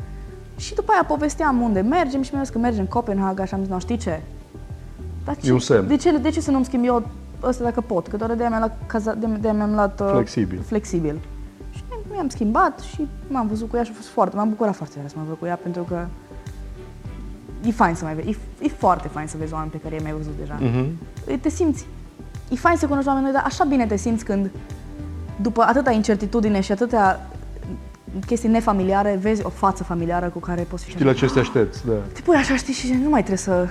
Și 0.56 0.74
după 0.74 0.92
aia 0.92 1.04
povesteam 1.04 1.60
unde 1.60 1.80
mergem 1.80 2.22
și 2.22 2.30
mi-a 2.34 2.42
zis 2.42 2.52
că 2.52 2.58
mergem 2.58 2.80
în 2.80 2.86
Copenhaga 2.86 3.44
și 3.44 3.54
am 3.54 3.60
zis, 3.60 3.68
nu 3.68 3.78
știi 3.78 3.96
ce? 3.96 4.22
Dar 5.24 5.36
ce? 5.36 5.48
E 5.48 5.52
un 5.52 5.58
semn. 5.58 5.86
De 5.86 5.96
ce, 5.96 6.18
de 6.18 6.30
ce 6.30 6.40
să 6.40 6.50
nu-mi 6.50 6.64
schimb 6.64 6.84
eu 6.84 7.06
ăsta 7.42 7.64
dacă 7.64 7.80
pot? 7.80 8.06
Că 8.06 8.16
doar 8.16 8.34
de-aia 8.34 8.48
mi-am 8.48 8.60
luat, 8.60 8.78
caza, 8.86 9.14
de, 9.14 9.26
de 9.26 9.50
mi-am 9.50 9.74
luat 9.74 10.00
uh, 10.00 10.10
Flexibil. 10.12 10.60
flexibil. 10.66 11.20
Și 11.70 11.82
mi-am 12.10 12.28
schimbat 12.28 12.78
și 12.78 13.08
m-am 13.28 13.46
văzut 13.46 13.70
cu 13.70 13.76
ea 13.76 13.82
și 13.82 13.90
a 13.92 13.96
fost 13.96 14.08
foarte, 14.08 14.36
m-am 14.36 14.48
bucurat 14.48 14.74
foarte 14.74 14.94
tare 14.96 15.08
să 15.08 15.14
mă 15.18 15.24
văd 15.28 15.38
cu 15.38 15.46
ea 15.46 15.56
pentru 15.56 15.82
că 15.82 16.06
e 17.66 17.70
fain 17.70 17.94
să 17.94 18.04
mai 18.04 18.14
vezi, 18.14 18.28
e, 18.28 18.36
e 18.62 18.68
foarte 18.68 19.08
fain 19.08 19.26
să 19.26 19.36
vezi 19.38 19.52
oameni 19.52 19.70
pe 19.70 19.78
care 19.78 19.94
i-ai 19.94 20.02
mai 20.04 20.12
văzut 20.16 20.32
deja. 20.38 20.58
Mm-hmm. 20.60 21.40
Te 21.40 21.48
simți, 21.48 21.86
e 22.50 22.54
fain 22.54 22.76
să 22.76 22.86
cunoști 22.86 23.08
oameni 23.08 23.24
noi, 23.26 23.34
dar 23.34 23.44
așa 23.46 23.64
bine 23.64 23.86
te 23.86 23.96
simți 23.96 24.24
când 24.24 24.50
după 25.40 25.62
atâta 25.62 25.90
incertitudine 25.90 26.60
și 26.60 26.72
atâtea 26.72 27.30
chestii 28.26 28.48
nefamiliare, 28.48 29.18
vezi 29.20 29.44
o 29.44 29.48
față 29.48 29.84
familiară 29.84 30.28
cu 30.28 30.38
care 30.38 30.62
poți 30.62 30.84
fi 30.84 30.90
Știi 30.90 31.04
la 31.04 31.12
ce 31.12 31.26
te 31.26 31.38
aștepți, 31.38 31.86
da. 31.86 31.92
te 32.12 32.20
pui 32.20 32.36
așa, 32.36 32.56
știi, 32.56 32.74
și 32.74 32.92
nu 33.02 33.08
mai 33.08 33.18
trebuie 33.20 33.38
să 33.38 33.68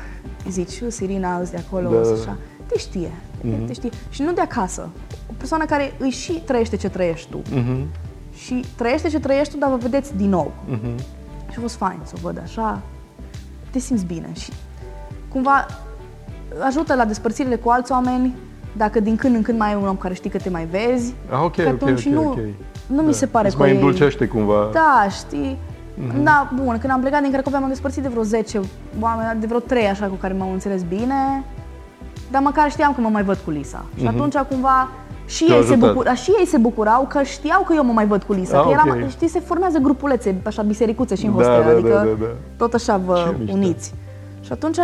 zici, 0.50 0.80
"Eu, 0.80 0.90
Sirina, 0.90 1.38
îți 1.40 1.52
de 1.52 1.64
acolo, 1.68 1.90
Da. 1.90 2.02
da. 2.02 2.10
așa. 2.22 2.38
Te 2.66 2.78
știe, 2.78 3.08
mm-hmm. 3.42 3.66
te 3.68 3.74
știe. 3.74 3.90
Și 4.10 4.22
nu 4.22 4.32
de 4.34 4.42
acasă. 4.42 4.90
O 5.30 5.34
persoană 5.38 5.66
care 5.66 5.94
îi 5.98 6.10
și 6.10 6.32
trăiește 6.46 6.76
ce 6.76 6.90
trăiești 6.90 7.30
tu. 7.30 7.42
Mhm. 7.54 7.86
Și 8.36 8.64
trăiește 8.76 9.08
ce 9.10 9.20
trăiești 9.20 9.54
tu, 9.54 9.60
dar 9.60 9.70
vă 9.70 9.76
vedeți 9.78 10.16
din 10.18 10.30
nou. 10.30 10.52
Mm-hmm. 10.70 11.00
Și 11.52 11.56
a 11.58 11.62
fost 11.62 11.76
fain 11.76 12.00
să 12.04 12.14
o 12.18 12.20
văd 12.22 12.40
așa. 12.44 12.82
Te 13.72 13.80
simți 13.80 14.06
bine 14.06 14.30
și 14.34 14.52
cumva 15.28 15.66
ajută 16.66 16.96
la 16.96 17.06
despărțirile 17.06 17.56
cu 17.56 17.70
alți 17.70 17.92
oameni, 17.92 18.36
dacă 18.78 19.00
din 19.00 19.16
când 19.16 19.36
în 19.36 19.42
când 19.42 19.60
mai 19.60 19.72
e 19.72 19.76
un 19.76 19.88
om 19.88 19.96
care 19.96 20.14
știi 20.14 20.30
că 20.30 20.38
te 20.38 20.50
mai 20.50 20.66
vezi, 20.66 21.14
Ah, 21.30 21.40
ok, 21.44 21.56
că 21.56 21.62
ok, 21.62 21.68
atunci 21.82 22.06
ok, 22.06 22.12
nu, 22.12 22.28
ok. 22.30 22.38
nu 22.88 23.02
mi 23.02 23.14
se 23.14 23.26
pare 23.26 23.48
Îți 23.48 23.56
că 23.56 23.62
mai 23.62 23.72
e- 23.72 23.74
îndulcește 23.74 24.28
cumva. 24.28 24.70
da, 24.74 25.08
știi? 25.10 25.58
Da, 26.24 26.52
bun, 26.56 26.78
când 26.80 26.94
am 26.94 27.00
plecat 27.02 27.22
din 27.22 27.32
Cracovia 27.32 27.60
m-am 27.60 27.70
despărțit 27.70 28.02
de 28.04 28.08
vreo 28.08 28.24
10 28.24 28.60
oameni, 29.00 29.40
de 29.40 29.46
vreo 29.46 29.60
3 29.60 29.86
așa 29.88 30.06
cu 30.06 30.16
care 30.16 30.34
m-am 30.34 30.52
înțeles 30.52 30.82
bine, 30.84 31.44
dar 32.32 32.42
măcar 32.42 32.72
știam 32.72 32.94
că 32.94 33.02
mă 33.02 33.10
mai 33.10 33.24
văd 33.24 33.38
cu 33.46 33.50
Lisa. 33.50 33.86
Și 34.00 34.08
atunci 34.08 34.36
cumva 34.38 34.90
și 35.30 35.46
Te-a 35.46 35.56
ei, 35.56 35.64
se 35.64 35.72
ajutat. 35.72 35.90
bucura, 35.94 36.14
și 36.14 36.32
ei 36.40 36.46
se 36.46 36.58
bucurau 36.58 37.06
că 37.10 37.22
știau 37.24 37.62
că 37.64 37.74
eu 37.76 37.84
mă 37.84 37.92
mai 37.92 38.06
văd 38.08 38.24
cu 38.24 38.34
Lisa. 38.34 38.58
Ah, 38.58 38.64
că 38.64 38.70
eram, 38.72 38.90
ok. 39.04 39.10
știi, 39.10 39.28
se 39.28 39.40
formează 39.40 39.78
grupulețe, 39.78 40.36
așa 40.46 40.62
bisericuțe 40.62 41.16
și 41.16 41.26
în 41.26 41.32
Da, 41.32 41.38
hostel, 41.38 41.64
da, 41.64 41.70
adică 41.72 41.88
da, 41.90 42.04
da, 42.04 42.26
da. 42.26 42.26
tot 42.58 42.74
așa 42.74 42.98
vă 42.98 43.26
Ce 43.30 43.36
mișto. 43.40 43.56
uniți. 43.56 43.94
Și 44.42 44.52
atunci, 44.52 44.78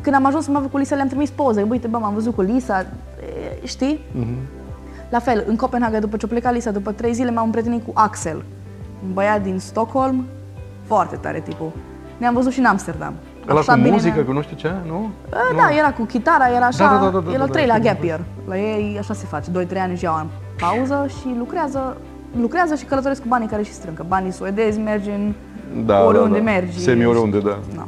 când 0.00 0.14
am 0.14 0.24
ajuns 0.26 0.44
să 0.44 0.50
mă 0.50 0.58
văd 0.60 0.70
cu 0.70 0.76
Lisa, 0.78 0.94
le-am 0.94 1.08
trimis 1.08 1.30
poze. 1.30 1.66
Uite, 1.70 1.86
bă, 1.86 1.98
m-am 1.98 2.14
văzut 2.14 2.34
cu 2.34 2.40
Lisa, 2.40 2.80
e, 2.80 3.66
știi? 3.66 4.04
Mhm. 4.12 4.34
La 5.10 5.18
fel, 5.18 5.44
în 5.46 5.56
Copenhaga, 5.56 5.98
după 5.98 6.16
ce 6.16 6.24
a 6.24 6.28
plecat 6.28 6.52
Lisa, 6.52 6.70
după 6.70 6.92
trei 6.92 7.12
zile 7.12 7.30
m-am 7.30 7.44
împrietenit 7.44 7.84
cu 7.84 7.90
Axel, 7.94 8.42
un 9.06 9.12
băiat 9.12 9.42
din 9.42 9.58
Stockholm, 9.58 10.24
foarte 10.86 11.16
tare 11.16 11.40
tipul. 11.40 11.70
Ne-am 12.16 12.34
văzut 12.34 12.52
și 12.52 12.58
în 12.58 12.64
Amsterdam. 12.64 13.12
Ăla 13.48 13.60
cu 13.60 13.74
bine 13.74 13.90
muzică, 13.90 14.12
ne-am- 14.14 14.26
cu 14.26 14.32
nu 14.32 14.42
știu 14.42 14.56
ce, 14.56 14.72
nu? 14.86 15.10
A, 15.30 15.54
Da, 15.56 15.76
era 15.78 15.92
cu 15.92 16.04
chitara, 16.04 16.48
era 16.56 16.66
așa, 16.66 16.78
Da, 16.84 16.98
da, 17.04 17.10
da, 17.10 17.18
da, 17.18 17.30
el 17.30 17.36
da, 17.36 17.42
al 17.42 17.46
da, 17.46 17.52
treilea 17.52 17.76
știu, 17.76 17.88
gap 17.88 18.02
year. 18.02 18.20
La 18.48 18.58
ei 18.58 18.96
așa 19.00 19.14
se 19.14 19.26
face, 19.26 19.50
2-3 19.50 19.80
ani 19.80 19.92
își 19.92 20.04
iau 20.04 20.14
în 20.20 20.26
pauză 20.58 21.06
și 21.08 21.34
lucrează, 21.38 21.96
lucrează 22.40 22.74
și 22.74 22.84
călătoresc 22.84 23.20
cu 23.20 23.28
banii 23.28 23.48
care 23.48 23.62
și 23.62 23.72
strâng. 23.72 23.96
Că 23.96 24.04
banii 24.08 24.32
suedezi 24.32 24.78
merg 24.78 25.02
în 25.06 25.32
Da, 25.86 26.04
oriunde 26.04 26.38
da, 26.38 26.44
da. 26.44 26.50
mergi. 26.50 26.78
Semi 26.80 27.04
oriunde, 27.04 27.38
da. 27.38 27.58
Da. 27.76 27.86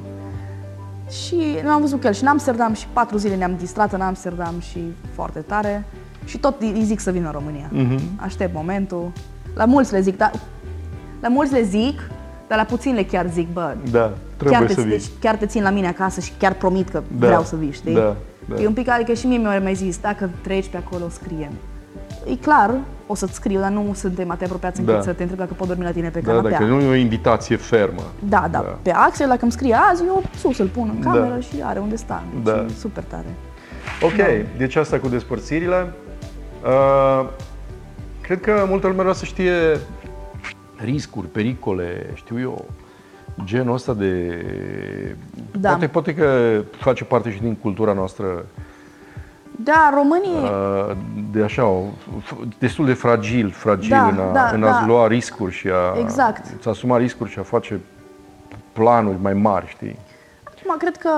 Și 1.11 1.37
ne-am 1.63 1.81
văzut 1.81 2.01
cu 2.01 2.07
el 2.07 2.13
și 2.13 2.23
în 2.23 2.29
Amsterdam 2.29 2.73
și 2.73 2.87
patru 2.93 3.17
zile 3.17 3.35
ne-am 3.35 3.55
distrat 3.59 3.93
în 3.93 4.01
Amsterdam 4.01 4.55
și 4.61 4.79
foarte 5.15 5.39
tare. 5.41 5.85
Și 6.25 6.39
tot 6.39 6.61
îi 6.61 6.83
zic 6.85 7.01
să 7.01 7.11
vină 7.11 7.27
în 7.27 7.33
România. 7.33 7.67
Mhm. 7.71 8.01
Aștept 8.17 8.55
momentul. 8.55 9.11
La 9.55 9.65
mulți 9.65 9.93
le 9.93 10.01
zic, 10.01 10.17
dar 10.17 10.31
la 11.21 11.29
mulți 11.29 11.53
le 11.53 11.63
zic, 11.63 12.11
dar 12.51 12.59
la 12.59 12.65
puțini 12.65 12.95
le 12.95 13.03
chiar 13.05 13.27
zic, 13.33 13.53
bă, 13.53 13.75
Da, 13.91 14.13
trebuie 14.37 14.59
chiar 14.59 14.67
te, 14.69 14.75
să 14.75 14.81
vii. 14.81 14.91
deci 14.91 15.05
chiar 15.21 15.37
te 15.37 15.47
țin 15.47 15.63
la 15.63 15.71
mine 15.71 15.87
acasă 15.89 16.21
și 16.21 16.33
chiar 16.39 16.53
promit 16.55 16.89
că 16.89 17.03
Da, 17.19 17.27
vreau 17.27 17.43
să 17.43 17.57
vii, 17.57 17.73
știi? 17.73 17.95
da, 17.95 18.17
da. 18.49 18.61
E 18.63 18.67
un 18.67 18.73
pic, 18.73 18.89
adică 18.91 19.13
și 19.13 19.27
mie 19.27 19.39
mi-au 19.39 19.63
mai 19.63 19.75
zis, 19.75 19.99
dacă 19.99 20.31
treci 20.43 20.69
pe 20.69 20.77
acolo, 20.77 21.09
scrie 21.09 21.51
E 22.31 22.35
clar, 22.37 22.75
o 23.07 23.15
să-ți 23.15 23.35
scriu, 23.35 23.61
dar 23.61 23.71
nu 23.71 23.91
suntem 23.95 24.31
atât 24.31 24.47
apropiați 24.47 24.81
încât 24.81 24.95
Da. 24.95 25.01
să 25.01 25.13
te 25.13 25.23
întreb 25.23 25.39
dacă 25.39 25.55
pot 25.55 25.67
dormi 25.69 25.83
la 25.85 25.91
tine 25.91 26.09
pe 26.09 26.21
Da, 26.21 26.31
canapea. 26.31 26.51
dacă 26.51 26.65
nu 26.65 26.81
e 26.81 26.89
o 26.89 26.95
invitație 26.95 27.57
fermă. 27.57 28.03
Da, 28.29 28.49
da, 28.51 28.59
Da. 28.59 28.79
Pe 28.83 28.91
Axel, 28.95 29.29
dacă 29.29 29.39
îmi 29.43 29.53
scrie 29.53 29.77
azi, 29.91 30.03
eu 30.07 30.23
sus 30.37 30.59
îl 30.59 30.67
pun 30.67 30.91
în 30.97 31.03
Da. 31.03 31.11
cameră 31.11 31.41
și 31.41 31.55
are 31.63 31.79
unde 31.79 31.97
sta. 31.97 32.23
Deci 32.35 32.55
Da. 32.55 32.61
e 32.69 32.73
super 32.79 33.03
tare. 33.03 33.35
Ok, 34.03 34.47
deci 34.59 34.77
asta 34.77 34.99
cu 34.99 35.09
despărțirile. 35.09 35.93
Uh, 36.65 37.29
cred 38.21 38.41
că 38.41 38.65
multă 38.69 38.87
lume 38.87 39.03
vrea 39.03 39.13
să 39.15 39.25
știe 39.25 39.53
riscuri, 40.85 41.27
pericole, 41.27 42.11
știu 42.15 42.41
eu, 42.41 42.65
genul 43.45 43.75
ăsta 43.75 43.95
de... 43.95 44.45
Da. 45.61 45.69
Poate, 45.69 45.87
poate 45.87 46.15
că 46.15 46.61
face 46.79 47.05
parte 47.05 47.33
și 47.33 47.41
din 47.41 47.55
cultura 47.55 47.93
noastră 47.93 48.45
Da, 49.65 49.91
românii, 49.95 50.43
uh, 50.43 50.97
de 51.33 51.43
așa, 51.43 51.65
o, 51.67 51.83
f- 52.21 52.59
destul 52.59 52.87
de 52.87 52.93
fragil, 52.93 53.51
fragil 53.51 53.91
Da, 53.91 54.07
în, 54.09 54.19
a, 54.19 54.33
da, 54.33 54.51
în 54.55 54.63
a-ți 54.63 54.81
da. 54.81 54.87
lua 54.87 55.07
riscuri 55.07 55.53
și 55.53 55.69
a 55.69 55.99
Exact. 56.01 56.63
să 56.63 56.69
asuma 56.69 56.97
riscuri 56.97 57.31
și 57.31 57.39
a 57.39 57.43
face 57.43 57.81
planuri 58.73 59.17
mai 59.21 59.35
mari, 59.35 59.67
știi? 59.67 59.99
acum 60.45 60.77
cred 60.79 60.97
că, 60.97 61.11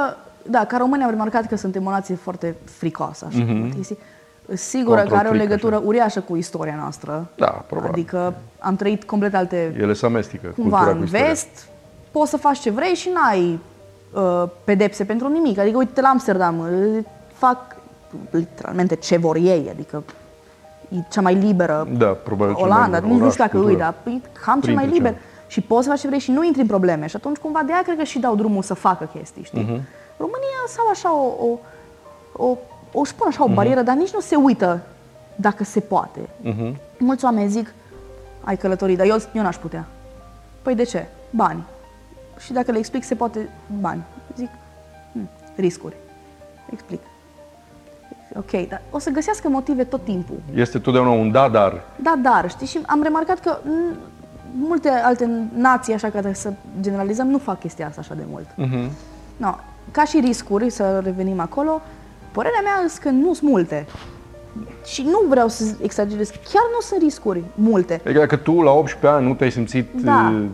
da, 0.47 0.65
ca 0.65 0.77
români 0.77 1.03
am 1.03 1.11
remarcat 1.11 1.47
că 1.47 1.57
suntem 1.57 1.87
o 1.87 1.91
nație 1.91 2.15
foarte 2.15 2.55
fricoasă, 2.65 3.27
așa, 3.29 3.39
mm-hmm. 3.45 3.73
Sigură 4.55 4.95
că 4.95 5.01
Control 5.01 5.19
are 5.19 5.29
o 5.29 5.31
fric, 5.33 5.43
legătură 5.43 5.75
așa. 5.77 5.85
uriașă 5.87 6.21
cu 6.21 6.37
istoria 6.37 6.75
noastră. 6.81 7.27
Da, 7.37 7.47
probabil. 7.47 7.93
Adică 7.93 8.35
am 8.59 8.77
trăit 8.77 9.05
complet 9.05 9.35
alte 9.35 9.75
Ele 9.81 9.93
se 9.93 10.07
amestecă, 10.07 10.47
cumva 10.55 10.77
cultura 10.77 10.93
cu 10.93 10.99
în 10.99 11.05
istoria. 11.05 11.27
vest, 11.27 11.67
poți 12.11 12.31
să 12.31 12.37
faci 12.37 12.59
ce 12.59 12.71
vrei 12.71 12.95
și 12.95 13.11
n-ai 13.15 13.59
uh, 14.13 14.49
pedepse 14.65 15.05
pentru 15.05 15.29
nimic. 15.29 15.59
Adică, 15.59 15.77
uite, 15.77 16.01
la 16.01 16.09
Amsterdam 16.09 16.59
uh, 16.59 17.05
fac 17.33 17.77
literalmente 18.31 18.95
ce 18.95 19.17
vor 19.17 19.37
ei, 19.37 19.67
adică 19.71 20.03
e 20.89 20.97
cea 21.11 21.21
mai 21.21 21.35
liberă 21.35 21.89
Da, 21.97 22.07
probabil 22.07 22.55
cel 22.55 22.65
Olanda, 22.65 22.99
mai 23.01 23.09
nu, 23.09 23.15
nu 23.15 23.21
oraș, 23.21 23.33
știu 23.33 23.45
dacă 23.45 23.57
cultură. 23.57 23.73
îi, 23.75 23.79
dar 23.79 23.95
e 24.15 24.29
cam 24.45 24.61
cel 24.61 24.75
mai 24.75 24.85
Printre 24.85 24.99
liber. 25.09 25.13
cele. 25.13 25.25
Și 25.47 25.61
poți 25.61 25.83
să 25.85 25.89
faci 25.91 26.01
ce 26.01 26.07
vrei 26.07 26.19
și 26.19 26.31
nu 26.31 26.45
intri 26.45 26.61
în 26.61 26.67
probleme. 26.67 27.07
Și 27.07 27.17
atunci 27.17 27.37
cumva 27.37 27.63
de 27.67 27.73
aia 27.73 27.83
cred 27.83 27.97
că 27.97 28.05
și 28.05 28.19
dau 28.19 28.35
drumul 28.35 28.63
să 28.63 28.75
facă 28.75 29.11
chestii, 29.15 29.43
știi? 29.43 29.61
Mhm. 29.63 29.81
România 30.17 30.63
sau 30.69 30.85
așa 30.91 31.15
o, 31.15 31.47
o, 31.47 31.59
o, 32.47 32.57
o 32.93 33.01
își 33.01 33.15
pun 33.15 33.27
așa 33.29 33.43
o 33.43 33.47
Mhm. 33.47 33.55
barieră, 33.55 33.83
dar 33.83 33.97
nici 33.97 34.13
nu 34.13 34.21
se 34.21 34.37
uită 34.37 34.81
dacă 35.37 35.65
se 35.65 35.81
poate. 35.81 36.21
Mhm. 36.41 36.77
Mulți 36.99 37.25
oameni 37.25 37.49
zic, 37.51 37.75
ai 38.41 38.57
călătorit, 38.57 38.97
dar 38.97 39.07
eu, 39.07 39.17
eu 39.35 39.43
n-aș 39.43 39.57
putea. 39.57 39.85
Păi 40.63 40.75
de 40.75 40.83
ce? 40.83 41.07
Bani. 41.31 41.63
Și 42.39 42.53
dacă 42.53 42.73
le 42.73 42.79
explic, 42.79 43.05
se 43.05 43.15
poate 43.15 43.49
bani. 43.81 44.03
Zic, 44.37 44.49
hm, 45.13 45.29
riscuri. 45.57 45.95
Explic. 46.73 47.01
Ok, 48.37 48.69
dar 48.69 48.83
o 48.91 48.99
să 48.99 49.11
găsească 49.11 49.49
motive 49.49 49.85
tot 49.85 50.05
timpul. 50.05 50.37
Este 50.55 50.79
totdeauna 50.79 51.11
un 51.11 51.31
da, 51.31 51.49
dar. 51.49 51.83
Da, 52.03 52.19
dar, 52.23 52.51
știi, 52.51 52.67
și 52.67 52.79
am 52.87 53.03
remarcat 53.03 53.39
că 53.41 53.59
m, 53.65 53.97
multe 54.59 54.89
alte 54.89 55.31
nații, 55.55 55.95
așa 55.95 56.09
ca 56.09 56.33
să 56.33 56.53
generalizăm, 56.81 57.27
nu 57.29 57.39
fac 57.39 57.59
chestia 57.59 57.87
asta 57.87 58.01
așa 58.01 58.15
de 58.15 58.23
mult. 58.31 58.47
Mhm. 58.57 58.91
No, 59.37 59.55
ca 59.91 60.05
și 60.05 60.21
riscuri, 60.21 60.71
să 60.71 61.01
revenim 61.05 61.41
acolo, 61.41 61.81
părerea 62.33 62.61
mea 62.63 62.83
este 62.85 63.01
că 63.03 63.09
nu 63.11 63.35
sunt 63.35 63.51
multe. 63.51 63.87
Și 64.85 65.03
nu 65.03 65.23
vreau 65.29 65.49
să 65.49 65.65
exagerez, 65.83 66.29
chiar 66.29 66.63
nu 66.75 66.81
sunt 66.81 67.03
riscuri 67.03 67.43
multe. 67.55 68.01
Adică 68.05 68.19
dacă 68.19 68.37
tu 68.37 68.61
la 68.61 68.71
18 68.71 69.11
ani 69.11 69.27
nu 69.27 69.35
te-ai 69.35 69.51
simțit 69.51 69.89
Da. 70.03 70.33
uh, 70.35 70.45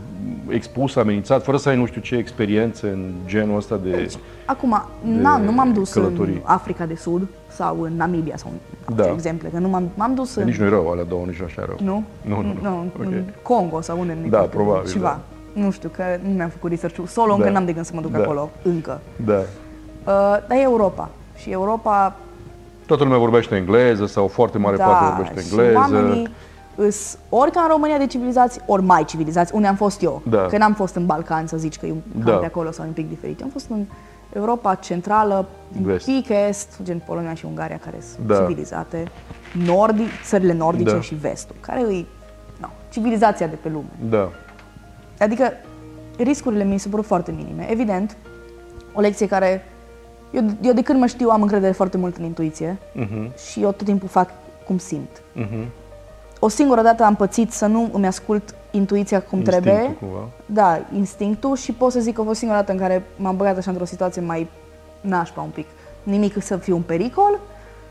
expus, 0.48 0.96
amenințat, 0.96 1.42
fără 1.44 1.56
să 1.56 1.68
ai 1.68 1.76
nu 1.76 1.86
știu 1.86 2.00
ce 2.00 2.14
experiențe 2.16 2.88
în 2.88 3.12
genul 3.26 3.56
ăsta 3.56 3.76
de... 3.82 3.90
Deci, 3.90 4.14
acum, 4.44 4.82
n-am, 5.02 5.42
nu 5.42 5.52
m-am 5.52 5.72
dus 5.72 5.92
călătorii. 5.92 6.34
în 6.34 6.40
Africa 6.44 6.86
de 6.86 6.94
Sud 6.94 7.26
sau 7.48 7.80
în 7.80 7.96
Namibia 7.96 8.36
sau 8.36 8.50
în 8.52 8.94
Da. 8.94 9.02
da. 9.02 9.10
exemple, 9.12 9.48
că 9.48 9.58
nu 9.58 9.68
m-am, 9.68 9.88
m-am 9.94 10.14
dus 10.14 10.34
în... 10.34 10.44
Nici 10.44 10.56
nu 10.56 10.64
e 10.64 10.68
rău, 10.68 10.90
alea 10.90 11.04
două, 11.04 11.24
nici 11.26 11.38
nu 11.38 11.44
așa 11.44 11.64
rău. 11.66 11.76
Nu? 11.82 12.02
Nu, 12.22 12.42
nu, 12.42 12.52
nu. 12.62 12.70
nu 12.70 12.90
Ok. 12.98 13.04
În 13.04 13.24
Congo 13.42 13.80
sau 13.80 13.98
unde 14.00 14.16
Da, 14.28 14.38
probabil, 14.38 14.90
Ceva. 14.90 15.20
Nu 15.52 15.70
știu, 15.70 15.88
că 15.88 16.02
nu 16.22 16.30
mi-am 16.30 16.48
făcut 16.48 16.70
research 16.70 17.00
Solo 17.06 17.32
încă 17.32 17.44
Da. 17.46 17.50
n-am 17.52 17.64
de 17.64 17.72
gând 17.72 17.84
să 17.84 17.92
mă 17.94 18.00
duc 18.00 18.10
Da. 18.10 18.18
acolo, 18.18 18.50
încă. 18.62 19.00
Da. 19.24 19.38
Uh, 19.38 19.44
dar 20.48 20.56
e 20.56 20.60
Europa. 20.60 21.10
Și 21.40 21.50
Europa, 21.50 22.16
Toată 22.86 23.02
lumea 23.02 23.18
vorbește 23.18 23.56
engleză 23.56 24.06
sau 24.06 24.24
o 24.24 24.28
foarte 24.28 24.58
mare 24.58 24.76
parte 24.76 25.04
da, 25.04 25.10
vorbește 25.10 25.40
și 25.40 25.46
engleză. 25.48 25.76
oamenii 25.78 26.28
îs 26.74 27.18
ori 27.28 27.50
ca 27.50 27.60
în 27.60 27.68
România 27.68 27.98
de 27.98 28.06
civilizați, 28.06 28.60
ori 28.66 28.82
mai 28.82 29.04
civilizați, 29.04 29.54
unde 29.54 29.66
am 29.66 29.74
fost 29.74 30.02
eu. 30.02 30.22
Da. 30.28 30.46
Că 30.46 30.56
n-am 30.58 30.74
fost 30.74 30.94
în 30.94 31.06
Balcan, 31.06 31.46
să 31.46 31.56
zici 31.56 31.78
că 31.78 31.86
e 31.86 31.90
un 31.90 32.00
Da. 32.24 32.30
da. 32.30 32.36
pe 32.36 32.46
acolo 32.46 32.70
sau 32.70 32.86
un 32.86 32.92
pic 32.92 33.08
diferit. 33.08 33.40
Eu 33.40 33.46
am 33.46 33.52
fost 33.52 33.66
în 33.70 33.84
Europa 34.32 34.74
centrală, 34.74 35.46
un 35.78 35.82
Vest. 35.84 36.04
pic 36.04 36.28
est, 36.28 36.68
gen 36.82 37.02
Polonia 37.06 37.34
și 37.34 37.44
Ungaria, 37.44 37.78
care 37.84 37.96
sunt 38.14 38.26
Da. 38.26 38.34
civilizate. 38.36 39.04
Nordi, 39.66 40.02
țările 40.24 40.52
nordice 40.52 40.92
Da. 40.94 41.00
și 41.00 41.14
vestul, 41.14 41.56
care 41.60 41.80
îi 41.80 42.06
no, 42.60 42.68
civilizația 42.90 43.46
de 43.46 43.56
pe 43.62 43.68
lume. 43.68 43.88
Da. 44.08 44.28
Adică 45.20 45.52
riscurile 46.18 46.64
mi 46.64 46.78
se 46.78 46.88
părut 46.88 47.06
foarte 47.06 47.32
minime. 47.36 47.70
Evident, 47.70 48.16
o 48.92 49.00
lecție 49.00 49.26
care... 49.28 49.64
Eu, 50.30 50.44
eu 50.62 50.72
de 50.72 50.82
când 50.82 50.98
mă 51.00 51.06
știu 51.06 51.28
am 51.28 51.42
încredere 51.42 51.72
foarte 51.72 51.96
mult 51.96 52.16
în 52.16 52.24
intuiție 52.24 52.76
Mhm. 52.92 53.30
și 53.50 53.62
eu 53.62 53.72
tot 53.72 53.86
timpul 53.86 54.08
fac 54.08 54.30
cum 54.66 54.78
simt. 54.78 55.22
Mhm. 55.32 55.64
O 56.40 56.48
singură 56.48 56.82
dată 56.82 57.02
am 57.04 57.14
pățit 57.14 57.52
să 57.52 57.66
nu 57.66 57.90
îmi 57.92 58.06
ascult 58.06 58.54
intuiția 58.70 59.22
cum 59.22 59.38
Instinctul, 59.38 59.72
trebuie. 59.72 59.96
cumva. 60.00 60.28
Da, 60.46 60.80
instinctul 60.94 61.56
și 61.56 61.72
pot 61.72 61.92
să 61.92 62.00
zic 62.00 62.14
că 62.14 62.20
a 62.20 62.24
fost 62.24 62.38
singura 62.38 62.58
dată 62.60 62.72
în 62.72 62.78
care 62.78 63.02
m-am 63.16 63.36
băgat 63.36 63.56
așa 63.56 63.70
într-o 63.70 63.84
situație 63.86 64.22
mai 64.22 64.48
nașpa 65.00 65.40
un 65.40 65.48
pic. 65.50 65.66
Nimic 66.02 66.42
să 66.42 66.56
fiu 66.56 66.76
un 66.76 66.82
pericol, 66.82 67.38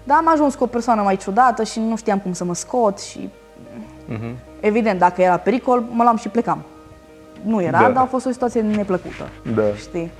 dar 0.03 0.17
am 0.17 0.27
ajuns 0.27 0.55
cu 0.55 0.63
o 0.63 0.67
persoană 0.67 1.01
mai 1.01 1.17
ciudată 1.17 1.63
și 1.63 1.79
nu 1.79 1.95
știam 1.97 2.19
cum 2.19 2.33
să 2.33 2.43
mă 2.43 2.53
scot 2.55 2.99
și 2.99 3.29
Mhm. 4.07 4.35
evident, 4.59 4.99
dacă 4.99 5.21
era 5.21 5.37
pericol, 5.37 5.83
mă 5.91 6.03
luam 6.03 6.17
și 6.17 6.29
plecam. 6.29 6.61
Nu 7.41 7.61
era, 7.61 7.79
Da. 7.81 7.89
dar 7.91 8.03
a 8.03 8.05
fost 8.07 8.25
o 8.25 8.31
situație 8.31 8.61
neplăcută. 8.61 9.27
Da. 9.55 9.61
Știi? 9.75 10.11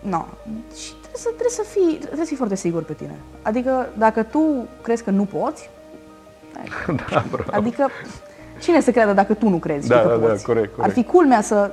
No. 0.00 0.24
Și 0.76 0.90
trebuie 0.90 0.97
să, 1.18 1.24
trebuie, 1.28 1.50
să 1.50 1.62
fii, 1.68 1.96
trebuie 1.96 2.18
să 2.18 2.24
fii 2.24 2.36
foarte 2.36 2.54
sigur 2.56 2.82
pe 2.82 2.92
tine. 2.92 3.14
Adică 3.42 3.88
dacă 3.98 4.22
tu 4.22 4.66
crezi 4.82 5.02
că 5.04 5.10
nu 5.10 5.24
poți, 5.24 5.70
da, 7.10 7.24
bravo. 7.30 7.50
adică 7.50 7.88
cine 8.60 8.80
să 8.80 8.90
creadă 8.90 9.12
dacă 9.12 9.34
tu 9.34 9.48
nu 9.48 9.56
crezi 9.56 9.88
Da, 9.88 10.00
că 10.00 10.08
da, 10.08 10.14
da, 10.16 10.26
poți? 10.26 10.44
corect, 10.44 10.74
corect. 10.74 10.78
Ar 10.82 10.90
fi 10.90 11.04
culmea 11.04 11.40
să 11.40 11.70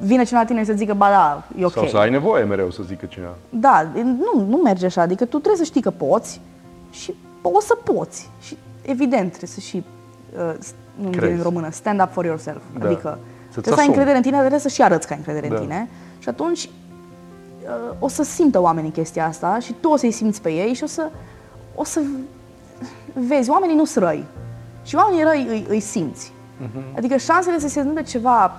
vină 0.00 0.22
cineva 0.24 0.40
la 0.40 0.46
tine 0.48 0.60
și 0.60 0.66
să 0.66 0.72
zică, 0.72 0.94
ba 0.94 1.08
da, 1.08 1.42
e 1.58 1.64
ok. 1.64 1.72
Sau 1.72 1.86
să 1.86 1.96
ai 1.96 2.10
nevoie 2.10 2.44
mereu 2.44 2.70
să 2.70 2.82
zică 2.82 3.06
cineva. 3.06 3.34
Da, 3.48 3.90
nu, 4.02 4.44
nu 4.48 4.56
merge 4.56 4.86
așa. 4.86 5.00
Adică 5.00 5.24
tu 5.24 5.36
trebuie 5.38 5.56
să 5.56 5.64
știi 5.64 5.80
că 5.82 5.90
poți 5.90 6.40
și 6.90 7.14
o 7.42 7.60
să 7.60 7.74
poți. 7.74 8.30
Și 8.40 8.56
evident 8.82 9.28
trebuie 9.28 9.50
să 9.50 9.60
și, 9.60 9.84
uh, 10.36 10.54
nu 10.94 11.10
Crezi. 11.10 11.32
în 11.32 11.42
română, 11.42 11.70
stand 11.70 12.00
up 12.02 12.12
for 12.12 12.24
yourself. 12.24 12.62
Da. 12.78 12.86
Adică 12.86 13.18
Să-ți 13.48 13.50
trebuie 13.50 13.64
să 13.64 13.68
ai 13.70 13.74
asumi. 13.74 13.86
încredere 13.88 14.16
în 14.16 14.22
tine, 14.22 14.38
trebuie 14.38 14.60
să 14.60 14.68
și 14.68 14.82
arăți 14.82 15.06
că 15.06 15.12
ai 15.12 15.18
încredere 15.18 15.48
Da. 15.48 15.54
în 15.54 15.60
tine. 15.60 15.88
Și 16.18 16.28
atunci 16.28 16.68
uh, 17.64 17.94
o 17.98 18.08
să 18.08 18.22
simtă 18.22 18.60
oamenii 18.60 18.90
chestia 18.90 19.26
asta 19.26 19.58
și 19.58 19.74
tu 19.80 19.88
o 19.88 19.96
să-i 19.96 20.10
simți 20.10 20.42
pe 20.42 20.52
ei 20.52 20.74
și 20.74 20.82
o 20.82 20.86
să, 20.86 21.10
o 21.74 21.84
să 21.84 22.00
vezi, 23.12 23.50
oamenii 23.50 23.76
nu 23.76 23.84
sunt 23.84 24.04
răi. 24.04 24.24
Și 24.82 24.94
oamenii 24.94 25.24
răi 25.24 25.46
îi, 25.48 25.66
îi 25.68 25.80
simți. 25.80 26.32
Mhm. 26.58 26.82
Adică 26.96 27.16
șansele 27.16 27.58
să 27.58 27.68
se 27.68 27.78
întâmple 27.78 28.02
ceva, 28.02 28.52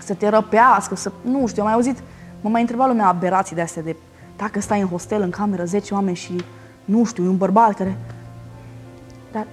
să 0.00 0.14
te 0.14 0.28
răpească, 0.28 0.94
să, 0.94 1.12
nu 1.22 1.46
știu, 1.46 1.62
am 1.62 1.68
mai 1.68 1.76
auzit, 1.76 1.98
mă 2.40 2.48
mai 2.48 2.60
întreba 2.60 2.86
lumea 2.86 3.06
aberații 3.06 3.56
de 3.56 3.62
astea 3.62 3.82
de 3.82 3.96
dacă 4.36 4.60
stai 4.60 4.80
în 4.80 4.88
hostel, 4.88 5.22
în 5.22 5.30
cameră, 5.30 5.64
10 5.64 5.94
oameni 5.94 6.16
și, 6.16 6.44
nu 6.84 7.04
știu, 7.04 7.24
e 7.24 7.28
un 7.28 7.36
bărbat 7.36 7.74
care... 7.74 7.96
Dar, 9.32 9.46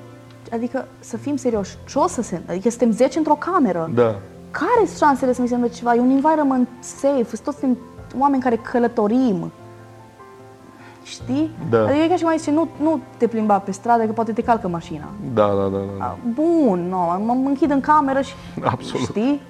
adică, 0.51 0.87
să 0.99 1.17
fim 1.17 1.35
serioși, 1.35 1.77
ce 1.87 1.97
o 1.97 2.07
să 2.07 2.21
se... 2.21 2.41
Adică 2.47 2.69
suntem 2.69 2.91
10 2.91 3.17
într-o 3.17 3.33
cameră. 3.33 3.91
Da. 3.93 4.19
Care 4.51 4.85
sunt 4.85 4.97
șansele 4.97 5.33
să 5.33 5.41
mi 5.41 5.47
se 5.47 5.53
întâmple 5.53 5.77
ceva? 5.77 5.95
E 5.95 5.99
un 5.99 6.09
environment 6.09 6.67
safe, 6.79 7.23
sunt 7.23 7.41
toți 7.41 7.57
suntem 7.57 7.77
oameni 8.17 8.41
care 8.41 8.55
călătorim. 8.55 9.51
Știi? 11.03 11.49
Da. 11.69 11.83
Adică 11.83 12.03
e 12.03 12.07
ca 12.07 12.15
și 12.15 12.21
cum 12.21 12.31
ai 12.31 12.37
zice, 12.37 12.51
nu, 12.51 12.67
nu 12.81 12.99
te 13.17 13.27
plimba 13.27 13.59
pe 13.59 13.71
stradă, 13.71 14.05
că 14.05 14.11
poate 14.11 14.31
te 14.31 14.41
calcă 14.41 14.67
mașina. 14.67 15.05
Da, 15.33 15.47
da, 15.47 15.67
da, 15.67 15.77
da. 15.97 16.05
A, 16.05 16.17
Bun, 16.33 16.87
nu, 16.87 16.97
mă, 16.97 17.33
mă 17.33 17.47
închid 17.47 17.71
în 17.71 17.79
cameră 17.79 18.21
și... 18.21 18.33
Absolut. 18.63 19.07
Știi? 19.07 19.41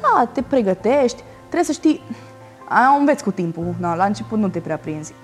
Da, 0.00 0.28
te 0.32 0.42
pregătești, 0.42 1.22
trebuie 1.38 1.64
să 1.64 1.72
știi... 1.72 2.02
Aia 2.68 2.94
o 2.94 2.98
înveți 2.98 3.22
cu 3.22 3.30
timpul, 3.30 3.74
na, 3.78 3.94
la 3.94 4.04
început 4.04 4.38
nu 4.38 4.48
te 4.48 4.58
prea 4.58 4.76
prinzi. 4.76 5.14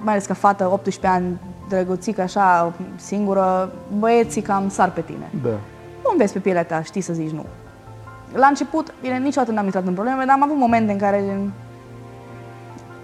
Mai 0.00 0.12
ales 0.12 0.26
ca 0.26 0.34
fată, 0.34 0.70
18 0.72 1.06
ani, 1.06 1.40
drăguțică, 1.68 2.22
așa, 2.22 2.72
singură, 2.96 3.72
băieții 3.98 4.42
cam 4.42 4.68
sar 4.68 4.90
pe 4.90 5.00
tine. 5.00 5.30
Da. 5.42 5.48
Nu 6.02 6.10
înveți 6.12 6.32
pe 6.32 6.38
pielea 6.38 6.64
ta, 6.64 6.82
știi 6.82 7.00
să 7.00 7.12
zici 7.12 7.30
nu. 7.30 7.44
La 8.32 8.46
început, 8.46 8.94
bine, 9.00 9.18
niciodată 9.18 9.52
n-am 9.52 9.64
intrat 9.64 9.86
în 9.86 9.94
probleme, 9.94 10.24
dar 10.24 10.34
am 10.34 10.42
avut 10.42 10.56
momente 10.56 10.92
în 10.92 10.98
care 10.98 11.22
gen, 11.26 11.52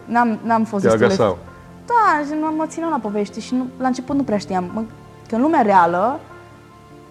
n-am, 0.06 0.38
n-am 0.42 0.64
fost 0.64 0.82
Te 0.84 0.88
destul 0.90 1.06
de... 1.08 1.14
agasau. 1.14 1.38
Da, 1.86 2.28
gen, 2.28 2.38
mă, 2.40 2.52
mă 2.56 2.66
țineau 2.66 2.90
la 2.90 2.98
povesti 2.98 3.40
și 3.40 3.54
nu, 3.54 3.66
la 3.78 3.86
început 3.86 4.16
nu 4.16 4.22
prea 4.22 4.38
știam. 4.38 4.70
Mă, 4.74 4.82
că 5.28 5.34
în 5.34 5.40
lumea 5.40 5.60
reală, 5.62 6.20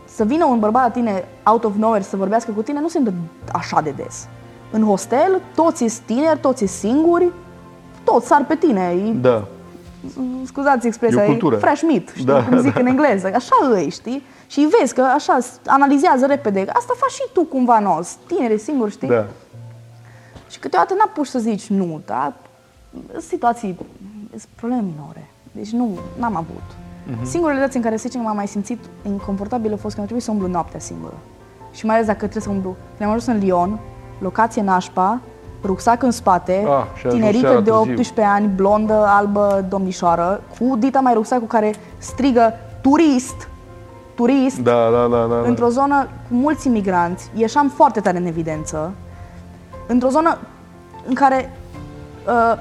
să 0.06 0.24
vină 0.24 0.46
un 0.46 0.60
bărbat 0.60 0.84
la 0.84 0.89
tine 0.91 1.26
out 1.43 1.64
of 1.64 1.76
nowhere 1.78 2.04
să 2.04 2.16
vorbească 2.18 2.52
cu 2.52 2.62
tine 2.62 2.80
nu 2.80 2.88
se 2.88 2.98
întâmplă 2.98 3.22
așa 3.54 3.82
de 3.82 3.89
des. 3.96 4.28
În 4.72 4.84
hostel, 4.84 5.41
toți 5.56 5.78
sunt 5.78 5.91
tineri, 6.06 6.39
toți 6.39 6.58
sunt 6.58 6.70
singuri, 6.70 7.32
toți 8.04 8.28
sar 8.28 8.46
pe 8.46 8.56
tine. 8.56 8.82
E, 9.06 9.12
Da. 9.12 9.43
scuzați 10.46 10.88
expresia, 10.88 11.22
E 11.22 11.26
o 11.26 11.28
cultură. 11.30 11.56
fresh 11.58 11.82
meat, 11.88 12.08
știi 12.14 12.26
Da, 12.26 12.43
cum 12.43 12.58
zic 12.60 12.74
da. 12.74 12.80
în 12.80 12.86
engleză, 12.86 13.28
așa 13.36 13.56
îi, 13.74 13.89
știi? 13.89 14.24
Și 14.48 14.68
vezi 14.80 14.93
că 14.93 15.02
așa 15.02 15.39
s- 15.39 15.60
analizează 15.66 16.26
repede, 16.26 16.66
asta 16.74 16.93
faci 16.98 17.12
și 17.12 17.22
tu 17.34 17.43
cumva 17.43 17.80
nou, 17.80 18.02
tineri, 18.28 18.60
singuri, 18.60 18.91
știi? 18.91 19.08
Da. 19.08 19.26
Și 20.50 20.60
câteodată 20.60 20.93
n-apuci 20.98 21.28
să 21.28 21.39
zici 21.39 21.68
nu, 21.68 22.02
da? 22.06 22.34
Sunt 23.12 23.24
situații, 23.24 23.80
sunt 24.30 24.48
probleme 24.56 24.82
minore, 24.82 25.30
deci 25.52 25.70
nu, 25.72 25.89
n-am 26.20 26.36
avut. 26.36 26.64
Mhm. 27.08 27.26
Singurele 27.26 27.60
dăți 27.60 27.76
în 27.76 27.82
care 27.82 27.98
să 27.98 28.04
zicem 28.06 28.22
că 28.22 28.28
m-am 28.28 28.36
mai 28.36 28.48
simțit 28.48 28.80
inconfortabil 29.06 29.74
a 29.74 29.78
fost 29.78 29.93
când 29.96 29.98
a 29.98 30.10
trebuit 30.10 30.24
să 30.24 30.32
umblu 30.32 30.48
noaptea 30.48 30.80
singură. 30.80 31.14
Și 31.72 31.86
mai 31.86 31.96
ales 31.96 32.08
dacă 32.08 32.20
trebuie 32.20 32.41
să 32.43 32.50
umblu. 32.50 32.76
Când 32.98 33.10
am 33.10 33.16
ajuns 33.16 33.26
în 33.26 33.38
Lyon, 33.46 33.80
locație 34.20 34.62
nașpa, 34.62 35.20
rucsac 35.64 36.04
în 36.04 36.12
spate, 36.12 36.66
Ah, 36.68 36.84
și 36.98 37.06
ajungi 37.06 37.16
tinerică 37.16 37.48
seara 37.48 37.62
de 37.62 37.70
târziu. 37.70 37.91
18 37.93 38.22
ani, 38.22 38.48
blondă, 38.56 39.06
albă, 39.08 39.66
domnișoară, 39.70 40.41
cu 40.60 40.76
dita 40.76 41.00
mai 41.00 41.14
rucsac 41.14 41.39
cu 41.39 41.46
care 41.46 41.74
strigă 41.98 42.54
turist, 42.82 43.50
turist, 44.16 44.58
Da, 44.60 44.89
da, 44.89 45.08
da, 45.08 45.26
da. 45.26 45.41
da. 45.41 45.48
într-o 45.48 45.70
zonă 45.70 46.08
cu 46.30 46.34
mulți 46.36 46.68
imigranți, 46.68 47.30
ieșeam 47.36 47.70
foarte 47.70 48.00
tare 48.00 48.18
în 48.18 48.26
evidență, 48.26 48.91
într-o 49.88 50.10
zonă 50.10 50.38
în 51.08 51.14
care 51.14 51.50
uh, 51.52 51.64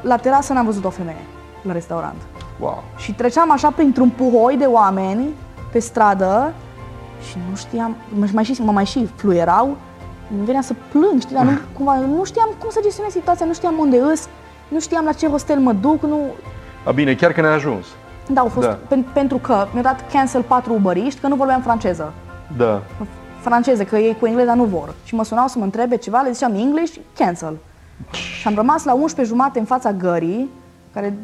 la 0.01 0.17
terasă 0.17 0.53
n-am 0.53 0.65
văzut 0.65 0.85
o 0.85 0.91
femeie 0.91 1.25
la 1.63 1.73
restaurant. 1.73 2.17
Wow. 2.59 2.83
Și 2.97 3.13
treceam 3.13 3.51
așa 3.51 3.71
printr-un 3.71 4.09
puhoi 4.09 4.57
de 4.57 4.65
oameni 4.65 5.29
pe 5.73 5.79
stradă 5.79 6.53
și 7.29 7.37
nu 7.51 7.57
știam, 7.57 7.97
mă 8.09 8.27
mai 8.33 8.45
și, 8.45 8.63
mă 8.63 8.73
mai 8.73 8.85
și 8.85 9.09
fluierau, 9.17 9.77
îmi 10.37 10.45
venea 10.45 10.61
să 10.61 10.75
plâng, 10.93 11.21
știi, 11.21 11.35
dar 11.35 11.45
nu, 11.45 11.59
cumva, 11.77 11.97
nu 11.97 12.25
știam 12.25 12.49
cum 12.59 12.71
să 12.71 12.81
gestionez 12.83 13.13
situația, 13.13 13.47
nu 13.47 13.53
știam 13.55 13.75
unde 13.79 13.99
îs, 13.99 14.29
nu 14.69 14.81
știam 14.81 15.05
la 15.05 15.13
ce 15.13 15.29
hostel 15.29 15.59
mă 15.59 15.73
duc, 15.73 16.03
nu... 16.03 16.21
A, 16.87 16.91
bine, 16.91 17.15
chiar 17.15 17.33
că 17.33 17.41
ne-a 17.41 17.53
ajuns. 17.53 17.87
Da, 18.29 18.41
au 18.41 18.49
fost 18.49 18.67
Da. 18.67 18.79
pen, 18.89 19.07
pentru 19.13 19.37
că 19.37 19.67
mi-au 19.71 19.83
dat 19.83 20.11
cancel 20.13 20.43
patru 20.43 20.73
ubăriști, 20.73 21.21
că 21.21 21.27
nu 21.27 21.35
vorbeam 21.35 21.61
franceză. 21.61 22.13
Da. 22.57 22.83
franceze, 23.41 23.85
că 23.85 23.97
ei 23.97 24.17
cu 24.21 24.27
engleza 24.27 24.55
nu 24.55 24.65
vor. 24.65 24.95
Și 25.05 25.15
mă 25.15 25.25
sunau 25.25 25.47
să 25.47 25.59
mă 25.59 25.65
întrebe 25.65 25.97
ceva, 25.97 26.21
le 26.21 26.31
ziceam 26.31 26.55
English, 26.55 26.97
cancel. 27.19 27.57
Și 28.41 28.47
am 28.47 28.55
rămas 28.55 28.85
la 28.85 28.93
11 28.95 29.35
jumate 29.35 29.59
în 29.59 29.65
fața 29.65 29.93
gării, 29.93 30.51
care 30.93 31.17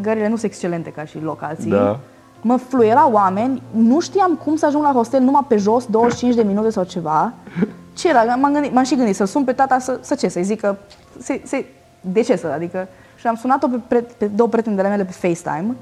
gările 0.00 0.28
nu 0.28 0.36
sunt 0.36 0.50
excelente 0.50 0.90
ca 0.90 1.04
și 1.04 1.20
locații. 1.22 1.70
Da. 1.70 2.00
Mă 2.40 2.56
fluierau 2.56 3.12
oameni, 3.12 3.62
nu 3.70 4.00
știam 4.00 4.40
cum 4.44 4.56
să 4.56 4.66
ajung 4.66 4.82
la 4.82 4.92
hostel 4.92 5.20
numai 5.20 5.44
pe 5.48 5.56
jos, 5.56 5.86
25 5.86 6.34
de 6.34 6.42
minute 6.42 6.70
sau 6.70 6.84
ceva. 6.84 7.32
Ce 7.92 8.08
era? 8.08 8.22
M-am, 8.22 8.52
gândit, 8.52 8.72
m-am 8.72 8.84
și 8.84 8.96
gândit 8.96 9.14
să 9.14 9.24
sun 9.24 9.44
pe 9.44 9.52
tata 9.52 9.78
să, 9.78 9.98
să 10.00 10.14
ce, 10.14 10.28
să-i 10.28 10.42
zic 10.42 10.60
că... 10.60 10.76
Se, 11.18 11.40
se, 11.44 11.66
de 12.00 12.20
ce 12.20 12.36
să? 12.36 12.46
Adică... 12.54 12.88
Și 13.16 13.26
am 13.26 13.36
sunat-o 13.36 13.68
pe, 13.68 13.80
pre, 13.88 14.06
pe 14.18 14.26
două 14.26 14.48
prieteni 14.48 14.76
de 14.76 14.82
la 14.82 14.88
mele 14.88 15.04
pe 15.04 15.12
FaceTime 15.12 15.74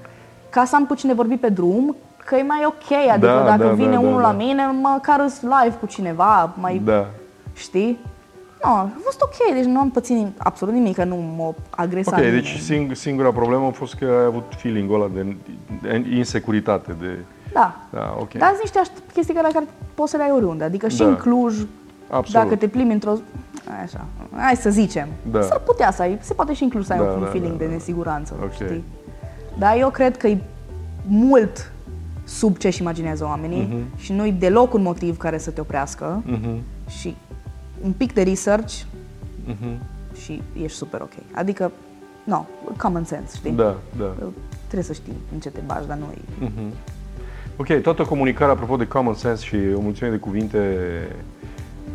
ca 0.51 0.65
să 0.65 0.77
am 0.77 0.87
cu 0.87 0.95
cine 0.95 1.15
vorbi 1.15 1.37
pe 1.37 1.49
drum, 1.49 1.97
că 2.25 2.37
e 2.37 2.43
mai 2.43 2.63
ok, 2.67 3.11
adică 3.13 3.27
Da, 3.27 3.43
dacă 3.45 3.63
da, 3.65 3.73
vine 3.73 3.95
da, 3.95 4.01
da, 4.01 4.01
unul 4.01 4.21
da. 4.21 4.27
la 4.27 4.33
mine, 4.33 4.67
măcar 4.81 5.21
îs 5.21 5.41
live 5.41 5.77
cu 5.81 5.87
cineva, 5.87 6.53
mai 6.61 6.81
Da. 6.85 7.07
știi? 7.53 7.99
Nu, 8.65 8.71
a 8.71 8.91
fost 9.05 9.21
ok, 9.23 9.55
deci 9.55 9.65
nu 9.65 9.79
am 9.81 9.91
pățit 9.91 10.17
nim- 10.17 10.35
absolut 10.39 10.75
nimic, 10.75 10.95
că 10.95 11.05
nu 11.05 11.17
m-a 11.17 11.55
agresat 11.71 12.13
Ok, 12.13 12.19
nimeni. 12.25 12.43
deci 12.43 12.59
sing- 12.63 12.93
singura 12.93 13.31
problemă 13.33 13.67
a 13.67 13.71
fost 13.71 13.95
că 13.95 14.05
ai 14.05 14.25
avut 14.25 14.53
feeling-ul 14.57 14.95
ăla 15.01 15.11
de 15.15 15.37
de 15.83 16.05
insecuritate, 16.17 16.95
de... 17.01 17.19
Da. 17.53 17.77
Da, 17.91 18.17
ok. 18.21 18.33
Dar 18.33 18.49
sunt 18.49 18.61
niște 18.61 18.79
aș- 18.79 19.13
chestii 19.13 19.35
care, 19.35 19.49
care 19.53 19.65
poți 19.95 20.11
să 20.11 20.17
le 20.17 20.23
ai 20.23 20.31
oriunde, 20.31 20.65
adică 20.65 20.89
și 20.89 20.99
Da. 20.99 21.05
în 21.07 21.17
Cluj, 21.17 21.55
Absolut. 22.11 22.43
dacă 22.47 22.57
te 22.57 22.69
plimbi 22.69 22.93
într-o... 22.93 23.13
Așa, 23.83 24.05
hai 24.37 24.55
să 24.57 24.71
zicem. 24.71 25.09
Da. 25.31 25.41
S-ar 25.43 25.59
putea 25.59 25.91
să 25.93 26.03
ai, 26.03 26.19
se 26.21 26.35
poate 26.35 26.53
și 26.55 26.63
în 26.63 26.69
Cluj 26.69 26.85
să 26.85 26.93
ai 26.93 26.99
Da, 26.99 27.05
un 27.05 27.21
da, 27.21 27.27
feeling 27.27 27.53
da, 27.53 27.59
de 27.59 27.65
da. 27.65 27.71
nesiguranță, 27.73 28.35
Ok. 28.43 28.53
știi? 28.53 28.85
Dar 29.59 29.77
eu 29.79 29.91
cred 29.91 30.17
că 30.17 30.27
e 30.27 30.39
mult 31.07 31.73
sub 32.25 32.57
ce 32.57 32.67
își 32.67 32.81
imaginează 32.81 33.25
oamenii 33.25 33.69
Mhm. 33.71 33.99
și 33.99 34.13
nu 34.13 34.27
e 34.27 34.31
deloc 34.39 34.75
un 34.75 34.83
motiv 34.83 35.17
care 35.17 35.39
să 35.39 35.51
te 35.51 35.61
oprească 35.61 36.23
Mhm, 36.27 36.57
și 36.89 37.17
un 37.83 37.93
pic 37.93 38.13
de 38.13 38.23
research 38.23 38.75
mhm. 39.45 39.83
și 40.23 40.43
ești 40.63 40.77
super 40.77 41.01
ok. 41.01 41.13
Adică, 41.35 41.73
no, 42.25 42.45
common 42.77 43.05
sense, 43.05 43.37
știi? 43.37 43.51
Da, 43.51 43.77
da. 43.99 44.13
Trebuie 44.67 44.83
să 44.85 44.93
știi 44.93 45.13
în 45.33 45.39
ce 45.41 45.49
te 45.51 45.61
bagi, 45.67 45.87
dar 45.87 45.97
nu 45.97 46.05
e... 46.15 46.45
Mhm. 46.45 46.73
Ok, 47.57 47.81
toată 47.83 48.03
comunicarea, 48.03 48.53
apropo 48.55 48.77
de 48.77 48.87
common 48.87 49.15
sense 49.15 49.45
și 49.45 49.57
o 49.77 49.81
mulțime 49.81 50.09
de 50.09 50.17
cuvinte 50.17 50.59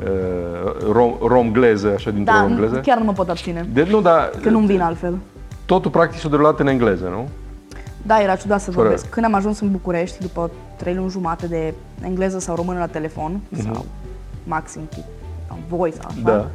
uh, 0.03 0.91
rom, 0.91 1.13
romgleze, 1.21 1.87
așa 1.87 2.11
dintr-o 2.11 2.33
Da, 2.33 2.41
romgleză. 2.41 2.79
chiar 2.79 2.97
nu 2.97 3.03
mă 3.03 3.11
pot 3.13 3.29
abține, 3.29 3.67
De, 3.73 3.83
nu, 3.89 4.01
dar 4.01 4.29
că 4.41 4.49
nu-mi 4.49 4.65
vin 4.67 4.81
altfel. 4.81 5.17
totul 5.65 5.91
practic 5.91 6.19
s-a 6.19 6.29
derulat 6.29 6.59
în 6.59 6.67
engleză, 6.67 7.07
nu? 7.07 7.27
Da, 8.05 8.21
era 8.21 8.35
ciudat 8.35 8.61
să 8.61 8.71
Fără- 8.71 8.81
vorbesc. 8.81 9.09
Când 9.09 9.25
am 9.25 9.33
ajuns 9.33 9.59
în 9.59 9.71
București, 9.71 10.19
după 10.21 10.51
trei 10.75 10.95
luni 10.95 11.09
jumate 11.09 11.47
de 11.47 11.73
engleză 12.01 12.39
sau 12.39 12.55
română 12.55 12.79
la 12.79 12.87
telefon, 12.87 13.39
sau 13.63 13.85
maxim 14.43 14.81
cu 14.81 14.95
sau 14.95 15.05
voice 15.67 15.95
sau 15.95 16.05
așa, 16.07 16.17
Mhm. 16.19 16.25
Da. 16.25 16.47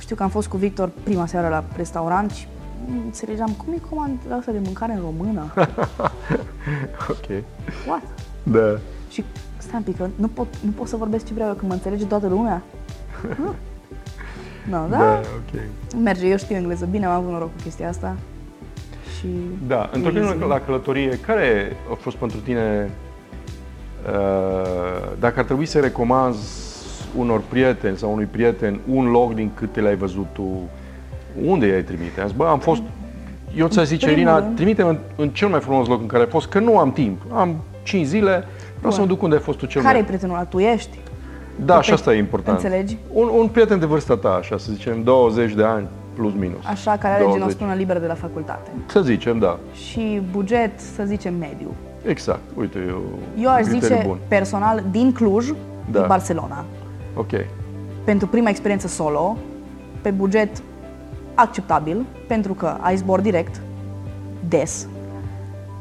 știu 0.00 0.16
că 0.16 0.22
am 0.22 0.28
fost 0.28 0.48
cu 0.48 0.56
Victor 0.56 0.90
prima 1.02 1.26
seară 1.26 1.48
la 1.48 1.64
restaurant 1.76 2.30
și 2.30 2.46
nu 2.88 3.00
înțelegeam 3.04 3.50
cum 3.64 3.72
e 3.72 3.78
comanda 3.90 4.36
asta 4.38 4.52
de 4.52 4.58
mâncare 4.64 4.92
în 4.92 5.00
română. 5.00 5.52
Ok. 7.10 7.42
What? 7.88 8.02
Da. 8.42 8.78
Și 9.10 9.24
stai 9.56 9.72
un 9.74 9.82
pic, 9.82 9.96
că 9.96 10.06
nu 10.14 10.28
pot, 10.28 10.46
nu 10.60 10.70
pot 10.70 10.88
să 10.88 10.96
vorbesc 10.96 11.26
ce 11.26 11.34
vreau 11.34 11.48
eu, 11.48 11.54
că 11.54 11.64
mă 11.66 11.72
înțelege 11.72 12.04
toată 12.04 12.26
lumea. 12.28 12.62
Nu, 14.70 14.76
no, 14.80 14.86
da, 14.88 14.96
Da, 14.98 15.18
ok. 15.18 15.60
merge, 16.02 16.26
eu 16.26 16.36
știu 16.36 16.56
engleză 16.56 16.84
bine, 16.90 17.06
am 17.06 17.12
avut 17.12 17.30
noroc 17.30 17.48
cu 17.56 17.62
chestia 17.62 17.88
asta. 17.88 18.16
Și 19.18 19.26
Da, 19.66 19.90
întorcându-ne 19.92 20.34
easy. 20.34 20.46
la 20.48 20.60
călătorie, 20.60 21.18
care 21.18 21.76
a 21.90 21.94
fost 21.94 22.16
pentru 22.16 22.38
tine, 22.38 22.90
uh, 24.06 25.12
dacă 25.18 25.38
ar 25.38 25.44
trebui 25.44 25.66
să 25.66 25.80
recomanzi 25.80 26.73
unor 27.18 27.40
prieteni 27.48 27.96
sau 27.96 28.12
unui 28.12 28.24
prieten 28.24 28.80
un 28.92 29.10
loc 29.10 29.34
din 29.34 29.50
câte 29.54 29.80
le-ai 29.80 29.96
văzut 29.96 30.26
tu 30.32 30.42
Unde 31.46 31.66
i-ai 31.66 31.82
trimite? 31.82 32.20
Am 32.20 32.26
zis, 32.26 32.36
bă, 32.36 32.46
am 32.46 32.58
fost... 32.58 32.82
Eu 33.56 33.66
ți-aș 33.68 33.86
zice, 33.86 34.06
primul 34.06 34.22
Irina, 34.22 34.38
rând. 34.38 34.56
trimite 34.56 34.82
în, 34.82 34.98
în 35.16 35.28
cel 35.28 35.48
mai 35.48 35.60
frumos 35.60 35.86
loc 35.86 36.00
în 36.00 36.06
care 36.06 36.22
ai 36.22 36.28
fost, 36.28 36.48
că 36.48 36.58
nu 36.58 36.78
am 36.78 36.92
timp. 36.92 37.20
Am 37.32 37.56
5 37.82 38.06
zile, 38.06 38.44
vreau 38.78 38.92
să 38.92 39.00
mă 39.00 39.06
duc 39.06 39.22
unde 39.22 39.34
ai 39.34 39.40
fost 39.40 39.58
tu 39.58 39.66
cel 39.66 39.82
Care 39.82 39.94
e 39.94 39.98
mai... 39.98 40.06
prietenul 40.06 40.34
ăla? 40.34 40.44
Tu 40.44 40.58
ești? 40.58 40.98
Da, 41.64 41.80
și 41.82 41.88
pe- 41.88 41.94
asta 41.94 42.14
e 42.14 42.18
important. 42.18 42.56
înțelegi? 42.62 42.96
Un, 43.12 43.28
un 43.38 43.48
prieten 43.48 43.78
de 43.78 43.86
vârsta 43.86 44.16
ta, 44.16 44.28
așa 44.40 44.58
să 44.58 44.72
zicem, 44.72 45.02
20 45.02 45.52
de 45.52 45.64
ani, 45.64 45.86
plus 46.14 46.32
minus. 46.38 46.64
Așa, 46.66 46.96
care 46.96 47.14
are 47.14 47.22
20. 47.22 47.40
genostună 47.40 47.74
liberă 47.74 47.98
de 47.98 48.06
la 48.06 48.14
facultate. 48.14 48.70
Să 48.86 49.00
zicem, 49.00 49.38
da. 49.38 49.58
Și 49.74 50.22
buget, 50.30 50.80
să 50.80 51.02
zicem, 51.06 51.34
mediu. 51.34 51.74
Exact. 52.06 52.40
Uite, 52.58 52.78
eu, 52.88 53.02
Eu 53.42 53.48
aș 53.50 53.56
un 53.64 53.68
criteriu 53.68 53.94
zice 53.96 54.06
bun. 54.06 54.18
personal 54.28 54.82
din 54.90 55.12
Cluj, 55.12 55.46
Da. 55.90 55.98
din 55.98 56.04
Barcelona. 56.08 56.64
Ok. 57.14 57.30
Pentru 58.04 58.26
prima 58.26 58.48
experiență 58.48 58.86
solo, 58.88 59.36
pe 60.00 60.10
buget 60.10 60.62
acceptabil, 61.34 62.04
pentru 62.28 62.52
că 62.54 62.76
ai 62.80 62.96
zbor 62.96 63.20
direct, 63.20 63.60
des. 64.48 64.86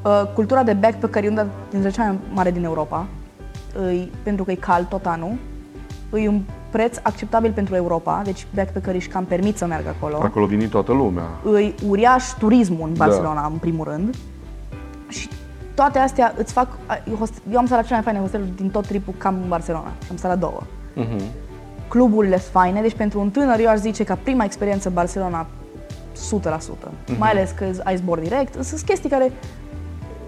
Uh, 0.03 0.23
Cultura 0.33 0.63
de 0.63 0.73
backpacker 0.73 1.23
e 1.23 1.27
una 1.29 1.45
dintre 1.69 1.89
cea 1.89 2.03
mai 2.03 2.17
mare 2.33 2.51
din 2.51 2.63
Europa, 2.63 3.05
îi, 3.73 4.11
pentru 4.23 4.43
că 4.43 4.51
e 4.51 4.55
cald 4.55 4.87
tot 4.87 5.05
anul. 5.05 5.33
E 6.13 6.27
un 6.27 6.41
preț 6.69 6.97
acceptabil 7.03 7.51
pentru 7.51 7.75
Europa, 7.75 8.21
deci 8.23 8.47
backpackerii 8.55 8.99
își 8.99 9.07
cam 9.07 9.25
permit 9.25 9.57
să 9.57 9.65
meargă 9.65 9.89
acolo. 9.97 10.19
Acolo 10.21 10.45
vine 10.45 10.65
toată 10.65 10.91
lumea. 10.91 11.23
îi 11.43 11.75
uriaș 11.87 12.23
turismul 12.39 12.87
în 12.87 12.93
Da. 12.97 13.05
Barcelona, 13.05 13.45
în 13.45 13.57
primul 13.57 13.85
rând. 13.85 14.15
Și 15.07 15.29
toate 15.73 15.99
astea 15.99 16.33
îți 16.37 16.53
fac... 16.53 16.67
Eu, 17.09 17.15
host- 17.15 17.41
eu 17.51 17.57
am 17.57 17.65
stat 17.65 17.77
la 17.77 17.83
cele 17.83 17.93
mai 17.95 18.03
faine 18.03 18.19
hosteluri 18.19 18.55
din 18.55 18.69
tot 18.69 18.87
tripul 18.87 19.13
cam 19.17 19.35
în 19.41 19.47
Barcelona. 19.47 19.91
Și 20.03 20.07
am 20.11 20.17
stat 20.17 20.31
la 20.31 20.37
două. 20.37 20.61
Mhm. 20.93 21.21
Cluburile 21.87 22.37
sunt 22.39 22.51
faine, 22.51 22.81
deci 22.81 22.95
pentru 22.95 23.19
un 23.19 23.29
tânăr 23.29 23.59
eu 23.59 23.69
aș 23.69 23.77
zice 23.77 24.03
ca 24.03 24.17
prima 24.23 24.43
experiență 24.43 24.87
în 24.87 24.93
Barcelona 24.93 25.47
100%. 26.13 26.91
Mhm. 27.07 27.19
Mai 27.19 27.29
ales 27.29 27.51
că 27.51 27.65
ai 27.83 27.95
zbor 27.95 28.19
direct. 28.19 28.63
Sunt 28.63 28.81
chestii 28.81 29.09
care 29.09 29.31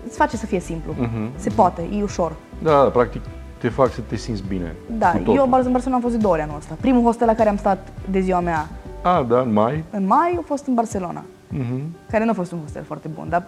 îți 0.08 0.18
face 0.18 0.38
să 0.38 0.46
fie 0.46 0.60
simplu. 0.60 0.94
Mhm. 0.98 1.30
Se 1.36 1.50
poate, 1.50 1.82
e 1.98 2.04
ușor. 2.04 2.32
Da, 2.64 2.72
da, 2.72 2.90
practic 2.90 3.22
te 3.58 3.70
fac 3.70 3.92
să 3.94 4.00
te 4.08 4.16
simți 4.16 4.44
bine. 4.48 4.76
Da, 4.98 5.12
cu 5.12 5.18
totul. 5.18 5.36
eu 5.36 5.44
în 5.44 5.50
Barcelona 5.50 5.96
am 5.96 6.02
fost 6.02 6.14
de 6.14 6.20
două 6.20 6.34
ori 6.34 6.42
anul 6.44 6.56
ăsta. 6.58 6.76
Primul 6.82 7.04
hostel 7.04 7.28
la 7.28 7.34
care 7.36 7.50
am 7.50 7.58
stat 7.58 7.88
de 8.12 8.20
ziua 8.20 8.40
mea 8.40 8.68
A, 9.02 9.26
da, 9.30 9.40
în 9.40 9.54
mai. 9.54 9.84
în 9.90 10.06
mai 10.08 10.36
a 10.38 10.44
fost 10.46 10.68
în 10.68 10.74
Barcelona. 10.74 11.24
Mhm. 11.50 11.82
care 12.12 12.24
nu 12.24 12.30
a 12.30 12.34
fost 12.34 12.52
un 12.52 12.60
hostel 12.62 12.84
foarte 12.84 13.08
bun, 13.08 13.26
dar 13.30 13.44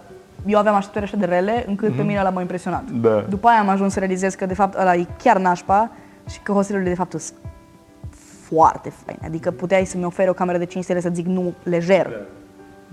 eu 0.46 0.58
aveam 0.58 0.74
așteptări 0.74 1.04
așa 1.04 1.16
de 1.16 1.24
rele 1.24 1.64
încât 1.66 1.92
pe 1.96 2.02
mine 2.02 2.18
ăla 2.20 2.30
m-a 2.30 2.40
impresionat. 2.40 2.82
Mhm. 2.90 3.00
Da. 3.00 3.24
După 3.28 3.48
aia 3.48 3.60
am 3.60 3.68
ajuns 3.68 3.92
să 3.92 3.98
realizez 3.98 4.34
că 4.34 4.46
de 4.46 4.54
fapt 4.54 4.78
ăla 4.78 4.94
e 4.94 5.06
chiar 5.22 5.38
nașpa 5.38 5.90
și 6.28 6.40
că 6.42 6.52
hostelurile 6.52 6.88
de 6.90 6.94
fapt 6.96 7.10
sunt 7.10 7.32
foarte 8.42 8.92
faine. 9.04 9.20
Adică 9.26 9.50
puteai 9.50 9.84
să-mi 9.84 10.04
oferi 10.04 10.28
o 10.28 10.32
cameră 10.32 10.58
de 10.58 10.64
5 10.64 10.84
stele 10.84 11.00
să 11.00 11.10
zic 11.12 11.26
nu 11.26 11.52
lejer. 11.62 12.20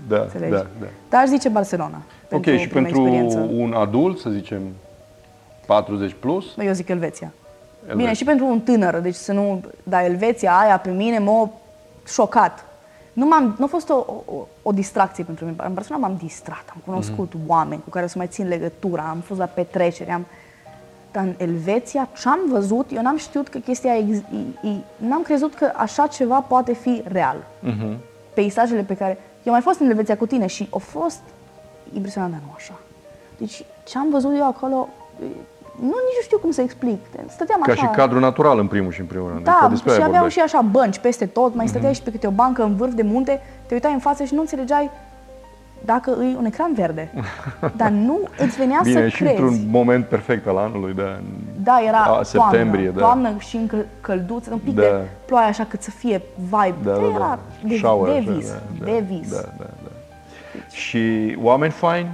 Da, 0.08 0.20
Înțelegi? 0.20 0.52
da, 0.52 0.66
da. 0.80 0.86
Dar 1.08 1.20
aș 1.22 1.28
zice 1.28 1.48
Barcelona. 1.48 1.96
Ok, 1.96 2.28
Pentru 2.42 2.56
și 2.56 2.68
prima 2.68 2.82
pentru 2.86 3.00
experiență. 3.02 3.38
un 3.52 3.72
adult, 3.72 4.18
să 4.18 4.30
zicem 4.30 4.60
40 5.66 6.14
plus, 6.20 6.54
Bă, 6.54 6.64
Eu 6.64 6.72
zic 6.72 6.88
Elveția. 6.88 7.32
Elveția. 7.80 7.96
Bine, 8.04 8.12
și 8.14 8.24
pentru 8.24 8.46
un 8.46 8.60
tânăr, 8.60 8.94
deci 8.98 9.14
să 9.14 9.32
nu... 9.32 9.62
Dar 9.82 10.04
Elveția 10.04 10.58
aia 10.58 10.78
pe 10.78 10.90
mine 10.90 11.18
m-a 11.18 11.50
șocat. 12.06 12.64
Nu, 13.12 13.26
m-am, 13.26 13.54
nu 13.58 13.64
a 13.64 13.68
fost 13.68 13.88
o, 13.88 13.94
o, 14.26 14.46
o 14.62 14.72
distracție 14.72 15.24
pentru 15.24 15.44
mine. 15.44 15.56
În 15.66 15.72
Barcelona 15.74 16.06
m-am 16.06 16.16
distrat, 16.22 16.64
am 16.68 16.82
cunoscut 16.84 17.32
Mhm. 17.34 17.42
oameni 17.50 17.82
cu 17.82 17.90
care 17.90 18.06
să 18.06 18.14
mai 18.18 18.26
țin 18.26 18.48
legătura, 18.48 19.02
am 19.02 19.18
fost 19.18 19.38
la 19.40 19.46
petreceri, 19.46 20.10
am... 20.10 20.26
Dar 21.16 21.24
în 21.24 21.34
Elveția, 21.36 22.08
ce-am 22.20 22.38
văzut, 22.48 22.90
eu 22.92 23.02
n-am 23.02 23.16
știut 23.16 23.48
că 23.48 23.58
chestia... 23.58 23.96
Ex, 23.96 24.16
e, 24.16 24.68
e, 24.68 24.70
n-am 24.96 25.22
crezut 25.22 25.54
că 25.54 25.72
așa 25.76 26.06
ceva 26.06 26.40
poate 26.40 26.72
fi 26.72 27.02
real. 27.04 27.36
Mhm. 27.60 27.96
Peisajele 28.34 28.82
pe 28.82 28.94
care... 28.94 29.10
Eu 29.42 29.52
am 29.52 29.52
mai 29.52 29.60
fost 29.60 29.80
în 29.80 29.88
Elveția 29.88 30.16
cu 30.16 30.26
tine 30.26 30.46
și 30.46 30.68
au 30.70 30.78
fost 30.78 31.20
impresionant, 31.92 32.32
dar 32.32 32.40
nu 32.46 32.52
așa. 32.54 32.72
Deci 33.38 33.64
ce 33.84 33.98
am 33.98 34.06
văzut 34.10 34.32
eu 34.36 34.46
acolo, 34.46 34.88
e, 35.20 35.24
nu 35.80 35.86
nici 35.86 36.16
nu 36.18 36.22
știu 36.22 36.38
cum 36.38 36.50
să 36.50 36.60
explic. 36.60 36.98
Stăteam 37.28 37.60
ca 37.60 37.72
așa. 37.72 37.86
și 37.86 37.92
cadru 37.92 38.18
natural 38.18 38.58
în 38.58 38.66
primul 38.66 38.92
și 38.92 39.00
în 39.00 39.06
primul 39.06 39.30
rând. 39.32 39.44
Da, 39.44 39.50
Adică 39.52 39.68
despre 39.68 39.90
și 39.90 39.96
aia 39.96 40.06
aveau 40.06 40.22
vorbești. 40.22 40.38
și 40.38 40.54
așa 40.54 40.60
bănci 40.70 40.98
peste 40.98 41.26
tot, 41.26 41.54
mai 41.54 41.68
stăteai 41.68 41.94
și 41.94 42.02
pe 42.02 42.10
câte 42.10 42.26
o 42.26 42.30
bancă 42.30 42.62
în 42.62 42.76
vârf 42.76 42.92
de 42.92 43.02
munte, 43.02 43.42
te 43.66 43.74
uitai 43.74 43.92
în 43.92 43.98
față 43.98 44.24
și 44.24 44.34
nu 44.34 44.40
înțelegeai 44.40 44.90
dacă 45.84 46.10
e 46.10 46.36
un 46.36 46.44
ecran 46.44 46.72
verde. 46.74 47.10
Dar 47.76 47.88
nu 47.90 48.18
îți 48.38 48.56
venea 48.56 48.80
Bine, 48.82 49.00
să 49.00 49.08
și 49.08 49.16
crezi. 49.22 49.30
într-un 49.40 49.58
moment 49.70 50.06
perfect 50.06 50.46
al 50.46 50.56
anului, 50.56 50.94
da. 50.94 51.02
în- 51.02 51.24
Da, 51.62 51.80
era 51.86 51.98
A, 51.98 52.04
toamnă, 52.04 52.24
septembrie, 52.24 52.88
da. 52.90 53.00
toamnă 53.00 53.34
și 53.38 53.56
încă 53.56 53.76
călduță, 54.00 54.50
un 54.52 54.58
pic 54.58 54.74
Da. 54.74 54.80
de 54.80 54.92
ploaie 55.24 55.46
așa 55.48 55.64
cât 55.64 55.82
să 55.82 55.90
fie 55.90 56.22
vibe. 56.38 56.74
Da, 56.84 56.92
da, 56.92 57.00
era 57.02 57.18
da. 57.18 57.38
de, 57.68 57.76
Shower, 57.76 58.12
de 58.12 58.18
așa, 58.18 58.30
vis, 58.32 58.50
da, 58.50 58.84
de 58.84 58.90
da, 58.90 59.14
vis. 59.14 59.30
Da, 59.34 59.40
da, 59.58 59.64
da. 59.82 59.90
Și 60.70 61.36
oameni 61.42 61.72
faini? 61.72 62.10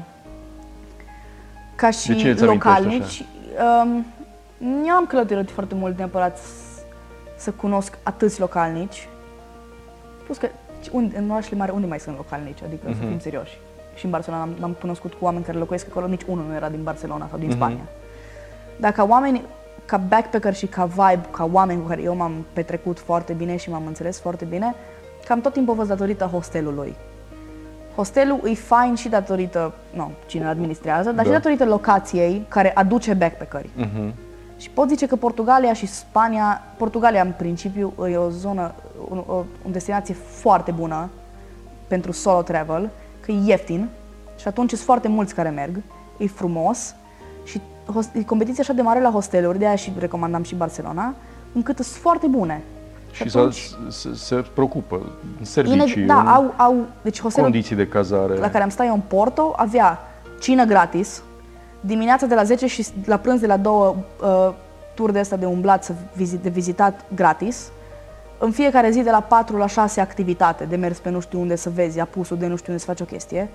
Ca 1.75 1.89
De 1.89 1.95
cine 1.95 2.17
și 2.17 2.27
îți 2.29 2.43
amintești 2.45 2.69
localnici, 2.79 3.25
um, 3.85 4.05
eu 4.87 4.95
am 4.95 5.07
călătorit 5.07 5.51
foarte 5.51 5.75
mult 5.75 5.97
neapărat 5.99 6.37
s- 6.39 6.81
să 7.37 7.51
cunosc 7.51 7.99
atâți 8.03 8.41
localnici. 8.41 9.09
Plus 10.25 10.37
că 10.37 10.49
unde, 10.93 11.19
în 11.19 11.31
orașele 11.31 11.57
mari 11.59 11.73
unde 11.73 11.87
mai 11.87 12.01
sunt 12.01 12.17
localnici, 12.17 12.63
adică 12.67 12.87
Mhm. 12.89 12.99
să 13.01 13.07
fim 13.07 13.19
serioși. 13.19 13.59
Și 13.95 14.05
în 14.05 14.11
Barcelona 14.11 14.43
am, 14.43 14.51
am 14.61 14.71
cunoscut 14.81 15.13
cu 15.15 15.25
oameni 15.25 15.45
care 15.45 15.59
locuiesc 15.59 15.87
acolo, 15.91 16.07
nici 16.07 16.23
unul 16.27 16.45
nu 16.49 16.55
era 16.55 16.69
din 16.69 16.83
Barcelona 16.83 17.27
sau 17.31 17.39
din 17.39 17.49
Mhm. 17.49 17.57
Spania. 17.57 17.85
Dar 18.77 18.93
ca 18.93 19.05
oameni, 19.05 19.43
ca 19.85 19.97
backpacker 19.97 20.55
și 20.55 20.67
ca 20.67 20.85
vibe, 20.85 21.27
ca 21.31 21.49
oameni 21.53 21.81
cu 21.83 21.89
care 21.89 22.03
eu 22.03 22.17
m-am 22.17 22.47
petrecut 22.53 22.99
foarte 22.99 23.33
bine 23.33 23.57
și 23.57 23.71
m-am 23.71 23.87
înțeles 23.87 24.21
foarte 24.21 24.45
bine, 24.45 24.75
cam 25.27 25.41
tot 25.41 25.53
timpul 25.53 25.73
a 25.75 25.77
fost 25.77 25.89
datorită 25.89 26.25
hostelului. 26.25 26.95
Hostelul 27.97 28.41
e 28.45 28.55
fain 28.55 28.95
și 28.95 29.09
datorită, 29.09 29.73
nu, 29.95 30.11
cine 30.27 30.43
îl 30.45 30.49
administrează, 30.51 31.05
dar 31.13 31.15
Da. 31.15 31.23
și 31.23 31.29
datorită 31.31 31.65
locației 31.65 32.45
care 32.49 32.73
aduce 32.75 33.15
backpackeri. 33.15 33.69
Mhm. 33.77 34.15
Și 34.63 34.71
pot 34.71 34.89
zice 34.89 35.07
că 35.07 35.17
Portugalia 35.17 35.73
și 35.73 35.87
Spania, 35.87 36.63
Portugalia 36.77 37.23
în 37.23 37.33
principiu 37.37 37.95
e 38.11 38.17
o 38.17 38.31
zonă, 38.31 38.75
o, 39.09 39.15
o, 39.27 39.35
o 39.35 39.71
destinație 39.71 40.15
foarte 40.15 40.71
bună 40.71 41.11
pentru 41.89 42.13
solo 42.13 42.43
travel, 42.43 42.91
că 43.21 43.33
e 43.33 43.41
ieftin 43.45 43.89
și 44.39 44.49
atunci 44.49 44.71
sunt 44.71 44.81
foarte 44.81 45.09
mulți 45.09 45.35
care 45.35 45.49
merg, 45.49 45.83
e 46.19 46.27
frumos 46.27 46.95
și 47.45 47.61
hos- 47.95 48.11
e 48.13 48.23
competiție 48.23 48.63
așa 48.63 48.73
de 48.73 48.83
mare 48.83 49.01
la 49.01 49.11
hosteluri, 49.11 49.59
de 49.59 49.67
aia 49.67 49.77
și 49.77 49.93
recomandam 49.99 50.43
și 50.43 50.55
Barcelona, 50.55 51.15
încât 51.53 51.77
sunt 51.79 51.87
foarte 52.03 52.27
bune. 52.27 52.63
Și 53.11 53.29
să, 53.29 53.51
se, 53.89 54.15
se 54.15 54.35
preocupă 54.55 55.01
în 55.39 55.45
servicii, 55.45 56.03
Ine- 56.03 56.07
da, 56.07 56.21
în 56.21 56.27
au, 56.27 56.55
au, 56.57 56.87
deci 57.03 57.21
hostelul 57.21 57.51
condiții 57.51 57.77
de 57.77 57.87
cazare. 57.87 58.37
la 58.37 58.51
care 58.51 58.63
am 58.65 58.71
stat 58.71 58.87
eu 58.87 58.95
în 58.95 59.03
Porto 59.07 59.53
avea 59.57 59.99
cină 60.41 60.65
gratis, 60.65 61.23
dimineața 61.87 62.27
de 62.27 62.35
la 62.35 62.43
10 62.43 62.67
și 62.67 62.87
la 63.05 63.17
prânz 63.17 63.41
de 63.41 63.47
la 63.47 63.57
2 63.57 63.73
uh, 63.73 64.53
tur 64.95 65.11
de 65.11 65.19
asta 65.19 65.37
de 65.37 65.47
umblat, 65.47 65.85
să 65.85 65.93
vizit, 66.13 66.39
de 66.43 66.49
vizitat 66.49 67.01
gratis. 67.15 67.71
În 68.39 68.51
fiecare 68.51 68.91
zi 68.91 69.01
de 69.03 69.11
la 69.11 69.21
4 69.21 69.57
la 69.57 69.67
6 69.67 70.01
activitate, 70.01 70.65
de 70.65 70.77
mers 70.77 70.99
pe 70.99 71.11
nu 71.11 71.21
știu 71.21 71.41
unde 71.41 71.57
să 71.57 71.71
vezi 71.75 72.01
apusul 72.01 72.37
de 72.39 72.47
nu 72.47 72.57
știu 72.57 72.73
unde 72.73 72.85
să 72.85 72.91
faci 72.91 73.01
o 73.01 73.05
chestie. 73.13 73.49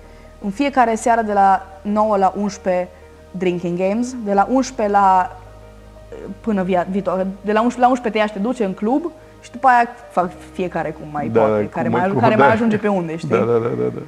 În 0.44 0.50
fiecare 0.50 0.94
seară 0.94 1.22
de 1.22 1.32
la 1.32 1.66
9 1.82 2.16
la 2.16 2.34
11 2.36 2.88
drinking 3.30 3.78
games, 3.78 4.14
de 4.24 4.32
la 4.32 4.46
11 4.50 4.96
la 4.96 5.36
până 6.40 6.62
via, 6.62 6.86
viitor, 6.90 7.26
de 7.40 7.52
la 7.52 7.60
11 7.60 7.80
la 7.80 7.88
11 7.88 8.10
te 8.10 8.18
ia 8.18 8.26
și 8.26 8.32
te 8.32 8.38
duce 8.38 8.64
în 8.64 8.72
club 8.72 9.10
și 9.40 9.50
după 9.50 9.66
aia 9.68 9.88
fac 10.10 10.30
fiecare 10.52 10.90
cum 10.90 11.08
mai 11.12 11.28
Da, 11.28 11.40
poate, 11.40 11.58
cum 11.60 11.68
care, 11.72 11.88
mai- 11.88 12.00
mai, 12.00 12.10
cum- 12.10 12.20
care 12.20 12.34
da. 12.34 12.44
mai 12.44 12.52
ajunge 12.52 12.76
pe 12.78 12.88
unde, 12.88 13.16
știi? 13.16 13.28
Da, 13.28 13.36
da, 13.36 13.44
da, 13.44 13.58
da, 13.58 13.88
da. 13.94 14.00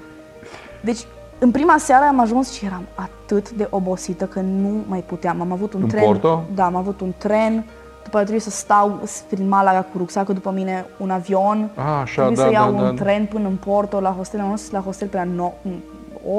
Deci, 0.80 1.06
în 1.40 1.50
prima 1.50 1.78
seară 1.78 2.04
am 2.04 2.20
ajuns 2.20 2.52
și 2.52 2.64
eram 2.64 2.82
atât 2.94 3.50
de 3.50 3.66
obosită 3.70 4.24
că 4.26 4.40
nu 4.40 4.84
mai 4.86 5.00
puteam. 5.06 5.40
Am 5.40 5.52
avut 5.52 5.72
un 5.72 5.82
În 5.82 5.88
tren. 5.88 6.04
Porto? 6.04 6.44
Da, 6.54 6.64
am 6.64 6.76
avut 6.76 7.00
un 7.00 7.12
tren. 7.18 7.64
După 8.02 8.16
aia 8.16 8.24
trebuie 8.26 8.40
să 8.40 8.50
stau 8.50 9.00
prin 9.28 9.48
Malaga 9.48 9.82
cu 9.82 9.98
rucsacul 9.98 10.34
după 10.34 10.50
mine, 10.50 10.86
un 10.98 11.10
avion. 11.10 11.70
Ah, 11.74 11.84
așa, 12.02 12.22
trebuie 12.22 12.36
da, 12.36 12.42
să 12.42 12.50
iau 12.52 12.72
da, 12.72 12.82
un 12.82 12.96
da. 12.96 13.02
tren 13.02 13.26
până 13.26 13.48
în 13.48 13.56
Porto, 13.56 14.00
la 14.00 14.10
hostel. 14.10 14.40
Am 14.40 14.44
ajuns 14.44 14.70
la 14.70 14.80
hostel 14.80 15.08
pe 15.08 15.16
la 15.16 15.24
9, 15.24 15.52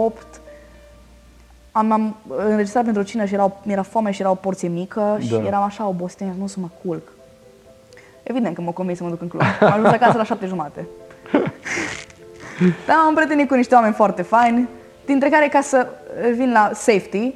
8. 0.06 0.42
Am, 1.72 1.92
am 1.92 2.16
înregistrat 2.50 2.84
pentru 2.84 3.02
cină 3.04 3.26
și 3.26 3.34
era, 3.34 3.52
mi 3.64 3.72
era 3.72 3.82
foame 3.82 4.12
și 4.12 4.22
era 4.22 4.30
o 4.30 4.36
porție 4.36 4.68
mică 4.68 5.18
și 5.20 5.30
Da. 5.30 5.46
eram 5.46 5.62
așa 5.64 5.88
obosită, 5.88 6.24
nu 6.40 6.48
să 6.48 6.60
mă 6.60 6.68
culc. 6.84 7.12
Evident 8.24 8.56
că 8.56 8.62
m-a 8.62 8.72
convins 8.72 8.98
să 8.98 9.04
mă 9.04 9.10
duc 9.10 9.22
în 9.22 9.28
club. 9.28 9.42
Am 9.60 9.72
ajuns 9.72 9.88
acasă 9.88 10.18
la 10.18 10.24
șapte 10.24 10.46
jumate. 10.46 10.88
Dar 12.88 12.96
am 13.08 13.14
prietenit 13.14 13.48
cu 13.48 13.54
niște 13.54 13.76
oameni 13.76 13.94
foarte 13.94 14.22
faini, 14.22 14.68
dintre 15.06 15.30
care, 15.30 15.48
ca 15.48 15.62
să 15.62 15.88
vin 16.36 16.52
la 16.52 16.70
safety, 16.74 17.34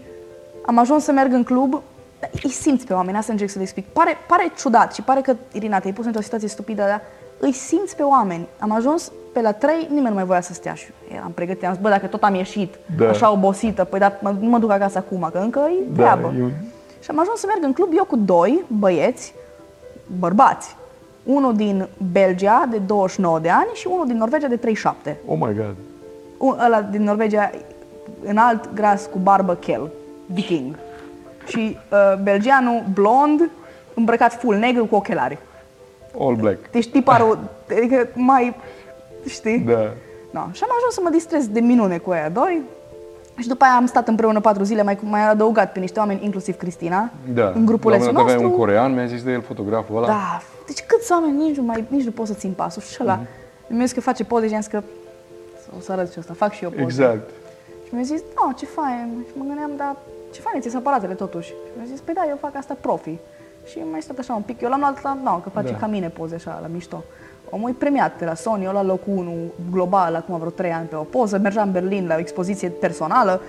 am 0.65 0.77
ajuns 0.77 1.03
să 1.03 1.11
merg 1.11 1.33
în 1.33 1.43
club, 1.43 1.81
dar 2.19 2.29
îi 2.43 2.49
simți 2.49 2.85
pe 2.85 2.93
oameni, 2.93 3.17
asta 3.17 3.31
încerc 3.31 3.49
să 3.49 3.57
le 3.57 3.63
explic. 3.63 3.85
Pare, 3.85 4.17
pare 4.27 4.51
ciudat 4.57 4.93
și 4.93 5.01
pare 5.01 5.21
că, 5.21 5.35
Irina, 5.51 5.79
te-ai 5.79 5.93
pus 5.93 6.05
într-o 6.05 6.21
situație 6.21 6.47
stupidă, 6.47 6.81
dar 6.87 7.01
îi 7.39 7.51
simți 7.51 7.95
pe 7.95 8.03
oameni. 8.03 8.47
Am 8.59 8.71
ajuns 8.71 9.11
pe 9.33 9.41
la 9.41 9.51
3, 9.51 9.75
nimeni 9.89 10.07
nu 10.07 10.13
mai 10.13 10.23
voia 10.25 10.41
să 10.41 10.53
stea 10.53 10.73
și 10.73 10.85
eram 11.15 11.31
pregătită. 11.31 11.65
Am 11.65 11.73
zis, 11.73 11.81
bă, 11.81 11.89
dacă 11.89 12.05
tot 12.07 12.23
am 12.23 12.33
ieșit 12.35 12.73
Da. 12.97 13.09
așa 13.09 13.31
obosită, 13.31 13.83
păi 13.83 13.99
dar 13.99 14.17
mă, 14.21 14.35
nu 14.39 14.49
mă 14.49 14.57
duc 14.59 14.71
acasă 14.71 14.97
acum, 14.97 15.29
că 15.31 15.37
încă 15.37 15.69
e 15.79 15.93
treabă. 15.95 16.27
Da, 16.33 16.37
e 16.39 16.41
un- 16.41 16.51
Și 16.99 17.09
am 17.09 17.19
ajuns 17.19 17.39
să 17.39 17.45
merg 17.47 17.63
în 17.63 17.73
club 17.73 17.89
eu 17.95 18.03
cu 18.05 18.15
doi 18.15 18.63
băieți, 18.67 19.33
bărbați, 20.19 20.75
unul 21.23 21.55
din 21.55 21.87
Belgia 22.11 22.67
de 22.71 22.77
29 22.77 23.39
de 23.39 23.49
ani 23.49 23.67
și 23.73 23.87
unul 23.87 24.07
din 24.07 24.17
Norvegia 24.17 24.47
de 24.47 24.55
37. 24.55 25.17
Oh 25.27 25.37
my 25.39 25.53
god. 25.55 25.75
Un, 26.37 26.57
ăla 26.65 26.81
din 26.81 27.03
Norvegia 27.03 27.49
înalt, 28.25 28.73
gras, 28.73 29.05
cu 29.11 29.17
barbă, 29.17 29.53
chel, 29.55 29.89
viking. 30.25 30.75
Și 31.47 31.77
uh, 31.91 32.17
belgianul 32.23 32.83
blond, 32.93 33.49
îmbrăcat 33.93 34.33
full 34.33 34.57
negru 34.57 34.85
cu 34.85 34.95
ochelari. 34.95 35.37
All 36.19 36.35
black. 36.35 36.69
Deci 36.71 36.87
tiparul, 36.87 37.39
adică 37.77 38.07
mai, 38.13 38.55
știi? 39.27 39.57
Da. 39.59 39.93
No. 40.31 40.41
Și 40.51 40.63
am 40.63 40.69
ajuns 40.77 40.93
să 40.93 40.99
mă 41.03 41.09
distrez 41.09 41.47
de 41.47 41.59
minune 41.59 41.97
cu 41.97 42.11
aia 42.11 42.29
doi. 42.29 42.61
Și 43.37 43.47
după 43.47 43.63
aia 43.63 43.73
am 43.75 43.85
stat 43.85 44.07
împreună 44.07 44.39
patru 44.39 44.63
zile, 44.63 44.83
mai, 44.83 44.97
mai 45.01 45.29
adăugat 45.29 45.71
pe 45.71 45.79
niște 45.79 45.99
oameni, 45.99 46.23
inclusiv 46.23 46.57
Cristina, 46.57 47.09
Da. 47.33 47.51
în 47.55 47.65
grupulețul 47.65 48.03
La 48.05 48.09
un 48.09 48.15
moment 48.15 48.15
dat 48.15 48.17
nostru. 48.17 48.21
aveai 48.21 48.51
un 48.51 48.57
corean, 48.57 48.93
mi-a 48.93 49.05
zis 49.05 49.23
de 49.23 49.31
el 49.31 49.41
fotograful 49.41 49.97
ăla. 49.97 50.07
Da, 50.07 50.41
deci 50.65 50.83
câți 50.87 51.11
oameni 51.11 51.37
nici 51.37 51.55
nu, 51.55 51.63
mai, 51.63 51.85
nici 51.87 52.03
nu 52.03 52.11
pot 52.11 52.27
să 52.27 52.33
țin 52.33 52.53
pasul. 52.55 52.81
Și 52.81 52.97
ăla, 53.01 53.19
mm-hmm. 53.19 53.67
mi-a 53.67 53.85
zis 53.85 53.93
că 53.93 54.01
face 54.01 54.23
poze 54.23 54.47
și 54.47 54.53
am 54.53 54.61
zis 54.61 54.69
că 54.71 54.83
o 55.77 55.79
să 55.79 55.91
arăt 55.91 56.11
și 56.11 56.19
asta, 56.19 56.33
fac 56.33 56.51
și 56.51 56.63
eu 56.63 56.69
poze. 56.69 56.83
Exact. 56.83 57.29
Și 57.87 57.93
mi-a 57.93 58.03
zis, 58.03 58.21
da, 58.21 58.51
ce 58.53 58.65
fain. 58.65 59.25
Și 59.27 59.31
mă 59.37 59.43
gândeam, 59.47 59.71
da, 59.77 59.95
ce 60.33 60.41
fain 60.41 60.61
ți 60.61 60.75
aparatele 60.75 61.13
totuși. 61.13 61.47
Și 61.47 61.53
mi-a 61.77 61.85
zis, 61.85 61.99
păi 61.99 62.13
da, 62.13 62.25
eu 62.29 62.37
fac 62.39 62.55
asta 62.55 62.77
profi. 62.81 63.17
Și 63.65 63.79
mai 63.91 64.01
stat 64.01 64.17
așa 64.17 64.33
un 64.33 64.41
pic. 64.41 64.61
Eu 64.61 64.69
l-am 64.69 64.79
luat 64.79 65.01
la, 65.03 65.17
da, 65.23 65.39
că 65.43 65.49
face 65.49 65.71
Da. 65.71 65.77
ca 65.77 65.87
mine 65.87 66.07
poze 66.09 66.35
așa, 66.35 66.59
la 66.61 66.67
mișto. 66.67 67.03
Omul 67.49 67.69
e 67.69 67.73
premiat 67.77 68.17
de 68.19 68.25
la 68.25 68.33
Sony, 68.33 68.63
eu 68.63 68.71
la 68.73 68.83
locul 68.83 69.13
1 69.17 69.33
global, 69.71 70.15
acum 70.15 70.37
vreo 70.37 70.49
3 70.49 70.71
ani 70.71 70.87
pe 70.87 70.95
o 70.95 71.01
poză, 71.03 71.37
mergea 71.37 71.61
în 71.61 71.71
Berlin 71.71 72.07
la 72.07 72.15
o 72.15 72.19
expoziție 72.19 72.69
personală. 72.69 73.41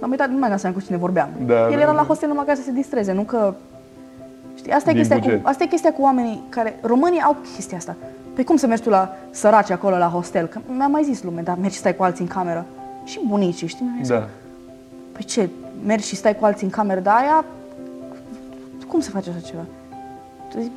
Am 0.00 0.10
uitat, 0.10 0.28
nu 0.28 0.38
mai 0.38 0.50
am 0.50 0.56
seama 0.56 0.76
cu 0.76 0.82
cine 0.82 0.96
vorbeam. 0.96 1.28
Da, 1.46 1.62
El 1.62 1.70
da, 1.70 1.76
era 1.80 1.86
da. 1.90 1.92
la 1.92 2.02
hostel 2.02 2.28
numai 2.28 2.44
ca 2.44 2.54
să 2.54 2.62
se 2.62 2.70
distreze, 2.70 3.12
nu 3.12 3.22
că... 3.22 3.54
Știi, 4.54 4.72
asta 4.72 4.90
e, 4.90 4.92
Din 4.92 5.02
chestia 5.02 5.18
cu, 5.20 5.26
buget. 5.28 5.46
asta 5.46 5.62
e 5.64 5.66
chestia 5.66 5.92
cu 5.92 6.02
oamenii 6.02 6.42
care... 6.48 6.78
Românii 6.82 7.20
au 7.20 7.36
chestia 7.54 7.76
asta. 7.76 7.96
Păi 8.36 8.44
cum 8.44 8.56
să 8.56 8.66
mergi 8.66 8.82
tu 8.82 8.88
la 8.88 9.16
săraci 9.30 9.70
acolo 9.70 9.96
la 9.96 10.06
hostel? 10.06 10.46
Că 10.46 10.58
mi-a 10.76 10.86
mai 10.86 11.04
zis 11.04 11.22
lume, 11.22 11.40
dar 11.40 11.56
mergi 11.56 11.72
și 11.74 11.78
stai 11.80 11.96
cu 11.96 12.02
alții 12.02 12.24
în 12.24 12.30
cameră. 12.30 12.64
Și 13.04 13.20
bunicii, 13.26 13.66
știi? 13.66 13.84
Mi-a 13.84 14.02
zis, 14.02 14.08
Da. 14.08 14.28
Păi 15.12 15.24
ce, 15.24 15.48
mergi 15.86 16.06
și 16.06 16.16
stai 16.16 16.36
cu 16.36 16.44
alții 16.44 16.66
în 16.66 16.72
cameră, 16.72 17.00
dar 17.00 17.14
aia... 17.16 17.44
Cum 18.88 19.00
se 19.00 19.10
face 19.10 19.30
așa 19.30 19.38
ceva? 19.46 19.62
Tu 20.50 20.60
zici, 20.60 20.72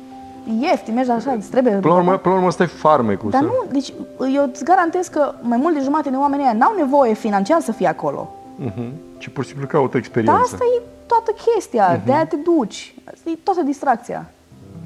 E 0.48 0.66
ieftin, 0.66 0.94
mergi 0.94 1.10
așa, 1.10 1.32
îți 1.32 1.48
trebuie... 1.50 1.72
Până 1.74 1.92
la 1.94 1.98
urmă, 1.98 2.10
până 2.16 2.28
la 2.28 2.34
urmă 2.34 2.46
ăsta 2.46 2.62
e 2.62 2.66
farmecul. 2.66 3.30
Dar 3.30 3.40
să- 3.40 3.46
nu, 3.46 3.64
deci 3.72 3.92
eu 4.34 4.42
îți 4.52 4.64
garantez 4.64 5.06
că 5.08 5.34
mai 5.40 5.56
mult 5.58 5.74
de 5.74 5.80
jumătate 5.82 6.10
de 6.10 6.16
oamenii 6.16 6.44
ăia 6.44 6.52
n-au 6.54 6.74
nevoie 6.76 7.12
financiar 7.14 7.60
să 7.60 7.72
fie 7.72 7.86
acolo. 7.86 8.34
Mhm. 8.56 8.92
Ci 9.18 9.28
pur 9.28 9.42
și 9.44 9.48
simplu 9.50 9.66
caută 9.66 9.88
Dar 9.90 10.00
experiență. 10.00 10.40
asta 10.42 10.64
e 10.78 10.82
toată 11.06 11.32
chestia, 11.54 12.00
de 12.04 12.12
aia 12.12 12.26
te 12.26 12.36
duci. 12.36 12.94
Asta 13.12 13.30
e 13.30 13.38
toată 13.42 13.62
distracția. 13.62 14.30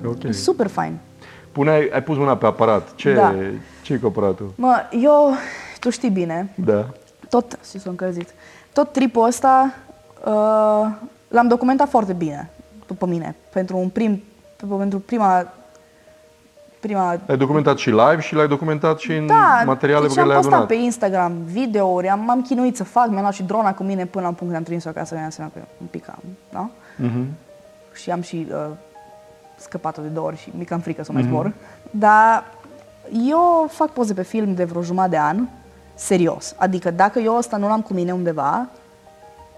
Ok. 0.07 0.23
E 0.23 0.33
super 0.33 0.67
fain. 0.67 0.93
Pune, 1.55 1.71
ai, 1.71 1.89
ai 1.93 2.03
pus 2.03 2.17
mâna 2.17 2.37
pe 2.37 2.47
aparat. 2.47 2.95
Ce, 2.95 3.13
Da. 3.15 3.35
ce 3.83 3.93
e 3.93 3.97
cu 3.97 4.07
aparatul? 4.07 4.53
Mă, 4.55 4.77
eu, 4.91 5.33
tu 5.81 5.91
știi 5.91 6.11
bine, 6.11 6.51
Da. 6.55 6.87
tot, 7.29 7.59
și 7.71 7.79
s-a 7.79 7.91
încălzit, 7.91 8.29
tot 8.73 8.93
tripul 8.93 9.27
ăsta 9.27 9.75
uh, 10.25 10.87
l-am 11.29 11.49
documentat 11.49 11.89
foarte 11.89 12.13
bine, 12.13 12.51
după 12.87 13.07
mine, 13.07 13.37
pentru 13.53 13.77
un 13.77 13.89
prim, 13.89 14.23
pentru 14.79 14.99
prima, 14.99 15.47
prima 16.81 17.09
Ai 17.27 17.37
documentat 17.37 17.79
și 17.79 17.91
live 17.91 18.21
și 18.21 18.35
l-ai 18.35 18.49
documentat 18.49 18.99
și 18.99 19.13
în 19.13 19.27
da, 19.27 19.63
materiale 19.67 20.07
deci 20.07 20.15
pe 20.15 20.21
care 20.21 20.21
am 20.21 20.27
le-ai 20.29 20.41
postat 20.41 20.61
adunat. 20.61 20.67
pe 20.79 20.85
Instagram 20.85 21.33
videouri, 21.45 22.09
am, 22.09 22.21
m-am 22.21 22.43
chinuit 22.43 22.77
să 22.77 22.85
fac, 22.85 23.09
mi-am 23.09 23.21
luat 23.21 23.33
și 23.33 23.43
drona 23.43 23.75
cu 23.75 23.83
mine 23.83 24.07
până 24.07 24.23
la 24.23 24.29
un 24.29 24.35
punct 24.35 24.53
când 24.53 24.57
am 24.57 24.63
trimis-o 24.63 24.89
acasă, 24.89 25.15
mi-am 25.15 25.31
seama 25.31 25.51
că 25.55 25.61
un 25.81 25.87
pic 25.87 26.09
am, 26.09 26.23
da? 26.53 26.71
Mhm. 26.97 27.27
Și 27.93 28.11
am 28.11 28.23
și 28.23 28.47
uh, 28.51 28.57
scăpat-o 29.65 30.03
de 30.03 30.09
două 30.09 30.27
ori 30.27 30.37
și 30.37 30.53
mi 30.59 30.65
cam 30.65 30.81
frică 30.81 31.03
să 31.05 31.09
o 31.11 31.15
mai 31.15 31.23
Mhm. 31.23 31.31
zbor. 31.31 31.53
Dar 31.91 32.45
eu 33.29 33.67
fac 33.71 33.91
poze 33.91 34.15
pe 34.15 34.23
film 34.23 34.55
de 34.55 34.65
vreo 34.65 34.83
jumătate 34.83 35.11
de 35.11 35.19
an, 35.19 35.47
serios. 35.95 36.55
Adică 36.59 36.91
dacă 36.91 37.19
eu 37.19 37.37
ăsta 37.37 37.57
nu 37.57 37.69
l-am 37.69 37.81
cu 37.81 37.93
mine 37.93 38.13
undeva, 38.13 38.67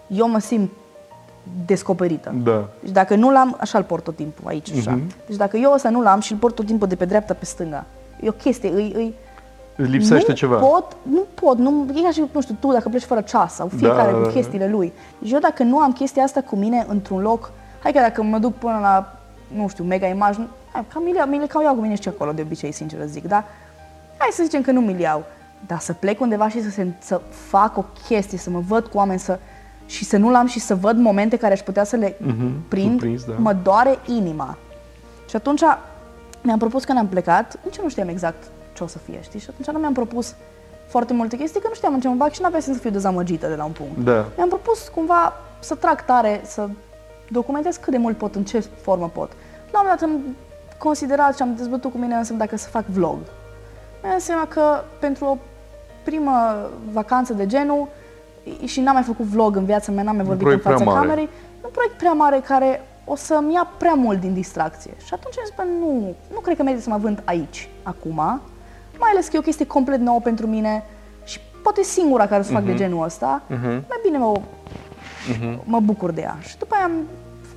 eu 0.06 0.28
mă 0.28 0.38
simt 0.38 0.70
descoperită. 1.66 2.34
Da. 2.44 2.68
Deci 2.82 2.90
dacă 2.92 3.14
nu 3.14 3.30
l-am, 3.30 3.56
așa 3.60 3.78
îl 3.78 3.84
port 3.84 4.04
tot 4.04 4.16
timpul 4.16 4.48
aici, 4.48 4.70
așa. 4.78 4.90
Mhm. 4.90 5.06
Deci 5.26 5.36
dacă 5.36 5.56
eu 5.56 5.72
ăsta 5.72 5.88
nu 5.90 6.02
l-am 6.02 6.20
și 6.20 6.32
îl 6.32 6.38
port 6.38 6.54
tot 6.54 6.66
timpul 6.66 6.88
de 6.88 6.94
pe 6.96 7.04
dreapta 7.04 7.34
pe 7.34 7.44
stânga, 7.44 7.84
e 8.20 8.28
o 8.28 8.32
chestie, 8.32 8.70
îi, 8.72 8.92
îi, 8.96 9.14
Îți 9.78 9.90
lipsește 9.90 10.30
nu 10.30 10.34
ceva. 10.36 10.56
Pot, 10.56 10.96
nu 11.02 11.24
pot, 11.34 11.58
nu, 11.58 11.86
e 11.94 12.02
ca 12.02 12.10
și, 12.10 12.22
nu 12.32 12.40
știu, 12.40 12.56
tu 12.60 12.72
dacă 12.72 12.88
pleci 12.88 13.02
fără 13.02 13.20
ceas 13.20 13.54
sau 13.54 13.68
fiecare 13.76 14.10
Da, 14.10 14.16
da, 14.16 14.16
cu 14.18 14.22
da. 14.24 14.30
chestiile 14.30 14.68
lui. 14.68 14.92
Deci 15.18 15.30
eu 15.30 15.38
dacă 15.38 15.62
nu 15.62 15.78
am 15.78 15.92
chestia 15.92 16.22
asta 16.22 16.40
cu 16.40 16.56
mine 16.56 16.84
într-un 16.88 17.20
loc, 17.20 17.50
hai 17.82 17.92
că 17.92 17.98
dacă 18.00 18.22
mă 18.22 18.38
duc 18.38 18.54
până 18.54 18.78
la, 18.80 19.15
nu 19.54 19.68
știu, 19.68 19.84
mega 19.84 20.06
imaj, 20.06 20.36
nu- 20.36 20.46
hai, 20.72 20.84
cam 20.92 21.02
mi 21.02 21.12
le, 21.12 21.26
mi 21.26 21.38
le 21.38 21.46
cam 21.46 21.62
iau 21.62 21.74
cu 21.74 21.80
mine 21.80 21.94
și 21.94 22.08
acolo 22.08 22.32
de 22.32 22.42
obicei, 22.42 22.72
sincer 22.72 22.98
să 23.00 23.06
zic, 23.06 23.24
dar 23.26 23.44
hai 24.18 24.28
să 24.32 24.42
zicem 24.42 24.62
că 24.62 24.70
nu 24.70 24.80
mi-l 24.80 24.98
iau. 24.98 25.24
Dar 25.66 25.78
să 25.78 25.92
plec 25.92 26.20
undeva 26.20 26.48
și 26.48 26.62
să, 26.62 26.70
se, 26.70 26.86
să 26.98 27.20
fac 27.30 27.76
o 27.76 27.84
chestie, 28.08 28.38
să 28.38 28.50
mă 28.50 28.58
văd 28.66 28.86
cu 28.86 28.96
oameni, 28.96 29.18
să, 29.18 29.38
și 29.86 30.04
să 30.04 30.16
nu 30.16 30.30
l-am 30.30 30.46
și 30.46 30.60
să 30.60 30.74
văd 30.74 30.96
momente 30.98 31.36
care 31.36 31.52
aș 31.52 31.60
putea 31.60 31.84
să 31.84 31.96
le 31.96 32.16
Mhm, 32.20 32.50
prind, 32.68 32.90
surprins, 32.90 33.24
da. 33.24 33.32
mă 33.38 33.52
doare 33.52 33.98
inima. 34.06 34.56
Și 35.28 35.36
atunci 35.36 35.62
mi-am 36.42 36.58
propus 36.58 36.84
când 36.84 36.98
am 36.98 37.06
plecat, 37.06 37.58
nici 37.64 37.76
eu 37.76 37.84
nu 37.84 37.90
știam 37.90 38.08
exact 38.08 38.44
ce 38.74 38.82
o 38.82 38.86
să 38.86 38.98
fie, 38.98 39.18
știi? 39.22 39.40
Și 39.40 39.46
atunci 39.50 39.66
nu 39.74 39.78
mi-am 39.78 39.92
propus 39.92 40.34
foarte 40.88 41.12
multe 41.12 41.36
chestii, 41.36 41.60
că 41.60 41.66
nu 41.68 41.74
știam 41.74 41.94
în 41.94 42.00
ce 42.00 42.08
mă 42.08 42.14
bag 42.14 42.30
și 42.30 42.40
n-avea 42.42 42.60
sens 42.60 42.76
să 42.76 42.82
fiu 42.82 42.90
dezamăgită 42.90 43.46
de 43.48 43.54
la 43.54 43.64
un 43.64 43.70
punct. 43.72 43.96
Da. 43.98 44.24
Mi-am 44.36 44.48
propus 44.48 44.88
cumva 44.88 45.32
să 45.58 45.74
trag 45.74 46.04
tare, 46.04 46.40
să 46.44 46.68
documentez 47.28 47.76
cât 47.76 47.92
de 47.92 47.98
mult 47.98 48.16
pot, 48.16 48.34
în 48.34 48.44
ce 48.44 48.58
formă 48.58 49.10
pot. 49.14 49.30
La 49.72 49.78
un 49.80 49.84
moment 49.84 50.00
dat 50.00 50.08
am 50.08 50.36
considerat 50.78 51.36
și 51.36 51.42
am 51.42 51.54
dezbătut 51.54 51.90
cu 51.90 51.98
mine 51.98 52.14
însă 52.14 52.32
dacă 52.32 52.56
să 52.56 52.68
fac 52.68 52.86
vlog. 52.86 53.18
Mi-am 54.02 54.12
dat 54.12 54.20
seama 54.20 54.46
că 54.46 54.82
pentru 55.00 55.24
o 55.24 55.36
primă 56.04 56.32
vacanță 56.92 57.32
de 57.32 57.46
genul 57.46 57.88
și 58.64 58.80
n-am 58.80 58.94
mai 58.94 59.02
făcut 59.02 59.24
vlog 59.24 59.56
în 59.56 59.64
viața 59.64 59.92
mea, 59.92 60.02
n-am 60.02 60.16
mai 60.16 60.24
vorbit 60.24 60.46
în 60.46 60.58
proiect 60.58 60.62
prea 60.62 60.76
fața 60.76 60.90
mare. 60.90 61.06
camerei, 61.06 61.24
e 61.62 61.64
un 61.64 61.70
proiect 61.72 61.96
prea 61.96 62.12
mare 62.12 62.40
care 62.40 62.80
o 63.04 63.16
să-mi 63.16 63.52
ia 63.52 63.68
prea 63.78 63.94
mult 63.94 64.20
din 64.20 64.34
distracție. 64.34 64.94
Și 65.04 65.14
atunci 65.14 65.38
am 65.38 65.44
zis, 65.44 65.54
bă, 65.56 65.62
nu, 65.80 66.14
nu 66.32 66.40
cred 66.40 66.56
că 66.56 66.62
merită 66.62 66.82
să 66.82 66.90
mă 66.90 66.96
vând 66.96 67.22
aici, 67.24 67.68
acum, 67.82 68.14
mai 68.98 69.10
ales 69.12 69.28
că 69.28 69.36
e 69.36 69.38
o 69.38 69.42
chestie 69.42 69.66
complet 69.66 70.00
nouă 70.00 70.20
pentru 70.20 70.46
mine 70.46 70.84
și 71.24 71.40
poate 71.62 71.82
singura 71.82 72.26
care 72.26 72.40
o 72.40 72.44
să 72.44 72.52
fac 72.52 72.64
de 72.64 72.74
genul 72.74 73.04
ăsta, 73.04 73.42
mai 73.88 74.00
bine 74.02 74.18
mă, 74.18 74.40
mă 75.64 75.80
bucur 75.80 76.10
de 76.10 76.20
ea. 76.20 76.36
Și 76.40 76.58
după 76.58 76.74
aia 76.74 76.84
am 76.84 76.92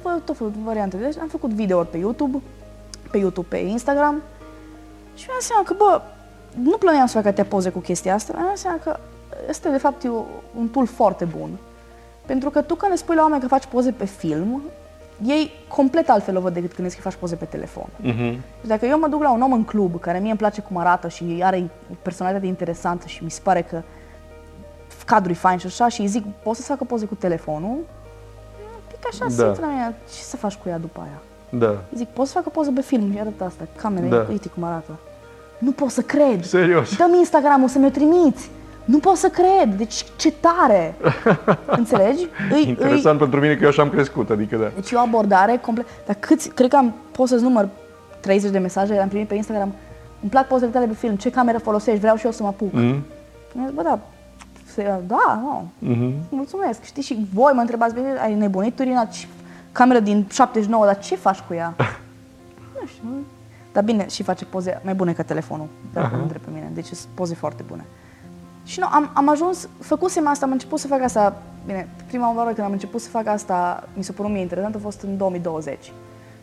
făcut 0.01 0.25
tot 0.25 0.37
felul 0.37 0.51
de 0.51 0.59
variante. 0.63 0.97
Deci 0.97 1.17
am 1.17 1.27
făcut 1.27 1.49
videouri 1.49 1.87
pe 1.89 1.97
YouTube, 1.97 2.37
pe 3.11 3.17
YouTube, 3.17 3.47
pe 3.49 3.57
Instagram 3.57 4.21
și 5.15 5.25
mi-am 5.27 5.37
dat 5.39 5.47
seama 5.47 5.63
că, 5.63 5.73
bă, 5.77 6.01
nu 6.69 6.77
plăneam 6.77 7.05
să 7.05 7.13
fac 7.17 7.25
atâtea 7.25 7.43
poze 7.45 7.69
cu 7.69 7.79
chestia 7.79 8.13
asta, 8.13 8.33
mi-am 8.35 8.47
dat 8.47 8.57
seama 8.57 8.77
că 8.83 8.99
este 9.49 9.69
de 9.69 9.77
fapt 9.77 10.03
e 10.03 10.09
o- 10.09 10.23
un 10.59 10.67
tool 10.67 10.85
foarte 10.85 11.25
bun. 11.25 11.49
Pentru 12.25 12.49
că 12.49 12.61
tu 12.61 12.75
când 12.75 12.91
le 12.91 12.97
spui 12.97 13.15
la 13.15 13.21
oameni 13.21 13.41
că 13.41 13.47
faci 13.47 13.65
poze 13.65 13.91
pe 13.91 14.05
film, 14.05 14.61
ei 15.25 15.51
complet 15.67 16.09
altfel 16.09 16.37
o 16.37 16.41
văd 16.41 16.53
decât 16.53 16.73
când 16.73 16.87
îți 16.87 16.95
că 16.95 17.01
faci 17.01 17.15
poze 17.19 17.35
pe 17.35 17.45
telefon. 17.45 17.87
Mhm. 17.97 18.31
Și 18.61 18.67
dacă 18.67 18.85
eu 18.85 18.99
mă 18.99 19.07
duc 19.07 19.21
la 19.21 19.31
un 19.31 19.41
om 19.41 19.53
în 19.53 19.63
club 19.63 19.99
care 19.99 20.19
mie 20.19 20.29
îmi 20.29 20.37
place 20.39 20.61
cum 20.61 20.77
arată 20.77 21.07
și 21.07 21.39
are 21.43 21.69
o 21.91 21.95
personalitate 22.01 22.47
interesantă 22.47 23.07
și 23.07 23.23
mi 23.23 23.31
se 23.31 23.39
pare 23.43 23.61
că 23.61 23.81
cadrul 25.11 25.31
e 25.31 25.37
fain 25.47 25.57
și 25.57 25.65
așa 25.65 25.87
și 25.87 26.01
îi 26.01 26.07
zic, 26.07 26.23
poți 26.43 26.59
să 26.59 26.65
facă 26.65 26.83
poze 26.83 27.05
cu 27.05 27.15
telefonul? 27.15 27.69
Un 27.69 28.81
pic 28.87 29.07
așa 29.11 29.25
Da. 29.37 29.43
da. 29.43 29.53
simt 29.53 29.65
la 29.65 29.71
mine, 29.71 29.95
ce 30.15 30.21
să 30.21 30.37
faci 30.37 30.55
cu 30.55 30.69
ea 30.69 30.77
după 30.77 30.99
aia? 31.03 31.19
Da. 31.49 31.67
Îi 31.69 31.97
zic, 31.97 32.07
poți 32.07 32.31
să 32.31 32.37
facă 32.37 32.49
poză 32.49 32.71
pe 32.75 32.81
film? 32.81 33.11
Și 33.13 33.19
arăt 33.19 33.41
asta, 33.41 33.63
camera, 33.75 34.07
Da. 34.07 34.15
da. 34.17 34.25
uite 34.29 34.47
cum 34.49 34.63
arată. 34.63 34.91
Nu 35.57 35.71
pot 35.71 35.89
să 35.89 36.01
cred. 36.01 36.43
Serios. 36.43 36.95
Dă-mi 36.95 37.17
Instagram-ul 37.17 37.67
să 37.67 37.79
mi-o 37.79 37.89
trimiți. 37.89 38.49
Nu 38.85 38.99
pot 38.99 39.15
să 39.15 39.29
cred. 39.29 39.75
Deci 39.77 40.05
ce 40.15 40.31
tare. 40.31 40.95
Înțelegi? 41.81 42.27
Îi, 42.51 42.67
Interesant 42.67 43.19
pentru 43.19 43.39
mine 43.39 43.55
că 43.55 43.63
eu 43.63 43.69
așa 43.69 43.81
am 43.81 43.89
crescut, 43.89 44.29
adică 44.29 44.55
da. 44.55 44.71
deci 44.75 44.91
e 44.91 44.95
o 44.95 44.99
abordare 44.99 45.57
complet. 45.61 45.85
Dar 46.05 46.15
câți, 46.19 46.49
cred 46.49 46.69
că 46.69 46.75
am, 46.75 46.93
pot 47.11 47.27
să-ți 47.27 47.43
număr 47.43 47.69
30 48.19 48.51
de 48.51 48.57
mesaje, 48.59 48.97
am 48.99 49.07
primit 49.07 49.27
pe 49.27 49.35
Instagram. 49.35 49.73
Îmi 50.21 50.31
plac 50.31 50.47
pozele 50.47 50.71
tale 50.71 50.85
pe 50.85 50.93
film, 50.93 51.15
ce 51.15 51.29
cameră 51.29 51.57
folosești, 51.57 51.99
vreau 51.99 52.15
și 52.15 52.25
eu 52.25 52.31
să 52.31 52.41
mă 52.43 52.47
apuc. 52.47 52.71
Mm. 52.73 52.81
Mhm. 52.87 53.03
Mi-a 53.53 53.65
zis, 53.65 53.75
bă, 53.75 53.81
da, 53.81 53.99
se- 54.81 54.99
da, 55.07 55.39
nu, 55.41 55.67
Mhm. 55.79 56.13
mulțumesc. 56.29 56.83
Știi, 56.83 57.01
și 57.03 57.27
voi 57.33 57.51
mă 57.55 57.61
întrebați, 57.61 57.93
bine, 57.93 58.07
ai 58.21 58.33
nebunit, 58.35 58.75
Turina, 58.75 59.05
ce, 59.05 59.27
cameră 59.71 59.99
din 59.99 60.25
79, 60.31 60.85
dar 60.85 60.99
ce 60.99 61.15
faci 61.15 61.39
cu 61.39 61.53
ea? 61.53 61.73
nu 62.81 62.87
știu. 62.87 63.03
Dar 63.73 63.83
bine, 63.83 64.07
și 64.07 64.23
face 64.23 64.45
poze 64.45 64.81
mai 64.83 64.93
bune 64.93 65.13
ca 65.13 65.23
telefonul, 65.23 65.67
dacă 65.93 66.15
mă 66.15 66.21
întreb 66.21 66.41
pe 66.41 66.49
mine. 66.53 66.71
Deci 66.73 66.85
sunt 66.85 67.09
poze 67.13 67.35
foarte 67.35 67.63
bune. 67.67 67.85
Și 68.65 68.79
nu, 68.79 68.85
am, 68.91 69.09
am 69.13 69.29
ajuns, 69.29 69.67
făcusem 69.79 70.27
asta, 70.27 70.45
am 70.45 70.51
început 70.51 70.79
să 70.79 70.87
fac 70.87 71.01
asta, 71.01 71.41
bine, 71.65 71.87
prima 72.07 72.35
oară 72.35 72.51
când 72.53 72.67
am 72.67 72.71
început 72.71 73.01
să 73.01 73.09
fac 73.09 73.27
asta, 73.27 73.87
mi 73.93 74.03
s-a 74.03 74.13
părut 74.15 74.31
mie 74.31 74.41
interesant, 74.41 74.75
a 74.75 74.79
fost 74.81 75.01
în 75.01 75.17
2020. 75.17 75.83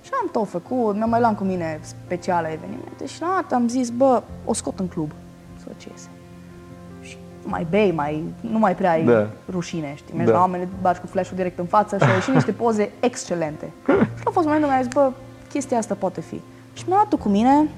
Și 0.03 0.11
am 0.23 0.29
tot 0.33 0.49
făcut, 0.49 0.95
mi-am 0.97 1.09
mai 1.11 1.21
luat 1.21 1.37
cu 1.37 1.45
mine 1.45 1.81
speciale 1.83 2.53
evenimente 2.53 3.07
și 3.07 3.21
la 3.21 3.27
un 3.27 3.33
dat 3.41 3.53
am 3.53 3.69
zis, 3.69 3.91
bă, 3.91 4.23
o 4.45 4.53
scot 4.53 4.79
în 4.79 4.87
club, 4.89 5.11
să 5.59 5.65
văd 5.67 5.77
ce 5.77 5.89
iese. 5.93 6.09
Și 7.47 7.53
mai 7.53 7.67
bei, 7.71 7.93
mai, 7.93 8.23
nu 8.41 8.59
mai 8.59 8.75
prea 8.75 8.91
ai 8.91 9.05
Da. 9.05 9.27
rușine, 9.51 9.93
știi? 9.97 10.15
Mergi 10.15 10.31
Da. 10.31 10.37
la 10.37 10.43
oameni, 10.43 10.69
bagi 10.81 11.01
cu 11.01 11.07
flash-ul 11.07 11.37
direct 11.37 11.59
în 11.59 11.65
față 11.65 11.97
și 11.97 12.05
au 12.05 12.15
ieșit 12.15 12.35
niște 12.35 12.53
poze 12.53 12.91
excelente. 13.01 13.71
și 14.19 14.25
a 14.25 14.31
fost 14.31 14.47
momentul 14.47 14.69
în 14.69 14.69
care 14.69 14.77
am 14.77 14.83
zis, 14.83 14.93
bă, 14.93 15.11
chestia 15.49 15.79
asta 15.79 15.95
poate 15.95 16.21
fi. 16.21 16.41
Și 16.73 16.85
mi-am 16.87 17.07
luat 17.11 17.21
cu 17.23 17.29
mine 17.29 17.69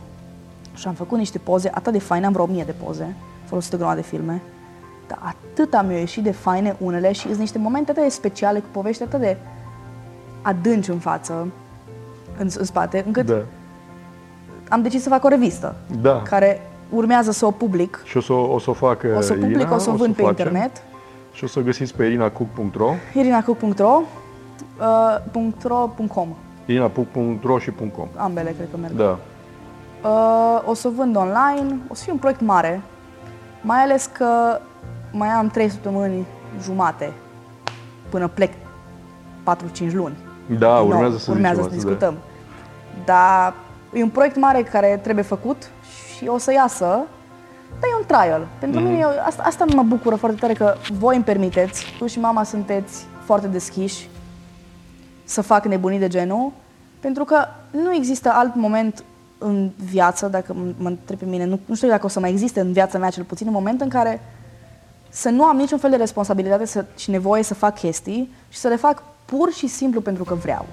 și 0.74 0.86
am 0.88 0.94
făcut 0.94 1.18
niște 1.18 1.38
poze 1.38 1.70
atât 1.74 1.92
de 1.92 1.98
faine, 1.98 2.26
am 2.26 2.32
vreo 2.32 2.44
1000 2.44 2.62
de 2.64 2.74
poze, 2.84 3.14
folosit 3.44 3.72
o 3.72 3.76
grămadă 3.76 4.00
de 4.00 4.06
filme. 4.06 4.42
Dar 5.06 5.18
atât 5.22 5.74
am 5.74 5.90
eu 5.90 5.96
ieșit 5.96 6.22
de 6.22 6.30
faine 6.32 6.76
unele 6.78 7.12
și 7.12 7.26
sunt 7.26 7.38
niște 7.38 7.58
momente 7.58 7.90
atât 7.90 8.02
de 8.02 8.08
speciale, 8.08 8.58
cu 8.58 8.66
povești 8.72 9.02
atât 9.02 9.20
de 9.20 9.36
adânci 10.42 10.88
în 10.88 10.98
față, 10.98 11.32
în, 12.38 12.48
în 12.58 12.64
spate, 12.64 13.02
încât 13.06 13.26
Da. 13.26 13.38
am 14.68 14.82
decis 14.82 15.02
să 15.02 15.08
fac 15.08 15.24
o 15.24 15.28
revistă 15.28 15.74
Da. 16.00 16.22
care 16.22 16.60
urmează 16.90 17.30
să 17.30 17.46
o 17.46 17.50
public. 17.50 18.00
Și 18.04 18.16
o 18.16 18.20
să 18.20 18.32
o, 18.32 18.52
o, 18.52 18.58
să 18.58 18.70
o 18.70 18.72
facă 18.72 19.14
O 19.16 19.20
să 19.20 19.32
o 19.32 19.34
public, 19.34 19.56
Irina, 19.56 19.74
o 19.74 19.78
să 19.78 19.90
o 19.90 19.94
vând 19.94 20.14
pe 20.14 20.22
facem. 20.22 20.46
internet. 20.46 20.82
Și 21.32 21.44
o 21.44 21.46
să 21.46 21.58
o 21.58 21.62
găsiți 21.62 21.94
pe 21.94 22.04
irinacook.ro, 22.04 22.94
irinacook.ro 23.14 24.02
uh, 24.80 25.52
.ro, 25.62 25.94
.com 26.14 26.28
irinacook.ro 26.68 27.58
și 27.58 27.72
.com. 27.96 28.08
Ambele 28.16 28.54
cred 28.56 28.68
că 28.70 28.76
merg. 28.76 28.94
Da. 28.94 29.18
Uh, 30.08 30.62
o 30.64 30.74
să 30.74 30.88
o 30.88 30.90
vând 30.90 31.16
online, 31.16 31.78
o 31.88 31.94
să 31.94 32.02
fie 32.02 32.12
un 32.12 32.18
proiect 32.18 32.40
mare, 32.40 32.82
mai 33.60 33.78
ales 33.78 34.10
că 34.12 34.60
mai 35.12 35.28
am 35.28 35.48
3 35.48 35.68
săptămâni 35.68 36.26
jumate 36.62 37.12
până 38.08 38.28
plec 38.28 38.52
4-5 38.52 39.92
luni. 39.92 40.16
Da, 40.58 40.80
Din 40.80 40.90
urmează 40.90 41.08
nou, 41.08 41.18
să 41.18 41.30
urmează 41.30 41.62
zicem 41.62 41.70
să 41.70 41.76
asta, 41.76 41.88
discutăm. 41.88 42.14
Dar 43.04 43.54
e 43.92 44.02
un 44.02 44.08
proiect 44.08 44.36
mare 44.36 44.62
care 44.62 45.00
trebuie 45.02 45.24
făcut 45.24 45.70
și 46.18 46.26
o 46.26 46.38
să 46.38 46.52
iasă, 46.52 46.84
dar 47.80 47.90
e 47.92 47.96
un 48.00 48.06
trial. 48.06 48.46
Pentru 48.58 48.80
Mhm. 48.80 48.88
mine, 48.88 49.00
eu, 49.02 49.08
asta, 49.26 49.42
asta 49.46 49.64
mă 49.74 49.82
bucură 49.82 50.14
foarte 50.14 50.38
tare 50.40 50.52
că 50.52 50.74
voi 50.98 51.14
îmi 51.14 51.24
permiteți, 51.24 51.84
tu 51.98 52.06
și 52.06 52.20
mama 52.20 52.42
sunteți 52.42 53.04
foarte 53.24 53.46
deschiși 53.46 54.08
să 55.24 55.40
fac 55.40 55.64
nebunii 55.64 55.98
de 55.98 56.08
genul, 56.08 56.52
pentru 57.00 57.24
că 57.24 57.36
nu 57.70 57.94
există 57.94 58.30
alt 58.34 58.54
moment 58.54 59.04
în 59.38 59.70
viață, 59.90 60.26
dacă 60.26 60.52
m- 60.52 60.74
mă 60.78 60.88
întreb 60.88 61.18
pe 61.18 61.24
mine, 61.24 61.44
nu, 61.44 61.60
nu 61.66 61.74
știu 61.74 61.88
dacă 61.88 62.06
o 62.06 62.08
să 62.08 62.20
mai 62.20 62.30
existe 62.30 62.60
în 62.60 62.72
viața 62.72 62.98
mea 62.98 63.10
cel 63.10 63.24
puțin, 63.24 63.46
un 63.46 63.52
moment 63.52 63.80
în 63.80 63.88
care 63.88 64.20
să 65.08 65.28
nu 65.28 65.44
am 65.44 65.56
niciun 65.56 65.78
fel 65.78 65.90
de 65.90 65.96
responsabilitate 65.96 66.64
să, 66.66 66.84
și 66.96 67.10
nevoie 67.10 67.42
să 67.42 67.54
fac 67.54 67.78
chestii 67.78 68.32
și 68.48 68.58
să 68.58 68.68
le 68.68 68.76
fac 68.76 69.02
pur 69.24 69.52
și 69.52 69.66
simplu 69.66 70.00
pentru 70.00 70.24
că 70.24 70.34
vreau. 70.34 70.66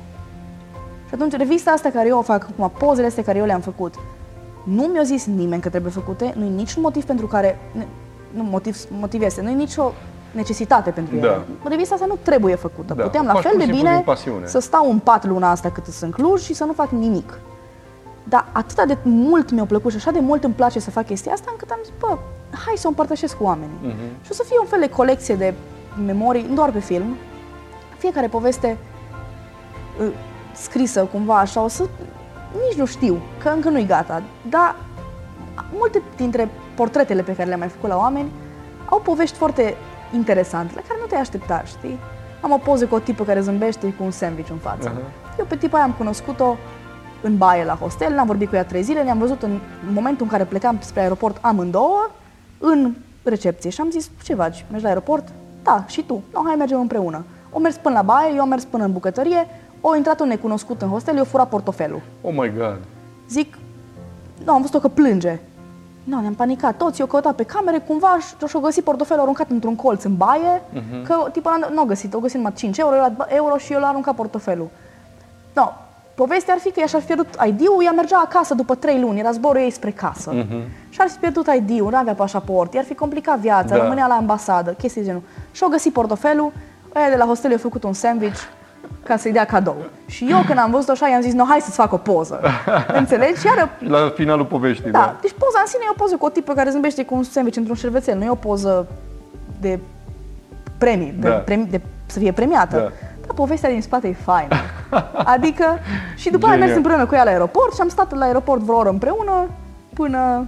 Și 1.08 1.14
atunci, 1.14 1.34
revista 1.36 1.72
asta 1.72 1.90
care 1.90 2.08
eu 2.08 2.18
o 2.18 2.22
fac 2.22 2.48
acum, 2.52 2.72
pozele 2.78 3.08
astea 3.08 3.24
care 3.24 3.38
eu 3.38 3.46
le-am 3.46 3.62
făcut, 3.62 3.94
nu 4.66 4.84
mi-a 4.84 5.04
zis 5.04 5.26
nimeni 5.26 5.62
că 5.62 5.70
trebuie 5.70 5.92
făcute, 5.92 6.34
nu 6.38 6.46
e 6.46 6.50
niciun 6.50 6.82
motiv 6.82 7.04
pentru 7.06 7.28
care, 7.28 7.60
ne- 7.72 7.88
nu 8.32 8.44
motiv, 8.44 8.78
motiv 9.00 9.22
este, 9.22 9.42
nu 9.42 9.50
e 9.50 9.54
nicio 9.54 9.92
necesitate 10.32 10.90
pentru 10.90 11.16
Da. 11.16 11.26
ele. 11.28 11.42
Revista 11.64 11.94
asta 11.94 12.06
nu 12.08 12.18
trebuie 12.22 12.56
făcută. 12.56 12.94
Da, 12.94 13.04
Puteam 13.04 13.24
o 13.24 13.28
la 13.28 13.34
faci 13.34 13.42
fel 13.42 13.52
pur 13.52 13.60
de 13.60 13.66
și 13.66 13.72
simplu 13.72 13.88
bine 13.90 13.96
din 14.04 14.06
pasiune. 14.14 14.48
să 14.48 14.60
stau 14.60 14.90
în 14.92 15.00
pat 15.00 15.26
luna 15.26 15.50
asta 15.52 15.70
cât 15.72 15.86
sunt 15.86 15.96
în 16.02 16.10
Cluj 16.26 16.42
și 16.42 16.54
să 16.54 16.64
nu 16.64 16.74
fac 16.74 16.90
nimic. 16.90 17.40
Dar 18.24 18.48
atât 18.52 18.84
de 18.88 18.98
mult 19.04 19.52
mi-a 19.52 19.66
plăcut 19.66 19.92
și 19.92 19.98
așa 19.98 20.12
de 20.12 20.20
mult 20.20 20.44
îmi 20.44 20.54
place 20.54 20.80
să 20.80 20.92
fac 20.92 21.06
chestia 21.06 21.32
asta, 21.34 21.48
încât 21.52 21.70
am 21.70 21.80
zis, 21.84 21.94
bă, 22.00 22.18
hai 22.66 22.74
să 22.78 22.86
o 22.86 22.90
împărtășesc 22.90 23.38
cu 23.38 23.44
oamenii. 23.44 23.76
Mhm. 23.82 23.96
Și 24.22 24.32
o 24.32 24.34
să 24.34 24.44
fie 24.48 24.58
un 24.60 24.66
fel 24.68 24.80
de 24.80 24.90
colecție 24.90 25.36
de 25.36 25.54
memorii, 26.06 26.46
nu 26.50 26.56
doar 26.56 26.72
pe 26.72 26.80
film, 26.80 27.16
fiecare 27.98 28.28
poveste 28.28 28.78
uh, 30.02 30.08
scrisă 30.54 31.04
cumva 31.12 31.38
așa, 31.40 31.64
o 31.64 31.68
să, 31.68 31.84
nici 32.68 32.78
nu 32.78 32.86
știu, 32.86 33.22
că 33.44 33.50
încă 33.50 33.70
nu-i 33.70 33.86
gata, 33.86 34.24
dar 34.50 34.76
multe 35.74 36.02
dintre 36.16 36.50
portretele 36.76 37.22
pe 37.22 37.36
care 37.36 37.48
le-am 37.48 37.60
mai 37.60 37.68
făcut 37.68 37.90
la 37.90 37.98
oameni 37.98 38.32
au 38.90 39.00
povești 39.00 39.38
foarte 39.38 39.76
interesante, 40.14 40.74
la 40.76 40.82
care 40.88 41.00
nu 41.02 41.06
te-ai 41.06 41.22
aștepta, 41.22 41.64
știi? 41.66 42.00
Am 42.42 42.52
o 42.52 42.58
poză 42.58 42.86
cu 42.86 42.96
o 42.96 43.00
tipă 43.00 43.24
care 43.24 43.40
zâmbește 43.40 43.94
cu 43.94 44.04
un 44.04 44.12
sandwich 44.12 44.50
în 44.50 44.58
față. 44.58 44.88
Aha. 44.88 45.02
Eu 45.40 45.46
pe 45.46 45.56
tipa 45.56 45.78
aia 45.78 45.86
am 45.86 45.92
cunoscut-o 45.92 46.58
în 47.22 47.38
baie 47.38 47.64
la 47.64 47.76
hostel, 47.76 48.14
n-am 48.14 48.28
vorbit 48.28 48.50
cu 48.50 48.56
ea 48.56 48.66
trei 48.66 48.82
zile, 48.82 49.04
ne-am 49.04 49.18
văzut 49.18 49.44
în 49.44 49.60
momentul 49.94 50.26
în 50.26 50.32
care 50.32 50.44
plecam 50.44 50.78
spre 50.80 51.02
aeroport 51.02 51.38
amândouă, 51.42 52.12
în 52.58 52.96
recepție 53.24 53.70
și 53.70 53.82
am 53.82 53.90
zis, 53.90 54.10
ce 54.24 54.36
faci, 54.36 54.66
mergi 54.70 54.84
la 54.84 54.90
aeroport? 54.90 55.28
Da, 55.64 55.84
și 55.88 56.04
tu. 56.04 56.24
No, 56.34 56.42
hai 56.46 56.56
mergem 56.56 56.80
împreună. 56.80 57.24
O 57.52 57.60
mers 57.60 57.76
până 57.76 57.96
la 57.96 58.02
baie, 58.02 58.34
eu 58.36 58.42
am 58.42 58.50
mers 58.50 58.64
până 58.64 58.84
în 58.84 58.92
bucătărie, 58.92 59.48
o 59.82 59.96
intrat 59.96 60.20
un 60.20 60.28
necunoscut 60.28 60.82
în 60.82 60.90
hostel, 60.90 61.18
eu 61.18 61.24
furat 61.24 61.50
portofelul. 61.50 62.02
Oh 62.22 62.32
my 62.38 62.54
god. 62.58 62.78
Zic, 63.30 63.58
nu, 64.46 64.54
am 64.54 64.60
văzut-o 64.62 64.80
că 64.80 64.88
plânge. 64.88 65.40
Nu, 66.04 66.20
ne-am 66.20 66.34
panicat 66.34 66.78
toți, 66.78 67.00
eu 67.00 67.06
căutat 67.08 67.36
pe 67.36 67.44
camere, 67.44 67.78
cumva 67.80 68.18
și- 68.20 68.48
și-o 68.48 68.60
găsit 68.60 68.84
portofelul 68.84 69.22
aruncat 69.22 69.50
într-un 69.50 69.76
colț 69.76 70.04
în 70.04 70.16
baie, 70.16 70.62
că 71.04 71.30
tipul 71.32 71.52
ăla 71.56 71.68
nu 71.74 71.82
a 71.82 71.86
găsit, 71.86 72.14
o 72.14 72.20
găsit 72.20 72.36
numai 72.38 72.54
5 72.56 72.78
euro, 72.78 72.96
eu 72.96 73.02
la 73.02 73.26
euro 73.28 73.58
și 73.58 73.74
eu 73.74 73.80
l-a 73.80 73.88
aruncat 73.88 74.16
portofelul. 74.16 74.68
No, 75.54 75.72
povestea 76.16 76.54
ar 76.54 76.60
fi 76.60 76.72
că 76.72 76.80
ea 76.80 76.86
și-ar 76.86 77.02
fi 77.02 77.08
pierdut 77.08 77.28
ID-ul, 77.48 77.84
ea 77.84 77.92
mergea 77.92 78.18
acasă 78.26 78.54
după 78.54 78.76
3 78.76 79.00
luni, 79.00 79.20
era 79.20 79.32
zborul 79.32 79.62
ei 79.62 79.70
spre 79.72 79.92
casă. 79.92 80.32
Și 80.90 81.02
ar 81.02 81.08
fi 81.08 81.18
pierdut 81.18 81.48
ID-ul, 81.56 81.90
nu 81.92 81.98
avea 81.98 82.14
pașaport, 82.14 82.74
i-ar 82.74 82.84
fi 82.86 82.94
complicat 82.96 83.40
viața, 83.40 83.76
Da. 83.76 83.82
rămânea 83.82 84.08
la 84.08 84.14
ambasadă, 84.14 84.72
chestii 84.72 85.02
de 85.02 85.08
genul. 85.08 85.22
Și-au 85.52 85.70
găsit 85.70 85.94
portofelul, 85.94 86.52
ăia 86.96 87.10
de 87.10 87.16
la 87.16 87.26
hostel 87.26 87.50
i-au 87.50 87.60
făcut 87.60 87.84
un 87.84 87.94
sandwich 87.94 88.40
ca 89.08 89.18
să-i 89.18 89.32
dea 89.32 89.46
cadou. 89.46 89.76
Și 90.06 90.28
eu 90.30 90.40
când 90.48 90.60
am 90.60 90.72
văzut 90.72 90.90
așa, 90.90 91.08
i-am 91.08 91.22
zis, 91.22 91.34
no, 91.34 91.44
hai 91.50 91.60
să-ți 91.62 91.76
fac 91.76 91.94
o 91.94 91.98
poză. 91.98 92.40
Înțelegi? 93.00 93.40
Și 93.40 93.46
iară 93.46 93.70
La 93.80 94.12
finalul 94.16 94.46
poveștii, 94.46 94.92
da, 94.92 95.00
da. 95.00 95.16
deci 95.22 95.32
poza 95.32 95.60
în 95.60 95.68
sine 95.68 95.84
e 95.86 95.90
o 95.92 96.02
poză 96.02 96.16
cu 96.18 96.26
o 96.26 96.30
tipă 96.30 96.54
care 96.54 96.70
zâmbește 96.70 97.06
cu 97.06 97.16
un 97.16 97.24
sandwich 97.24 97.58
într-un 97.58 97.76
șervețel, 97.76 98.18
nu 98.18 98.24
e 98.24 98.30
o 98.30 98.36
poză 98.36 98.88
de 99.62 99.80
premii, 100.78 101.14
de, 101.20 101.28
Da. 101.28 101.34
premi, 101.36 101.66
de 101.70 101.82
să 102.06 102.20
fie 102.20 102.32
premiată. 102.32 102.76
Da. 102.76 102.82
Dar 103.26 103.36
povestea 103.36 103.70
din 103.70 103.82
spate 103.82 104.08
e 104.08 104.14
faină. 104.24 104.56
Adică, 105.26 105.80
și 106.16 106.30
după 106.30 106.46
aia 106.46 106.54
am 106.54 106.60
Genial. 106.60 106.76
mers 106.76 106.76
împreună 106.76 107.06
cu 107.06 107.16
ea 107.16 107.24
la 107.24 107.30
aeroport 107.30 107.74
și 107.74 107.82
am 107.82 107.88
stat 107.90 108.14
la 108.16 108.26
aeroport 108.26 108.62
vreo 108.62 108.76
oră 108.78 108.90
împreună 108.90 109.48
până 109.94 110.48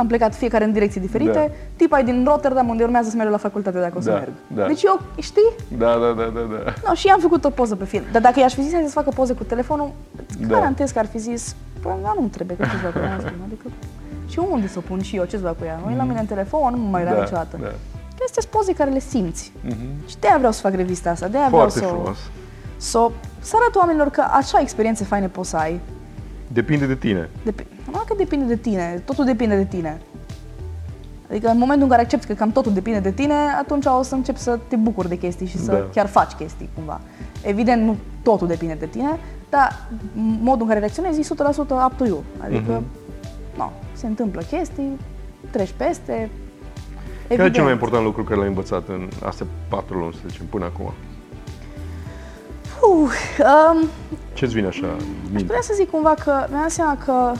am 0.00 0.06
plecat 0.06 0.34
fiecare 0.34 0.64
în 0.64 0.72
direcții 0.72 1.00
diferite. 1.00 1.32
Da. 1.32 1.54
Tipa 1.76 1.98
e 1.98 2.02
din 2.02 2.24
Rotterdam, 2.28 2.68
unde 2.68 2.82
urmează 2.82 3.08
să 3.10 3.16
merg 3.16 3.30
la 3.30 3.36
facultate 3.36 3.78
dacă 3.80 3.92
o 3.96 4.00
să 4.00 4.10
Da, 4.10 4.14
merg. 4.16 4.32
da. 4.46 4.66
Deci 4.66 4.82
eu, 4.82 5.00
știi? 5.20 5.50
Da, 5.78 5.86
da, 5.86 6.12
da, 6.22 6.24
da, 6.34 6.40
da. 6.64 6.72
No, 6.88 6.94
și 6.94 7.08
am 7.08 7.20
făcut 7.20 7.44
o 7.44 7.50
poză 7.50 7.74
pe 7.76 7.84
film. 7.84 8.02
Dar 8.12 8.22
dacă 8.22 8.40
i-aș 8.40 8.54
fi 8.54 8.62
zis 8.62 8.72
hai 8.72 8.82
să 8.86 8.90
facă 8.92 9.10
poze 9.14 9.32
cu 9.32 9.44
telefonul, 9.44 9.90
îți 10.28 10.38
Da. 10.48 10.54
garantez 10.54 10.90
că 10.90 10.98
ar 10.98 11.06
fi 11.06 11.18
zis, 11.18 11.56
păi, 11.82 11.92
dar 12.02 12.14
nu 12.20 12.26
trebuie, 12.26 12.56
că 12.56 12.64
ce-ți 12.64 12.92
cu 12.92 12.98
ea, 12.98 13.14
în 13.14 13.20
spune. 13.20 13.42
adică, 13.46 13.66
și 14.28 14.38
unde 14.50 14.66
să 14.68 14.78
o 14.78 14.80
pun 14.80 15.00
și 15.02 15.16
eu, 15.16 15.24
ce-ți 15.24 15.42
cu 15.42 15.64
ea? 15.64 15.80
Nu 15.84 15.90
e 15.92 15.96
la 15.96 16.02
mine 16.04 16.20
în 16.20 16.26
telefon, 16.26 16.72
nu 16.74 16.80
mă 16.82 16.88
mai 16.90 17.02
era 17.02 17.14
da, 17.14 17.20
niciodată. 17.20 17.56
da. 17.62 17.66
Astea 18.24 18.42
sunt 18.42 18.52
poze 18.54 18.72
care 18.72 18.90
le 18.90 18.98
simți. 18.98 19.52
Mhm. 19.64 20.06
Și 20.08 20.16
de-aia 20.20 20.36
vreau 20.36 20.52
să 20.52 20.60
fac 20.60 20.74
revista 20.74 21.10
asta, 21.10 21.28
de-aia 21.28 21.48
Foarte 21.48 21.78
vreau 21.78 21.90
să, 21.90 21.96
frumos. 21.96 22.18
să, 22.76 22.98
o- 22.98 23.10
să 23.40 23.56
arăt 23.60 23.74
oamenilor 23.74 24.08
că 24.08 24.20
așa 24.30 24.60
experiențe 24.60 25.04
faine 25.04 25.28
poți 25.28 25.48
să 25.50 25.56
ai. 25.56 25.80
Depinde 26.52 26.86
de 26.86 26.94
tine. 26.94 27.28
Dep- 27.46 27.66
nu 27.92 27.98
că 28.06 28.14
depinde 28.16 28.44
de 28.44 28.56
tine, 28.56 29.02
totul 29.04 29.24
depinde 29.24 29.56
de 29.56 29.64
tine. 29.64 30.00
Adică 31.30 31.48
în 31.48 31.58
momentul 31.58 31.82
în 31.84 31.90
care 31.90 32.02
accepti 32.02 32.26
că 32.26 32.32
cam 32.32 32.50
totul 32.52 32.72
depinde 32.72 32.98
de 32.98 33.10
tine, 33.10 33.34
atunci 33.60 33.84
o 33.98 34.02
să 34.02 34.14
începi 34.14 34.38
să 34.38 34.58
te 34.68 34.76
bucuri 34.76 35.08
de 35.08 35.18
chestii 35.18 35.46
și 35.46 35.58
să 35.58 35.70
Da. 35.72 35.86
chiar 35.92 36.06
faci 36.06 36.32
chestii 36.32 36.68
cumva. 36.74 37.00
Evident, 37.42 37.82
nu 37.82 37.96
totul 38.22 38.46
depinde 38.46 38.74
de 38.74 38.86
tine, 38.86 39.18
dar 39.48 39.88
modul 40.40 40.60
în 40.62 40.66
care 40.68 40.78
reacționezi 40.78 41.20
e 41.20 41.22
100% 41.22 41.74
up 41.86 41.92
to 41.96 42.04
you. 42.06 42.24
Adică, 42.44 42.72
Mhm. 42.72 42.84
no, 43.56 43.70
se 43.92 44.06
întâmplă 44.06 44.40
chestii, 44.42 44.98
treci 45.50 45.74
peste. 45.76 46.12
Care 46.12 46.28
e 47.28 47.32
Evident. 47.32 47.54
cel 47.54 47.62
mai 47.62 47.72
important 47.72 48.04
lucru 48.04 48.24
care 48.24 48.38
l-ai 48.38 48.48
învățat 48.48 48.88
în 48.88 49.08
astea 49.24 49.46
patru 49.68 49.98
luni, 49.98 50.12
să 50.12 50.20
zicem, 50.28 50.46
până 50.46 50.64
acum? 50.64 50.92
Uh, 52.82 53.10
um, 53.72 53.88
Ce-ți 54.32 54.54
vine 54.54 54.66
așa 54.66 54.86
în 54.86 54.92
Aș 54.94 55.02
minte? 55.24 55.44
putea 55.44 55.60
să 55.62 55.72
zic 55.74 55.90
cumva 55.90 56.14
că 56.24 56.46
mi-am 56.48 56.60
dat 56.60 56.70
seama 56.70 56.96
că 57.04 57.32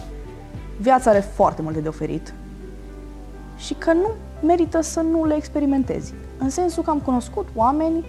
viața 0.76 1.10
are 1.10 1.20
foarte 1.20 1.62
multe 1.62 1.80
de 1.80 1.88
oferit 1.88 2.34
și 3.56 3.74
că 3.74 3.92
nu 3.92 4.10
merită 4.46 4.80
să 4.80 5.00
nu 5.00 5.24
le 5.24 5.34
experimentezi. 5.34 6.14
În 6.38 6.50
sensul 6.50 6.82
că 6.82 6.90
am 6.90 6.98
cunoscut 6.98 7.48
oameni 7.54 8.04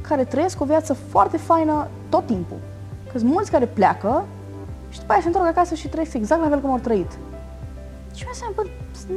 care 0.00 0.24
trăiesc 0.24 0.60
o 0.60 0.64
viață 0.64 0.92
foarte 0.94 1.36
faină 1.36 1.88
tot 2.08 2.26
timpul. 2.26 2.56
Că 3.12 3.18
sunt 3.18 3.30
mulți 3.30 3.50
care 3.50 3.66
pleacă 3.66 4.24
și 4.88 4.98
după 4.98 5.12
aia 5.12 5.20
se 5.20 5.26
întorc 5.26 5.46
acasă 5.46 5.74
și 5.74 5.88
trăiesc 5.88 6.14
exact 6.14 6.42
la 6.42 6.48
fel 6.48 6.60
cum 6.60 6.70
au 6.70 6.78
trăit. 6.78 7.10
Și 8.14 8.22
mi-am 8.22 8.34
seama, 8.34 8.52
bă, 8.56 8.62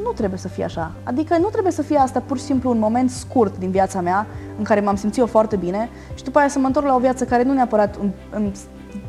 nu 0.04 0.10
trebuie 0.12 0.40
să 0.40 0.48
fie 0.48 0.64
așa. 0.64 0.92
Adică 1.04 1.38
nu 1.38 1.48
trebuie 1.48 1.72
să 1.72 1.82
fie 1.82 1.98
asta 1.98 2.20
pur 2.26 2.38
și 2.38 2.44
simplu 2.44 2.70
un 2.70 2.80
moment 2.80 3.10
scurt 3.10 3.58
din 3.58 3.70
viața 3.72 4.02
mea 4.02 4.26
în 4.58 4.64
care 4.64 4.80
m-am 4.80 4.96
simțit 4.96 5.20
eu 5.20 5.26
foarte 5.26 5.56
bine 5.56 5.90
și 6.16 6.24
după 6.24 6.40
aia 6.40 6.48
să 6.48 6.60
mă 6.60 6.66
întorc 6.68 6.86
la 6.86 6.96
o 6.96 7.00
viață 7.00 7.26
care 7.26 7.44
nu 7.44 7.54
neapărat 7.54 7.96
îmi, 8.02 8.14
îmi, 8.30 8.52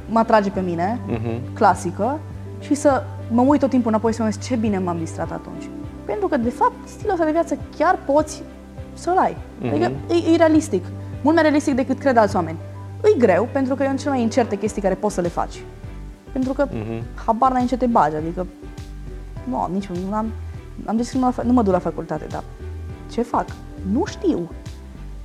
mă 0.08 0.18
atrage 0.18 0.50
pe 0.50 0.60
mine, 0.60 1.00
Mhm. 1.06 1.52
clasică, 1.54 2.18
și 2.60 2.74
să 2.74 3.02
mă 3.30 3.40
uit 3.42 3.60
tot 3.60 3.70
timpul 3.70 3.90
înapoi 3.90 4.10
și 4.10 4.16
să 4.16 4.22
mă 4.22 4.28
gândesc 4.28 4.50
ce 4.50 4.56
bine 4.60 4.78
m-am 4.78 4.98
distrat 4.98 5.32
atunci. 5.32 5.68
Pentru 6.04 6.28
că, 6.28 6.36
de 6.36 6.50
fapt, 6.50 6.88
stilul 6.88 7.12
ăsta 7.12 7.24
de 7.24 7.30
viață 7.30 7.56
chiar 7.76 7.98
poți 8.06 8.42
să-l 8.94 9.16
ai. 9.18 9.36
Adică 9.68 9.92
e, 10.08 10.32
e 10.32 10.36
realistic. 10.36 10.84
Mult 11.22 11.34
mai 11.34 11.42
realistic 11.42 11.74
decât 11.74 11.98
cred 11.98 12.16
alți 12.16 12.36
oameni. 12.36 12.56
E 13.04 13.18
greu, 13.18 13.48
pentru 13.52 13.74
că 13.74 13.82
e 13.82 13.86
în 13.86 13.96
cele 13.96 14.10
mai 14.10 14.22
incerte 14.22 14.56
chestii 14.58 14.82
care 14.82 14.94
poți 14.94 15.14
să 15.14 15.20
le 15.20 15.28
faci. 15.28 15.62
Pentru 16.32 16.52
că 16.52 16.68
habar 17.26 17.52
n-ai 17.52 17.60
în 17.60 17.66
ce 17.66 17.76
te 17.76 17.86
bagi, 17.86 18.16
adică 18.16 18.46
nu, 19.44 19.68
nici 19.72 19.86
nu 19.86 20.14
am, 20.14 20.26
am 20.86 20.96
zis 20.96 21.10
că 21.10 21.18
nu, 21.18 21.24
la 21.24 21.32
fa- 21.42 21.44
nu 21.46 21.52
mă 21.52 21.62
duc 21.62 21.72
la 21.72 21.78
facultate, 21.78 22.26
dar 22.30 22.44
ce 23.10 23.22
fac? 23.22 23.46
Nu 23.92 24.04
știu. 24.04 24.50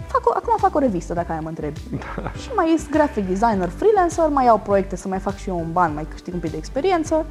fac 0.07 0.21
o, 0.25 0.31
acum 0.35 0.53
fac 0.57 0.75
o 0.75 0.79
revistă, 0.79 1.13
dacă 1.13 1.31
aia 1.31 1.41
mă 1.41 1.47
întrebi. 1.47 1.79
Și 2.41 2.49
mai 2.55 2.71
ies 2.71 2.89
graphic 2.89 3.27
designer, 3.27 3.69
freelancer, 3.69 4.27
mai 4.29 4.45
iau 4.45 4.57
proiecte 4.63 4.95
să 4.95 5.07
mai 5.07 5.19
fac 5.19 5.35
și 5.35 5.49
eu 5.49 5.57
un 5.59 5.71
ban, 5.71 5.93
mai 5.93 6.05
câștig 6.09 6.33
un 6.33 6.39
pic 6.39 6.51
de 6.51 6.57
experiență. 6.57 7.25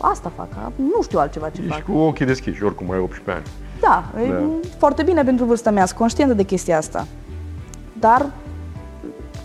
Asta 0.00 0.32
fac, 0.36 0.48
nu 0.76 1.02
știu 1.02 1.18
altceva 1.18 1.48
ce 1.48 1.60
Ești 1.60 1.72
fac. 1.72 1.82
cu 1.84 1.92
ochii 1.92 2.26
deschiși, 2.26 2.64
oricum 2.64 2.90
ai 2.90 2.98
18 2.98 3.30
ani. 3.30 3.44
Da, 3.80 4.20
e 4.22 4.28
Da. 4.32 4.68
foarte 4.78 5.02
bine 5.02 5.24
pentru 5.24 5.44
vârsta 5.44 5.70
mea, 5.70 5.84
sunt 5.86 5.98
conștientă 5.98 6.34
de 6.34 6.42
chestia 6.42 6.76
asta. 6.76 7.06
Dar 7.98 8.30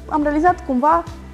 am 0.10 0.24
realizat 0.24 0.66
cumva 0.66 1.04
că 1.04 1.10
e 1.10 1.14
f- 1.14 1.25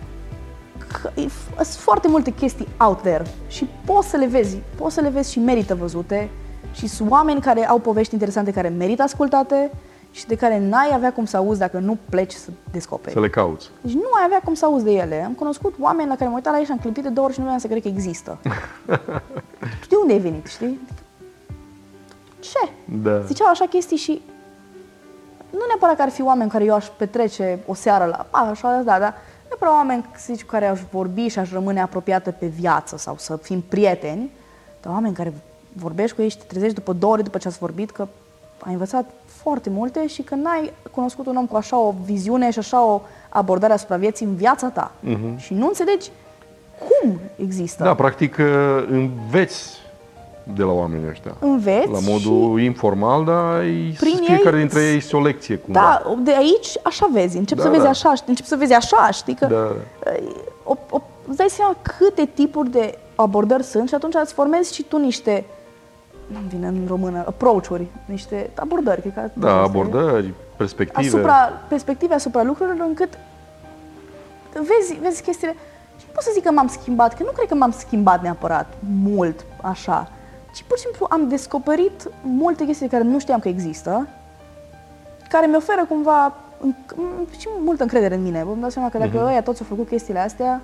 sunt 1.56 1.68
foarte 1.68 2.08
multe 2.08 2.32
chestii 2.32 2.68
out 2.78 3.02
there 3.02 3.24
și 3.48 3.70
poți 3.86 4.10
să 4.10 4.18
le 4.18 4.26
vezi, 4.26 4.58
poți 4.76 4.94
să 4.94 5.02
le 5.02 5.10
vezi 5.10 5.32
și 5.32 5.40
merită 5.40 5.76
văzute 5.76 6.30
și 6.74 6.88
sunt 6.88 7.12
oameni 7.12 7.42
care 7.42 7.68
au 7.68 7.80
povești 7.80 8.14
interesante 8.14 8.52
care 8.52 8.68
merită 8.68 9.04
ascultate 9.04 9.72
și 10.12 10.28
de 10.28 10.36
care 10.36 10.60
n-ai 10.60 10.90
avea 10.94 11.14
cum 11.14 11.26
să 11.26 11.38
auzi 11.38 11.60
dacă 11.60 11.80
nu 11.80 11.98
pleci 12.10 12.34
să 12.34 12.50
descoperi. 12.72 13.14
Să 13.14 13.20
le 13.20 13.30
cauți. 13.30 13.70
Deci 13.82 13.94
nu 13.94 14.10
ai 14.18 14.24
avea 14.26 14.42
cum 14.44 14.54
să 14.54 14.66
auzi 14.66 14.84
de 14.84 14.92
ele. 14.92 15.24
Am 15.26 15.34
cunoscut 15.34 15.76
oameni 15.80 16.08
la 16.08 16.14
care 16.14 16.26
m-am 16.26 16.34
uitat 16.34 16.54
la 16.54 16.60
ei 16.60 16.66
și 16.66 16.72
am 16.72 16.78
clipit 16.78 17.04
de 17.04 17.10
două 17.10 17.26
ori 17.26 17.34
și 17.34 17.40
nu 17.40 17.46
vreau 17.46 17.60
să 17.60 17.68
cred 17.68 17.82
că 17.82 17.88
există. 17.88 18.38
tu 19.82 19.88
de 19.90 19.96
unde 20.02 20.14
ai 20.14 20.20
venit, 20.20 20.46
știi? 20.46 20.80
Ce? 22.40 22.70
Da. 23.02 23.20
Ziceau 23.20 23.48
așa 23.48 23.66
chestii 23.66 23.98
și 23.98 24.22
nu 25.50 25.60
neapărat 25.68 25.96
că 25.96 26.02
ar 26.02 26.10
fi 26.10 26.22
oameni 26.22 26.50
care 26.50 26.64
eu 26.64 26.76
aș 26.76 26.88
petrece 26.98 27.60
o 27.66 27.74
seară 27.74 28.06
la... 28.06 28.26
A, 28.32 28.50
așa, 28.50 28.82
da, 28.86 29.00
da. 29.00 29.14
Neapărat 29.52 29.74
oameni, 29.74 30.06
să 30.16 30.34
zici, 30.34 30.44
cu 30.44 30.52
care 30.52 30.66
aș 30.66 30.80
vorbi 30.92 31.28
și 31.28 31.40
aș 31.40 31.52
rămâne 31.52 31.82
apropiată 31.82 32.32
pe 32.32 32.46
viață 32.46 32.98
sau 32.98 33.16
să 33.18 33.38
fim 33.38 33.62
prieteni, 33.62 34.32
dar 34.82 34.94
oameni 34.94 35.14
care 35.14 35.34
vorbești 35.74 36.16
cu 36.16 36.22
ei 36.22 36.30
și 36.30 36.38
te 36.38 36.44
trezești 36.48 36.76
după 36.76 36.94
două 36.94 37.14
ore 37.14 37.22
după 37.22 37.38
ce 37.38 37.48
ați 37.48 37.58
vorbit 37.58 37.92
că 37.92 38.08
ai 38.60 38.72
învățat 38.72 39.10
foarte 39.26 39.70
multe 39.70 40.08
și 40.08 40.22
că 40.22 40.36
n-ai 40.36 40.74
cunoscut 40.92 41.26
un 41.26 41.36
om 41.36 41.46
cu 41.46 41.56
așa 41.56 41.78
o 41.78 41.94
viziune 42.06 42.52
și 42.52 42.60
așa 42.60 42.86
o 42.86 43.02
abordare 43.30 43.74
asupra 43.74 43.96
vieții 43.96 44.26
în 44.26 44.36
viața 44.36 44.68
ta. 44.68 44.92
Și 45.38 45.54
nu 45.54 45.68
înțelegi 45.68 46.10
cum 46.80 47.20
există. 47.36 47.84
Da, 47.84 47.96
practic 47.96 48.38
uh, 48.40 48.46
înveți 48.90 49.81
de 50.44 50.64
la 50.64 50.72
oamenii 50.72 51.08
ăștia. 51.10 51.36
Înveți 51.40 51.90
La 51.92 52.00
modul 52.08 52.62
informal, 52.62 53.26
dar 53.26 53.44
ai, 53.60 53.96
Prin 54.00 54.20
fiecare 54.26 54.56
ei 54.56 54.62
dintre 54.62 54.82
ei 54.84 54.96
este 54.98 55.16
o 55.16 55.22
lecție 55.22 55.56
cumva. 55.56 55.80
Da, 55.80 56.16
de 56.24 56.36
aici 56.36 56.68
așa 56.84 57.10
vezi, 57.12 57.38
încep 57.38 57.58
Da, 57.58 57.64
să 57.64 57.70
vezi 57.70 57.84
da. 57.84 57.90
așa, 57.90 58.16
știi, 58.16 58.30
încep 58.30 58.46
să 58.46 58.56
vezi 58.56 58.74
așa, 58.74 59.10
știi 59.12 59.34
că 59.36 59.46
Da. 59.46 59.76
o, 60.64 60.76
o, 60.90 61.02
îți 61.28 61.38
dai 61.38 61.48
seama 61.50 61.76
câte 61.98 62.30
tipuri 62.34 62.70
de 62.70 62.98
abordări 63.16 63.64
sunt 63.64 63.88
și 63.88 63.94
atunci 63.96 64.14
îți 64.24 64.34
formezi 64.34 64.74
și 64.74 64.84
tu 64.84 64.98
niște, 64.98 65.46
nu 66.28 66.38
vine 66.50 66.68
în 66.68 66.84
română, 66.88 67.24
approach-uri, 67.28 67.86
niște 68.06 68.50
abordări, 68.56 69.02
cred 69.02 69.14
că 69.14 69.22
Da, 69.34 69.48
asta 69.48 69.60
e. 69.62 69.64
abordări, 69.64 70.34
perspective. 70.58 71.08
asupra, 71.08 71.52
perspective 71.68 72.14
asupra 72.14 72.44
lucrurilor 72.44 72.88
încât 72.88 73.10
vezi, 74.54 75.00
vezi 75.02 75.22
chestiile 75.22 75.56
și 75.98 76.04
nu 76.08 76.14
pot 76.14 76.24
să 76.24 76.30
zic 76.34 76.44
că 76.44 76.52
m-am 76.52 76.68
schimbat, 76.68 77.14
că 77.18 77.24
nu 77.24 77.32
cred 77.32 77.48
că 77.48 77.56
m-am 77.56 77.72
schimbat 77.72 78.22
neapărat 78.22 78.74
mult 79.04 79.46
așa, 79.62 80.12
ci 80.54 80.64
pur 80.68 80.78
și 80.78 80.84
simplu 80.84 81.06
am 81.10 81.28
descoperit 81.28 82.10
multe 82.22 82.66
chestii 82.66 82.88
care 82.88 83.04
nu 83.04 83.20
știam 83.20 83.40
că 83.40 83.48
există, 83.48 84.08
care 85.30 85.46
mi 85.48 85.56
oferă 85.56 85.86
cumva 85.90 86.34
în- 86.62 86.76
m- 86.94 87.38
și 87.40 87.48
multă 87.64 87.82
încredere 87.84 88.16
în 88.16 88.22
mine. 88.24 88.40
Îmi 88.40 88.62
dau 88.62 88.70
seama 88.70 88.90
că 88.90 88.98
dacă 88.98 89.24
ăia 89.26 89.42
toți 89.42 89.62
au 89.62 89.68
făcut 89.70 89.88
chestiile 89.88 90.20
astea, 90.20 90.62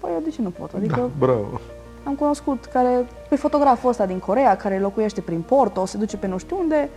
păi 0.00 0.10
eu 0.14 0.20
de 0.24 0.30
ce 0.30 0.42
nu 0.42 0.50
pot? 0.50 0.70
Adică 0.76 0.94
Da, 1.00 1.08
bravo. 1.26 1.60
am 2.04 2.14
cunoscut 2.14 2.64
care, 2.64 3.06
pe 3.28 3.36
fotograful 3.36 3.90
ăsta 3.90 4.06
din 4.06 4.18
Corea, 4.18 4.56
care 4.56 4.78
locuiește 4.78 5.20
prin 5.20 5.40
Porto, 5.40 5.84
se 5.86 5.96
duce 5.98 6.16
pe 6.16 6.26
nu 6.26 6.38
știu 6.38 6.56
unde, 6.60 6.88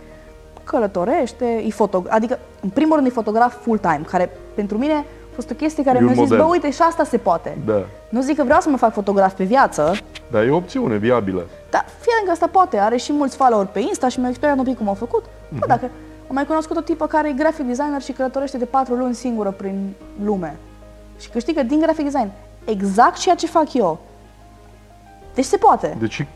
călătorește, 0.64 1.44
e 1.66 1.70
foto, 1.70 2.02
adică, 2.08 2.38
în 2.60 2.68
primul 2.68 2.94
rând, 2.94 3.06
e 3.06 3.10
fotograf 3.10 3.62
full-time, 3.62 4.00
care 4.10 4.30
pentru 4.54 4.78
mine 4.78 4.92
a 4.92 5.04
fost 5.40 5.50
o 5.50 5.54
chestie 5.54 5.82
care 5.84 5.96
E 5.96 6.00
un 6.00 6.04
mi-a 6.06 6.14
zis, 6.14 6.22
model. 6.22 6.38
bă, 6.38 6.44
uite, 6.50 6.70
și 6.70 6.82
asta 6.82 7.04
se 7.04 7.16
poate. 7.16 7.58
Da. 7.66 7.82
Nu 8.08 8.20
zic 8.20 8.36
că 8.36 8.44
vreau 8.44 8.60
să 8.60 8.68
mă 8.68 8.76
fac 8.76 8.92
fotograf 8.92 9.32
pe 9.34 9.44
viață, 9.44 9.92
Dar 10.30 10.42
e 10.42 10.50
o 10.50 10.56
opțiune 10.56 10.96
viabilă. 10.96 11.46
dar 11.70 11.84
fiind 11.88 12.24
că 12.24 12.30
asta 12.30 12.46
poate, 12.46 12.76
are 12.78 12.96
și 12.96 13.12
mulți 13.12 13.36
follower 13.36 13.66
pe 13.66 13.80
Insta 13.80 14.08
și 14.08 14.18
mi-a 14.20 14.28
explicat 14.28 14.56
un 14.58 14.64
pic 14.64 14.76
cum 14.76 14.88
au 14.88 14.94
făcut. 14.94 15.24
Mhm. 15.48 15.58
Bă, 15.58 15.66
dacă 15.66 15.84
am 16.28 16.34
mai 16.34 16.46
cunoscut 16.46 16.76
o 16.76 16.80
tipă 16.80 17.06
care 17.06 17.28
e 17.28 17.32
graphic 17.32 17.66
designer 17.66 18.02
și 18.02 18.12
călătorește 18.12 18.58
de 18.58 18.64
patru 18.64 18.94
luni 18.94 19.14
singură 19.14 19.50
prin 19.50 19.92
lume 20.24 20.56
și 21.18 21.28
câștigă 21.28 21.62
din 21.62 21.80
graphic 21.80 22.04
design 22.04 22.30
exact 22.64 23.16
ceea 23.16 23.34
ce 23.34 23.46
fac 23.46 23.74
eu. 23.74 23.98
Deci 25.34 25.44
se 25.44 25.56
poate. 25.56 25.96
Deci, 26.00 26.26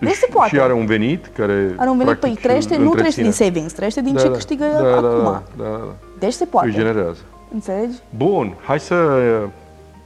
Deci 0.00 0.12
se 0.14 0.28
poate. 0.32 0.48
Și 0.56 0.60
are 0.60 0.72
un 0.72 0.86
venit 0.86 1.26
care 1.36 1.74
Are 1.76 1.88
un 1.90 1.96
venit, 1.98 2.18
practic, 2.18 2.32
păi 2.40 2.42
trăiește, 2.42 2.74
îl 2.76 2.82
nu 2.82 2.90
trăiește 2.94 3.20
din 3.20 3.26
întreține. 3.30 3.48
savings, 3.50 3.72
trăiește 3.72 4.00
din 4.00 4.12
Da, 4.14 4.20
ce 4.20 4.26
da. 4.26 4.32
câștigă 4.32 4.64
da, 4.64 4.82
da, 4.82 4.96
acum. 4.96 5.22
Da, 5.22 5.42
da, 5.56 5.64
da. 5.64 5.94
Deci 6.18 6.32
se 6.32 6.44
poate. 6.44 6.66
Își 6.66 6.76
generează. 6.76 7.18
Înțelegi? 7.52 7.96
Bun, 8.16 8.54
hai 8.64 8.80
să 8.80 8.94
uh, 8.94 9.48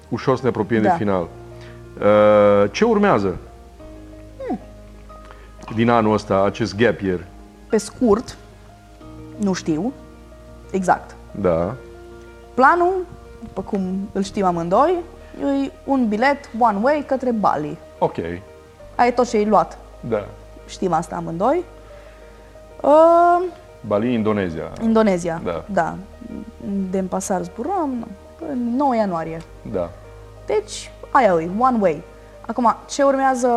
ușor 0.09 0.36
să 0.36 0.43
ne 0.43 0.48
apropiem 0.48 0.82
Da. 0.82 0.89
de 0.90 0.94
final. 0.97 1.23
Uh, 1.23 2.70
ce 2.70 2.85
urmează 2.85 3.36
Hmm. 4.47 4.59
din 5.74 5.90
anul 5.90 6.12
ăsta, 6.12 6.43
acest 6.44 6.77
gap 6.77 7.01
year? 7.01 7.24
Pe 7.69 7.77
scurt, 7.77 8.36
nu 9.36 9.52
știu 9.52 9.93
exact. 10.70 11.14
Da. 11.31 11.74
Planul, 12.55 13.06
după 13.43 13.60
cum 13.62 14.09
îl 14.12 14.23
știm 14.23 14.44
amândoi, 14.44 14.94
e 15.64 15.70
un 15.85 16.09
bilet 16.09 16.51
one 16.59 16.78
way 16.82 17.05
către 17.06 17.31
Bali. 17.31 17.77
Ok. 17.98 18.16
Ai 18.94 19.14
tot 19.14 19.28
ce 19.28 19.36
ai 19.36 19.44
luat. 19.47 19.78
Da. 20.01 20.24
Știm 20.69 20.93
asta 20.93 21.16
amândoi. 21.16 21.64
Uh, 22.81 23.43
Bali, 23.87 24.13
Indonezia. 24.15 24.73
Indonezia. 24.83 25.41
Da. 25.45 25.65
da. 25.73 25.97
De 26.91 26.99
în 26.99 27.07
pasar 27.07 27.43
zburăm 27.43 28.07
în 28.51 28.77
9 28.77 28.95
ianuarie. 28.97 29.41
Da. 29.73 29.91
Deci, 30.47 30.91
aia 31.11 31.39
e, 31.41 31.49
one 31.59 31.77
way. 31.81 32.03
Acum, 32.47 32.77
ce 32.89 33.03
urmează, 33.03 33.49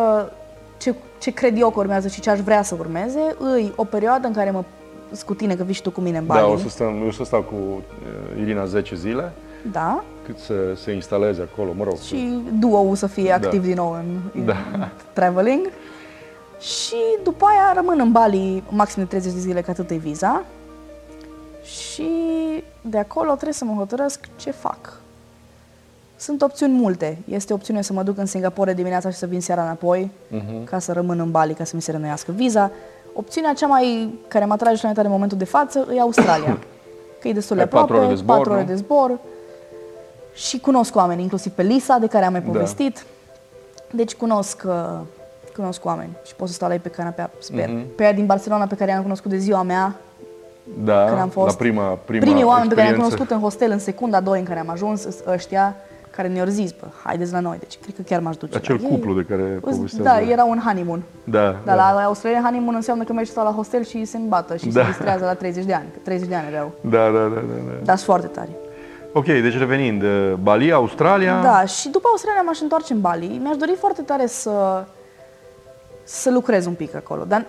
ce, 0.76 0.94
ce 1.18 1.30
cred 1.30 1.58
eu 1.58 1.70
că 1.70 1.78
urmează 1.78 2.08
și 2.08 2.20
ce 2.20 2.30
aș 2.30 2.38
vrea 2.38 2.62
să 2.62 2.76
urmeze, 2.78 3.20
îi 3.38 3.72
o 3.76 3.84
perioadă 3.84 4.26
în 4.26 4.32
care 4.32 4.50
mă 4.50 4.64
sunt 5.06 5.26
cu 5.26 5.34
tine, 5.34 5.54
că 5.54 5.62
vii 5.62 5.74
și 5.74 5.82
tu 5.82 5.90
cu 5.90 6.00
mine 6.00 6.18
în 6.18 6.26
Bali. 6.26 6.40
Da, 6.40 6.46
o 6.46 6.56
să, 6.56 6.68
stăm, 6.68 7.06
o 7.06 7.10
să 7.10 7.24
stau 7.24 7.40
cu 7.42 7.54
uh, 7.54 8.40
Irina 8.40 8.64
10 8.64 8.94
zile, 8.94 9.32
Da. 9.72 10.04
cât 10.24 10.38
să 10.38 10.54
se 10.76 10.92
instaleze 10.92 11.48
acolo, 11.52 11.72
mă 11.76 11.84
rog. 11.84 11.98
Și 11.98 12.38
duo 12.58 12.94
să 12.94 13.06
fie 13.06 13.32
activ 13.32 13.62
din 13.62 13.74
nou 13.74 13.92
în, 13.92 14.44
Da. 14.44 14.56
în 14.72 14.84
traveling. 15.12 15.70
Și 16.60 16.96
după 17.22 17.44
aia 17.44 17.72
rămân 17.74 18.00
în 18.00 18.12
Bali 18.12 18.62
maxim 18.68 19.02
de 19.02 19.08
30 19.08 19.32
de 19.32 19.38
zile, 19.38 19.60
că 19.60 19.70
atât 19.70 19.90
e 19.90 19.94
viza. 19.94 20.44
Și 21.64 22.08
de 22.80 22.98
acolo 22.98 23.30
trebuie 23.32 23.52
să 23.52 23.64
mă 23.64 23.74
hotărăsc 23.78 24.20
ce 24.36 24.50
fac. 24.50 25.00
Sunt 26.16 26.42
opțiuni 26.42 26.72
multe. 26.72 27.18
Este 27.28 27.52
opțiune 27.52 27.82
să 27.82 27.92
mă 27.92 28.02
duc 28.02 28.18
în 28.18 28.26
Singapore 28.26 28.74
dimineața 28.74 29.10
și 29.10 29.16
să 29.16 29.26
vin 29.26 29.40
seara 29.40 29.62
înapoi, 29.62 30.10
Mhm. 30.28 30.64
ca 30.64 30.78
să 30.78 30.92
rămân 30.92 31.18
în 31.18 31.30
Bali, 31.30 31.54
ca 31.54 31.64
să 31.64 31.72
mi 31.76 31.82
se 31.82 31.90
renuiască 31.90 32.32
viza. 32.32 32.70
Opțiunea 33.14 33.52
cea 33.52 33.66
mai 33.66 34.14
care 34.28 34.44
mă 34.44 34.52
atrage 34.52 34.74
cel 34.76 34.84
mai 34.84 34.94
tare 34.94 35.06
în 35.06 35.12
momentul 35.12 35.38
de 35.38 35.44
față 35.44 35.86
e 35.94 36.00
Australia. 36.00 36.58
Că 37.20 37.28
e 37.28 37.32
destul 37.32 37.56
de 37.56 37.62
Ai 37.62 37.68
patru 37.68 37.84
aproape, 37.84 38.04
ore 38.06 38.14
de 38.14 38.20
zbor, 38.20 38.36
patru 38.36 38.52
ore 38.52 38.60
nu? 38.60 38.66
de 38.66 38.74
zbor. 38.74 39.18
Și 40.34 40.58
cunosc 40.60 40.96
oameni, 40.96 41.22
inclusiv 41.22 41.52
pe 41.52 41.62
Lisa, 41.62 41.98
de 41.98 42.06
care 42.06 42.24
am 42.24 42.32
mai 42.32 42.40
Da. 42.40 42.50
povestit. 42.50 43.04
Deci 43.92 44.14
cunosc, 44.14 44.62
uh, 44.66 44.72
cunosc 45.56 45.84
oameni 45.84 46.10
și 46.24 46.34
pot 46.34 46.48
să 46.48 46.54
stau 46.54 46.68
la 46.68 46.74
ei 46.74 46.80
pe 46.80 46.88
canapea, 46.88 47.30
sper. 47.38 47.68
Mhm. 47.68 47.94
Pe 47.96 48.02
aia 48.02 48.12
din 48.12 48.26
Barcelona 48.26 48.66
pe 48.66 48.74
care 48.74 48.90
i-am 48.90 49.02
cunoscut 49.02 49.30
de 49.30 49.36
ziua 49.36 49.62
mea, 49.62 49.94
Da, 50.84 51.04
când 51.04 51.18
am 51.18 51.28
fost. 51.28 51.46
la 51.48 51.54
prima, 51.64 51.82
prima 52.04 52.24
primii 52.24 52.44
oameni 52.44 52.68
pe 52.68 52.74
care 52.74 52.86
i-am 52.86 52.94
experiență. 52.94 53.14
cunoscut 53.16 53.30
în 53.30 53.40
hostel 53.40 53.70
în 53.70 53.78
secunda 53.78 54.20
2 54.20 54.38
în 54.38 54.44
care 54.44 54.58
am 54.60 54.68
ajuns, 54.70 55.00
sunt 55.00 55.14
ăștia 55.26 55.76
care 56.10 56.28
ne-au 56.28 56.46
zis, 56.46 56.70
bă, 56.72 56.86
haideți 57.04 57.32
la 57.32 57.40
noi. 57.40 57.56
Deci 57.58 57.78
cred 57.82 57.94
că 57.94 58.02
chiar 58.02 58.20
m-aș 58.20 58.36
duce 58.36 58.56
Acel 58.56 58.78
la 58.82 58.88
cuplu 58.88 59.10
ei. 59.10 59.16
de 59.16 59.34
care 59.34 59.42
povestează. 59.42 60.02
Da, 60.02 60.20
era 60.30 60.44
un 60.44 60.60
honeymoon. 60.64 61.02
Da, 61.24 61.56
Dar 61.64 61.76
la 61.76 62.02
Australia 62.04 62.40
honeymoon 62.44 62.74
înseamnă 62.74 63.04
că 63.04 63.12
mergi 63.12 63.30
să 63.30 63.32
stau 63.38 63.44
la 63.50 63.54
hostel 63.56 63.84
și 63.84 64.04
se 64.04 64.16
îmbată 64.16 64.56
și 64.56 64.68
Da. 64.68 64.80
se 64.80 64.86
distrează 64.86 65.24
la 65.24 65.34
30 65.34 65.64
de 65.64 65.72
ani. 65.74 65.86
Că 65.92 65.98
30 66.04 66.28
de 66.28 66.34
ani 66.34 66.46
aveau. 66.46 66.72
Da, 66.80 67.04
da, 67.04 67.10
da, 67.10 67.28
da, 67.28 67.40
da. 67.66 67.72
Dar 67.84 67.96
sunt 67.96 68.08
foarte 68.08 68.26
tari. 68.26 68.50
Ok, 69.12 69.24
deci 69.24 69.58
revenind, 69.58 70.02
uh, 70.02 70.32
Bali, 70.42 70.72
Australia. 70.72 71.40
Da, 71.42 71.64
și 71.64 71.88
după 71.88 72.06
Australia 72.10 72.42
m-aș 72.42 72.60
întoarce 72.60 72.92
în 72.92 73.00
Bali. 73.00 73.38
Mi-aș 73.42 73.56
dori 73.56 73.74
foarte 73.78 74.02
tare 74.02 74.26
să, 74.26 74.84
să 76.06 76.30
lucrez 76.30 76.66
un 76.66 76.74
pic 76.74 76.94
acolo, 76.94 77.24
dar 77.24 77.46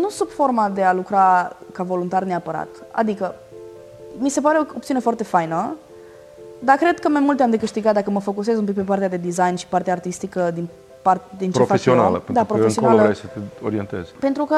nu 0.00 0.08
sub 0.08 0.28
forma 0.28 0.68
de 0.68 0.82
a 0.82 0.92
lucra 0.92 1.56
ca 1.72 1.82
voluntar 1.82 2.22
neapărat. 2.22 2.68
Adică, 2.90 3.34
mi 4.18 4.28
se 4.28 4.40
pare 4.40 4.58
o 4.58 4.60
opțiune 4.60 5.00
foarte 5.00 5.24
faină, 5.24 5.76
dar 6.58 6.76
cred 6.76 7.00
că 7.00 7.08
mai 7.08 7.20
multe 7.20 7.42
am 7.42 7.50
de 7.50 7.56
câștigat 7.56 7.94
dacă 7.94 8.10
mă 8.10 8.20
focusez 8.20 8.58
un 8.58 8.64
pic 8.64 8.74
pe 8.74 8.82
partea 8.82 9.08
de 9.08 9.16
design 9.16 9.54
și 9.54 9.66
partea 9.66 9.92
artistică 9.92 10.50
din, 10.54 10.68
part, 11.02 11.22
din 11.38 11.50
ce 11.50 11.58
profesională, 11.58 12.18
fac 12.18 12.28
eu. 12.28 12.34
pentru 12.34 12.34
da, 12.34 12.44
că 12.44 12.52
încolo 12.52 12.60
profesională. 12.60 13.02
vrei 13.02 13.14
să 13.14 13.26
te 13.58 13.64
orientezi. 13.64 14.12
Pentru 14.20 14.44
că 14.44 14.56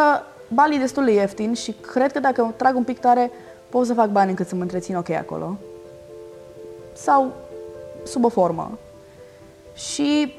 Bali 0.48 0.76
e 0.76 0.78
destul 0.78 1.04
de 1.04 1.12
ieftin 1.12 1.54
și 1.54 1.72
cred 1.72 2.12
că 2.12 2.20
dacă 2.20 2.54
trag 2.56 2.76
un 2.76 2.84
pic 2.84 2.98
tare, 2.98 3.30
pot 3.68 3.86
să 3.86 3.94
fac 3.94 4.08
bani 4.08 4.30
încât 4.30 4.48
să 4.48 4.54
mă 4.54 4.62
întrețin 4.62 4.96
ok 4.96 5.10
acolo. 5.10 5.56
Sau 6.92 7.32
sub 8.04 8.24
o 8.24 8.28
formă. 8.28 8.78
Și 9.74 10.34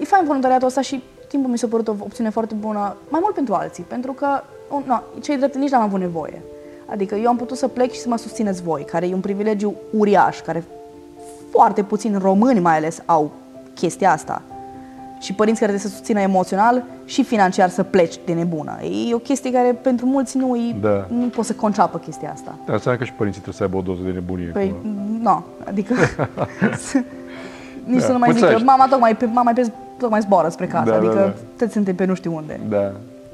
e 0.00 0.04
fain 0.04 0.24
voluntariatul 0.24 0.66
ăsta 0.66 0.80
și 0.80 1.02
timpul 1.34 1.52
mi 1.52 1.58
s-a 1.58 1.66
părut 1.66 1.88
o 1.88 1.94
opțiune 1.98 2.30
foarte 2.30 2.54
bună, 2.54 2.96
mai 3.08 3.20
mult 3.22 3.34
pentru 3.34 3.54
alții, 3.54 3.84
pentru 3.88 4.12
că, 4.12 4.26
oh, 4.68 4.80
no, 4.86 4.98
cei 5.22 5.36
drept 5.36 5.56
nici 5.56 5.70
n-am 5.70 5.82
avut 5.82 6.00
nevoie. 6.00 6.42
Adică 6.86 7.14
eu 7.14 7.28
am 7.28 7.36
putut 7.36 7.56
să 7.56 7.68
plec 7.68 7.92
și 7.92 8.00
să 8.00 8.08
mă 8.08 8.16
susțineți 8.16 8.62
voi, 8.62 8.84
care 8.84 9.06
e 9.06 9.14
un 9.14 9.20
privilegiu 9.20 9.74
uriaș, 9.98 10.40
care 10.40 10.64
foarte 11.50 11.82
puțini 11.82 12.18
români 12.18 12.60
mai 12.60 12.76
ales 12.76 13.02
au 13.04 13.30
chestia 13.74 14.12
asta. 14.12 14.42
Și 15.20 15.32
părinți 15.32 15.60
care 15.60 15.70
trebuie 15.72 15.90
să 15.90 15.96
susțină 15.96 16.20
emoțional 16.20 16.84
și 17.04 17.22
financiar 17.24 17.68
să 17.68 17.82
pleci 17.82 18.14
de 18.24 18.32
nebună. 18.32 18.78
E 19.10 19.14
o 19.14 19.18
chestie 19.18 19.52
care 19.52 19.72
pentru 19.82 20.06
mulți 20.06 20.36
nu, 20.36 20.56
Da. 20.80 21.06
nu 21.08 21.26
pot 21.26 21.44
să 21.44 21.52
conceapă 21.52 21.98
chestia 21.98 22.30
asta. 22.32 22.54
Dar 22.64 22.74
înseamnă 22.74 22.98
că 23.00 23.04
și 23.06 23.12
părinții 23.12 23.40
trebuie 23.42 23.68
să 23.68 23.74
aibă 23.74 23.76
o 23.90 23.92
doză 23.94 24.02
de 24.04 24.10
nebunie. 24.10 24.46
Păi, 24.52 24.74
acum. 24.78 24.90
nu, 25.22 25.44
adică 25.64 25.94
nici 27.84 28.00
Da, 28.00 28.06
să 28.06 28.12
nu 28.12 28.18
mai 28.18 28.30
zic 28.32 28.40
că 28.40 28.46
pățești. 28.46 28.66
mama 28.66 28.86
tocmai, 28.88 29.16
pe- 29.16 29.24
mama 29.32 29.50
pe, 29.54 29.72
tocmai 29.98 30.20
zboară 30.20 30.48
spre 30.48 30.66
casă, 30.66 30.84
Da, 30.84 30.90
da, 30.90 30.96
adică 30.96 31.14
da. 31.14 31.34
toți 31.58 31.72
suntem 31.72 31.94
pe 31.94 32.04
nu 32.04 32.14
știu 32.14 32.34
unde. 32.34 32.60
Da. 32.68 32.92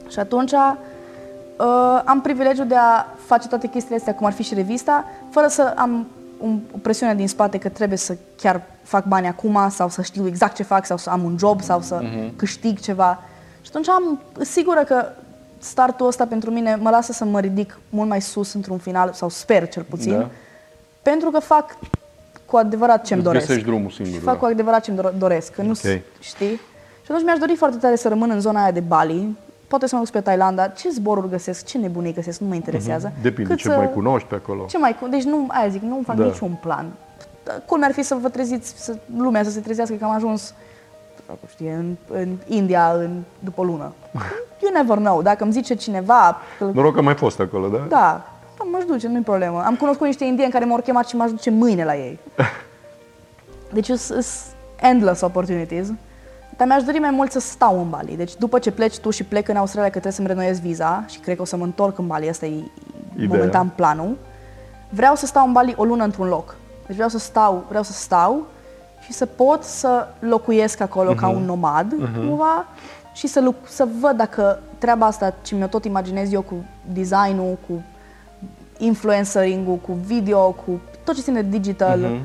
Și 0.09 0.19
atunci 0.19 0.53
uh, 0.53 2.03
am 2.05 2.21
privilegiul 2.21 2.67
de 2.67 2.75
a 2.75 3.07
face 3.27 3.49
toate 3.49 3.67
chestiile 3.67 3.97
astea, 3.97 4.15
cum 4.15 4.27
ar 4.27 4.33
fi 4.33 4.43
și 4.43 4.55
revista, 4.55 5.05
fără 5.31 5.47
să 5.47 5.73
am 5.77 6.07
un, 6.39 6.61
o 6.75 6.79
presiune 6.79 7.15
din 7.15 7.29
spate 7.29 7.59
că 7.59 7.69
trebuie 7.69 7.99
să 7.99 8.17
chiar 8.37 8.63
fac 8.83 9.05
bani 9.05 9.27
acum 9.27 9.59
sau 9.71 9.89
să 9.89 10.03
știu 10.03 10.27
exact 10.27 10.55
ce 10.55 10.63
fac 10.63 10.87
sau 10.87 10.97
să 10.97 11.11
am 11.11 11.25
un 11.25 11.37
job 11.39 11.61
sau 11.61 11.81
să 11.81 12.03
câștig 12.37 12.79
ceva. 12.79 13.23
Și 13.63 13.69
atunci 13.69 13.89
am 13.89 14.21
sigură 14.41 14.81
că 14.85 15.05
startul 15.59 16.07
ăsta 16.07 16.27
pentru 16.27 16.51
mine 16.51 16.79
mă 16.81 16.91
lasă 16.91 17.13
să 17.13 17.25
mă 17.25 17.41
ridic 17.41 17.79
mult 17.91 18.09
mai 18.09 18.21
sus 18.21 18.53
într-un 18.53 18.79
final, 18.79 19.13
sau 19.13 19.29
sper 19.29 19.69
cel 19.69 19.83
puțin, 19.83 20.19
Da. 20.19 20.29
pentru 21.03 21.31
că 21.31 21.39
fac 21.39 21.77
cu 22.51 22.57
adevărat 22.57 23.05
ce-mi 23.05 23.21
Îți 23.21 23.29
doresc. 23.29 23.47
găsești 23.47 23.69
drumul 23.69 23.91
singur, 23.91 24.13
Și 24.15 24.19
fac 24.21 24.35
da. 24.35 24.39
cu 24.41 24.45
adevărat 24.47 24.83
ce-mi 24.85 24.97
dor- 24.97 25.15
doresc, 25.19 25.53
că 25.53 25.63
nu 25.63 25.71
Ok. 25.71 25.77
știi? 26.21 26.61
Și 27.03 27.09
atunci 27.09 27.25
mi-aș 27.25 27.39
dori 27.39 27.55
foarte 27.57 27.77
tare 27.77 27.97
să 27.97 28.09
rămân 28.09 28.31
în 28.31 28.41
zona 28.41 28.63
aia 28.63 28.71
de 28.71 28.81
Bali, 28.81 29.37
poate 29.69 29.87
să 29.87 29.91
mă 29.95 29.99
duc 30.01 30.09
spre 30.09 30.21
Thailanda, 30.21 30.67
ce 30.69 30.89
zboruri 30.91 31.29
găsesc, 31.29 31.65
ce 31.67 31.79
nebunii 31.79 32.13
găsesc, 32.13 32.41
nu 32.41 32.47
mă 32.47 32.55
interesează. 32.55 33.11
Mhm. 33.15 33.23
Depinde 33.23 33.51
Cât 33.51 33.59
ce 33.59 33.69
să- 33.69 33.77
mai 33.77 33.91
cunoști 33.93 34.29
pe 34.29 34.35
acolo. 34.35 34.65
Ce 34.69 34.79
mai 34.79 34.97
cu... 35.01 35.07
Deci 35.09 35.23
nu, 35.23 35.47
aia 35.49 35.69
zic, 35.69 35.83
nu 35.83 36.01
fac 36.07 36.17
Da. 36.17 36.25
niciun 36.25 36.57
plan. 36.61 36.87
Culmea 37.67 37.89
ar 37.89 37.95
fi 37.95 38.03
să 38.03 38.15
vă 38.21 38.29
treziți, 38.29 38.75
să, 38.85 38.97
lumea 39.17 39.43
să 39.43 39.51
se 39.51 39.61
trezească 39.61 39.95
că 39.95 40.05
am 40.05 40.11
ajuns 40.15 40.55
știe, 41.51 41.73
în, 41.73 41.97
în 42.21 42.37
India 42.47 42.93
în, 42.95 43.23
după 43.39 43.61
o 43.61 43.65
lună. 43.65 43.93
You 44.63 44.73
never 44.73 44.97
know. 44.97 45.23
Dacă 45.23 45.43
îmi 45.45 45.53
zice 45.53 45.75
cineva, 45.75 46.37
că, 46.59 46.71
Noroc 46.73 46.93
că 46.93 46.99
am 46.99 47.05
mai 47.05 47.15
fost 47.15 47.41
acolo, 47.41 47.69
da? 47.69 47.77
da, 47.77 47.85
da, 47.89 48.25
m-aș 48.73 48.85
duce, 48.85 49.09
nu-i 49.09 49.21
problemă. 49.21 49.63
Am 49.67 49.77
cunoscut 49.77 50.07
niște 50.07 50.25
indieni 50.25 50.53
care 50.53 50.65
m-au 50.65 50.81
chemat 50.81 51.09
și 51.09 51.17
m-aș 51.17 51.31
duce 51.31 51.51
mâine 51.51 51.85
la 51.85 51.97
ei. 51.97 52.19
Deci 53.73 53.91
sunt 53.91 54.27
endless 54.81 55.21
opportunities. 55.21 55.93
Dar 56.57 56.67
mi-aș 56.67 56.83
dori 56.83 56.99
mai 56.99 57.11
mult 57.11 57.31
să 57.33 57.41
stau 57.41 57.81
în 57.81 57.91
Bali. 57.91 58.17
Deci 58.17 58.37
după 58.37 58.59
ce 58.59 58.71
pleci 58.71 58.99
tu 58.99 59.11
și 59.11 59.25
plec 59.25 59.49
în 59.49 59.57
Australia 59.57 59.85
că 59.91 59.99
trebuie 59.99 60.13
să-mi 60.13 60.27
renoiez 60.29 60.61
viza 60.61 61.05
și 61.09 61.19
cred 61.19 61.37
că 61.37 61.43
o 61.43 61.45
să 61.45 61.57
mă 61.57 61.65
întorc 61.65 61.99
în 61.99 62.07
Bali, 62.07 62.29
asta 62.29 62.47
e 62.47 62.49
Ideea. 63.15 63.29
momentan 63.29 63.69
planul, 63.75 64.17
vreau 64.89 65.15
să 65.15 65.27
stau 65.27 65.47
în 65.47 65.53
Bali 65.53 65.75
o 65.77 65.85
lună 65.85 66.05
într-un 66.05 66.29
loc. 66.29 66.57
Deci 66.87 66.95
vreau 66.95 67.09
să 67.11 67.19
stau, 67.19 67.65
vreau 67.69 67.83
să 67.83 67.93
stau 67.93 68.47
și 69.01 69.13
să 69.13 69.27
pot 69.27 69.63
să 69.63 70.09
locuiesc 70.19 70.81
acolo 70.81 71.15
ca 71.15 71.29
un 71.29 71.43
nomad, 71.45 71.95
cumva, 72.15 72.67
și 73.13 73.27
să, 73.27 73.41
luc- 73.41 73.69
să 73.69 73.87
văd 74.01 74.17
dacă 74.17 74.59
treaba 74.79 75.07
asta 75.07 75.35
ce 75.43 75.55
mi-o 75.55 75.67
tot 75.67 75.85
imaginez 75.85 76.33
eu 76.33 76.43
cu 76.43 76.55
designul, 76.93 77.59
cu 77.69 77.83
influencering-ul, 78.85 79.77
cu 79.77 79.93
video, 79.93 80.51
cu 80.51 80.81
tot 81.05 81.15
ce 81.15 81.21
ține 81.21 81.43
de 81.43 81.49
digital, 81.59 81.99
Mhm. 81.99 82.21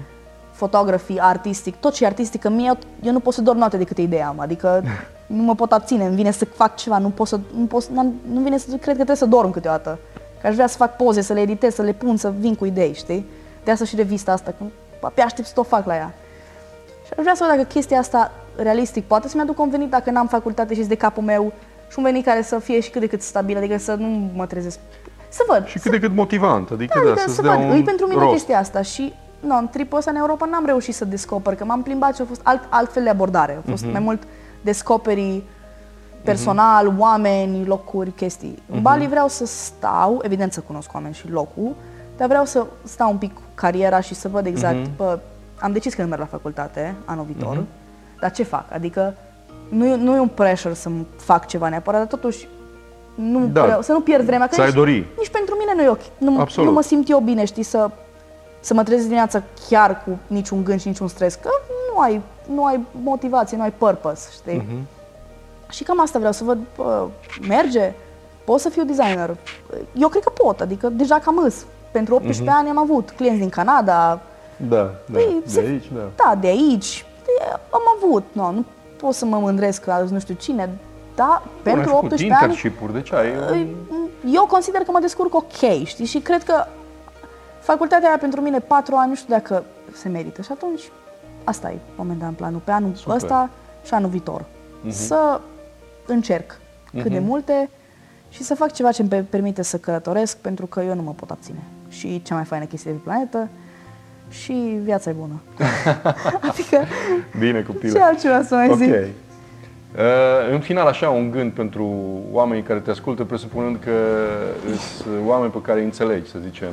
fotografii, 0.52 1.20
artistic, 1.20 1.76
tot 1.76 1.94
ce 1.94 2.04
e 2.04 2.08
artistică 2.08 2.50
mie, 2.50 2.72
eu 3.04 3.12
nu 3.12 3.20
pot 3.20 3.34
să 3.34 3.42
dorm 3.42 3.58
noapte 3.58 3.78
de 3.78 3.84
câte 3.84 4.02
idei 4.02 4.24
am, 4.24 4.40
adică 4.40 4.84
nu 5.28 5.44
mă 5.44 5.56
pot 5.56 5.72
abține, 5.72 6.06
îmi 6.06 6.16
vine 6.16 6.32
să 6.32 6.46
fac 6.46 6.76
ceva, 6.76 6.98
nu 6.98 7.10
pot 7.10 7.28
să, 7.28 7.40
nu, 7.58 7.66
pot, 7.66 7.82
să- 7.84 7.90
n-am- 7.94 8.14
nu 8.32 8.40
vine 8.42 8.58
să, 8.58 8.66
cred 8.68 8.80
că 8.86 8.94
trebuie 8.94 9.16
să 9.16 9.26
dorm 9.26 9.52
câteodată. 9.52 10.00
Că 10.42 10.48
aș 10.48 10.54
vrea 10.54 10.68
să 10.68 10.78
fac 10.78 10.96
poze, 10.96 11.22
să 11.22 11.34
le 11.34 11.40
editez, 11.42 11.74
să 11.74 11.82
le 11.82 11.92
pun, 11.94 12.18
să 12.18 12.34
vin 12.40 12.56
cu 12.56 12.66
idei, 12.66 12.94
știi? 12.94 13.26
De 13.64 13.72
asta 13.72 13.86
și 13.86 13.96
revista 13.96 14.32
asta, 14.32 14.54
că 14.58 14.64
abia 15.02 15.24
aștept 15.24 15.48
să 15.48 15.54
tot 15.54 15.68
fac 15.68 15.86
la 15.86 15.96
ea. 15.96 16.14
Și 17.06 17.12
aș 17.18 17.22
vrea 17.24 17.36
să 17.36 17.46
văd 17.48 17.56
dacă 17.58 17.68
chestia 17.74 18.00
asta 18.00 18.32
realistic 18.56 19.04
poate 19.04 19.28
să-mi 19.28 19.42
aduc 19.44 19.60
un 19.60 19.70
venit 19.70 19.90
dacă 19.90 20.12
n-am 20.12 20.28
facultate 20.28 20.74
și 20.74 20.82
de 20.82 20.96
capul 20.96 21.24
meu 21.24 21.54
și 21.90 21.96
un 21.98 22.04
venit 22.04 22.26
care 22.26 22.42
să 22.42 22.60
fie 22.60 22.80
și 22.80 22.90
cât 22.90 23.02
de 23.02 23.08
cât 23.08 23.22
stabil, 23.22 23.58
adică 23.58 23.78
să 23.78 23.94
nu 23.94 24.30
mă 24.36 24.46
trezesc. 24.46 24.80
Să 25.36 25.44
văd. 25.48 25.66
Și 25.66 25.80
cât 25.80 25.92
de 25.92 26.00
cât 26.00 26.14
motivant, 26.16 26.70
adică 26.72 26.94
Da, 27.00 27.04
da, 27.06 27.12
adică 27.12 27.22
să-ți 27.26 27.36
să 27.36 27.42
dea 27.42 27.56
văd, 27.56 27.70
un 27.70 27.76
e 27.78 27.82
pentru 27.82 28.06
mine 28.08 28.20
rost. 28.22 28.32
chestia 28.34 28.60
asta 28.60 28.82
și 28.82 29.14
nu, 29.40 29.58
în 29.58 29.68
tripul 29.72 29.98
ăsta 29.98 30.12
în 30.12 30.18
Europa 30.18 30.46
n-am 30.46 30.66
reușit 30.66 30.96
să 30.96 31.06
descoper, 31.06 31.56
că 31.56 31.66
m-am 31.66 31.82
plimbat 31.84 32.16
și 32.16 32.22
a 32.22 32.26
fost 32.26 32.42
alt, 32.44 32.62
altfel 32.70 33.04
de 33.04 33.10
abordare. 33.10 33.58
A 33.66 33.70
fost 33.70 33.84
Mhm. 33.84 33.92
mai 33.92 34.00
mult 34.02 34.24
descoperi 34.62 35.44
personal, 36.24 36.94
oameni, 36.98 37.66
locuri, 37.66 38.12
chestii. 38.12 38.60
Mhm. 38.66 38.76
În 38.76 38.82
Bali 38.82 39.08
vreau 39.08 39.28
să 39.28 39.46
stau, 39.46 40.20
evident 40.24 40.54
să 40.54 40.60
cunosc 40.60 40.94
oameni 40.94 41.14
și 41.14 41.30
locul, 41.30 41.76
dar 42.18 42.28
vreau 42.28 42.46
să 42.46 42.66
stau 42.84 43.12
un 43.12 43.18
pic 43.18 43.34
cu 43.34 43.42
cariera 43.56 44.00
și 44.00 44.14
să 44.16 44.28
văd 44.28 44.46
exact, 44.46 44.76
Mhm. 44.80 44.96
bă, 44.96 45.20
am 45.60 45.72
decis 45.72 45.94
că 45.94 46.02
nu 46.02 46.08
merg 46.08 46.22
la 46.22 46.28
facultate 46.28 46.96
anul 47.06 47.26
viitor, 47.26 47.64
dar 48.20 48.32
ce 48.32 48.44
fac? 48.44 48.66
Adică 48.74 49.14
nu, 49.70 49.86
e- 49.86 49.96
nu 49.96 50.16
e 50.16 50.20
un 50.20 50.28
pressure 50.28 50.74
să 50.74 50.90
fac 51.18 51.48
ceva 51.48 51.70
neapărat, 51.70 52.00
dar 52.00 52.10
totuși 52.20 52.48
nu 53.16 53.48
Da. 53.48 53.64
vreau, 53.64 53.82
să 53.82 53.92
nu 53.92 54.02
pierd 54.02 54.26
vremea. 54.26 54.48
Că 54.48 54.54
Să 54.56 54.62
ai 54.62 54.68
nici- 54.68 54.76
dori. 54.76 55.06
nici 55.18 55.30
pentru 55.30 55.56
mine 55.60 55.74
nu 55.76 55.82
e 55.82 55.88
ok. 55.90 56.02
Nu, 56.18 56.40
Absolut. 56.40 56.68
nu 56.70 56.76
mă 56.76 56.82
simt 56.82 57.10
eu 57.10 57.20
bine, 57.20 57.46
știi, 57.46 57.64
să, 57.64 57.90
să 58.60 58.74
mă 58.74 58.84
trezesc 58.84 59.04
dimineața 59.06 59.44
chiar 59.70 60.04
cu 60.04 60.18
niciun 60.28 60.64
gând 60.64 60.80
și 60.82 60.88
niciun 60.88 61.08
stres. 61.08 61.36
Că 61.36 61.50
nu 61.94 62.00
ai, 62.00 62.22
nu 62.54 62.66
ai 62.66 62.80
motivație, 63.04 63.58
nu 63.58 63.64
ai 63.64 63.72
purpose, 63.72 64.30
știi? 64.34 64.64
Mhm. 64.68 64.78
Și 65.70 65.84
cam 65.84 66.02
asta 66.02 66.18
vreau 66.18 66.34
să 66.34 66.44
văd, 66.44 66.58
bă, 66.76 67.08
merge? 67.48 67.94
Pot 68.46 68.60
să 68.60 68.70
fiu 68.70 68.84
designer? 68.84 69.36
Eu 69.94 70.08
cred 70.08 70.24
că 70.24 70.30
pot, 70.30 70.62
adică 70.62 70.90
deja 70.90 71.20
cam 71.20 71.38
îs. 71.38 71.66
Pentru 71.92 72.16
18 72.16 72.50
ani 72.58 72.70
am 72.70 72.78
avut 72.78 73.10
clienți 73.12 73.40
din 73.40 73.50
Canada, 73.50 74.20
Da, 74.58 74.76
da. 74.78 74.92
Păi, 75.12 75.42
de 75.44 75.50
se- 75.50 75.60
aici, 75.60 75.92
da. 75.94 76.02
da, 76.16 76.36
de 76.36 76.48
aici, 76.48 77.06
de, 77.26 77.32
am 77.70 77.82
avut, 77.98 78.24
no, 78.32 78.52
nu 78.52 78.66
pot 78.98 79.14
să 79.14 79.26
mă 79.26 79.38
mândresc 79.38 79.84
că 79.84 79.92
azi 79.92 80.14
nu 80.14 80.20
știu 80.20 80.34
cine, 80.40 80.78
dar 81.16 81.42
Bun, 81.44 81.52
ai 81.56 81.74
pentru 81.74 81.90
făcut 81.90 82.12
18 82.12 82.34
ani 82.34 82.42
internship-uri, 82.42 82.94
deci 82.94 83.12
ai... 83.14 83.34
Îi- 83.52 83.76
eu 84.34 84.46
consider 84.46 84.82
că 84.82 84.92
mă 84.92 85.00
descurc 85.00 85.36
ok, 85.36 85.84
știi? 85.84 86.06
Și 86.06 86.20
cred 86.20 86.44
că 86.44 86.66
facultatea 87.60 88.08
aia 88.08 88.18
pentru 88.18 88.42
mine 88.42 88.60
patru 88.60 88.96
ani, 88.96 89.10
nu 89.10 89.16
știu 89.16 89.34
dacă 89.34 89.64
se 89.94 90.10
merită. 90.10 90.42
Și 90.42 90.50
atunci, 90.52 90.82
asta 91.44 91.72
e 91.72 91.78
momentan 91.96 92.34
planul. 92.34 92.62
Pe 92.64 92.72
anul 92.72 92.94
Super. 92.96 93.16
ăsta 93.16 93.50
și 93.86 93.94
anul 93.94 94.10
viitor. 94.10 94.46
Să 94.90 95.42
încerc 96.06 96.60
cât 96.92 97.12
de 97.12 97.20
multe 97.20 97.70
și 98.30 98.44
să 98.44 98.56
fac 98.56 98.72
ceva 98.72 98.92
ce 98.92 99.02
îmi 99.02 99.10
pe- 99.10 99.26
permite 99.30 99.62
să 99.62 99.78
călătoresc, 99.78 100.38
pentru 100.38 100.66
că 100.66 100.82
eu 100.82 100.96
nu 100.96 101.02
mă 101.02 101.12
pot 101.16 101.32
abține. 101.32 101.60
Și 101.90 102.22
cea 102.22 102.36
mai 102.36 102.44
faină 102.44 102.66
chestie 102.66 102.92
de 102.92 102.98
pe 102.98 103.04
planetă 103.04 103.48
și 104.30 104.78
viața 104.84 105.10
e 105.10 105.14
bună. 105.14 105.42
adică, 106.50 106.82
Bine, 107.40 107.62
copile. 107.62 107.92
ce 107.92 108.00
altceva 108.00 108.44
să 108.44 108.56
mai 108.56 108.70
Ok. 108.70 108.78
zic? 108.78 108.94
Uh, 109.98 110.02
în 110.52 110.60
final, 110.60 110.88
așa, 110.88 111.10
un 111.10 111.32
gând 111.32 111.52
pentru 111.52 111.94
oamenii 112.32 112.64
care 112.64 112.80
te 112.80 112.90
ascultă, 112.90 113.24
presupunând 113.24 113.78
că 113.84 113.92
sunt 115.02 115.14
oameni 115.28 115.52
pe 115.52 115.62
care 115.62 115.80
îi 115.80 115.86
înțelegi, 115.86 116.30
să 116.30 116.38
zicem, 116.44 116.70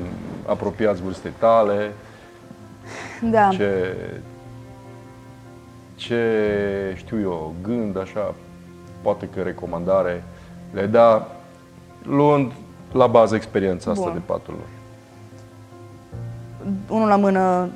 apropiați 0.47 1.03
vârstei 1.03 1.33
tale, 1.39 1.93
Da. 3.31 3.49
ce, 3.49 3.97
ce 5.95 6.21
știu 6.97 7.21
eu, 7.21 7.55
gând, 7.63 7.99
așa, 7.99 8.35
poate 9.03 9.29
că 9.35 9.41
recomandare 9.43 10.25
le 10.73 10.87
da, 10.87 11.29
luând 12.03 12.53
la 12.93 13.07
bază 13.07 13.35
experiența 13.35 13.91
asta 13.91 14.05
Bun. 14.05 14.13
de 14.13 14.21
patru 14.27 14.53
luni. 14.53 14.81
unul 16.89 17.09
la 17.09 17.17
mână, 17.17 17.69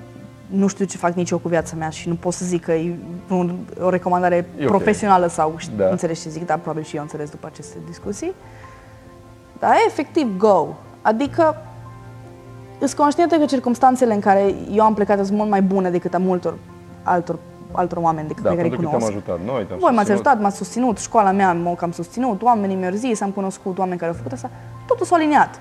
nu 0.46 0.66
știu 0.66 0.84
ce 0.84 0.96
fac 0.96 1.14
nici 1.14 1.30
eu 1.30 1.38
cu 1.38 1.48
viața 1.48 1.76
mea 1.76 1.88
și 1.88 2.08
nu 2.08 2.14
pot 2.14 2.32
să 2.32 2.44
zic 2.44 2.64
că 2.64 2.72
e 2.72 2.94
un, 3.30 3.56
o 3.80 3.88
recomandare 3.88 4.34
E 4.58 4.62
ok. 4.62 4.68
profesională 4.68 5.26
sau 5.26 5.54
ș- 5.58 5.76
Da. 5.76 5.88
înțelegi 5.88 6.20
ce 6.22 6.28
zic, 6.28 6.46
dar 6.46 6.58
probabil 6.58 6.82
și 6.84 6.96
eu 6.96 7.02
înțeles 7.02 7.30
după 7.30 7.46
aceste 7.46 7.76
discuții. 7.86 8.32
Dar 9.58 9.72
efectiv, 9.86 10.36
go! 10.36 10.66
Adică, 11.02 11.56
sunt 12.78 12.92
conștientă 12.92 13.36
că 13.36 13.44
circumstanțele 13.44 14.14
în 14.14 14.20
care 14.20 14.54
eu 14.72 14.84
am 14.84 14.94
plecat 14.94 15.24
sunt 15.24 15.36
mult 15.36 15.50
mai 15.50 15.62
bune 15.62 15.90
decât 15.90 16.14
a 16.14 16.18
multor 16.18 16.54
altor, 17.02 17.38
altor 17.72 17.98
oameni 17.98 18.28
decât 18.28 18.42
Da, 18.42 18.48
pe 18.50 18.54
care 18.56 18.68
îi 18.68 18.74
pentru 18.76 18.90
că 18.90 18.96
te-am 18.98 19.10
cunosc. 19.12 19.28
ajutat 19.28 19.54
noi, 19.54 19.64
te-am 19.66 19.78
Voi 19.78 19.90
m-ați 19.94 20.06
susținut. 20.08 20.26
ajutat, 20.26 20.40
m-ați 20.42 20.56
susținut, 20.56 20.98
școala 20.98 21.30
mea 21.30 21.52
m-a 21.52 21.74
cam 21.74 21.92
susținut, 21.92 22.42
oamenii 22.42 22.76
mi-au 22.76 22.92
zis, 22.92 23.20
am 23.20 23.30
cunoscut 23.30 23.78
oameni 23.78 23.98
care 23.98 24.10
au 24.10 24.16
făcut 24.16 24.32
asta, 24.32 24.50
totul 24.86 25.06
s-a 25.06 25.14
aliniat. 25.14 25.60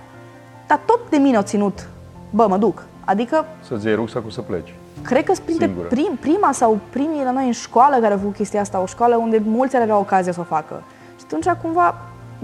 Dar 0.67 0.79
tot 0.85 0.99
de 1.09 1.17
mine 1.17 1.35
au 1.35 1.41
ținut, 1.43 1.87
bă, 2.29 2.47
mă 2.47 2.57
duc. 2.57 2.83
Adică 3.05 3.45
Să-ți 3.61 3.85
iei 3.85 3.95
rucsacul 3.95 4.29
să 4.31 4.41
pleci. 4.41 4.73
Cred 5.03 5.23
că 5.23 5.33
sunt 5.33 5.45
printre 5.45 5.65
Singură. 5.65 5.87
prim, 5.87 6.17
prima 6.19 6.51
sau 6.51 6.79
primii 6.89 7.23
la 7.23 7.31
noi 7.31 7.45
în 7.45 7.51
școală 7.51 7.95
care 7.99 8.13
au 8.13 8.19
făcut 8.19 8.35
chestia 8.35 8.61
asta, 8.61 8.81
o 8.81 8.85
școală 8.85 9.15
unde 9.15 9.41
mulți 9.45 9.75
ar 9.75 9.81
avea 9.81 9.97
ocazia 9.97 10.31
să 10.31 10.39
o 10.39 10.43
facă. 10.43 10.83
Și 11.17 11.23
atunci, 11.25 11.57
cumva, 11.61 11.95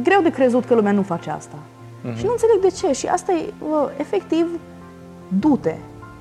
greu 0.03 0.21
de 0.21 0.29
crezut 0.29 0.65
că 0.65 0.73
lumea 0.75 0.91
nu 0.91 1.01
face 1.01 1.29
asta. 1.29 1.55
Mhm. 2.03 2.17
Și 2.17 2.25
nu 2.25 2.31
înțeleg 2.31 2.59
de 2.61 2.69
ce. 2.69 2.93
Și 2.93 3.07
asta 3.07 3.31
e, 3.31 3.53
bă, 3.69 3.89
efectiv, 3.97 4.47
du-te. 5.27 5.75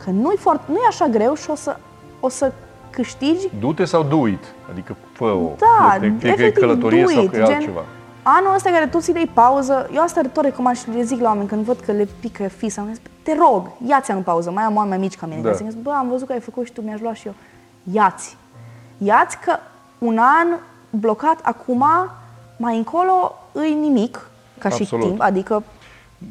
Că 0.05 0.11
nu-i, 0.11 0.37
foarte, 0.37 0.65
nu 0.69 0.75
e 0.75 0.87
așa 0.89 1.07
greu 1.07 1.35
și 1.35 1.51
o 1.51 1.55
să, 1.55 1.77
o 2.21 2.29
să 2.29 2.53
câștigi 2.91 3.49
Du-te 3.61 3.85
sau 3.85 4.03
do 4.03 4.27
it, 4.27 4.45
adică 4.71 4.97
fă-o. 5.13 5.51
da, 5.59 5.97
fie, 5.99 6.15
fie 6.19 6.35
că 6.35 6.43
e 6.43 6.45
efectiv, 6.45 6.61
călătorie 6.63 7.03
do 7.03 7.09
sau 7.09 7.23
it, 7.23 7.31
că 7.31 7.37
e 7.37 7.43
gen, 7.45 7.55
altceva. 7.55 7.85
Anul 8.39 8.55
ăsta 8.55 8.71
care 8.71 8.87
tu 8.87 8.99
ți 9.01 9.11
iei 9.15 9.27
pauză, 9.27 9.89
eu 9.95 10.03
asta 10.03 10.21
tot 10.33 10.45
recomand 10.45 10.77
și 10.77 10.91
le 10.91 11.03
zic 11.03 11.21
la 11.21 11.29
oameni 11.29 11.49
când 11.49 11.65
văd 11.65 11.81
că 11.81 11.93
le 11.93 12.09
pică 12.21 12.49
fisa, 12.49 12.83
îmi 12.83 12.95
zic, 12.95 13.07
te 13.23 13.35
rog, 13.39 13.67
ia-ți 13.87 14.11
în 14.11 14.23
pauză, 14.23 14.51
mai 14.51 14.65
am 14.65 14.77
oameni 14.77 14.89
mai 14.99 14.99
mici 15.09 15.17
ca 15.17 15.27
mine, 15.27 15.41
Da. 15.41 15.49
da. 15.49 15.55
zic, 15.55 15.71
bă, 15.83 15.91
am 15.91 16.09
văzut 16.09 16.27
că 16.27 16.33
ai 16.33 16.41
făcut 16.41 16.67
și 16.67 16.73
tu, 16.73 16.81
mi-aș 16.81 17.01
lua 17.01 17.15
și 17.15 17.27
eu. 17.27 17.35
Ia-ți. 17.93 18.37
Ia-ți 18.99 19.39
că 19.39 19.57
un 19.99 20.19
an 20.19 20.47
blocat 20.91 21.39
acum, 21.43 21.85
mai 22.57 22.77
încolo, 22.77 23.35
îi 23.53 23.75
nimic, 23.75 24.29
ca 24.59 24.69
și 24.69 24.83
Absolut. 24.83 25.07
timp, 25.07 25.21
adică 25.21 25.63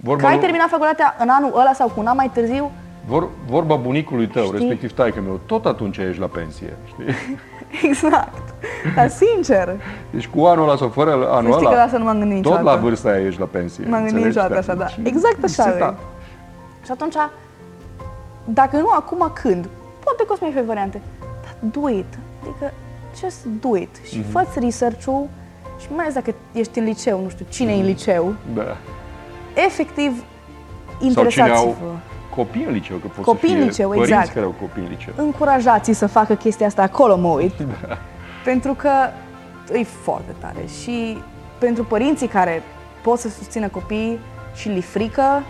Vorba, 0.03 0.21
că 0.21 0.27
ai 0.27 0.33
lui- 0.33 0.41
terminat 0.43 0.69
facultatea 0.69 1.15
în 1.19 1.29
anul 1.29 1.51
ăla 1.55 1.73
sau 1.73 1.87
cu 1.87 1.99
un 1.99 2.07
an 2.07 2.15
mai 2.15 2.29
târziu, 2.33 2.71
vor, 3.09 3.27
vorba 3.47 3.75
bunicului 3.75 4.27
tău, 4.27 4.43
Știi? 4.45 4.57
respectiv 4.57 4.91
taică 4.93 5.21
meu, 5.21 5.39
tot 5.45 5.65
atunci 5.65 5.97
ești 5.97 6.19
la 6.19 6.25
pensie. 6.27 6.77
Știi? 6.87 7.05
exact. 7.89 8.53
Dar 8.95 9.09
sincer, 9.09 9.75
Deci 10.09 10.27
cu 10.27 10.43
anul 10.45 10.63
ăla 10.67 10.75
sau 10.77 10.89
fără 10.89 11.11
anul 11.11 11.51
Să 11.51 11.57
știi 11.57 11.65
ăla, 11.65 11.69
că 11.69 11.75
la 11.75 11.81
asta 11.81 11.97
nu 11.97 12.03
m-am 12.03 12.19
gândit 12.19 12.41
tot 12.41 12.51
la 12.51 12.57
niciodată. 12.59 12.81
vârsta 12.81 13.09
aia 13.09 13.25
ești 13.25 13.39
la 13.39 13.45
pensie. 13.45 13.83
M-am 13.83 13.91
gândit 14.03 14.13
înțelegi? 14.15 14.37
niciodată 14.37 14.57
așa, 14.57 14.73
da. 14.79 14.87
Și- 14.87 14.99
Exact 15.03 15.43
așa 15.43 15.75
Da. 15.79 15.85
e. 15.85 15.93
Și 16.85 16.91
atunci, 16.91 17.15
dacă 18.45 18.77
nu 18.77 18.89
acum, 18.89 19.31
când? 19.33 19.69
Poate 20.03 20.23
că 20.25 20.31
o 20.31 20.35
să 20.35 20.39
mai 20.41 20.51
fie 20.51 20.61
variante. 20.61 21.01
Dar 21.43 21.55
do 21.71 21.89
it. 21.89 22.17
Adică, 22.43 22.73
just 23.19 23.45
do 23.61 23.77
it. 23.77 23.95
Și 24.09 24.17
Mhm. 24.17 24.29
fă-ți 24.31 24.59
research-ul 24.59 25.27
și 25.79 25.87
mai 25.95 26.03
ales 26.03 26.13
dacă 26.13 26.33
ești 26.51 26.79
în 26.79 26.85
liceu, 26.85 27.21
nu 27.23 27.29
știu 27.29 27.45
cine 27.49 27.71
e 27.71 27.79
în 27.79 27.85
liceu, 27.85 28.33
Da. 28.55 28.77
efectiv, 29.65 30.11
Sau 30.17 30.97
cine 30.99 31.07
interesați-vă. 31.09 31.57
au 31.57 31.97
copii 32.43 32.63
în 32.65 32.73
liceu, 32.73 32.97
că 32.97 33.07
pot 33.07 33.25
Copii 33.25 33.49
să 33.49 33.53
în 33.55 33.59
fie 33.61 33.69
liceu, 33.69 33.87
părinți 33.89 34.11
exact. 34.11 34.33
care 34.33 34.45
au 34.45 34.55
copii 34.59 34.81
în 34.83 34.89
liceu. 34.89 35.13
încurajați 35.17 35.91
să 35.91 36.07
facă 36.07 36.33
chestia 36.35 36.65
asta 36.67 36.81
acolo, 36.81 37.17
mă 37.17 37.27
uit. 37.27 37.53
Pentru 38.43 38.73
că 38.73 38.89
e 39.73 39.83
foarte 39.83 40.31
tare. 40.39 40.65
Și 40.81 41.17
pentru 41.59 41.83
părinții 41.83 42.27
care 42.27 42.63
pot 43.03 43.19
să 43.19 43.29
susțină 43.29 43.67
copiii 43.67 44.19
și 44.55 44.67
li 44.69 44.81
frică, 44.81 45.43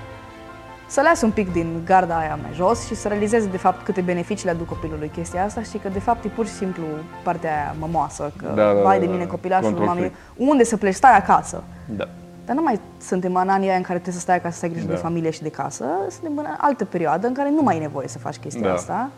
să 0.87 1.01
lasă 1.01 1.25
un 1.25 1.31
pic 1.31 1.51
din 1.51 1.81
garda 1.85 2.17
aia 2.17 2.39
mai 2.41 2.51
jos 2.53 2.85
și 2.85 2.95
să 2.95 3.07
realizeze 3.07 3.47
de 3.47 3.57
fapt 3.57 3.83
câte 3.85 4.01
beneficii 4.01 4.45
le 4.45 4.51
aduc 4.51 4.67
copilului 4.67 5.11
chestia 5.15 5.43
asta 5.43 5.61
și 5.61 5.77
că 5.77 5.89
de 5.89 5.99
fapt 5.99 6.23
e 6.23 6.27
pur 6.27 6.45
și 6.45 6.51
simplu 6.51 6.83
partea 7.23 7.49
aia 7.51 7.75
mămoasă, 7.79 8.31
că 8.35 8.45
Da, 8.55 8.73
da, 8.73 8.81
vai 8.81 8.93
da, 8.95 8.99
de 8.99 9.05
da. 9.05 9.11
mine 9.11 9.25
copilașul, 9.25 9.63
Control 9.65 9.85
mami, 9.87 9.99
freak. 9.99 10.13
unde 10.35 10.63
să 10.63 10.77
pleci, 10.77 10.93
stai 10.93 11.15
acasă. 11.17 11.63
Da. 11.85 12.07
Dar 12.49 12.57
nu 12.57 12.63
mai 12.63 12.79
suntem 13.01 13.35
în 13.35 13.49
anii 13.49 13.67
aia 13.67 13.77
în 13.77 13.81
care 13.83 13.93
trebuie 13.93 14.13
să 14.13 14.19
stai 14.19 14.35
acasă 14.35 14.57
să 14.59 14.65
ai 14.65 14.71
grijă 14.71 14.87
Da. 14.87 14.93
de 14.93 14.99
familie 14.99 15.29
și 15.29 15.41
de 15.41 15.49
casă, 15.49 15.85
suntem 16.09 16.37
în 16.37 16.45
altă 16.57 16.85
perioadă 16.85 17.27
în 17.27 17.33
care 17.33 17.49
nu 17.49 17.61
mai 17.61 17.75
e 17.75 17.79
nevoie 17.79 18.07
să 18.07 18.17
faci 18.17 18.37
chestia 18.37 18.61
Da. 18.67 18.73
asta. 18.73 19.09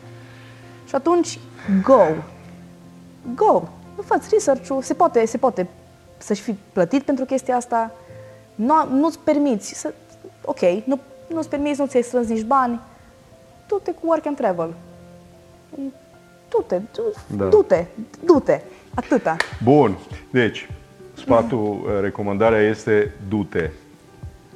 Și 0.88 0.96
atunci, 0.96 1.40
go! 1.84 2.00
Go! 3.36 3.62
Nu 3.96 4.02
faci 4.06 4.30
research-ul, 4.32 4.82
se 4.82 4.94
poate, 4.94 5.26
se 5.26 5.38
poate 5.38 5.68
să-și 6.18 6.42
fi 6.42 6.56
plătit 6.74 7.04
pentru 7.04 7.26
chestia 7.26 7.56
asta, 7.56 7.92
nu, 8.56 8.74
nu-ți 8.92 9.20
permiți 9.20 9.74
să... 9.80 9.94
Ok, 10.46 10.60
nu, 10.86 11.00
nu-ți 11.28 11.50
permiți, 11.50 11.80
nu 11.80 11.86
ți-ai 11.88 12.02
strâns 12.04 12.28
nici 12.28 12.44
bani, 12.46 12.80
du-te 13.68 13.92
cu 13.92 14.00
work 14.08 14.26
and 14.26 14.36
travel. 14.38 14.74
Du-te, 16.50 16.82
du- 16.92 17.14
Da. 17.38 17.46
du-te, 17.46 17.86
du-te, 18.26 18.62
atâta. 18.96 19.36
Bun, 19.64 19.98
deci, 20.32 20.70
sfatul, 21.22 21.60
uh, 21.60 22.02
recomandarea 22.02 22.60
este 22.60 23.12
du-te, 23.30 23.70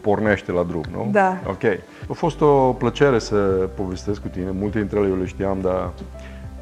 pornește 0.01 0.51
la 0.51 0.63
drum, 0.63 0.83
nu? 0.91 1.07
Da. 1.11 1.37
Ok. 1.47 1.63
A 2.09 2.13
fost 2.13 2.41
o 2.41 2.75
plăcere 2.77 3.19
să 3.19 3.35
povestesc 3.75 4.21
cu 4.21 4.27
tine, 4.27 4.51
multe 4.59 4.77
dintre 4.77 4.99
ele 4.99 5.07
eu 5.07 5.15
le 5.15 5.25
știam, 5.25 5.57
dar 5.61 5.91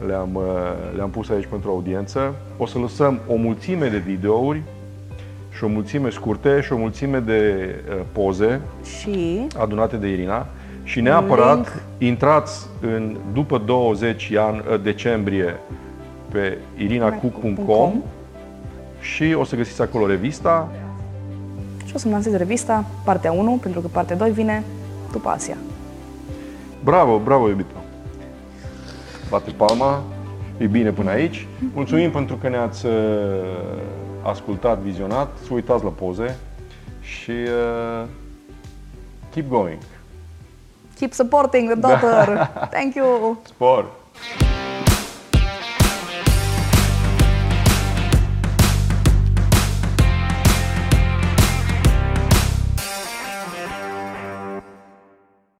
le-am, 0.07 0.35
uh, 0.35 0.43
le-am 0.95 1.09
pus 1.09 1.29
aici 1.29 1.45
pentru 1.45 1.69
audiență. 1.69 2.35
O 2.57 2.65
să 2.65 2.79
lăsăm 2.79 3.19
o 3.27 3.35
mulțime 3.35 3.87
de 3.87 3.97
videouri 3.97 4.61
și 5.55 5.63
o 5.63 5.67
mulțime 5.67 6.09
scurte 6.09 6.61
și 6.61 6.73
o 6.73 6.77
mulțime 6.77 7.19
de 7.19 7.73
uh, 7.89 8.01
poze 8.11 8.61
Și 8.83 9.47
adunate 9.57 9.95
de 9.95 10.07
Irina 10.07 10.47
și 10.83 11.01
neapărat 11.01 11.55
Link. 11.55 11.83
intrați 11.97 12.67
în 12.81 13.17
după 13.33 13.57
20 13.57 14.27
ian, 14.27 14.55
uh, 14.55 14.81
decembrie 14.81 15.59
pe 16.31 16.57
irinacuc.com 16.77 18.03
și 19.03 19.35
o 19.37 19.43
să 19.43 19.55
găsiți 19.55 19.81
acolo 19.81 20.05
revista. 20.05 20.69
Și 21.85 21.91
o 21.95 21.97
să-mi 21.97 22.13
lansez 22.13 22.33
revista, 22.33 22.85
partea 23.03 23.31
1, 23.31 23.57
pentru 23.61 23.79
că 23.79 23.87
partea 23.87 24.15
2 24.15 24.31
vine 24.31 24.63
după 25.11 25.29
Asia. 25.29 25.57
Bravo, 26.83 27.19
bravo 27.19 27.49
iubito! 27.49 27.75
Bate 29.29 29.51
palma, 29.51 30.03
e 30.57 30.65
bine 30.65 30.91
până 30.91 31.09
aici. 31.09 31.47
Mulțumim 31.73 32.11
pentru 32.11 32.35
că 32.35 32.49
ne-ați 32.49 32.85
uh, 32.85 32.91
ascultat, 34.21 34.77
vizionat, 34.77 35.29
să 35.45 35.53
uitați 35.53 35.83
la 35.83 35.89
poze 35.89 36.37
și 37.01 37.31
uh, 37.31 38.07
keep 39.33 39.49
going. 39.49 39.77
Keep 40.99 41.13
supporting 41.13 41.69
the 41.69 41.79
daughter. 41.79 42.49
Thank 42.71 42.93
you. 42.93 43.37
Spor! 43.43 43.85